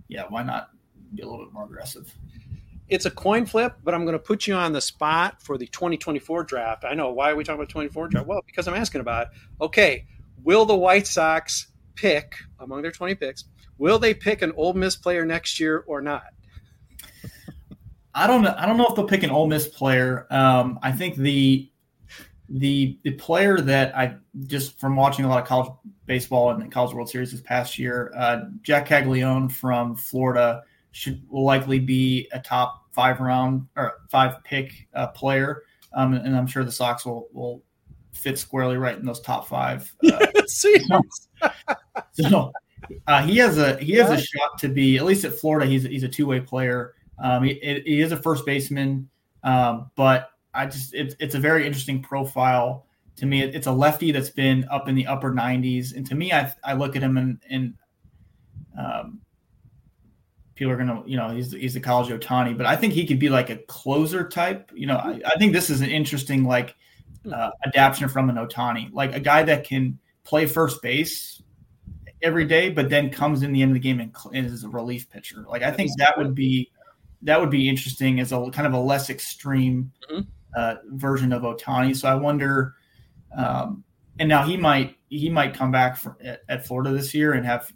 yeah, 0.08 0.24
why 0.30 0.44
not 0.44 0.70
be 1.14 1.22
a 1.22 1.28
little 1.28 1.46
bit 1.46 1.54
more 1.54 1.66
aggressive? 1.66 2.14
It's 2.90 3.06
a 3.06 3.12
coin 3.12 3.46
flip, 3.46 3.76
but 3.84 3.94
I'm 3.94 4.06
going 4.06 4.14
to 4.14 4.20
put 4.20 4.48
you 4.48 4.54
on 4.56 4.72
the 4.72 4.80
spot 4.80 5.42
for 5.42 5.58
the 5.58 5.68
2024 5.68 6.44
draft. 6.46 6.86
I 6.86 6.94
know 6.94 7.12
why 7.12 7.32
are 7.32 7.36
we 7.36 7.44
talking 7.44 7.60
about 7.60 7.70
24 7.70 8.08
draft? 8.08 8.28
Well, 8.28 8.42
because 8.46 8.68
I'm 8.68 8.76
asking 8.76 9.02
about 9.02 9.28
it. 9.28 9.34
Okay, 9.60 10.06
will 10.44 10.66
the 10.66 10.76
White 10.76 11.06
Sox 11.06 11.68
pick 11.98 12.36
among 12.60 12.82
their 12.82 12.92
20 12.92 13.16
picks, 13.16 13.44
will 13.78 14.00
they 14.00 14.14
pick 14.14 14.42
an 14.42 14.54
Ole 14.56 14.74
Miss 14.74 14.96
player 14.96 15.26
next 15.26 15.60
year 15.60 15.84
or 15.88 16.02
not? 16.02 16.28
I 18.14 18.26
don't 18.26 18.42
know. 18.42 18.56
I 18.58 18.66
don't 18.66 18.78
know 18.78 18.88
if 18.88 18.96
they'll 18.96 19.08
pick 19.08 19.24
an 19.24 19.30
Ole 19.30 19.48
Miss 19.48 19.68
player. 19.68 20.26
Um, 20.32 20.80
I 20.82 20.92
think 20.92 21.18
the 21.18 21.70
the 22.50 22.98
the 23.04 23.12
player 23.12 23.60
that 23.62 23.96
I 23.96 24.16
just 24.46 24.80
from 24.80 24.96
watching 24.96 25.26
a 25.26 25.30
lot 25.30 25.42
of 25.42 25.48
college 25.48 25.72
baseball 26.06 26.52
and 26.52 26.62
the 26.62 26.68
College 26.68 26.94
World 26.94 27.10
Series 27.10 27.32
this 27.32 27.42
past 27.42 27.78
year, 27.78 28.12
uh, 28.16 28.42
Jac 28.62 28.88
Caglianone 28.88 29.52
from 29.52 29.96
Florida 29.96 30.64
should 30.92 31.22
will 31.30 31.44
likely 31.44 31.80
be 31.80 32.28
a 32.32 32.40
top 32.40 32.86
five 32.92 33.20
round 33.20 33.68
or 33.76 34.00
five 34.10 34.44
pick 34.44 34.88
uh, 34.94 35.08
player, 35.08 35.64
um, 35.94 36.14
and 36.14 36.36
I'm 36.36 36.48
sure 36.48 36.64
the 36.64 36.72
Sox 36.72 37.06
will 37.06 37.28
will 37.34 37.64
fit 38.14 38.40
squarely 38.40 38.78
right 38.78 38.98
in 38.98 39.06
those 39.06 39.20
top 39.22 39.48
five. 39.48 39.94
Uh, 40.04 40.26
so 42.12 42.52
uh, 43.08 43.22
he 43.24 43.38
has 43.38 43.58
a 43.58 43.78
he 43.78 43.94
has 43.94 44.10
a 44.10 44.22
shot 44.22 44.58
to 44.60 44.70
be 44.70 44.98
at 44.98 45.06
least 45.06 45.26
at 45.26 45.34
Florida. 45.34 45.66
He's 45.66 45.84
he's 45.84 46.04
a 46.04 46.10
two 46.10 46.26
way 46.26 46.40
player. 46.40 46.94
Um, 47.22 47.44
he, 47.44 47.56
he, 47.84 48.00
is 48.00 48.12
a 48.12 48.18
first 48.18 48.46
baseman, 48.46 49.10
um, 49.44 49.90
but 49.96 50.30
I 50.58 50.66
just 50.66 50.94
it's 50.94 51.16
it's 51.20 51.36
a 51.36 51.40
very 51.40 51.66
interesting 51.66 52.02
profile 52.02 52.86
to 53.18 53.26
me. 53.26 53.44
It, 53.44 53.56
it's 53.56 53.68
a 53.68 53.72
lefty 53.72 54.12
that's 54.12 54.30
been 54.30 54.68
up 54.70 54.90
in 54.90 54.96
the 54.96 55.08
upper 55.08 55.32
90s, 55.32 55.96
and 55.96 56.06
to 56.08 56.16
me, 56.16 56.34
I 56.34 56.54
I 56.64 56.74
look 56.74 56.96
at 56.96 57.04
him 57.04 57.18
and 57.18 57.40
and 57.50 57.74
um, 58.78 59.22
people 60.56 60.74
are 60.74 60.78
gonna 60.78 61.04
you 61.06 61.16
know 61.16 61.30
he's 61.30 61.52
he's 61.52 61.76
a 61.76 61.80
college 61.80 62.10
Ohtani, 62.10 62.58
but 62.58 62.66
I 62.66 62.76
think 62.76 62.94
he 62.94 63.06
could 63.06 63.20
be 63.20 63.30
like 63.30 63.50
a 63.50 63.58
closer 63.58 64.28
type. 64.28 64.72
You 64.74 64.88
know, 64.88 64.98
I, 64.98 65.22
I 65.26 65.38
think 65.38 65.54
this 65.54 65.70
is 65.70 65.82
an 65.82 65.90
interesting 65.90 66.44
like 66.44 66.76
uh, 67.32 67.52
adaptation 67.66 68.10
from 68.10 68.30
an 68.30 68.36
Ohtani, 68.36 68.92
like 68.92 69.16
a 69.16 69.20
guy 69.20 69.44
that 69.44 69.64
can 69.64 70.00
play 70.24 70.46
first 70.46 70.82
base 70.82 71.42
every 72.22 72.46
day, 72.46 72.70
but 72.70 72.90
then 72.90 73.10
comes 73.10 73.44
in 73.44 73.54
the 73.54 73.62
end 73.62 73.72
of 73.72 73.76
the 73.76 73.80
game 73.80 74.00
and, 74.00 74.16
and 74.34 74.46
is 74.48 74.64
a 74.64 74.70
relief 74.70 75.10
pitcher. 75.10 75.46
Like 75.48 75.62
I 75.62 75.72
think 75.72 75.92
that 75.98 76.18
would 76.18 76.36
be 76.36 76.72
that 77.24 77.40
would 77.40 77.50
be 77.50 77.70
interesting 77.70 78.20
as 78.20 78.32
a 78.32 78.50
kind 78.52 78.68
of 78.68 78.74
a 78.74 78.80
less 78.80 79.10
extreme 79.10 79.92
mm-hmm. 80.12 80.22
Uh, 80.58 80.78
version 80.94 81.32
of 81.32 81.44
Ohtani. 81.44 81.96
So 81.96 82.10
I 82.10 82.16
wonder. 82.16 82.74
Um, 83.38 83.84
and 84.18 84.28
now 84.28 84.42
he 84.42 84.58
might 84.58 84.96
he 85.08 85.30
might 85.30 85.54
come 85.54 85.70
back 85.70 85.98
for, 85.98 86.18
at, 86.20 86.42
at, 86.50 86.66
Florida 86.66 86.90
this 86.90 87.14
year 87.14 87.34
and 87.34 87.46
have 87.46 87.72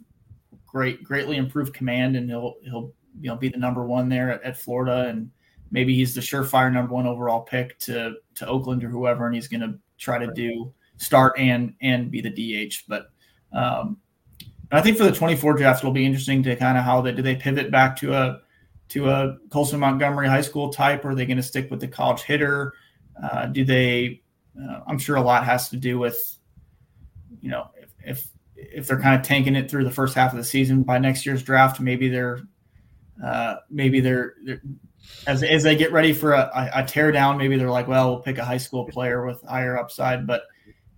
great 0.66 1.04
greatly 1.04 1.36
improved 1.36 1.72
command, 1.74 2.16
and 2.16 2.28
he'll 2.28 2.56
he'll 2.64 2.92
you 3.20 3.28
know 3.28 3.36
be 3.36 3.48
the 3.48 3.56
number 3.56 3.86
one 3.86 4.08
there 4.08 4.32
at, 4.32 4.42
at 4.42 4.58
Florida, 4.58 5.08
and 5.08 5.30
maybe 5.70 5.94
he's 5.94 6.12
the 6.12 6.20
surefire 6.20 6.72
number 6.72 6.92
one 6.92 7.06
overall 7.06 7.42
pick 7.42 7.78
to 7.78 8.14
to 8.34 8.48
Oakland 8.48 8.82
or 8.82 8.88
whoever, 8.88 9.26
and 9.26 9.34
he's 9.36 9.46
going 9.46 9.60
to 9.60 9.78
try 9.96 10.18
to 10.18 10.32
do 10.32 10.74
start 10.96 11.38
and 11.38 11.74
and 11.82 12.10
be 12.10 12.20
the 12.20 12.30
DH. 12.30 12.82
But 12.88 13.12
um, 13.52 13.96
I 14.72 14.80
think 14.80 14.98
for 14.98 15.04
the 15.04 15.12
24 15.12 15.54
draft, 15.54 15.84
it'll 15.84 15.92
be 15.92 16.04
interesting 16.04 16.42
to 16.42 16.56
kind 16.56 16.76
of 16.76 16.82
how 16.82 17.00
they 17.00 17.12
do 17.12 17.22
they 17.22 17.36
pivot 17.36 17.70
back 17.70 17.94
to 17.98 18.12
a 18.12 18.40
to 18.92 19.08
a 19.08 19.36
Colson 19.50 19.80
Montgomery 19.80 20.28
High 20.28 20.42
School 20.42 20.70
type? 20.70 21.04
Or 21.04 21.10
are 21.10 21.14
they 21.14 21.26
going 21.26 21.38
to 21.38 21.42
stick 21.42 21.70
with 21.70 21.80
the 21.80 21.88
college 21.88 22.22
hitter? 22.22 22.74
Uh, 23.22 23.46
do 23.46 23.64
they? 23.64 24.22
Uh, 24.60 24.80
I'm 24.86 24.98
sure 24.98 25.16
a 25.16 25.22
lot 25.22 25.44
has 25.44 25.70
to 25.70 25.76
do 25.76 25.98
with, 25.98 26.36
you 27.40 27.50
know, 27.50 27.70
if, 27.76 27.90
if 28.04 28.28
if 28.54 28.86
they're 28.86 29.00
kind 29.00 29.18
of 29.18 29.26
tanking 29.26 29.56
it 29.56 29.70
through 29.70 29.84
the 29.84 29.90
first 29.90 30.14
half 30.14 30.32
of 30.32 30.38
the 30.38 30.44
season 30.44 30.82
by 30.82 30.98
next 30.98 31.26
year's 31.26 31.42
draft, 31.42 31.80
maybe 31.80 32.08
they're 32.08 32.40
uh, 33.24 33.56
maybe 33.70 34.00
they're, 34.00 34.34
they're, 34.44 34.62
as 35.26 35.42
as 35.42 35.62
they 35.62 35.76
get 35.76 35.92
ready 35.92 36.12
for 36.12 36.32
a, 36.32 36.70
a, 36.74 36.84
tear 36.84 37.10
down, 37.12 37.36
maybe 37.36 37.56
they're 37.56 37.70
like, 37.70 37.88
well, 37.88 38.10
we'll 38.10 38.22
pick 38.22 38.38
a 38.38 38.44
high 38.44 38.56
school 38.56 38.86
player 38.86 39.26
with 39.26 39.42
higher 39.42 39.76
upside. 39.78 40.26
But 40.26 40.42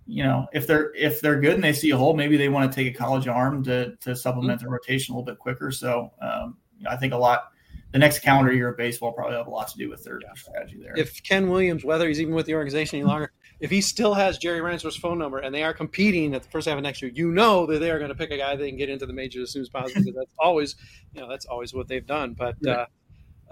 you 0.05 0.23
know, 0.23 0.47
if 0.53 0.67
they're 0.67 0.93
if 0.95 1.21
they're 1.21 1.39
good 1.39 1.55
and 1.55 1.63
they 1.63 1.73
see 1.73 1.89
a 1.91 1.97
hole, 1.97 2.15
maybe 2.15 2.37
they 2.37 2.49
want 2.49 2.71
to 2.71 2.75
take 2.75 2.93
a 2.93 2.97
college 2.97 3.27
arm 3.27 3.63
to 3.63 3.95
to 3.97 4.15
supplement 4.15 4.59
mm-hmm. 4.59 4.65
their 4.65 4.73
rotation 4.73 5.13
a 5.13 5.17
little 5.17 5.25
bit 5.25 5.39
quicker. 5.39 5.71
So 5.71 6.11
um, 6.21 6.57
I 6.87 6.95
think 6.95 7.13
a 7.13 7.17
lot 7.17 7.51
the 7.95 7.99
next 7.99 8.19
calendar 8.19 8.51
year 8.51 8.67
of 8.67 8.75
baseball 8.75 9.13
probably 9.13 9.37
have 9.37 9.47
a 9.47 9.49
lot 9.49 9.69
to 9.69 9.77
do 9.77 9.89
with 9.89 10.03
their 10.03 10.19
yeah. 10.21 10.27
strategy 10.35 10.77
there. 10.83 10.91
If 10.97 11.23
Ken 11.23 11.49
Williams, 11.49 11.85
whether 11.85 12.09
he's 12.09 12.19
even 12.19 12.35
with 12.35 12.45
the 12.45 12.53
organization 12.53 12.99
any 12.99 13.07
longer, 13.07 13.31
if 13.61 13.71
he 13.71 13.79
still 13.79 14.13
has 14.13 14.37
Jerry 14.37 14.59
Reinsdorf's 14.59 14.97
phone 14.97 15.17
number 15.17 15.37
and 15.37 15.55
they 15.55 15.63
are 15.63 15.73
competing 15.73 16.35
at 16.35 16.43
the 16.43 16.49
first 16.49 16.67
half 16.67 16.75
of 16.75 16.83
next 16.83 17.01
year, 17.01 17.09
you 17.15 17.31
know 17.31 17.65
that 17.67 17.79
they 17.79 17.89
are 17.89 17.97
going 17.97 18.09
to 18.09 18.15
pick 18.15 18.31
a 18.31 18.37
guy 18.37 18.53
they 18.57 18.67
can 18.67 18.77
get 18.77 18.89
into 18.89 19.05
the 19.05 19.13
majors 19.13 19.43
as 19.43 19.51
soon 19.51 19.61
as 19.61 19.69
possible. 19.69 20.11
that's 20.13 20.35
always, 20.37 20.75
you 21.13 21.21
know, 21.21 21.29
that's 21.29 21.45
always 21.45 21.73
what 21.73 21.87
they've 21.87 22.05
done. 22.05 22.33
But 22.33 22.67
uh, 22.67 22.87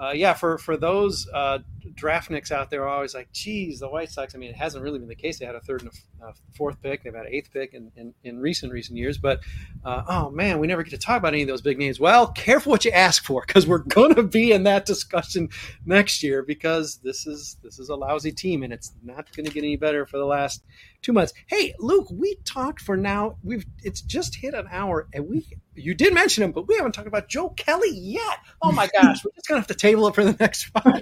uh, 0.02 0.12
yeah, 0.12 0.34
for 0.34 0.58
for 0.58 0.76
those 0.76 1.28
uh, 1.34 1.60
draftniks 1.94 2.52
out 2.52 2.70
there, 2.70 2.84
are 2.84 2.90
always 2.90 3.14
like, 3.14 3.32
geez, 3.32 3.80
the 3.80 3.90
White 3.90 4.10
Sox. 4.10 4.34
I 4.34 4.38
mean, 4.38 4.50
it 4.50 4.56
hasn't 4.56 4.84
really 4.84 4.98
been 4.98 5.08
the 5.08 5.16
case. 5.16 5.40
They 5.40 5.46
had 5.46 5.56
a 5.56 5.60
third 5.60 5.82
and 5.84 5.92
a, 6.22 6.26
a 6.26 6.34
fourth 6.56 6.82
pick. 6.82 7.04
They've 7.04 7.14
had 7.14 7.28
an 7.28 7.34
eighth 7.34 7.52
pick 7.54 7.74
in, 7.74 7.92
in, 7.96 8.14
in 8.24 8.40
recent 8.40 8.72
recent 8.72 8.98
years. 8.98 9.18
But 9.18 9.42
uh, 9.86 10.04
oh 10.08 10.30
man, 10.32 10.60
we 10.60 10.68
never 10.68 10.84
get 10.84 10.92
to 10.92 10.98
talk 10.98 11.18
about 11.18 11.34
any 11.34 11.44
of 11.44 11.48
those 11.48 11.62
big 11.62 11.78
names. 11.78 12.00
Well, 12.00 12.28
careful 12.28 12.72
what 12.72 12.86
you 12.86 12.92
ask 12.92 13.24
for 13.24 13.44
because 13.46 13.68
we're 13.68 13.78
going 13.80 14.16
to 14.16 14.24
be 14.24 14.52
in 14.52 14.64
that 14.64 14.86
discussion 14.86 15.50
next 15.86 16.24
year 16.24 16.42
because 16.42 16.98
this 17.04 17.28
is 17.28 17.58
this 17.64 17.78
is 17.78 17.90
a 17.90 17.96
lousy 17.96 18.32
team 18.32 18.64
and 18.64 18.74
it's 18.74 18.92
not 19.04 19.32
going 19.36 19.46
to 19.46 19.52
get 19.52 19.64
any 19.64 19.78
better 19.78 20.06
for 20.06 20.18
the 20.18 20.26
last 20.26 20.64
two 21.04 21.14
months. 21.14 21.34
Hey, 21.48 21.74
Luke, 21.80 22.08
we 22.12 22.38
talked 22.46 22.82
for 22.82 22.98
now. 22.98 23.38
We've 23.44 23.66
it's 23.84 24.02
just 24.02 24.36
hit 24.36 24.56
an 24.56 24.68
hour, 24.72 25.08
and 25.14 25.28
we 25.28 25.46
you 25.76 25.94
did 25.94 26.14
mention 26.14 26.44
him, 26.44 26.52
but 26.52 26.68
we 26.68 26.76
haven't 26.76 26.92
talked 26.92 27.08
about 27.08 27.28
Joe 27.28 27.50
Kelly 27.50 27.92
yet. 27.92 28.40
Oh 28.62 28.72
my 28.72 28.88
gosh, 28.88 29.24
we're 29.24 29.32
just 29.32 29.48
gonna 29.48 29.60
have 29.60 29.68
to 29.68 29.76
table 29.76 30.08
it 30.08 30.16
for 30.16 30.24
the 30.24 30.36
next 30.40 30.66
five. 30.66 31.02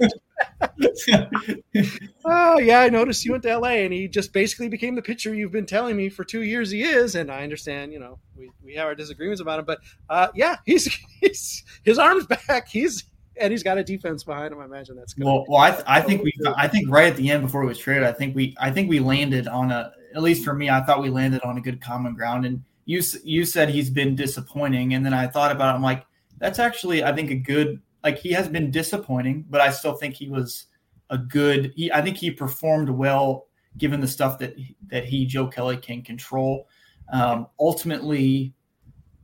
oh 2.25 2.59
yeah, 2.59 2.79
I 2.79 2.89
noticed 2.89 3.25
you 3.25 3.31
went 3.31 3.43
to 3.43 3.57
LA, 3.57 3.69
and 3.69 3.93
he 3.93 4.07
just 4.07 4.33
basically 4.33 4.69
became 4.69 4.95
the 4.95 5.01
pitcher 5.01 5.33
you've 5.33 5.51
been 5.51 5.65
telling 5.65 5.97
me 5.97 6.09
for 6.09 6.23
two 6.23 6.43
years 6.43 6.71
he 6.71 6.83
is. 6.83 7.15
And 7.15 7.31
I 7.31 7.43
understand, 7.43 7.93
you 7.93 7.99
know, 7.99 8.19
we, 8.37 8.51
we 8.63 8.75
have 8.75 8.87
our 8.87 8.95
disagreements 8.95 9.41
about 9.41 9.59
him, 9.59 9.65
but 9.65 9.79
uh, 10.09 10.29
yeah, 10.35 10.57
he's 10.65 10.85
he's 11.21 11.63
his 11.83 11.99
arms 11.99 12.25
back. 12.25 12.67
He's 12.67 13.05
and 13.37 13.51
he's 13.51 13.63
got 13.63 13.77
a 13.77 13.83
defense 13.83 14.23
behind 14.23 14.53
him. 14.53 14.59
I 14.59 14.65
imagine 14.65 14.95
that's 14.95 15.13
good. 15.13 15.25
Well, 15.25 15.45
well, 15.47 15.61
I, 15.61 15.71
th- 15.71 15.83
I 15.87 16.01
think 16.01 16.23
we, 16.23 16.33
I 16.55 16.67
think 16.67 16.89
right 16.89 17.07
at 17.07 17.15
the 17.15 17.29
end 17.29 17.43
before 17.43 17.61
he 17.63 17.67
was 17.67 17.77
traded, 17.77 18.03
I 18.03 18.11
think 18.11 18.35
we, 18.35 18.55
I 18.59 18.71
think 18.71 18.89
we 18.89 18.99
landed 18.99 19.47
on 19.47 19.71
a, 19.71 19.91
at 20.13 20.21
least 20.21 20.43
for 20.43 20.53
me, 20.53 20.69
I 20.69 20.81
thought 20.81 21.01
we 21.01 21.09
landed 21.09 21.41
on 21.43 21.57
a 21.57 21.61
good 21.61 21.81
common 21.81 22.13
ground. 22.13 22.45
And 22.45 22.63
you, 22.91 23.01
you 23.23 23.45
said 23.45 23.69
he's 23.69 23.89
been 23.89 24.15
disappointing, 24.15 24.93
and 24.93 25.05
then 25.05 25.13
I 25.13 25.27
thought 25.27 25.51
about, 25.51 25.73
it, 25.73 25.75
I'm 25.75 25.83
like, 25.83 26.05
that's 26.37 26.59
actually, 26.59 27.03
I 27.03 27.13
think, 27.13 27.31
a 27.31 27.35
good, 27.35 27.81
like 28.03 28.17
he 28.17 28.31
has 28.31 28.47
been 28.47 28.71
disappointing, 28.71 29.45
but 29.49 29.61
I 29.61 29.69
still 29.71 29.93
think 29.93 30.15
he 30.15 30.27
was 30.27 30.65
a 31.09 31.17
good. 31.17 31.73
He, 31.75 31.91
I 31.91 32.01
think 32.01 32.17
he 32.17 32.31
performed 32.31 32.89
well 32.89 33.47
given 33.77 34.01
the 34.01 34.07
stuff 34.07 34.39
that 34.39 34.55
that 34.87 35.05
he, 35.05 35.25
Joe 35.25 35.47
Kelly, 35.47 35.77
can 35.77 36.01
control. 36.01 36.67
Um, 37.13 37.47
ultimately, 37.59 38.53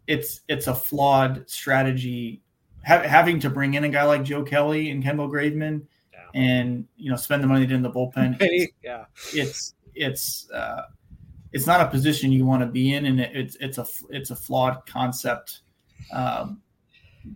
it's 0.06 0.42
it's 0.48 0.68
a 0.68 0.76
flawed 0.76 1.50
strategy 1.50 2.42
ha- 2.86 3.04
having 3.04 3.40
to 3.42 3.50
bring 3.50 3.74
in 3.74 3.84
a 3.84 3.90
guy 3.90 4.04
like 4.04 4.24
Joe 4.24 4.44
Kelly 4.44 4.92
and 4.92 5.04
Kendall 5.04 5.30
Graveman 5.30 5.82
yeah. 6.14 6.42
and 6.42 6.86
you 6.96 7.10
know 7.10 7.18
spend 7.18 7.44
the 7.44 7.48
money 7.48 7.72
in 7.72 7.82
the 7.82 7.92
bullpen. 7.92 8.40
Hey, 8.40 8.70
yeah, 8.84 9.06
it's 9.34 9.74
it's 9.96 10.50
uh, 10.52 10.84
it's 11.54 11.68
not 11.68 11.82
a 11.82 11.88
position 11.88 12.32
you 12.32 12.46
want 12.46 12.62
to 12.62 12.68
be 12.68 12.94
in, 12.94 13.06
and 13.06 13.20
it's 13.20 13.56
it's 13.60 13.78
a 13.78 13.86
it's 14.10 14.32
a 14.32 14.36
flawed 14.36 14.86
concept 14.86 15.62
um, 16.14 16.62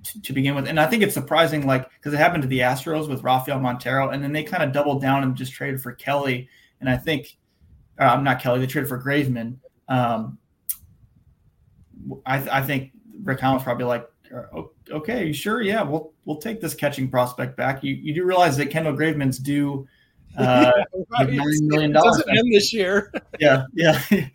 to, 0.04 0.22
to, 0.22 0.34
begin 0.34 0.56
with. 0.56 0.68
And 0.68 0.80
I 0.80 0.88
think 0.88 1.04
it's 1.04 1.14
surprising, 1.14 1.66
like 1.66 1.90
because 1.92 2.14
it 2.14 2.18
happened 2.18 2.44
to 2.44 2.50
the 2.50 2.60
Astros 2.60 3.08
with 3.08 3.24
Rafael 3.24 3.60
Montero, 3.60 4.10
and 4.10 4.24
then 4.24 4.32
they 4.32 4.44
kind 4.44 4.64
of 4.64 4.72
doubled 4.72 5.02
down 5.02 5.24
and 5.24 5.36
just 5.36 5.54
traded 5.54 5.82
for 5.82 5.94
Kelly. 5.94 6.50
And 6.80 6.90
I 6.90 6.98
think 6.98 7.38
uh, 8.00 8.06
I'm 8.06 8.24
not 8.24 8.42
Kelly; 8.42 8.60
they 8.60 8.68
traded 8.68 8.90
for 8.90 9.02
Graveman. 9.02 9.58
Um, 9.88 10.38
I, 12.26 12.60
I 12.60 12.62
think 12.62 12.92
Rick 13.24 13.42
was 13.42 13.64
probably 13.64 13.86
like, 13.86 14.08
okay, 14.90 15.32
sure, 15.32 15.62
yeah, 15.62 15.84
we'll 15.84 16.14
we'll 16.26 16.38
take 16.38 16.62
this 16.62 16.74
catching 16.74 17.10
prospect 17.10 17.56
back. 17.58 17.84
You 17.84 17.96
you 17.96 18.14
do 18.14 18.26
realize 18.26 18.58
that 18.58 18.70
Kendall 18.70 18.94
Graveman's 18.94 19.38
due 19.38 19.88
uh, 20.38 20.72
right. 21.12 21.30
million 21.62 21.92
dollars 21.92 22.24
this 22.52 22.74
year. 22.74 23.12
yeah, 23.40 23.66
yeah. 23.74 24.02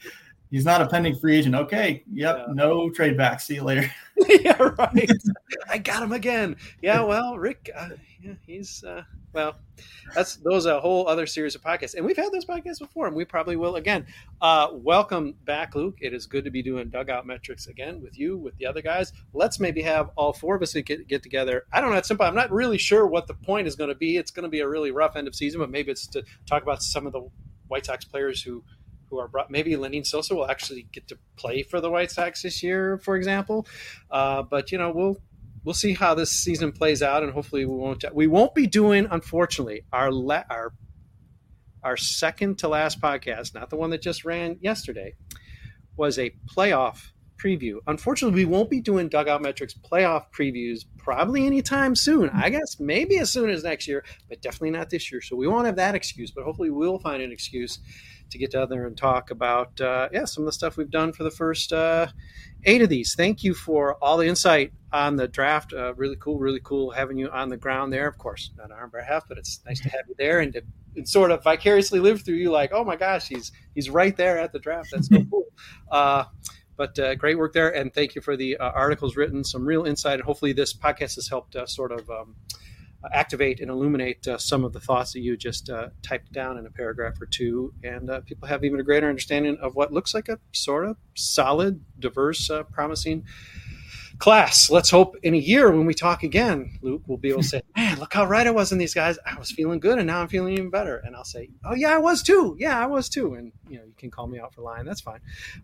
He's 0.57 0.64
not 0.64 0.80
a 0.80 0.86
pending 0.86 1.16
free 1.16 1.36
agent. 1.36 1.54
Okay, 1.54 2.02
yep, 2.11 2.46
yeah. 2.48 2.54
no 2.54 2.88
trade 2.88 3.14
back. 3.14 3.40
See 3.40 3.57
you 3.57 3.62
later. 3.62 3.92
yeah, 4.40 4.57
right. 4.57 5.11
I 5.68 5.76
got 5.76 6.02
him 6.02 6.12
again. 6.12 6.57
Yeah, 6.80 7.02
well, 7.02 7.36
Rick, 7.36 7.68
uh, 7.76 7.90
yeah, 8.22 8.32
he's 8.46 8.82
uh, 8.82 9.02
well. 9.34 9.57
That's 10.14 10.36
those 10.36 10.64
a 10.64 10.80
whole 10.80 11.07
other 11.09 11.26
series 11.26 11.54
of 11.54 11.61
podcasts, 11.61 11.94
and 11.94 12.07
we've 12.07 12.16
had 12.16 12.32
those 12.32 12.46
podcasts 12.46 12.78
before, 12.78 13.07
and 13.07 13.14
we 13.14 13.26
probably 13.26 13.57
will 13.57 13.76
again. 13.76 14.07
Uh, 14.40 14.68
welcome 14.72 15.34
back, 15.44 15.74
Luke. 15.74 15.98
It 16.00 16.14
is 16.14 16.24
good 16.24 16.46
to 16.46 16.50
be 16.50 16.62
doing 16.62 16.88
dugout 16.88 17.26
metrics 17.26 17.66
again 17.66 18.00
with 18.00 18.18
you, 18.18 18.38
with 18.38 18.57
the 18.57 18.64
other 18.64 18.80
guys. 18.80 19.12
Let's 19.34 19.61
maybe 19.61 19.82
have 19.82 20.09
all 20.16 20.32
four 20.32 20.57
of 20.57 20.62
us 20.62 20.72
get 20.72 21.07
get 21.07 21.22
together. 21.22 21.66
I 21.70 21.82
don't 21.82 21.90
know. 21.90 21.98
It's 21.98 22.09
simple. 22.09 22.24
I'm 22.24 22.34
not 22.34 22.50
really 22.50 22.78
sure 22.78 23.07
what 23.07 23.26
the 23.26 23.34
point 23.34 23.68
is 23.68 23.76
going 23.76 23.90
to 23.90 23.94
be. 23.94 24.16
It's 24.16 24.30
going 24.30 24.44
to 24.44 24.48
be 24.48 24.61
a 24.61 24.68
really 24.68 24.90
rough 24.90 25.16
end 25.16 25.28
of 25.28 25.34
season, 25.34 25.61
but 25.61 25.68
maybe 25.68 25.90
it's 25.90 26.07
to 26.07 26.24
talk 26.46 26.62
about 26.62 26.82
some 26.82 27.07
of 27.07 27.12
the 27.12 27.28
White 27.68 27.84
Sox 27.84 28.04
players 28.07 28.42
who 28.42 28.64
who 29.11 29.18
are 29.18 29.28
brought. 29.28 29.50
Maybe 29.50 29.72
Lenyn 29.72 30.07
Sosa 30.07 30.34
will 30.34 30.50
actually 30.50 30.86
get 30.92 31.09
to 31.09 31.18
play 31.36 31.62
for 31.62 31.80
the 31.80 31.90
White 31.90 32.11
Sox 32.11 32.42
this 32.42 32.62
year, 32.62 32.98
for 32.98 33.16
example. 33.16 33.66
Uh, 34.11 34.42
but 34.42 34.72
you 34.72 34.78
know, 34.78 34.92
we'll 34.92 35.16
we'll 35.64 35.74
see 35.74 35.94
how 35.94 36.14
this 36.14 36.30
season 36.30 36.72
plays 36.72 37.02
out, 37.02 37.22
and 37.22 37.32
hopefully 37.32 37.66
we 37.66 37.76
won't 37.76 38.04
we 38.14 38.26
won't 38.26 38.54
be 38.54 38.66
doing 38.66 39.07
unfortunately 39.11 39.82
our 39.92 40.11
la- 40.11 40.44
our 40.50 40.72
our 41.82 41.96
second 41.96 42.59
to 42.59 42.68
last 42.68 43.00
podcast, 43.00 43.54
not 43.54 43.70
the 43.70 43.76
one 43.76 43.90
that 43.90 44.02
just 44.02 44.24
ran 44.24 44.59
yesterday, 44.61 45.14
was 45.96 46.18
a 46.18 46.34
playoff 46.57 47.11
preview. 47.36 47.78
Unfortunately, 47.86 48.44
we 48.44 48.50
won't 48.50 48.70
be 48.70 48.80
doing 48.80 49.09
Dugout 49.09 49.42
Metrics 49.42 49.74
playoff 49.74 50.24
previews 50.36 50.84
probably 50.98 51.46
anytime 51.46 51.94
soon. 51.94 52.30
I 52.30 52.50
guess 52.50 52.80
maybe 52.80 53.18
as 53.18 53.30
soon 53.30 53.50
as 53.50 53.62
next 53.62 53.86
year, 53.86 54.04
but 54.28 54.42
definitely 54.42 54.70
not 54.70 54.90
this 54.90 55.12
year. 55.12 55.20
So 55.20 55.36
we 55.36 55.46
won't 55.46 55.66
have 55.66 55.76
that 55.76 55.94
excuse, 55.94 56.30
but 56.30 56.44
hopefully 56.44 56.70
we'll 56.70 56.98
find 56.98 57.22
an 57.22 57.32
excuse 57.32 57.78
to 58.31 58.39
get 58.39 58.51
together 58.51 58.87
and 58.87 58.97
talk 58.97 59.31
about 59.31 59.81
uh, 59.81 60.09
yeah 60.12 60.24
some 60.24 60.43
of 60.43 60.47
the 60.47 60.53
stuff 60.53 60.77
we've 60.77 60.91
done 60.91 61.12
for 61.12 61.24
the 61.24 61.31
first 61.31 61.72
uh, 61.72 62.07
eight 62.64 62.83
of 62.83 62.89
these. 62.89 63.14
Thank 63.14 63.45
you 63.45 63.55
for 63.55 63.95
all 64.03 64.16
the 64.16 64.27
insight 64.27 64.72
on 64.93 65.16
the 65.16 65.29
draft. 65.29 65.72
Uh, 65.72 65.95
really 65.95 66.16
cool, 66.16 66.39
really 66.39 66.61
cool 66.62 66.91
having 66.91 67.18
you 67.18 67.31
on 67.31 67.49
the 67.49 67.57
ground 67.57 67.93
there. 67.93 68.09
Of 68.09 68.18
course, 68.18 68.51
not 68.57 68.70
on 68.70 68.79
our 68.79 68.89
behalf, 68.89 69.24
but 69.29 69.39
it's 69.39 69.61
nice 69.64 69.81
to 69.81 69.89
have 69.91 70.03
you 70.09 70.14
there 70.18 70.41
and 70.41 70.53
to 70.55 70.62
and 70.97 71.09
sort 71.09 71.31
of 71.31 71.45
vicariously 71.45 72.01
live 72.01 72.22
through 72.22 72.37
you. 72.37 72.51
Like, 72.51 72.72
oh 72.72 72.85
my 72.85 72.97
gosh, 72.97 73.29
he's 73.29 73.53
he's 73.74 73.91
right 73.91 74.16
there 74.16 74.39
at 74.39 74.53
the 74.53 74.59
draft. 74.59 74.91
That's 74.93 75.09
so 75.09 75.24
cool. 75.31 75.45
Uh, 75.91 76.24
but 76.77 76.99
uh, 76.99 77.14
great 77.14 77.39
work 77.39 77.55
there, 77.55 77.74
and 77.74 77.95
thank 77.95 78.14
you 78.14 78.20
for 78.20 78.37
the 78.37 78.59
uh, 78.59 78.70
articles 78.70 79.16
written. 79.16 79.43
Some 79.43 79.64
real 79.64 79.87
insight, 79.87 80.14
and 80.14 80.22
hopefully 80.22 80.53
this 80.53 80.74
podcast 80.74 81.14
has 81.14 81.29
helped 81.29 81.57
uh, 81.57 81.64
sort 81.66 81.93
of. 81.93 82.11
Um, 82.11 82.37
activate 83.12 83.61
and 83.61 83.70
illuminate 83.70 84.26
uh, 84.26 84.38
some 84.38 84.64
of 84.64 84.72
the 84.72 84.80
thoughts 84.80 85.12
that 85.12 85.20
you 85.20 85.36
just 85.36 85.70
uh, 85.70 85.88
typed 86.03 86.32
down 86.32 86.59
in 86.59 86.66
a 86.66 86.70
paragraph 86.70 87.20
or 87.20 87.26
two, 87.26 87.72
and 87.82 88.11
uh, 88.11 88.20
people 88.20 88.49
have 88.49 88.64
even 88.64 88.80
a 88.80 88.82
greater 88.82 89.09
understanding 89.09 89.57
of 89.61 89.74
what 89.74 89.92
looks 89.92 90.14
like 90.14 90.28
a 90.28 90.38
sort 90.53 90.86
of 90.86 90.97
solid, 91.14 91.84
diverse, 91.99 92.51
uh, 92.51 92.62
promising 92.64 93.24
class. 94.18 94.70
Let's 94.70 94.90
hope 94.90 95.16
in 95.22 95.34
a 95.34 95.38
year 95.38 95.70
when 95.70 95.86
we 95.86 95.94
talk 95.94 96.22
again, 96.22 96.78
Luke, 96.82 97.03
we'll 97.07 97.18
be 97.18 97.30
able 97.30 97.42
to 97.42 97.49
say, 97.49 97.62
"Man, 97.76 97.99
look 97.99 98.12
how 98.12 98.24
right 98.24 98.47
I 98.47 98.51
was 98.51 98.72
in 98.72 98.78
these 98.78 98.94
guys. 98.94 99.18
I 99.26 99.38
was 99.38 99.51
feeling 99.51 99.80
good, 99.80 99.99
and 99.99 100.07
now 100.07 100.20
I'm 100.20 100.28
feeling 100.28 100.55
even 100.55 100.70
better." 100.70 100.97
And 100.99 101.14
I'll 101.14 101.24
say, 101.24 101.51
"Oh 101.64 101.74
yeah, 101.74 101.94
I 101.94 101.99
was 101.99 102.22
too. 102.22 102.57
Yeah, 102.59 102.78
I 102.78 102.86
was 102.86 103.09
too." 103.09 103.34
And 103.34 103.53
you 103.68 103.78
know, 103.78 103.84
you 103.84 103.94
can 103.97 104.11
call 104.11 104.26
me 104.26 104.38
out 104.38 104.55
for 104.55 104.62
lying. 104.62 104.84
That's 104.84 105.01
fine. 105.01 105.20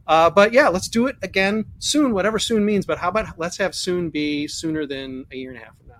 Uh, 0.06 0.30
but 0.30 0.52
yeah, 0.52 0.68
let's 0.68 0.88
do 0.88 1.06
it 1.06 1.16
again 1.22 1.64
soon, 1.78 2.12
whatever 2.12 2.38
soon 2.38 2.64
means. 2.64 2.86
But 2.86 2.98
how 2.98 3.08
about 3.08 3.38
let's 3.38 3.58
have 3.58 3.74
soon 3.74 4.10
be 4.10 4.48
sooner 4.48 4.86
than 4.86 5.26
a 5.32 5.36
year 5.36 5.50
and 5.50 5.60
a 5.60 5.64
half 5.64 5.76
from 5.76 5.88
now. 5.88 5.91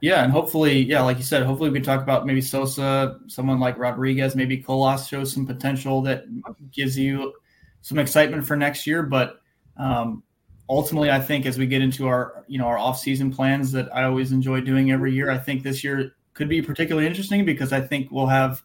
Yeah, 0.00 0.24
and 0.24 0.32
hopefully, 0.32 0.82
yeah, 0.82 1.02
like 1.02 1.18
you 1.18 1.22
said, 1.22 1.42
hopefully 1.42 1.68
we 1.68 1.76
can 1.76 1.84
talk 1.84 2.02
about 2.02 2.26
maybe 2.26 2.40
Sosa, 2.40 3.18
someone 3.26 3.60
like 3.60 3.76
Rodriguez, 3.76 4.34
maybe 4.34 4.56
Colas 4.56 5.06
shows 5.06 5.32
some 5.32 5.46
potential 5.46 6.00
that 6.02 6.24
gives 6.72 6.98
you 6.98 7.34
some 7.82 7.98
excitement 7.98 8.46
for 8.46 8.56
next 8.56 8.86
year. 8.86 9.02
But 9.02 9.40
um, 9.76 10.22
ultimately, 10.70 11.10
I 11.10 11.20
think 11.20 11.44
as 11.44 11.58
we 11.58 11.66
get 11.66 11.82
into 11.82 12.06
our 12.08 12.44
you 12.48 12.58
know 12.58 12.64
our 12.64 12.78
off 12.78 12.98
season 12.98 13.30
plans 13.30 13.72
that 13.72 13.94
I 13.94 14.04
always 14.04 14.32
enjoy 14.32 14.62
doing 14.62 14.90
every 14.90 15.12
year, 15.12 15.30
I 15.30 15.36
think 15.36 15.62
this 15.62 15.84
year 15.84 16.12
could 16.32 16.48
be 16.48 16.62
particularly 16.62 17.06
interesting 17.06 17.44
because 17.44 17.70
I 17.72 17.82
think 17.82 18.10
we'll 18.10 18.26
have 18.26 18.62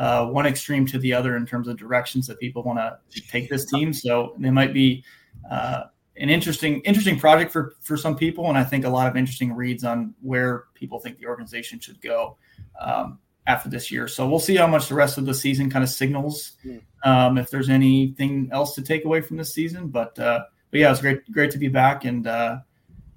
uh, 0.00 0.26
one 0.26 0.44
extreme 0.44 0.86
to 0.86 0.98
the 0.98 1.12
other 1.12 1.36
in 1.36 1.46
terms 1.46 1.68
of 1.68 1.76
directions 1.76 2.26
that 2.26 2.40
people 2.40 2.64
want 2.64 2.80
to 2.80 3.20
take 3.28 3.48
this 3.48 3.64
team. 3.66 3.92
So 3.92 4.34
they 4.38 4.50
might 4.50 4.74
be. 4.74 5.04
Uh, 5.48 5.84
an 6.16 6.30
interesting 6.30 6.80
interesting 6.82 7.18
project 7.18 7.52
for 7.52 7.74
for 7.80 7.96
some 7.96 8.16
people, 8.16 8.48
and 8.48 8.56
I 8.56 8.64
think 8.64 8.84
a 8.84 8.88
lot 8.88 9.08
of 9.08 9.16
interesting 9.16 9.54
reads 9.54 9.84
on 9.84 10.14
where 10.20 10.64
people 10.74 11.00
think 11.00 11.18
the 11.18 11.26
organization 11.26 11.80
should 11.80 12.00
go 12.00 12.36
um, 12.80 13.18
after 13.46 13.68
this 13.68 13.90
year. 13.90 14.06
So 14.06 14.28
we'll 14.28 14.38
see 14.38 14.56
how 14.56 14.66
much 14.66 14.88
the 14.88 14.94
rest 14.94 15.18
of 15.18 15.26
the 15.26 15.34
season 15.34 15.70
kind 15.70 15.82
of 15.82 15.90
signals 15.90 16.52
hmm. 16.62 16.78
um, 17.04 17.38
if 17.38 17.50
there's 17.50 17.68
anything 17.68 18.48
else 18.52 18.74
to 18.76 18.82
take 18.82 19.04
away 19.04 19.20
from 19.20 19.36
this 19.36 19.52
season. 19.52 19.88
But 19.88 20.18
uh, 20.18 20.44
but 20.70 20.80
yeah, 20.80 20.90
it's 20.90 21.00
great 21.00 21.30
great 21.32 21.50
to 21.52 21.58
be 21.58 21.68
back, 21.68 22.04
and 22.04 22.26
uh, 22.26 22.58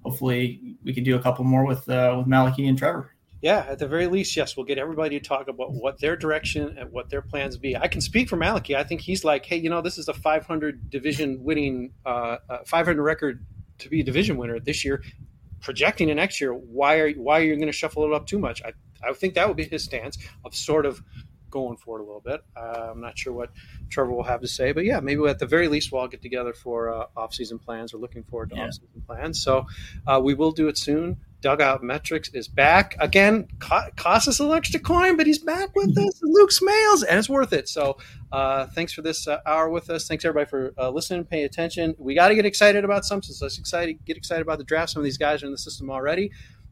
hopefully 0.04 0.78
we 0.84 0.94
can 0.94 1.04
do 1.04 1.16
a 1.16 1.22
couple 1.22 1.46
more 1.46 1.66
with 1.66 1.88
uh, 1.90 2.16
with 2.18 2.28
Malachi 2.28 2.68
and 2.68 2.78
Trevor 2.78 3.12
yeah, 3.48 3.66
at 3.66 3.80
the 3.80 3.88
very 3.88 4.08
least, 4.08 4.36
yes, 4.36 4.58
we'll 4.58 4.66
get 4.66 4.78
everybody 4.78 5.18
to 5.18 5.26
talk 5.26 5.48
about 5.48 5.72
what 5.72 6.02
their 6.02 6.18
direction 6.18 6.78
and 6.78 6.92
what 6.92 7.10
their 7.10 7.22
plans 7.22 7.56
be. 7.56 7.78
I 7.78 7.88
can 7.88 8.02
speak 8.02 8.28
for 8.28 8.36
Malachi. 8.36 8.76
I 8.76 8.84
think 8.84 9.00
he's 9.00 9.24
like, 9.24 9.46
hey, 9.46 9.56
you 9.56 9.70
know, 9.70 9.80
this 9.80 9.98
is 9.98 10.10
a 10.10 10.14
500 10.14 10.90
division 10.90 11.46
winning, 11.46 11.94
uh, 12.06 12.40
uh, 12.50 12.58
500 12.66 13.02
record 13.02 13.46
to 13.78 13.88
be 13.88 14.02
a 14.02 14.04
division 14.04 14.36
winner 14.36 14.60
this 14.60 14.84
year. 14.84 15.02
Projecting 15.62 16.10
to 16.10 16.16
next 16.16 16.42
year, 16.42 16.52
why 16.52 17.00
are 17.00 17.12
why 17.14 17.40
are 17.40 17.44
you 17.44 17.56
going 17.56 17.68
to 17.68 17.72
shuffle 17.72 18.04
it 18.04 18.12
up 18.12 18.28
too 18.28 18.38
much? 18.38 18.62
I 18.64 18.74
I 19.02 19.14
think 19.14 19.36
that 19.36 19.48
would 19.48 19.56
be 19.56 19.64
his 19.64 19.82
stance 19.82 20.18
of 20.44 20.54
sort 20.54 20.86
of 20.86 21.02
going 21.50 21.78
for 21.78 22.00
it 22.00 22.02
a 22.02 22.06
little 22.06 22.22
bit. 22.22 22.42
Uh, 22.54 22.90
I'm 22.92 23.00
not 23.00 23.18
sure 23.18 23.32
what 23.32 23.52
Trevor 23.90 24.12
will 24.12 24.24
have 24.24 24.42
to 24.42 24.48
say, 24.48 24.74
but 24.74 24.84
yeah, 24.84 25.00
maybe 25.00 25.26
at 25.26 25.40
the 25.40 25.46
very 25.46 25.70
least 25.70 25.92
we'll 25.92 26.02
all 26.02 26.10
get 26.10 26.22
together 26.22 26.54
for 26.54 26.94
uh, 26.94 27.06
off-season 27.16 27.60
plans. 27.60 27.94
We're 27.94 28.02
looking 28.02 28.24
forward 28.24 28.50
to 28.50 28.58
yeah. 28.58 28.66
off-season 28.66 29.04
plans, 29.08 29.42
so 29.42 29.68
uh, 30.06 30.20
we 30.22 30.34
will 30.34 30.52
do 30.52 30.68
it 30.68 30.78
soon. 30.78 31.18
Dugout 31.48 31.82
Metrics 31.82 32.28
is 32.34 32.50
back 32.50 32.98
again. 33.00 33.48
Co- 33.60 33.88
cost 33.96 34.28
us 34.28 34.42
an 34.42 34.52
extra 34.52 34.82
coin, 34.82 35.16
but 35.16 35.26
he's 35.26 35.40
back 35.40 35.74
with 35.78 35.96
mm-hmm. 35.96 36.06
us. 36.06 36.20
Luke 36.22 36.50
Smailes, 36.50 37.06
and 37.08 37.18
it's 37.18 37.30
worth 37.30 37.54
it. 37.54 37.70
So, 37.70 38.00
uh, 38.34 38.66
thanks 38.76 38.92
for 38.92 39.02
this 39.02 39.30
uh, 39.30 39.40
hour 39.46 39.70
with 39.70 39.90
us. 39.90 40.10
Thanks 40.10 40.26
everybody 40.26 40.50
for 40.50 40.74
uh, 40.78 40.90
listening, 40.90 41.20
and 41.20 41.30
paying 41.30 41.46
attention. 41.46 41.96
We 42.00 42.16
got 42.16 42.28
to 42.28 42.36
get 42.36 42.46
excited 42.46 42.84
about 42.84 43.06
something. 43.06 43.34
So 43.34 43.46
let's 43.46 43.58
excited, 43.58 44.04
get 44.04 44.18
excited 44.18 44.42
about 44.42 44.58
the 44.58 44.66
draft. 44.66 44.92
Some 44.92 45.00
of 45.00 45.06
these 45.06 45.18
guys 45.18 45.42
are 45.42 45.46
in 45.46 45.54
the 45.54 45.58
system 45.58 45.90
already. 45.90 46.32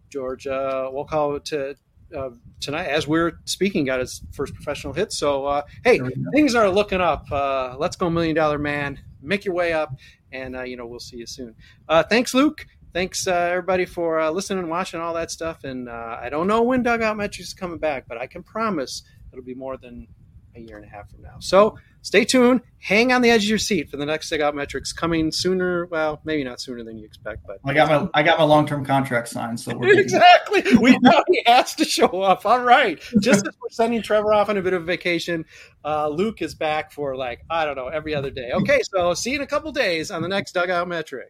George 0.09 0.45
uh, 0.45 0.89
Wolkow 0.93 1.41
to 1.45 1.77
uh, 2.13 2.31
tonight, 2.59 2.87
as 2.87 3.07
we're 3.07 3.39
speaking, 3.45 3.85
got 3.85 4.01
his 4.01 4.23
first 4.33 4.53
professional 4.53 4.91
hit. 4.91 5.13
So, 5.13 5.45
uh, 5.45 5.61
hey, 5.85 6.01
things 6.33 6.53
are 6.53 6.69
looking 6.69 6.99
up. 6.99 7.31
Uh, 7.31 7.77
let's 7.77 7.95
go, 7.95 8.09
million 8.09 8.35
dollar 8.35 8.57
man. 8.57 8.99
Make 9.21 9.45
your 9.45 9.53
way 9.53 9.71
up, 9.71 9.95
and 10.33 10.53
uh, 10.53 10.63
you 10.63 10.75
know 10.75 10.85
we'll 10.85 10.99
see 10.99 11.15
you 11.15 11.25
soon. 11.25 11.55
Uh, 11.87 12.03
thanks, 12.03 12.33
Luke 12.33 12.67
thanks 12.95 13.27
uh, 13.27 13.33
everybody 13.33 13.85
for 13.85 14.21
uh, 14.21 14.31
listening 14.31 14.59
and 14.59 14.69
watching 14.69 15.01
all 15.01 15.13
that 15.13 15.29
stuff. 15.29 15.65
And 15.65 15.89
uh, 15.89 16.17
I 16.21 16.29
don't 16.29 16.47
know 16.47 16.63
when 16.63 16.81
Dugout 16.81 17.17
Metrics 17.17 17.49
is 17.49 17.53
coming 17.53 17.77
back, 17.77 18.05
but 18.07 18.17
I 18.17 18.25
can 18.25 18.41
promise 18.41 19.03
it'll 19.33 19.43
be 19.43 19.53
more 19.53 19.75
than 19.75 20.07
a 20.55 20.61
year 20.61 20.77
and 20.77 20.85
a 20.85 20.87
half 20.87 21.09
from 21.09 21.21
now. 21.21 21.35
So 21.39 21.77
stay 22.01 22.23
tuned. 22.23 22.61
Hang 22.79 23.11
on 23.11 23.21
the 23.21 23.29
edge 23.29 23.43
of 23.43 23.49
your 23.49 23.57
seat 23.57 23.89
for 23.89 23.97
the 23.97 24.05
next 24.05 24.29
Dugout 24.29 24.55
Metrics 24.55 24.93
coming 24.93 25.31
sooner. 25.31 25.87
Well, 25.87 26.21
maybe 26.23 26.43
not 26.43 26.61
sooner 26.61 26.83
than 26.83 26.97
you 26.97 27.05
expect, 27.05 27.45
but 27.45 27.57
I 27.65 27.73
got 27.73 27.89
my 27.89 28.09
I 28.13 28.23
got 28.23 28.37
my 28.37 28.45
long 28.45 28.65
term 28.65 28.85
contract 28.85 29.27
signed. 29.27 29.59
So 29.59 29.77
exactly, 29.83 30.63
we 30.77 30.97
know 30.99 31.21
he 31.27 31.41
has 31.47 31.75
to 31.75 31.85
show 31.85 32.21
up. 32.21 32.45
All 32.45 32.61
right, 32.61 33.01
just 33.19 33.45
as 33.45 33.53
we're 33.61 33.69
sending 33.71 34.01
Trevor 34.03 34.33
off 34.33 34.49
on 34.49 34.57
a 34.57 34.61
bit 34.61 34.73
of 34.73 34.83
a 34.83 34.85
vacation, 34.85 35.45
uh, 35.83 36.07
Luke 36.07 36.41
is 36.41 36.55
back 36.55 36.91
for 36.91 37.15
like 37.15 37.41
I 37.49 37.65
don't 37.65 37.75
know 37.75 37.87
every 37.87 38.15
other 38.15 38.29
day. 38.29 38.51
Okay, 38.53 38.79
so 38.93 39.13
see 39.13 39.31
you 39.31 39.37
in 39.37 39.41
a 39.41 39.47
couple 39.47 39.71
days 39.71 40.11
on 40.11 40.21
the 40.21 40.29
next 40.29 40.53
Dugout 40.53 40.87
Metrics. 40.87 41.23